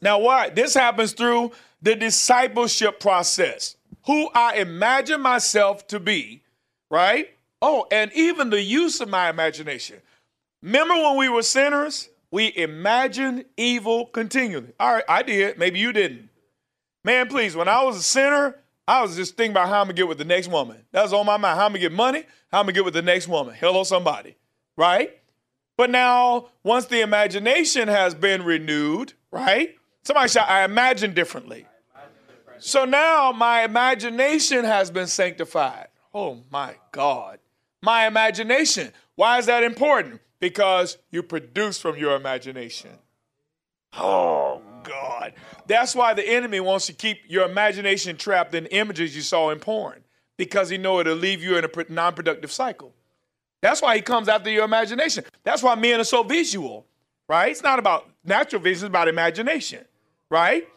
Now 0.00 0.18
why? 0.18 0.50
This 0.50 0.74
happens 0.74 1.12
through 1.12 1.52
the 1.82 1.96
discipleship 1.96 3.00
process. 3.00 3.76
Who 4.06 4.30
I 4.34 4.54
imagine 4.56 5.20
myself 5.20 5.86
to 5.88 5.98
be, 5.98 6.42
right? 6.88 7.30
Oh, 7.66 7.86
and 7.90 8.12
even 8.12 8.50
the 8.50 8.60
use 8.60 9.00
of 9.00 9.08
my 9.08 9.30
imagination. 9.30 9.96
Remember 10.62 10.92
when 10.96 11.16
we 11.16 11.30
were 11.30 11.40
sinners? 11.40 12.10
We 12.30 12.54
imagined 12.54 13.46
evil 13.56 14.04
continually. 14.04 14.74
All 14.78 14.92
right, 14.92 15.04
I 15.08 15.22
did. 15.22 15.56
Maybe 15.56 15.78
you 15.78 15.90
didn't. 15.90 16.28
Man, 17.04 17.26
please, 17.26 17.56
when 17.56 17.66
I 17.66 17.82
was 17.82 17.96
a 17.96 18.02
sinner, 18.02 18.56
I 18.86 19.00
was 19.00 19.16
just 19.16 19.38
thinking 19.38 19.52
about 19.52 19.68
how 19.68 19.80
I'm 19.80 19.86
gonna 19.86 19.94
get 19.94 20.06
with 20.06 20.18
the 20.18 20.26
next 20.26 20.48
woman. 20.48 20.76
That 20.92 21.04
was 21.04 21.14
on 21.14 21.24
my 21.24 21.38
mind. 21.38 21.58
How 21.58 21.64
I'm 21.64 21.70
gonna 21.70 21.78
get 21.78 21.92
money, 21.92 22.26
how 22.52 22.60
I'm 22.60 22.66
gonna 22.66 22.74
get 22.74 22.84
with 22.84 22.92
the 22.92 23.00
next 23.00 23.28
woman. 23.28 23.54
Hello, 23.54 23.82
somebody. 23.82 24.36
Right? 24.76 25.18
But 25.78 25.88
now, 25.88 26.48
once 26.64 26.84
the 26.84 27.00
imagination 27.00 27.88
has 27.88 28.14
been 28.14 28.44
renewed, 28.44 29.14
right? 29.30 29.74
Somebody 30.02 30.28
shout, 30.28 30.50
I 30.50 30.64
imagine 30.64 31.14
differently. 31.14 31.66
So 32.58 32.84
now 32.84 33.32
my 33.32 33.62
imagination 33.64 34.66
has 34.66 34.90
been 34.90 35.06
sanctified. 35.06 35.88
Oh 36.12 36.42
my 36.50 36.74
God. 36.92 37.38
My 37.84 38.06
imagination. 38.06 38.92
Why 39.14 39.38
is 39.38 39.46
that 39.46 39.62
important? 39.62 40.20
because 40.44 40.98
you 41.10 41.22
produce 41.22 41.78
from 41.78 41.96
your 41.96 42.14
imagination. 42.16 42.90
Oh, 43.96 44.60
God. 44.82 45.32
That's 45.66 45.94
why 45.94 46.12
the 46.12 46.22
enemy 46.28 46.60
wants 46.60 46.84
to 46.88 46.92
keep 46.92 47.16
your 47.26 47.48
imagination 47.48 48.18
trapped 48.18 48.54
in 48.54 48.66
images 48.66 49.16
you 49.16 49.22
saw 49.22 49.48
in 49.48 49.58
porn 49.58 50.04
because 50.36 50.68
he 50.68 50.76
know 50.76 51.00
it'll 51.00 51.16
leave 51.16 51.42
you 51.42 51.56
in 51.56 51.64
a 51.64 51.68
non 51.88 52.12
productive 52.12 52.52
cycle. 52.52 52.92
That's 53.62 53.80
why 53.80 53.96
he 53.96 54.02
comes 54.02 54.28
after 54.28 54.50
your 54.50 54.66
imagination. 54.66 55.24
That's 55.44 55.62
why 55.62 55.76
men 55.76 55.98
are 55.98 56.04
so 56.04 56.22
visual, 56.22 56.84
right? 57.26 57.50
It's 57.50 57.62
not 57.62 57.78
about 57.78 58.06
natural 58.22 58.60
vision, 58.60 58.84
it's 58.84 58.90
about 58.90 59.08
imagination, 59.08 59.82
right? 60.28 60.68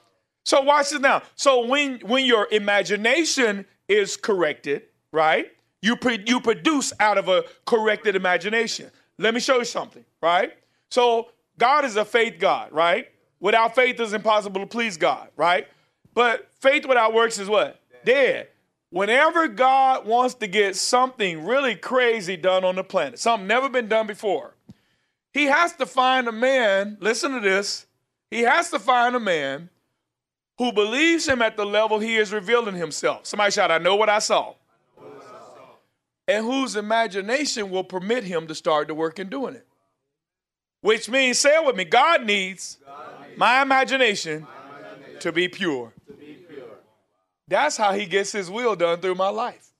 So 0.46 0.62
watch 0.62 0.92
this 0.92 1.02
now. 1.02 1.24
So 1.36 1.68
when 1.68 2.00
when 2.06 2.24
your 2.24 2.48
imagination 2.52 3.66
is 3.90 4.16
corrected, 4.16 4.84
right? 5.12 5.52
You 5.82 5.96
pre- 5.96 6.24
you 6.26 6.40
produce 6.40 6.94
out 7.00 7.18
of 7.18 7.30
a 7.30 7.46
corrected 7.66 8.16
imagination. 8.16 8.92
Let 9.18 9.34
me 9.34 9.40
show 9.40 9.58
you 9.60 9.66
something, 9.66 10.06
right? 10.22 10.54
So 10.90 11.30
God 11.58 11.86
is 11.86 11.96
a 11.96 12.06
faith 12.06 12.36
God, 12.40 12.72
right? 12.72 13.08
Without 13.40 13.76
faith, 13.76 14.00
it's 14.00 14.14
impossible 14.14 14.62
to 14.62 14.68
please 14.68 14.98
God, 14.98 15.30
right? 15.36 15.68
But 16.14 16.50
faith 16.60 16.86
without 16.88 17.14
works 17.14 17.38
is 17.38 17.48
what? 17.48 17.80
Dead. 18.04 18.48
Whenever 18.90 19.48
God 19.48 20.08
wants 20.08 20.36
to 20.36 20.48
get 20.48 20.76
something 20.76 21.46
really 21.46 21.76
crazy 21.76 22.38
done 22.38 22.64
on 22.64 22.76
the 22.76 22.84
planet, 22.84 23.20
something 23.20 23.48
never 23.48 23.70
been 23.70 23.88
done 23.88 24.08
before, 24.08 24.56
he 25.34 25.46
has 25.46 25.74
to 25.74 25.86
find 25.86 26.28
a 26.28 26.32
man, 26.32 26.98
listen 27.00 27.34
to 27.34 27.40
this, 27.40 27.86
he 28.32 28.42
has 28.42 28.72
to 28.72 28.80
find 28.80 29.16
a 29.16 29.20
man 29.20 29.70
who 30.58 30.72
believes 30.72 31.28
him 31.28 31.42
at 31.42 31.58
the 31.58 31.66
level 31.66 32.00
he 32.00 32.16
is 32.16 32.34
revealing 32.34 32.76
himself. 32.76 33.26
Somebody 33.26 33.52
shout, 33.52 33.72
I 33.72 33.78
know 33.78 33.96
what 33.96 34.10
I 34.10 34.20
saw. 34.20 34.56
And 36.28 36.46
whose 36.46 36.76
imagination 36.76 37.70
will 37.70 37.84
permit 37.84 38.24
him 38.24 38.48
to 38.48 38.56
start 38.56 38.88
the 38.88 38.94
work 38.94 39.20
in 39.20 39.30
doing 39.30 39.56
it. 39.56 39.66
Which 40.82 41.10
means, 41.10 41.40
say 41.40 41.56
it 41.56 41.66
with 41.66 41.76
me, 41.76 41.86
God 41.86 42.26
needs, 42.26 42.78
God 42.86 43.28
needs 43.28 43.40
my, 43.40 43.62
imagination 43.62 44.42
my 44.42 44.80
imagination 44.80 45.20
to 45.22 45.32
be 45.32 45.48
pure. 45.48 45.94
That's 47.48 47.78
how 47.78 47.94
he 47.94 48.06
gets 48.06 48.32
his 48.32 48.52
will 48.52 48.76
done 48.76 49.00
through 49.00 49.16
my 49.16 49.30
life. 49.30 49.72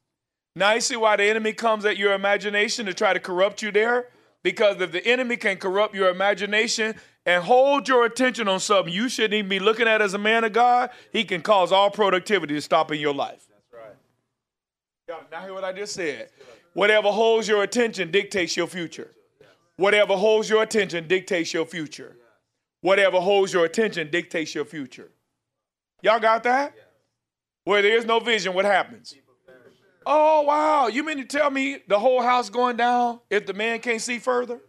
Now, 0.56 0.74
you 0.74 0.82
see 0.82 0.96
why 0.96 1.18
the 1.18 1.24
enemy 1.24 1.54
comes 1.54 1.86
at 1.86 1.98
your 1.98 2.14
imagination 2.14 2.86
to 2.88 2.94
try 2.94 3.14
to 3.14 3.20
corrupt 3.20 3.62
you 3.62 3.72
there? 3.72 4.08
Because 4.42 4.82
if 4.82 4.92
the 4.92 5.06
enemy 5.06 5.38
can 5.38 5.58
corrupt 5.58 5.94
your 5.94 6.10
imagination 6.10 6.96
and 7.26 7.44
hold 7.44 7.88
your 7.88 8.06
attention 8.06 8.48
on 8.48 8.60
something 8.60 8.92
you 8.92 9.10
shouldn't 9.10 9.34
even 9.34 9.50
be 9.50 9.60
looking 9.60 9.88
at 9.88 10.02
as 10.02 10.14
a 10.14 10.18
man 10.18 10.46
of 10.46 10.54
God, 10.54 10.90
he 11.12 11.26
can 11.26 11.42
cause 11.42 11.72
all 11.72 11.92
productivity 11.92 12.56
to 12.56 12.62
stop 12.62 12.92
in 12.92 13.00
your 13.00 13.14
life. 13.14 13.46
That's 13.50 13.74
right. 13.74 13.96
Y'all, 15.10 15.28
now 15.32 15.42
hear 15.42 15.54
what 15.54 15.66
I 15.66 15.74
just 15.74 15.94
said. 15.94 16.30
Whatever 16.78 17.10
holds 17.10 17.48
your 17.48 17.64
attention 17.64 18.12
dictates 18.12 18.56
your 18.56 18.68
future. 18.68 19.10
Whatever 19.78 20.16
holds 20.16 20.48
your 20.48 20.62
attention 20.62 21.08
dictates 21.08 21.52
your 21.52 21.66
future. 21.66 22.16
Whatever 22.82 23.20
holds 23.20 23.52
your 23.52 23.66
attention 23.66 24.12
dictates 24.12 24.54
your 24.54 24.64
future. 24.64 25.10
Y'all 26.04 26.20
got 26.20 26.44
that? 26.44 26.76
Where 27.64 27.82
there 27.82 27.98
is 27.98 28.06
no 28.06 28.20
vision, 28.20 28.54
what 28.54 28.66
happens? 28.66 29.16
Oh, 30.06 30.44
wow. 30.44 30.86
You 30.86 31.04
mean 31.04 31.18
to 31.18 31.26
tell 31.26 31.50
me 31.50 31.80
the 31.88 31.98
whole 31.98 32.22
house 32.22 32.52
going 32.52 32.78
down 32.78 33.22
if 33.32 33.48
the 33.48 33.54
man 33.54 33.80
can't 33.80 34.00
see 34.00 34.20
further? 34.20 34.60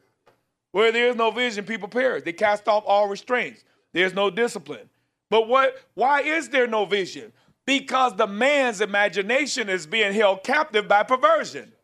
Where 0.72 0.90
there 0.90 1.10
is 1.10 1.16
no 1.16 1.30
vision, 1.30 1.66
people 1.66 1.88
perish. 1.88 2.22
They 2.24 2.32
cast 2.32 2.68
off 2.68 2.84
all 2.86 3.06
restraints. 3.06 3.64
There's 3.92 4.14
no 4.14 4.30
discipline. 4.30 4.88
But 5.28 5.46
what 5.46 5.76
why 5.92 6.22
is 6.22 6.48
there 6.48 6.66
no 6.66 6.86
vision? 6.86 7.34
Because 7.66 8.16
the 8.16 8.26
man's 8.26 8.80
imagination 8.80 9.68
is 9.68 9.86
being 9.86 10.14
held 10.14 10.42
captive 10.42 10.88
by 10.88 11.02
perversion. 11.02 11.74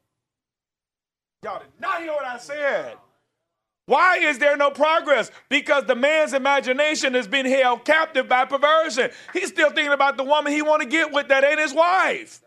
Y'all 1.45 1.59
did 1.59 1.69
not 1.79 2.01
hear 2.01 2.13
what 2.13 2.25
I 2.25 2.39
said. 2.39 2.97
Why 3.85 4.17
is 4.17 4.39
there 4.39 4.57
no 4.57 4.71
progress? 4.71 5.31
Because 5.51 5.85
the 5.85 5.95
man's 5.95 6.33
imagination 6.33 7.13
has 7.13 7.29
been 7.29 7.45
held 7.45 7.85
captive 7.85 8.27
by 8.27 8.47
perversion. 8.47 9.11
He's 9.35 9.49
still 9.49 9.69
thinking 9.69 9.93
about 9.93 10.17
the 10.17 10.25
woman 10.25 10.55
he 10.55 10.63
want 10.63 10.81
to 10.81 10.89
get 10.89 11.13
with 11.13 11.29
that 11.29 11.45
ain't 11.45 11.61
his 11.61 11.75
wife. 11.75 12.41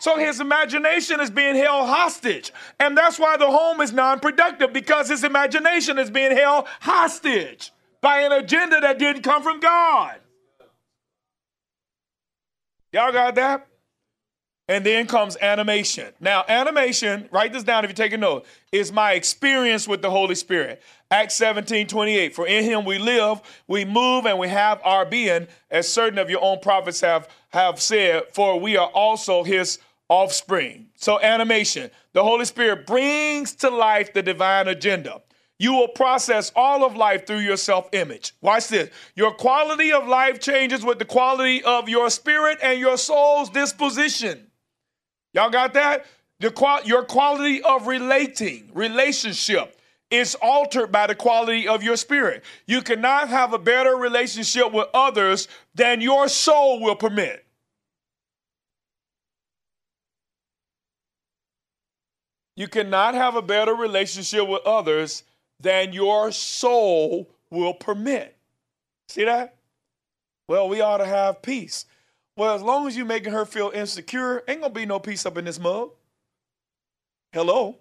So 0.00 0.18
his 0.18 0.40
imagination 0.40 1.20
is 1.20 1.30
being 1.30 1.56
held 1.56 1.88
hostage. 1.88 2.52
And 2.78 2.98
that's 2.98 3.18
why 3.18 3.38
the 3.38 3.50
home 3.50 3.80
is 3.80 3.94
non-productive 3.94 4.74
because 4.74 5.08
his 5.08 5.24
imagination 5.24 5.98
is 5.98 6.10
being 6.10 6.36
held 6.36 6.66
hostage 6.80 7.72
by 8.02 8.20
an 8.20 8.32
agenda 8.32 8.78
that 8.82 8.98
didn't 8.98 9.22
come 9.22 9.42
from 9.42 9.58
God. 9.58 10.16
Y'all 12.92 13.10
got 13.10 13.34
that? 13.36 13.67
And 14.68 14.84
then 14.84 15.06
comes 15.06 15.36
animation. 15.40 16.12
Now, 16.20 16.44
animation, 16.46 17.26
write 17.32 17.54
this 17.54 17.62
down 17.62 17.84
if 17.84 17.90
you 17.90 17.94
take 17.94 18.12
a 18.12 18.18
note, 18.18 18.44
is 18.70 18.92
my 18.92 19.12
experience 19.12 19.88
with 19.88 20.02
the 20.02 20.10
Holy 20.10 20.34
Spirit. 20.34 20.82
Acts 21.10 21.36
17, 21.36 21.86
28. 21.86 22.34
For 22.34 22.46
in 22.46 22.64
him 22.64 22.84
we 22.84 22.98
live, 22.98 23.40
we 23.66 23.86
move, 23.86 24.26
and 24.26 24.38
we 24.38 24.48
have 24.48 24.80
our 24.84 25.06
being, 25.06 25.48
as 25.70 25.90
certain 25.90 26.18
of 26.18 26.28
your 26.28 26.44
own 26.44 26.60
prophets 26.60 27.00
have, 27.00 27.28
have 27.48 27.80
said, 27.80 28.24
for 28.34 28.60
we 28.60 28.76
are 28.76 28.88
also 28.88 29.42
his 29.42 29.78
offspring. 30.10 30.88
So, 30.96 31.18
animation. 31.18 31.90
The 32.12 32.22
Holy 32.22 32.44
Spirit 32.44 32.86
brings 32.86 33.54
to 33.56 33.70
life 33.70 34.12
the 34.12 34.22
divine 34.22 34.68
agenda. 34.68 35.22
You 35.58 35.72
will 35.72 35.88
process 35.88 36.52
all 36.54 36.84
of 36.84 36.94
life 36.96 37.26
through 37.26 37.40
your 37.40 37.56
self 37.56 37.88
image. 37.92 38.34
Watch 38.40 38.68
this. 38.68 38.90
Your 39.16 39.32
quality 39.32 39.92
of 39.92 40.06
life 40.06 40.40
changes 40.40 40.84
with 40.84 40.98
the 40.98 41.04
quality 41.04 41.62
of 41.64 41.88
your 41.88 42.10
spirit 42.10 42.58
and 42.62 42.78
your 42.78 42.96
soul's 42.96 43.50
disposition. 43.50 44.47
Y'all 45.38 45.50
got 45.50 45.74
that? 45.74 46.04
The, 46.40 46.80
your 46.84 47.04
quality 47.04 47.62
of 47.62 47.86
relating, 47.86 48.68
relationship, 48.74 49.78
is 50.10 50.34
altered 50.42 50.90
by 50.90 51.06
the 51.06 51.14
quality 51.14 51.68
of 51.68 51.80
your 51.80 51.96
spirit. 51.96 52.42
You 52.66 52.82
cannot 52.82 53.28
have 53.28 53.52
a 53.52 53.58
better 53.58 53.94
relationship 53.94 54.72
with 54.72 54.88
others 54.92 55.46
than 55.76 56.00
your 56.00 56.26
soul 56.26 56.80
will 56.80 56.96
permit. 56.96 57.46
You 62.56 62.66
cannot 62.66 63.14
have 63.14 63.36
a 63.36 63.42
better 63.42 63.76
relationship 63.76 64.48
with 64.48 64.62
others 64.66 65.22
than 65.60 65.92
your 65.92 66.32
soul 66.32 67.30
will 67.48 67.74
permit. 67.74 68.36
See 69.06 69.24
that? 69.24 69.54
Well, 70.48 70.68
we 70.68 70.80
ought 70.80 70.98
to 70.98 71.06
have 71.06 71.42
peace. 71.42 71.86
Well, 72.38 72.54
as 72.54 72.62
long 72.62 72.86
as 72.86 72.96
you're 72.96 73.04
making 73.04 73.32
her 73.32 73.44
feel 73.44 73.72
insecure, 73.74 74.44
ain't 74.46 74.60
gonna 74.60 74.72
be 74.72 74.86
no 74.86 75.00
peace 75.00 75.26
up 75.26 75.36
in 75.36 75.44
this 75.44 75.58
mug. 75.58 75.90
Hello. 77.32 77.78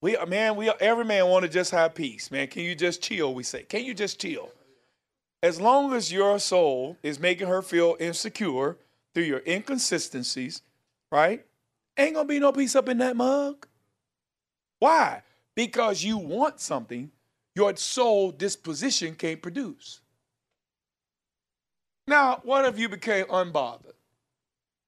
We 0.00 0.16
man, 0.26 0.56
we 0.56 0.68
every 0.80 1.04
man 1.04 1.28
want 1.28 1.44
to 1.44 1.48
just 1.48 1.70
have 1.70 1.94
peace, 1.94 2.32
man. 2.32 2.48
Can 2.48 2.64
you 2.64 2.74
just 2.74 3.00
chill? 3.00 3.32
We 3.32 3.44
say, 3.44 3.62
can 3.62 3.84
you 3.84 3.94
just 3.94 4.20
chill? 4.20 4.50
As 5.44 5.60
long 5.60 5.92
as 5.92 6.12
your 6.12 6.40
soul 6.40 6.96
is 7.04 7.20
making 7.20 7.46
her 7.46 7.62
feel 7.62 7.96
insecure 8.00 8.78
through 9.14 9.24
your 9.24 9.42
inconsistencies, 9.46 10.62
right? 11.12 11.46
Ain't 11.96 12.16
gonna 12.16 12.26
be 12.26 12.40
no 12.40 12.50
peace 12.50 12.74
up 12.74 12.88
in 12.88 12.98
that 12.98 13.16
mug. 13.16 13.64
Why? 14.80 15.22
Because 15.54 16.02
you 16.02 16.18
want 16.18 16.58
something 16.58 17.12
your 17.54 17.76
soul 17.76 18.32
disposition 18.32 19.14
can't 19.14 19.40
produce. 19.40 20.00
Now, 22.08 22.40
what 22.42 22.64
if 22.64 22.78
you 22.78 22.88
became 22.88 23.26
unbothered? 23.26 23.92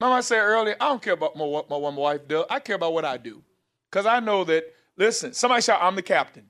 Remember 0.00 0.16
I 0.16 0.20
said 0.22 0.38
earlier, 0.38 0.74
I 0.80 0.88
don't 0.88 1.02
care 1.02 1.12
about 1.12 1.36
my, 1.36 1.44
what 1.44 1.68
my, 1.68 1.78
my 1.78 1.90
wife 1.90 2.26
does. 2.26 2.46
I 2.48 2.60
care 2.60 2.76
about 2.76 2.94
what 2.94 3.04
I 3.04 3.18
do. 3.18 3.42
Because 3.90 4.06
I 4.06 4.20
know 4.20 4.42
that, 4.44 4.64
listen, 4.96 5.34
somebody 5.34 5.60
shout, 5.60 5.80
I'm 5.82 5.94
the 5.96 6.02
captain. 6.02 6.46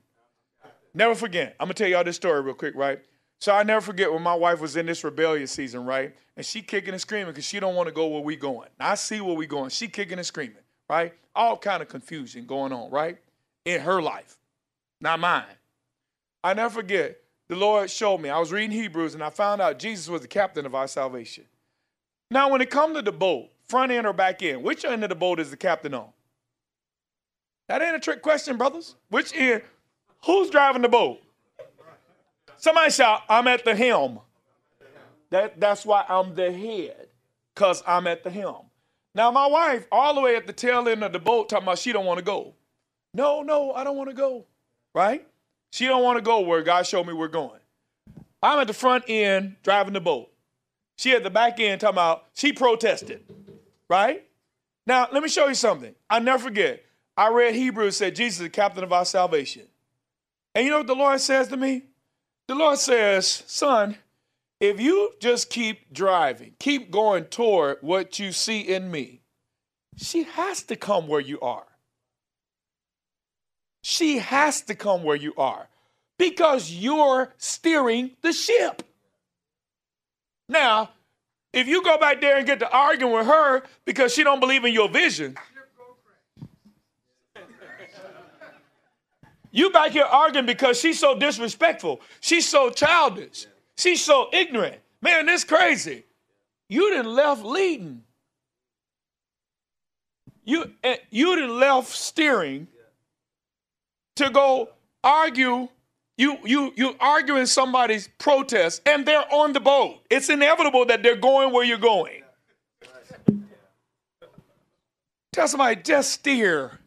Never 0.93 1.13
forget. 1.13 1.57
I'm 1.59 1.67
going 1.67 1.75
to 1.75 1.83
tell 1.83 1.91
y'all 1.91 2.05
this 2.05 2.15
story 2.15 2.39
real 2.41 2.53
quick, 2.53 2.73
right? 2.75 3.01
So 3.39 3.53
I 3.53 3.63
never 3.63 3.81
forget 3.81 4.13
when 4.13 4.21
my 4.21 4.33
wife 4.33 4.61
was 4.61 4.77
in 4.77 4.85
this 4.85 5.03
rebellious 5.03 5.51
season, 5.51 5.83
right? 5.83 6.15
And 6.37 6.45
she 6.45 6.61
kicking 6.61 6.93
and 6.93 7.01
screaming 7.01 7.27
because 7.27 7.43
she 7.43 7.59
don't 7.59 7.75
want 7.75 7.87
to 7.87 7.93
go 7.93 8.07
where 8.07 8.21
we 8.21 8.37
going. 8.37 8.69
I 8.79 8.95
see 8.95 9.19
where 9.19 9.35
we 9.35 9.47
going. 9.47 9.71
She 9.71 9.89
kicking 9.89 10.19
and 10.19 10.25
screaming, 10.25 10.63
right? 10.89 11.13
All 11.35 11.57
kind 11.57 11.81
of 11.81 11.89
confusion 11.89 12.45
going 12.45 12.71
on, 12.71 12.89
right? 12.91 13.17
In 13.65 13.81
her 13.81 14.01
life, 14.01 14.37
not 15.01 15.19
mine. 15.19 15.43
I 16.45 16.53
never 16.53 16.69
forget 16.69 17.20
the 17.51 17.57
Lord 17.57 17.91
showed 17.91 18.21
me. 18.21 18.29
I 18.29 18.39
was 18.39 18.53
reading 18.53 18.71
Hebrews 18.71 19.13
and 19.13 19.21
I 19.21 19.29
found 19.29 19.61
out 19.61 19.77
Jesus 19.77 20.07
was 20.07 20.21
the 20.21 20.27
captain 20.29 20.65
of 20.65 20.73
our 20.73 20.87
salvation. 20.87 21.43
Now, 22.29 22.49
when 22.49 22.61
it 22.61 22.69
comes 22.69 22.95
to 22.95 23.01
the 23.01 23.11
boat, 23.11 23.49
front 23.67 23.91
end 23.91 24.07
or 24.07 24.13
back 24.13 24.41
end, 24.41 24.63
which 24.63 24.85
end 24.85 25.03
of 25.03 25.09
the 25.09 25.17
boat 25.17 25.37
is 25.37 25.51
the 25.51 25.57
captain 25.57 25.93
on? 25.93 26.07
That 27.67 27.81
ain't 27.81 27.93
a 27.93 27.99
trick 27.99 28.21
question, 28.21 28.55
brothers. 28.55 28.95
Which 29.09 29.35
end? 29.35 29.63
Who's 30.23 30.49
driving 30.49 30.81
the 30.81 30.87
boat? 30.87 31.21
Somebody 32.55 32.89
shout, 32.89 33.23
I'm 33.27 33.49
at 33.49 33.65
the 33.65 33.75
helm. 33.75 34.21
That, 35.29 35.59
that's 35.59 35.85
why 35.85 36.05
I'm 36.07 36.33
the 36.35 36.53
head, 36.53 37.07
because 37.53 37.83
I'm 37.85 38.07
at 38.07 38.23
the 38.23 38.29
helm. 38.29 38.67
Now, 39.13 39.29
my 39.29 39.47
wife, 39.47 39.87
all 39.91 40.15
the 40.15 40.21
way 40.21 40.37
at 40.37 40.47
the 40.47 40.53
tail 40.53 40.87
end 40.87 41.03
of 41.03 41.11
the 41.11 41.19
boat, 41.19 41.49
talking 41.49 41.63
about 41.63 41.79
she 41.79 41.91
don't 41.91 42.05
want 42.05 42.19
to 42.19 42.23
go. 42.23 42.53
No, 43.13 43.41
no, 43.41 43.73
I 43.73 43.83
don't 43.83 43.97
want 43.97 44.09
to 44.09 44.15
go. 44.15 44.45
Right? 44.95 45.27
She 45.71 45.87
don't 45.87 46.03
want 46.03 46.17
to 46.17 46.21
go 46.21 46.41
where 46.41 46.61
God 46.61 46.85
showed 46.85 47.07
me 47.07 47.13
we're 47.13 47.27
going. 47.27 47.59
I'm 48.43 48.59
at 48.59 48.67
the 48.67 48.73
front 48.73 49.05
end 49.07 49.55
driving 49.63 49.93
the 49.93 50.01
boat. 50.01 50.31
She 50.97 51.13
at 51.13 51.23
the 51.23 51.29
back 51.29 51.59
end 51.59 51.81
talking 51.81 51.95
about 51.95 52.25
she 52.33 52.53
protested, 52.53 53.23
right? 53.89 54.23
Now, 54.85 55.07
let 55.11 55.23
me 55.23 55.29
show 55.29 55.47
you 55.47 55.55
something. 55.55 55.95
I 56.09 56.19
never 56.19 56.43
forget. 56.43 56.83
I 57.15 57.29
read 57.29 57.55
Hebrews 57.55 57.97
said 57.97 58.15
Jesus 58.15 58.39
is 58.39 58.43
the 58.43 58.49
captain 58.49 58.83
of 58.83 58.93
our 58.93 59.05
salvation. 59.05 59.63
And 60.53 60.65
you 60.65 60.71
know 60.71 60.79
what 60.79 60.87
the 60.87 60.95
Lord 60.95 61.19
says 61.19 61.47
to 61.49 61.57
me? 61.57 61.83
The 62.47 62.55
Lord 62.55 62.77
says, 62.77 63.43
son, 63.47 63.97
if 64.59 64.79
you 64.79 65.13
just 65.19 65.49
keep 65.49 65.93
driving, 65.93 66.53
keep 66.59 66.91
going 66.91 67.25
toward 67.25 67.77
what 67.81 68.19
you 68.19 68.31
see 68.31 68.61
in 68.61 68.91
me, 68.91 69.21
she 69.97 70.23
has 70.23 70.63
to 70.63 70.75
come 70.75 71.07
where 71.07 71.21
you 71.21 71.39
are. 71.39 71.65
She 73.81 74.19
has 74.19 74.61
to 74.61 74.75
come 74.75 75.03
where 75.03 75.15
you 75.15 75.33
are 75.37 75.67
because 76.17 76.71
you're 76.71 77.33
steering 77.37 78.11
the 78.21 78.31
ship. 78.31 78.83
Now, 80.47 80.91
if 81.53 81.67
you 81.67 81.83
go 81.83 81.97
back 81.97 82.21
there 82.21 82.37
and 82.37 82.45
get 82.45 82.59
to 82.59 82.69
arguing 82.69 83.13
with 83.13 83.25
her 83.25 83.63
because 83.85 84.13
she 84.13 84.23
don't 84.23 84.39
believe 84.39 84.63
in 84.63 84.73
your 84.73 84.87
vision, 84.87 85.35
you 89.51 89.69
back 89.71 89.91
here 89.91 90.05
arguing 90.05 90.45
because 90.45 90.79
she's 90.79 90.99
so 90.99 91.17
disrespectful. 91.17 92.01
She's 92.19 92.47
so 92.47 92.69
childish. 92.69 93.47
She's 93.75 94.03
so 94.03 94.29
ignorant. 94.31 94.77
Man, 95.01 95.25
this 95.25 95.43
crazy. 95.43 96.03
You 96.69 96.89
didn't 96.91 97.13
left 97.13 97.43
leading. 97.43 98.03
You 100.45 100.71
eh, 100.83 100.97
you 101.09 101.35
didn't 101.35 101.59
left 101.59 101.89
steering 101.89 102.67
to 104.23 104.29
go 104.29 104.69
argue. 105.03 105.67
You 106.17 106.37
you 106.43 106.73
you 106.75 106.95
arguing 106.99 107.45
somebody's 107.47 108.09
protest, 108.19 108.81
and 108.85 109.05
they're 109.05 109.25
on 109.33 109.53
the 109.53 109.59
boat. 109.59 109.99
It's 110.09 110.29
inevitable 110.29 110.85
that 110.85 111.01
they're 111.01 111.15
going 111.15 111.51
where 111.51 111.63
you're 111.63 111.77
going. 111.77 112.21
Tell 115.33 115.47
somebody, 115.47 115.81
just 115.81 116.11
steer. 116.11 116.79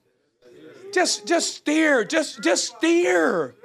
Just 0.93 1.27
just 1.27 1.57
steer. 1.57 2.05
Just 2.05 2.43
just 2.43 2.77
steer. 2.77 3.57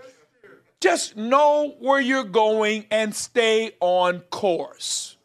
Just 0.81 1.17
know 1.17 1.75
where 1.79 1.99
you're 1.99 2.23
going 2.23 2.85
and 2.89 3.13
stay 3.13 3.71
on 3.81 4.21
course. 4.21 5.17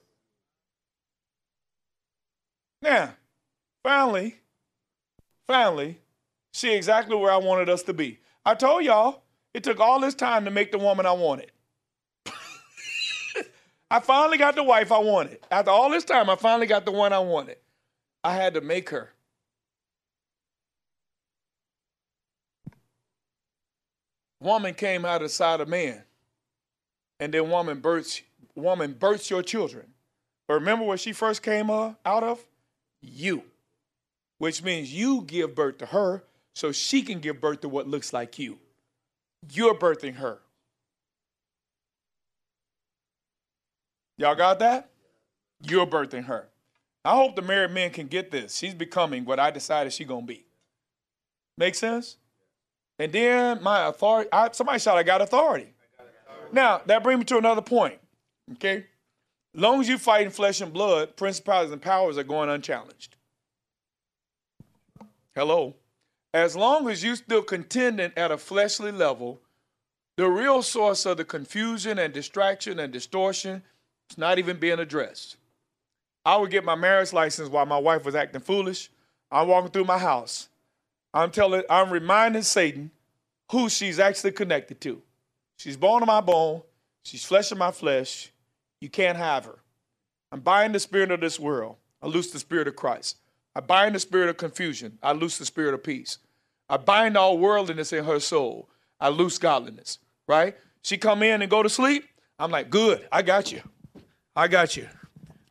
Now, 2.83 3.15
finally, 3.83 4.41
finally, 5.47 6.01
see 6.53 6.75
exactly 6.75 7.16
where 7.16 7.33
I 7.33 7.37
wanted 7.37 7.69
us 7.69 7.85
to 7.85 7.95
be. 7.95 8.19
I 8.45 8.55
told 8.55 8.85
y'all 8.85 9.23
it 9.55 9.65
took 9.65 9.81
all 9.81 10.01
this 10.01 10.15
time 10.15 10.45
to 10.45 10.51
make 10.51 10.73
the 10.73 10.79
woman 10.79 11.07
I 11.07 11.12
wanted. 11.12 11.51
I 13.91 14.01
finally 14.01 14.39
got 14.39 14.55
the 14.55 14.62
wife 14.62 14.93
I 14.93 14.99
wanted. 14.99 15.39
After 15.51 15.71
all 15.71 15.91
this 15.91 16.05
time, 16.05 16.29
I 16.29 16.37
finally 16.37 16.66
got 16.66 16.85
the 16.85 16.93
one 16.93 17.12
I 17.12 17.21
wanted. 17.21 17.57
I 18.23 18.35
had 18.35 18.55
to 18.55 18.61
make 18.61 18.91
her. 18.91 19.11
Woman 24.41 24.75
came 24.75 25.07
out 25.07 25.23
of 25.23 25.23
the 25.23 25.29
side 25.31 25.61
of 25.61 25.69
man. 25.69 26.03
And 27.19 27.33
then 27.33 27.49
woman 27.49 27.81
births 27.81 28.21
woman 28.55 28.93
births 28.93 29.31
your 29.31 29.43
children. 29.43 29.87
But 30.47 30.55
remember 30.55 30.85
where 30.85 30.99
she 30.99 31.12
first 31.12 31.43
came 31.43 31.71
uh, 31.71 31.95
out 32.05 32.23
of? 32.23 32.45
You. 33.01 33.45
Which 34.39 34.62
means 34.62 34.93
you 34.93 35.23
give 35.23 35.55
birth 35.55 35.79
to 35.79 35.87
her 35.87 36.25
so 36.55 36.72
she 36.72 37.02
can 37.02 37.20
give 37.20 37.40
birth 37.40 37.60
to 37.62 37.68
what 37.68 37.89
looks 37.89 38.12
like 38.12 38.39
you. 38.39 38.59
You're 39.52 39.74
birthing 39.74 40.16
her. 40.16 40.39
Y'all 44.16 44.35
got 44.35 44.60
that? 44.60 44.90
You're 45.62 45.86
birthing 45.86 46.24
her. 46.26 46.48
I 47.05 47.14
hope 47.14 47.36
the 47.36 47.43
married 47.43 47.72
men 47.72 47.90
can 47.90 48.06
get 48.06 48.31
this. 48.31 48.56
She's 48.56 48.74
becoming 48.74 49.24
what 49.24 49.39
I 49.39 49.51
decided 49.51 49.93
she's 49.93 50.06
to 50.06 50.22
be. 50.22 50.47
Make 51.59 51.74
sense? 51.74 52.16
And 52.98 53.12
then 53.12 53.62
my 53.62 53.89
authority, 53.89 54.31
I, 54.32 54.51
somebody 54.52 54.78
shout, 54.78 54.97
I 54.97 55.02
got 55.02 55.20
authority. 55.20 55.68
Now, 56.52 56.81
that 56.86 57.02
brings 57.02 57.18
me 57.18 57.24
to 57.24 57.39
another 57.39 57.62
point. 57.62 57.98
Okay? 58.52 58.86
long 59.55 59.81
as 59.81 59.89
you 59.89 59.98
fight 59.98 60.26
in 60.26 60.31
flesh 60.31 60.60
and 60.60 60.72
blood, 60.72 61.16
principalities 61.16 61.72
and 61.72 61.82
powers 61.82 62.18
are 62.18 62.24
going 62.24 62.48
unchallenged. 62.48 63.16
Hello? 65.35 65.74
As 66.35 66.56
long 66.56 66.89
as 66.89 67.05
you're 67.05 67.15
still 67.15 67.43
contending 67.43 68.11
at 68.16 68.32
a 68.32 68.36
fleshly 68.36 68.90
level, 68.90 69.40
the 70.16 70.28
real 70.28 70.62
source 70.62 71.06
of 71.06 71.16
the 71.16 71.24
confusion 71.24 71.97
and 71.97 72.12
distraction 72.12 72.81
and 72.81 72.93
distortion 72.93 73.62
is 74.11 74.19
not 74.19 74.40
even 74.40 74.59
being 74.59 74.81
addressed. 74.81 75.36
I 76.24 76.36
would 76.36 76.51
get 76.51 76.65
my 76.65 76.74
marriage 76.74 77.12
license 77.12 77.48
while 77.48 77.66
my 77.66 77.78
wife 77.78 78.05
was 78.05 78.16
acting 78.16 78.40
foolish. 78.40 78.90
I'm 79.31 79.47
walking 79.47 79.70
through 79.70 79.85
my 79.85 79.98
house. 79.98 80.48
I'm 81.12 81.31
telling, 81.31 81.62
I'm 81.70 81.90
reminding 81.90 82.43
Satan 82.43 82.90
who 83.52 83.69
she's 83.69 84.01
actually 84.01 84.32
connected 84.32 84.81
to. 84.81 85.01
She's 85.56 85.77
bone 85.77 86.02
of 86.02 86.09
my 86.09 86.20
bone. 86.20 86.62
She's 87.05 87.24
flesh 87.24 87.52
of 87.52 87.59
my 87.59 87.70
flesh. 87.70 88.32
You 88.81 88.89
can't 88.89 89.19
have 89.19 89.44
her. 89.44 89.59
I'm 90.32 90.40
buying 90.40 90.73
the 90.73 90.81
spirit 90.81 91.12
of 91.12 91.20
this 91.20 91.39
world. 91.39 91.77
I 92.02 92.09
loose 92.09 92.32
the 92.32 92.40
spirit 92.40 92.66
of 92.66 92.74
Christ. 92.74 93.19
I 93.55 93.61
bind 93.61 93.94
the 93.94 94.01
spirit 94.01 94.28
of 94.28 94.36
confusion. 94.36 94.98
I 95.01 95.12
loose 95.12 95.39
the 95.39 95.47
spirit 95.47 95.74
of 95.74 95.85
peace. 95.85 96.19
I 96.69 96.77
bind 96.77 97.16
all 97.16 97.39
worldliness 97.39 97.93
in 97.93 98.05
her 98.05 98.20
soul. 98.20 98.69
I 99.01 99.09
loose 99.09 99.39
godliness. 99.39 99.99
Right? 100.27 100.57
She 100.82 100.97
come 100.97 101.23
in 101.23 101.43
and 101.43 101.51
go 101.51 101.62
to 101.62 101.69
sleep. 101.69 102.05
I'm 102.39 102.51
like, 102.51 102.70
good. 102.70 103.07
I 103.12 103.23
got 103.23 103.53
you. 103.53 103.62
I 104.35 104.49
got 104.49 104.77
you. 104.77 104.89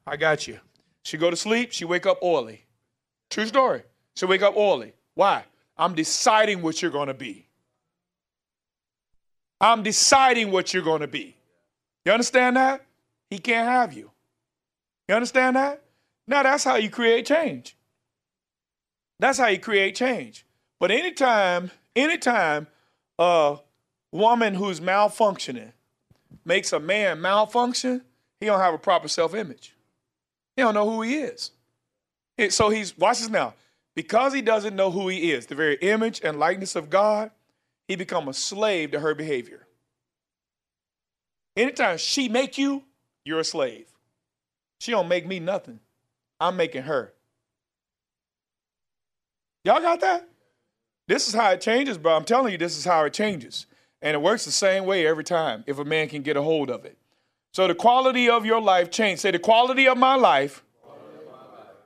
I 0.05 0.17
got 0.17 0.47
you. 0.47 0.59
She 1.03 1.17
go 1.17 1.29
to 1.29 1.35
sleep. 1.35 1.71
She 1.71 1.85
wake 1.85 2.05
up 2.05 2.19
oily. 2.23 2.65
True 3.29 3.45
story. 3.45 3.83
She 4.15 4.25
wake 4.25 4.41
up 4.41 4.55
oily. 4.55 4.93
Why? 5.15 5.43
I'm 5.77 5.95
deciding 5.95 6.61
what 6.61 6.81
you're 6.81 6.91
going 6.91 7.07
to 7.07 7.13
be. 7.13 7.47
I'm 9.59 9.81
deciding 9.81 10.51
what 10.51 10.73
you're 10.73 10.83
going 10.83 11.01
to 11.01 11.07
be. 11.07 11.37
You 12.05 12.11
understand 12.11 12.57
that? 12.57 12.85
He 13.29 13.39
can't 13.39 13.67
have 13.67 13.93
you. 13.93 14.11
You 15.07 15.15
understand 15.15 15.55
that? 15.55 15.81
Now 16.27 16.43
that's 16.43 16.63
how 16.63 16.75
you 16.75 16.89
create 16.89 17.25
change. 17.25 17.75
That's 19.19 19.37
how 19.37 19.47
you 19.47 19.59
create 19.59 19.95
change. 19.95 20.45
But 20.83 20.91
anytime, 20.91 21.71
anytime 21.95 22.67
a 23.17 23.57
woman 24.11 24.53
who's 24.53 24.81
malfunctioning 24.81 25.71
makes 26.43 26.73
a 26.73 26.79
man 26.81 27.21
malfunction, 27.21 28.01
he 28.41 28.47
don't 28.47 28.59
have 28.59 28.73
a 28.73 28.77
proper 28.77 29.07
self-image. 29.07 29.77
He 30.57 30.61
don't 30.61 30.73
know 30.73 30.89
who 30.89 31.01
he 31.01 31.19
is. 31.19 31.51
So 32.49 32.67
he's 32.67 32.97
watch 32.97 33.19
this 33.19 33.29
now. 33.29 33.53
Because 33.95 34.33
he 34.33 34.41
doesn't 34.41 34.75
know 34.75 34.91
who 34.91 35.07
he 35.07 35.31
is, 35.31 35.45
the 35.45 35.55
very 35.55 35.75
image 35.75 36.19
and 36.21 36.37
likeness 36.37 36.75
of 36.75 36.89
God, 36.89 37.31
he 37.87 37.95
become 37.95 38.27
a 38.27 38.33
slave 38.33 38.91
to 38.91 38.99
her 38.99 39.15
behavior. 39.15 39.65
Anytime 41.55 41.97
she 41.97 42.27
make 42.27 42.57
you, 42.57 42.83
you're 43.23 43.39
a 43.39 43.45
slave. 43.45 43.87
She 44.81 44.91
don't 44.91 45.07
make 45.07 45.25
me 45.25 45.39
nothing. 45.39 45.79
I'm 46.41 46.57
making 46.57 46.83
her. 46.83 47.13
Y'all 49.63 49.79
got 49.79 50.01
that? 50.01 50.27
This 51.07 51.27
is 51.27 51.33
how 51.33 51.51
it 51.51 51.61
changes, 51.61 51.97
bro. 51.97 52.15
I'm 52.15 52.23
telling 52.23 52.51
you, 52.51 52.57
this 52.57 52.77
is 52.77 52.85
how 52.85 53.03
it 53.05 53.13
changes. 53.13 53.65
And 54.01 54.15
it 54.15 54.21
works 54.21 54.45
the 54.45 54.51
same 54.51 54.85
way 54.85 55.05
every 55.07 55.23
time 55.23 55.63
if 55.67 55.79
a 55.79 55.85
man 55.85 56.09
can 56.09 56.21
get 56.21 56.37
a 56.37 56.41
hold 56.41 56.69
of 56.69 56.85
it. 56.85 56.97
So 57.51 57.67
the 57.67 57.75
quality 57.75 58.29
of 58.29 58.45
your 58.45 58.61
life 58.61 58.89
changes. 58.89 59.21
Say, 59.21 59.31
the 59.31 59.39
quality 59.39 59.87
of 59.87 59.97
my 59.97 60.15
life 60.15 60.63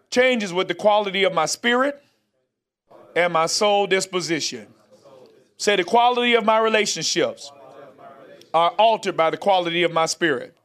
changes 0.09 0.53
with 0.53 0.67
the 0.67 0.73
quality 0.73 1.23
of 1.23 1.33
my 1.33 1.45
spirit 1.45 2.01
and 3.15 3.33
my 3.33 3.47
soul 3.47 3.87
disposition. 3.87 4.67
Say 5.57 5.75
the 5.75 5.83
quality 5.83 6.35
of 6.35 6.45
my 6.45 6.59
relationships 6.59 7.51
are 8.53 8.69
altered 8.71 9.17
by 9.17 9.29
the 9.29 9.37
quality 9.37 9.83
of 9.83 9.91
my 9.91 10.05
spirit. 10.05 10.55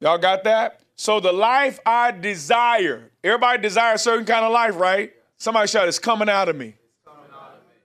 Y'all 0.00 0.18
got 0.18 0.44
that? 0.44 0.80
So 0.94 1.20
the 1.20 1.32
life 1.32 1.78
I 1.84 2.10
desire, 2.12 3.10
everybody 3.24 3.60
desires 3.62 4.00
a 4.00 4.04
certain 4.04 4.26
kind 4.26 4.44
of 4.44 4.52
life, 4.52 4.76
right? 4.76 5.12
Somebody 5.38 5.68
shout, 5.68 5.88
it's 5.88 5.98
coming 5.98 6.28
out 6.28 6.48
of 6.48 6.56
me. 6.56 6.74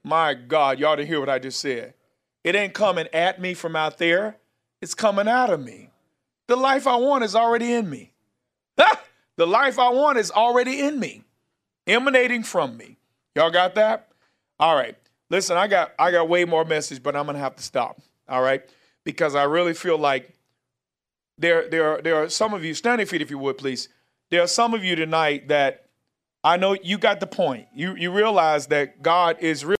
My 0.04 0.34
God, 0.34 0.78
y'all 0.78 0.96
didn't 0.96 1.08
hear 1.08 1.20
what 1.20 1.28
I 1.28 1.38
just 1.38 1.60
said. 1.60 1.94
It 2.42 2.56
ain't 2.56 2.74
coming 2.74 3.06
at 3.12 3.40
me 3.40 3.54
from 3.54 3.76
out 3.76 3.98
there. 3.98 4.36
It's 4.80 4.94
coming 4.94 5.28
out 5.28 5.50
of 5.50 5.60
me. 5.60 5.90
The 6.48 6.56
life 6.56 6.86
I 6.86 6.96
want 6.96 7.22
is 7.24 7.34
already 7.34 7.72
in 7.72 7.88
me. 7.88 8.12
The 9.36 9.46
life 9.46 9.78
I 9.78 9.88
want 9.88 10.18
is 10.18 10.30
already 10.30 10.82
in 10.82 11.00
me, 11.00 11.24
emanating 11.86 12.42
from 12.42 12.76
me. 12.76 12.98
Y'all 13.34 13.50
got 13.50 13.74
that? 13.76 14.08
All 14.60 14.76
right. 14.76 14.94
Listen, 15.32 15.56
I 15.56 15.66
got 15.66 15.92
I 15.98 16.10
got 16.10 16.28
way 16.28 16.44
more 16.44 16.62
message, 16.62 17.02
but 17.02 17.16
I'm 17.16 17.24
gonna 17.24 17.38
have 17.38 17.56
to 17.56 17.62
stop. 17.62 17.98
All 18.28 18.42
right, 18.42 18.62
because 19.02 19.34
I 19.34 19.44
really 19.44 19.72
feel 19.72 19.96
like 19.96 20.34
there 21.38 21.70
there 21.70 21.94
are, 21.94 22.02
there 22.02 22.16
are 22.16 22.28
some 22.28 22.52
of 22.52 22.62
you 22.62 22.74
standing 22.74 23.06
feet, 23.06 23.22
if 23.22 23.30
you 23.30 23.38
would 23.38 23.56
please. 23.56 23.88
There 24.28 24.42
are 24.42 24.46
some 24.46 24.74
of 24.74 24.84
you 24.84 24.94
tonight 24.94 25.48
that 25.48 25.86
I 26.44 26.56
know 26.56 26.76
you 26.82 26.98
got 26.98 27.20
the 27.20 27.26
point. 27.26 27.68
You 27.72 27.94
you 27.94 28.10
realize 28.10 28.66
that 28.68 29.02
God 29.02 29.36
is 29.40 29.64
real. 29.64 29.76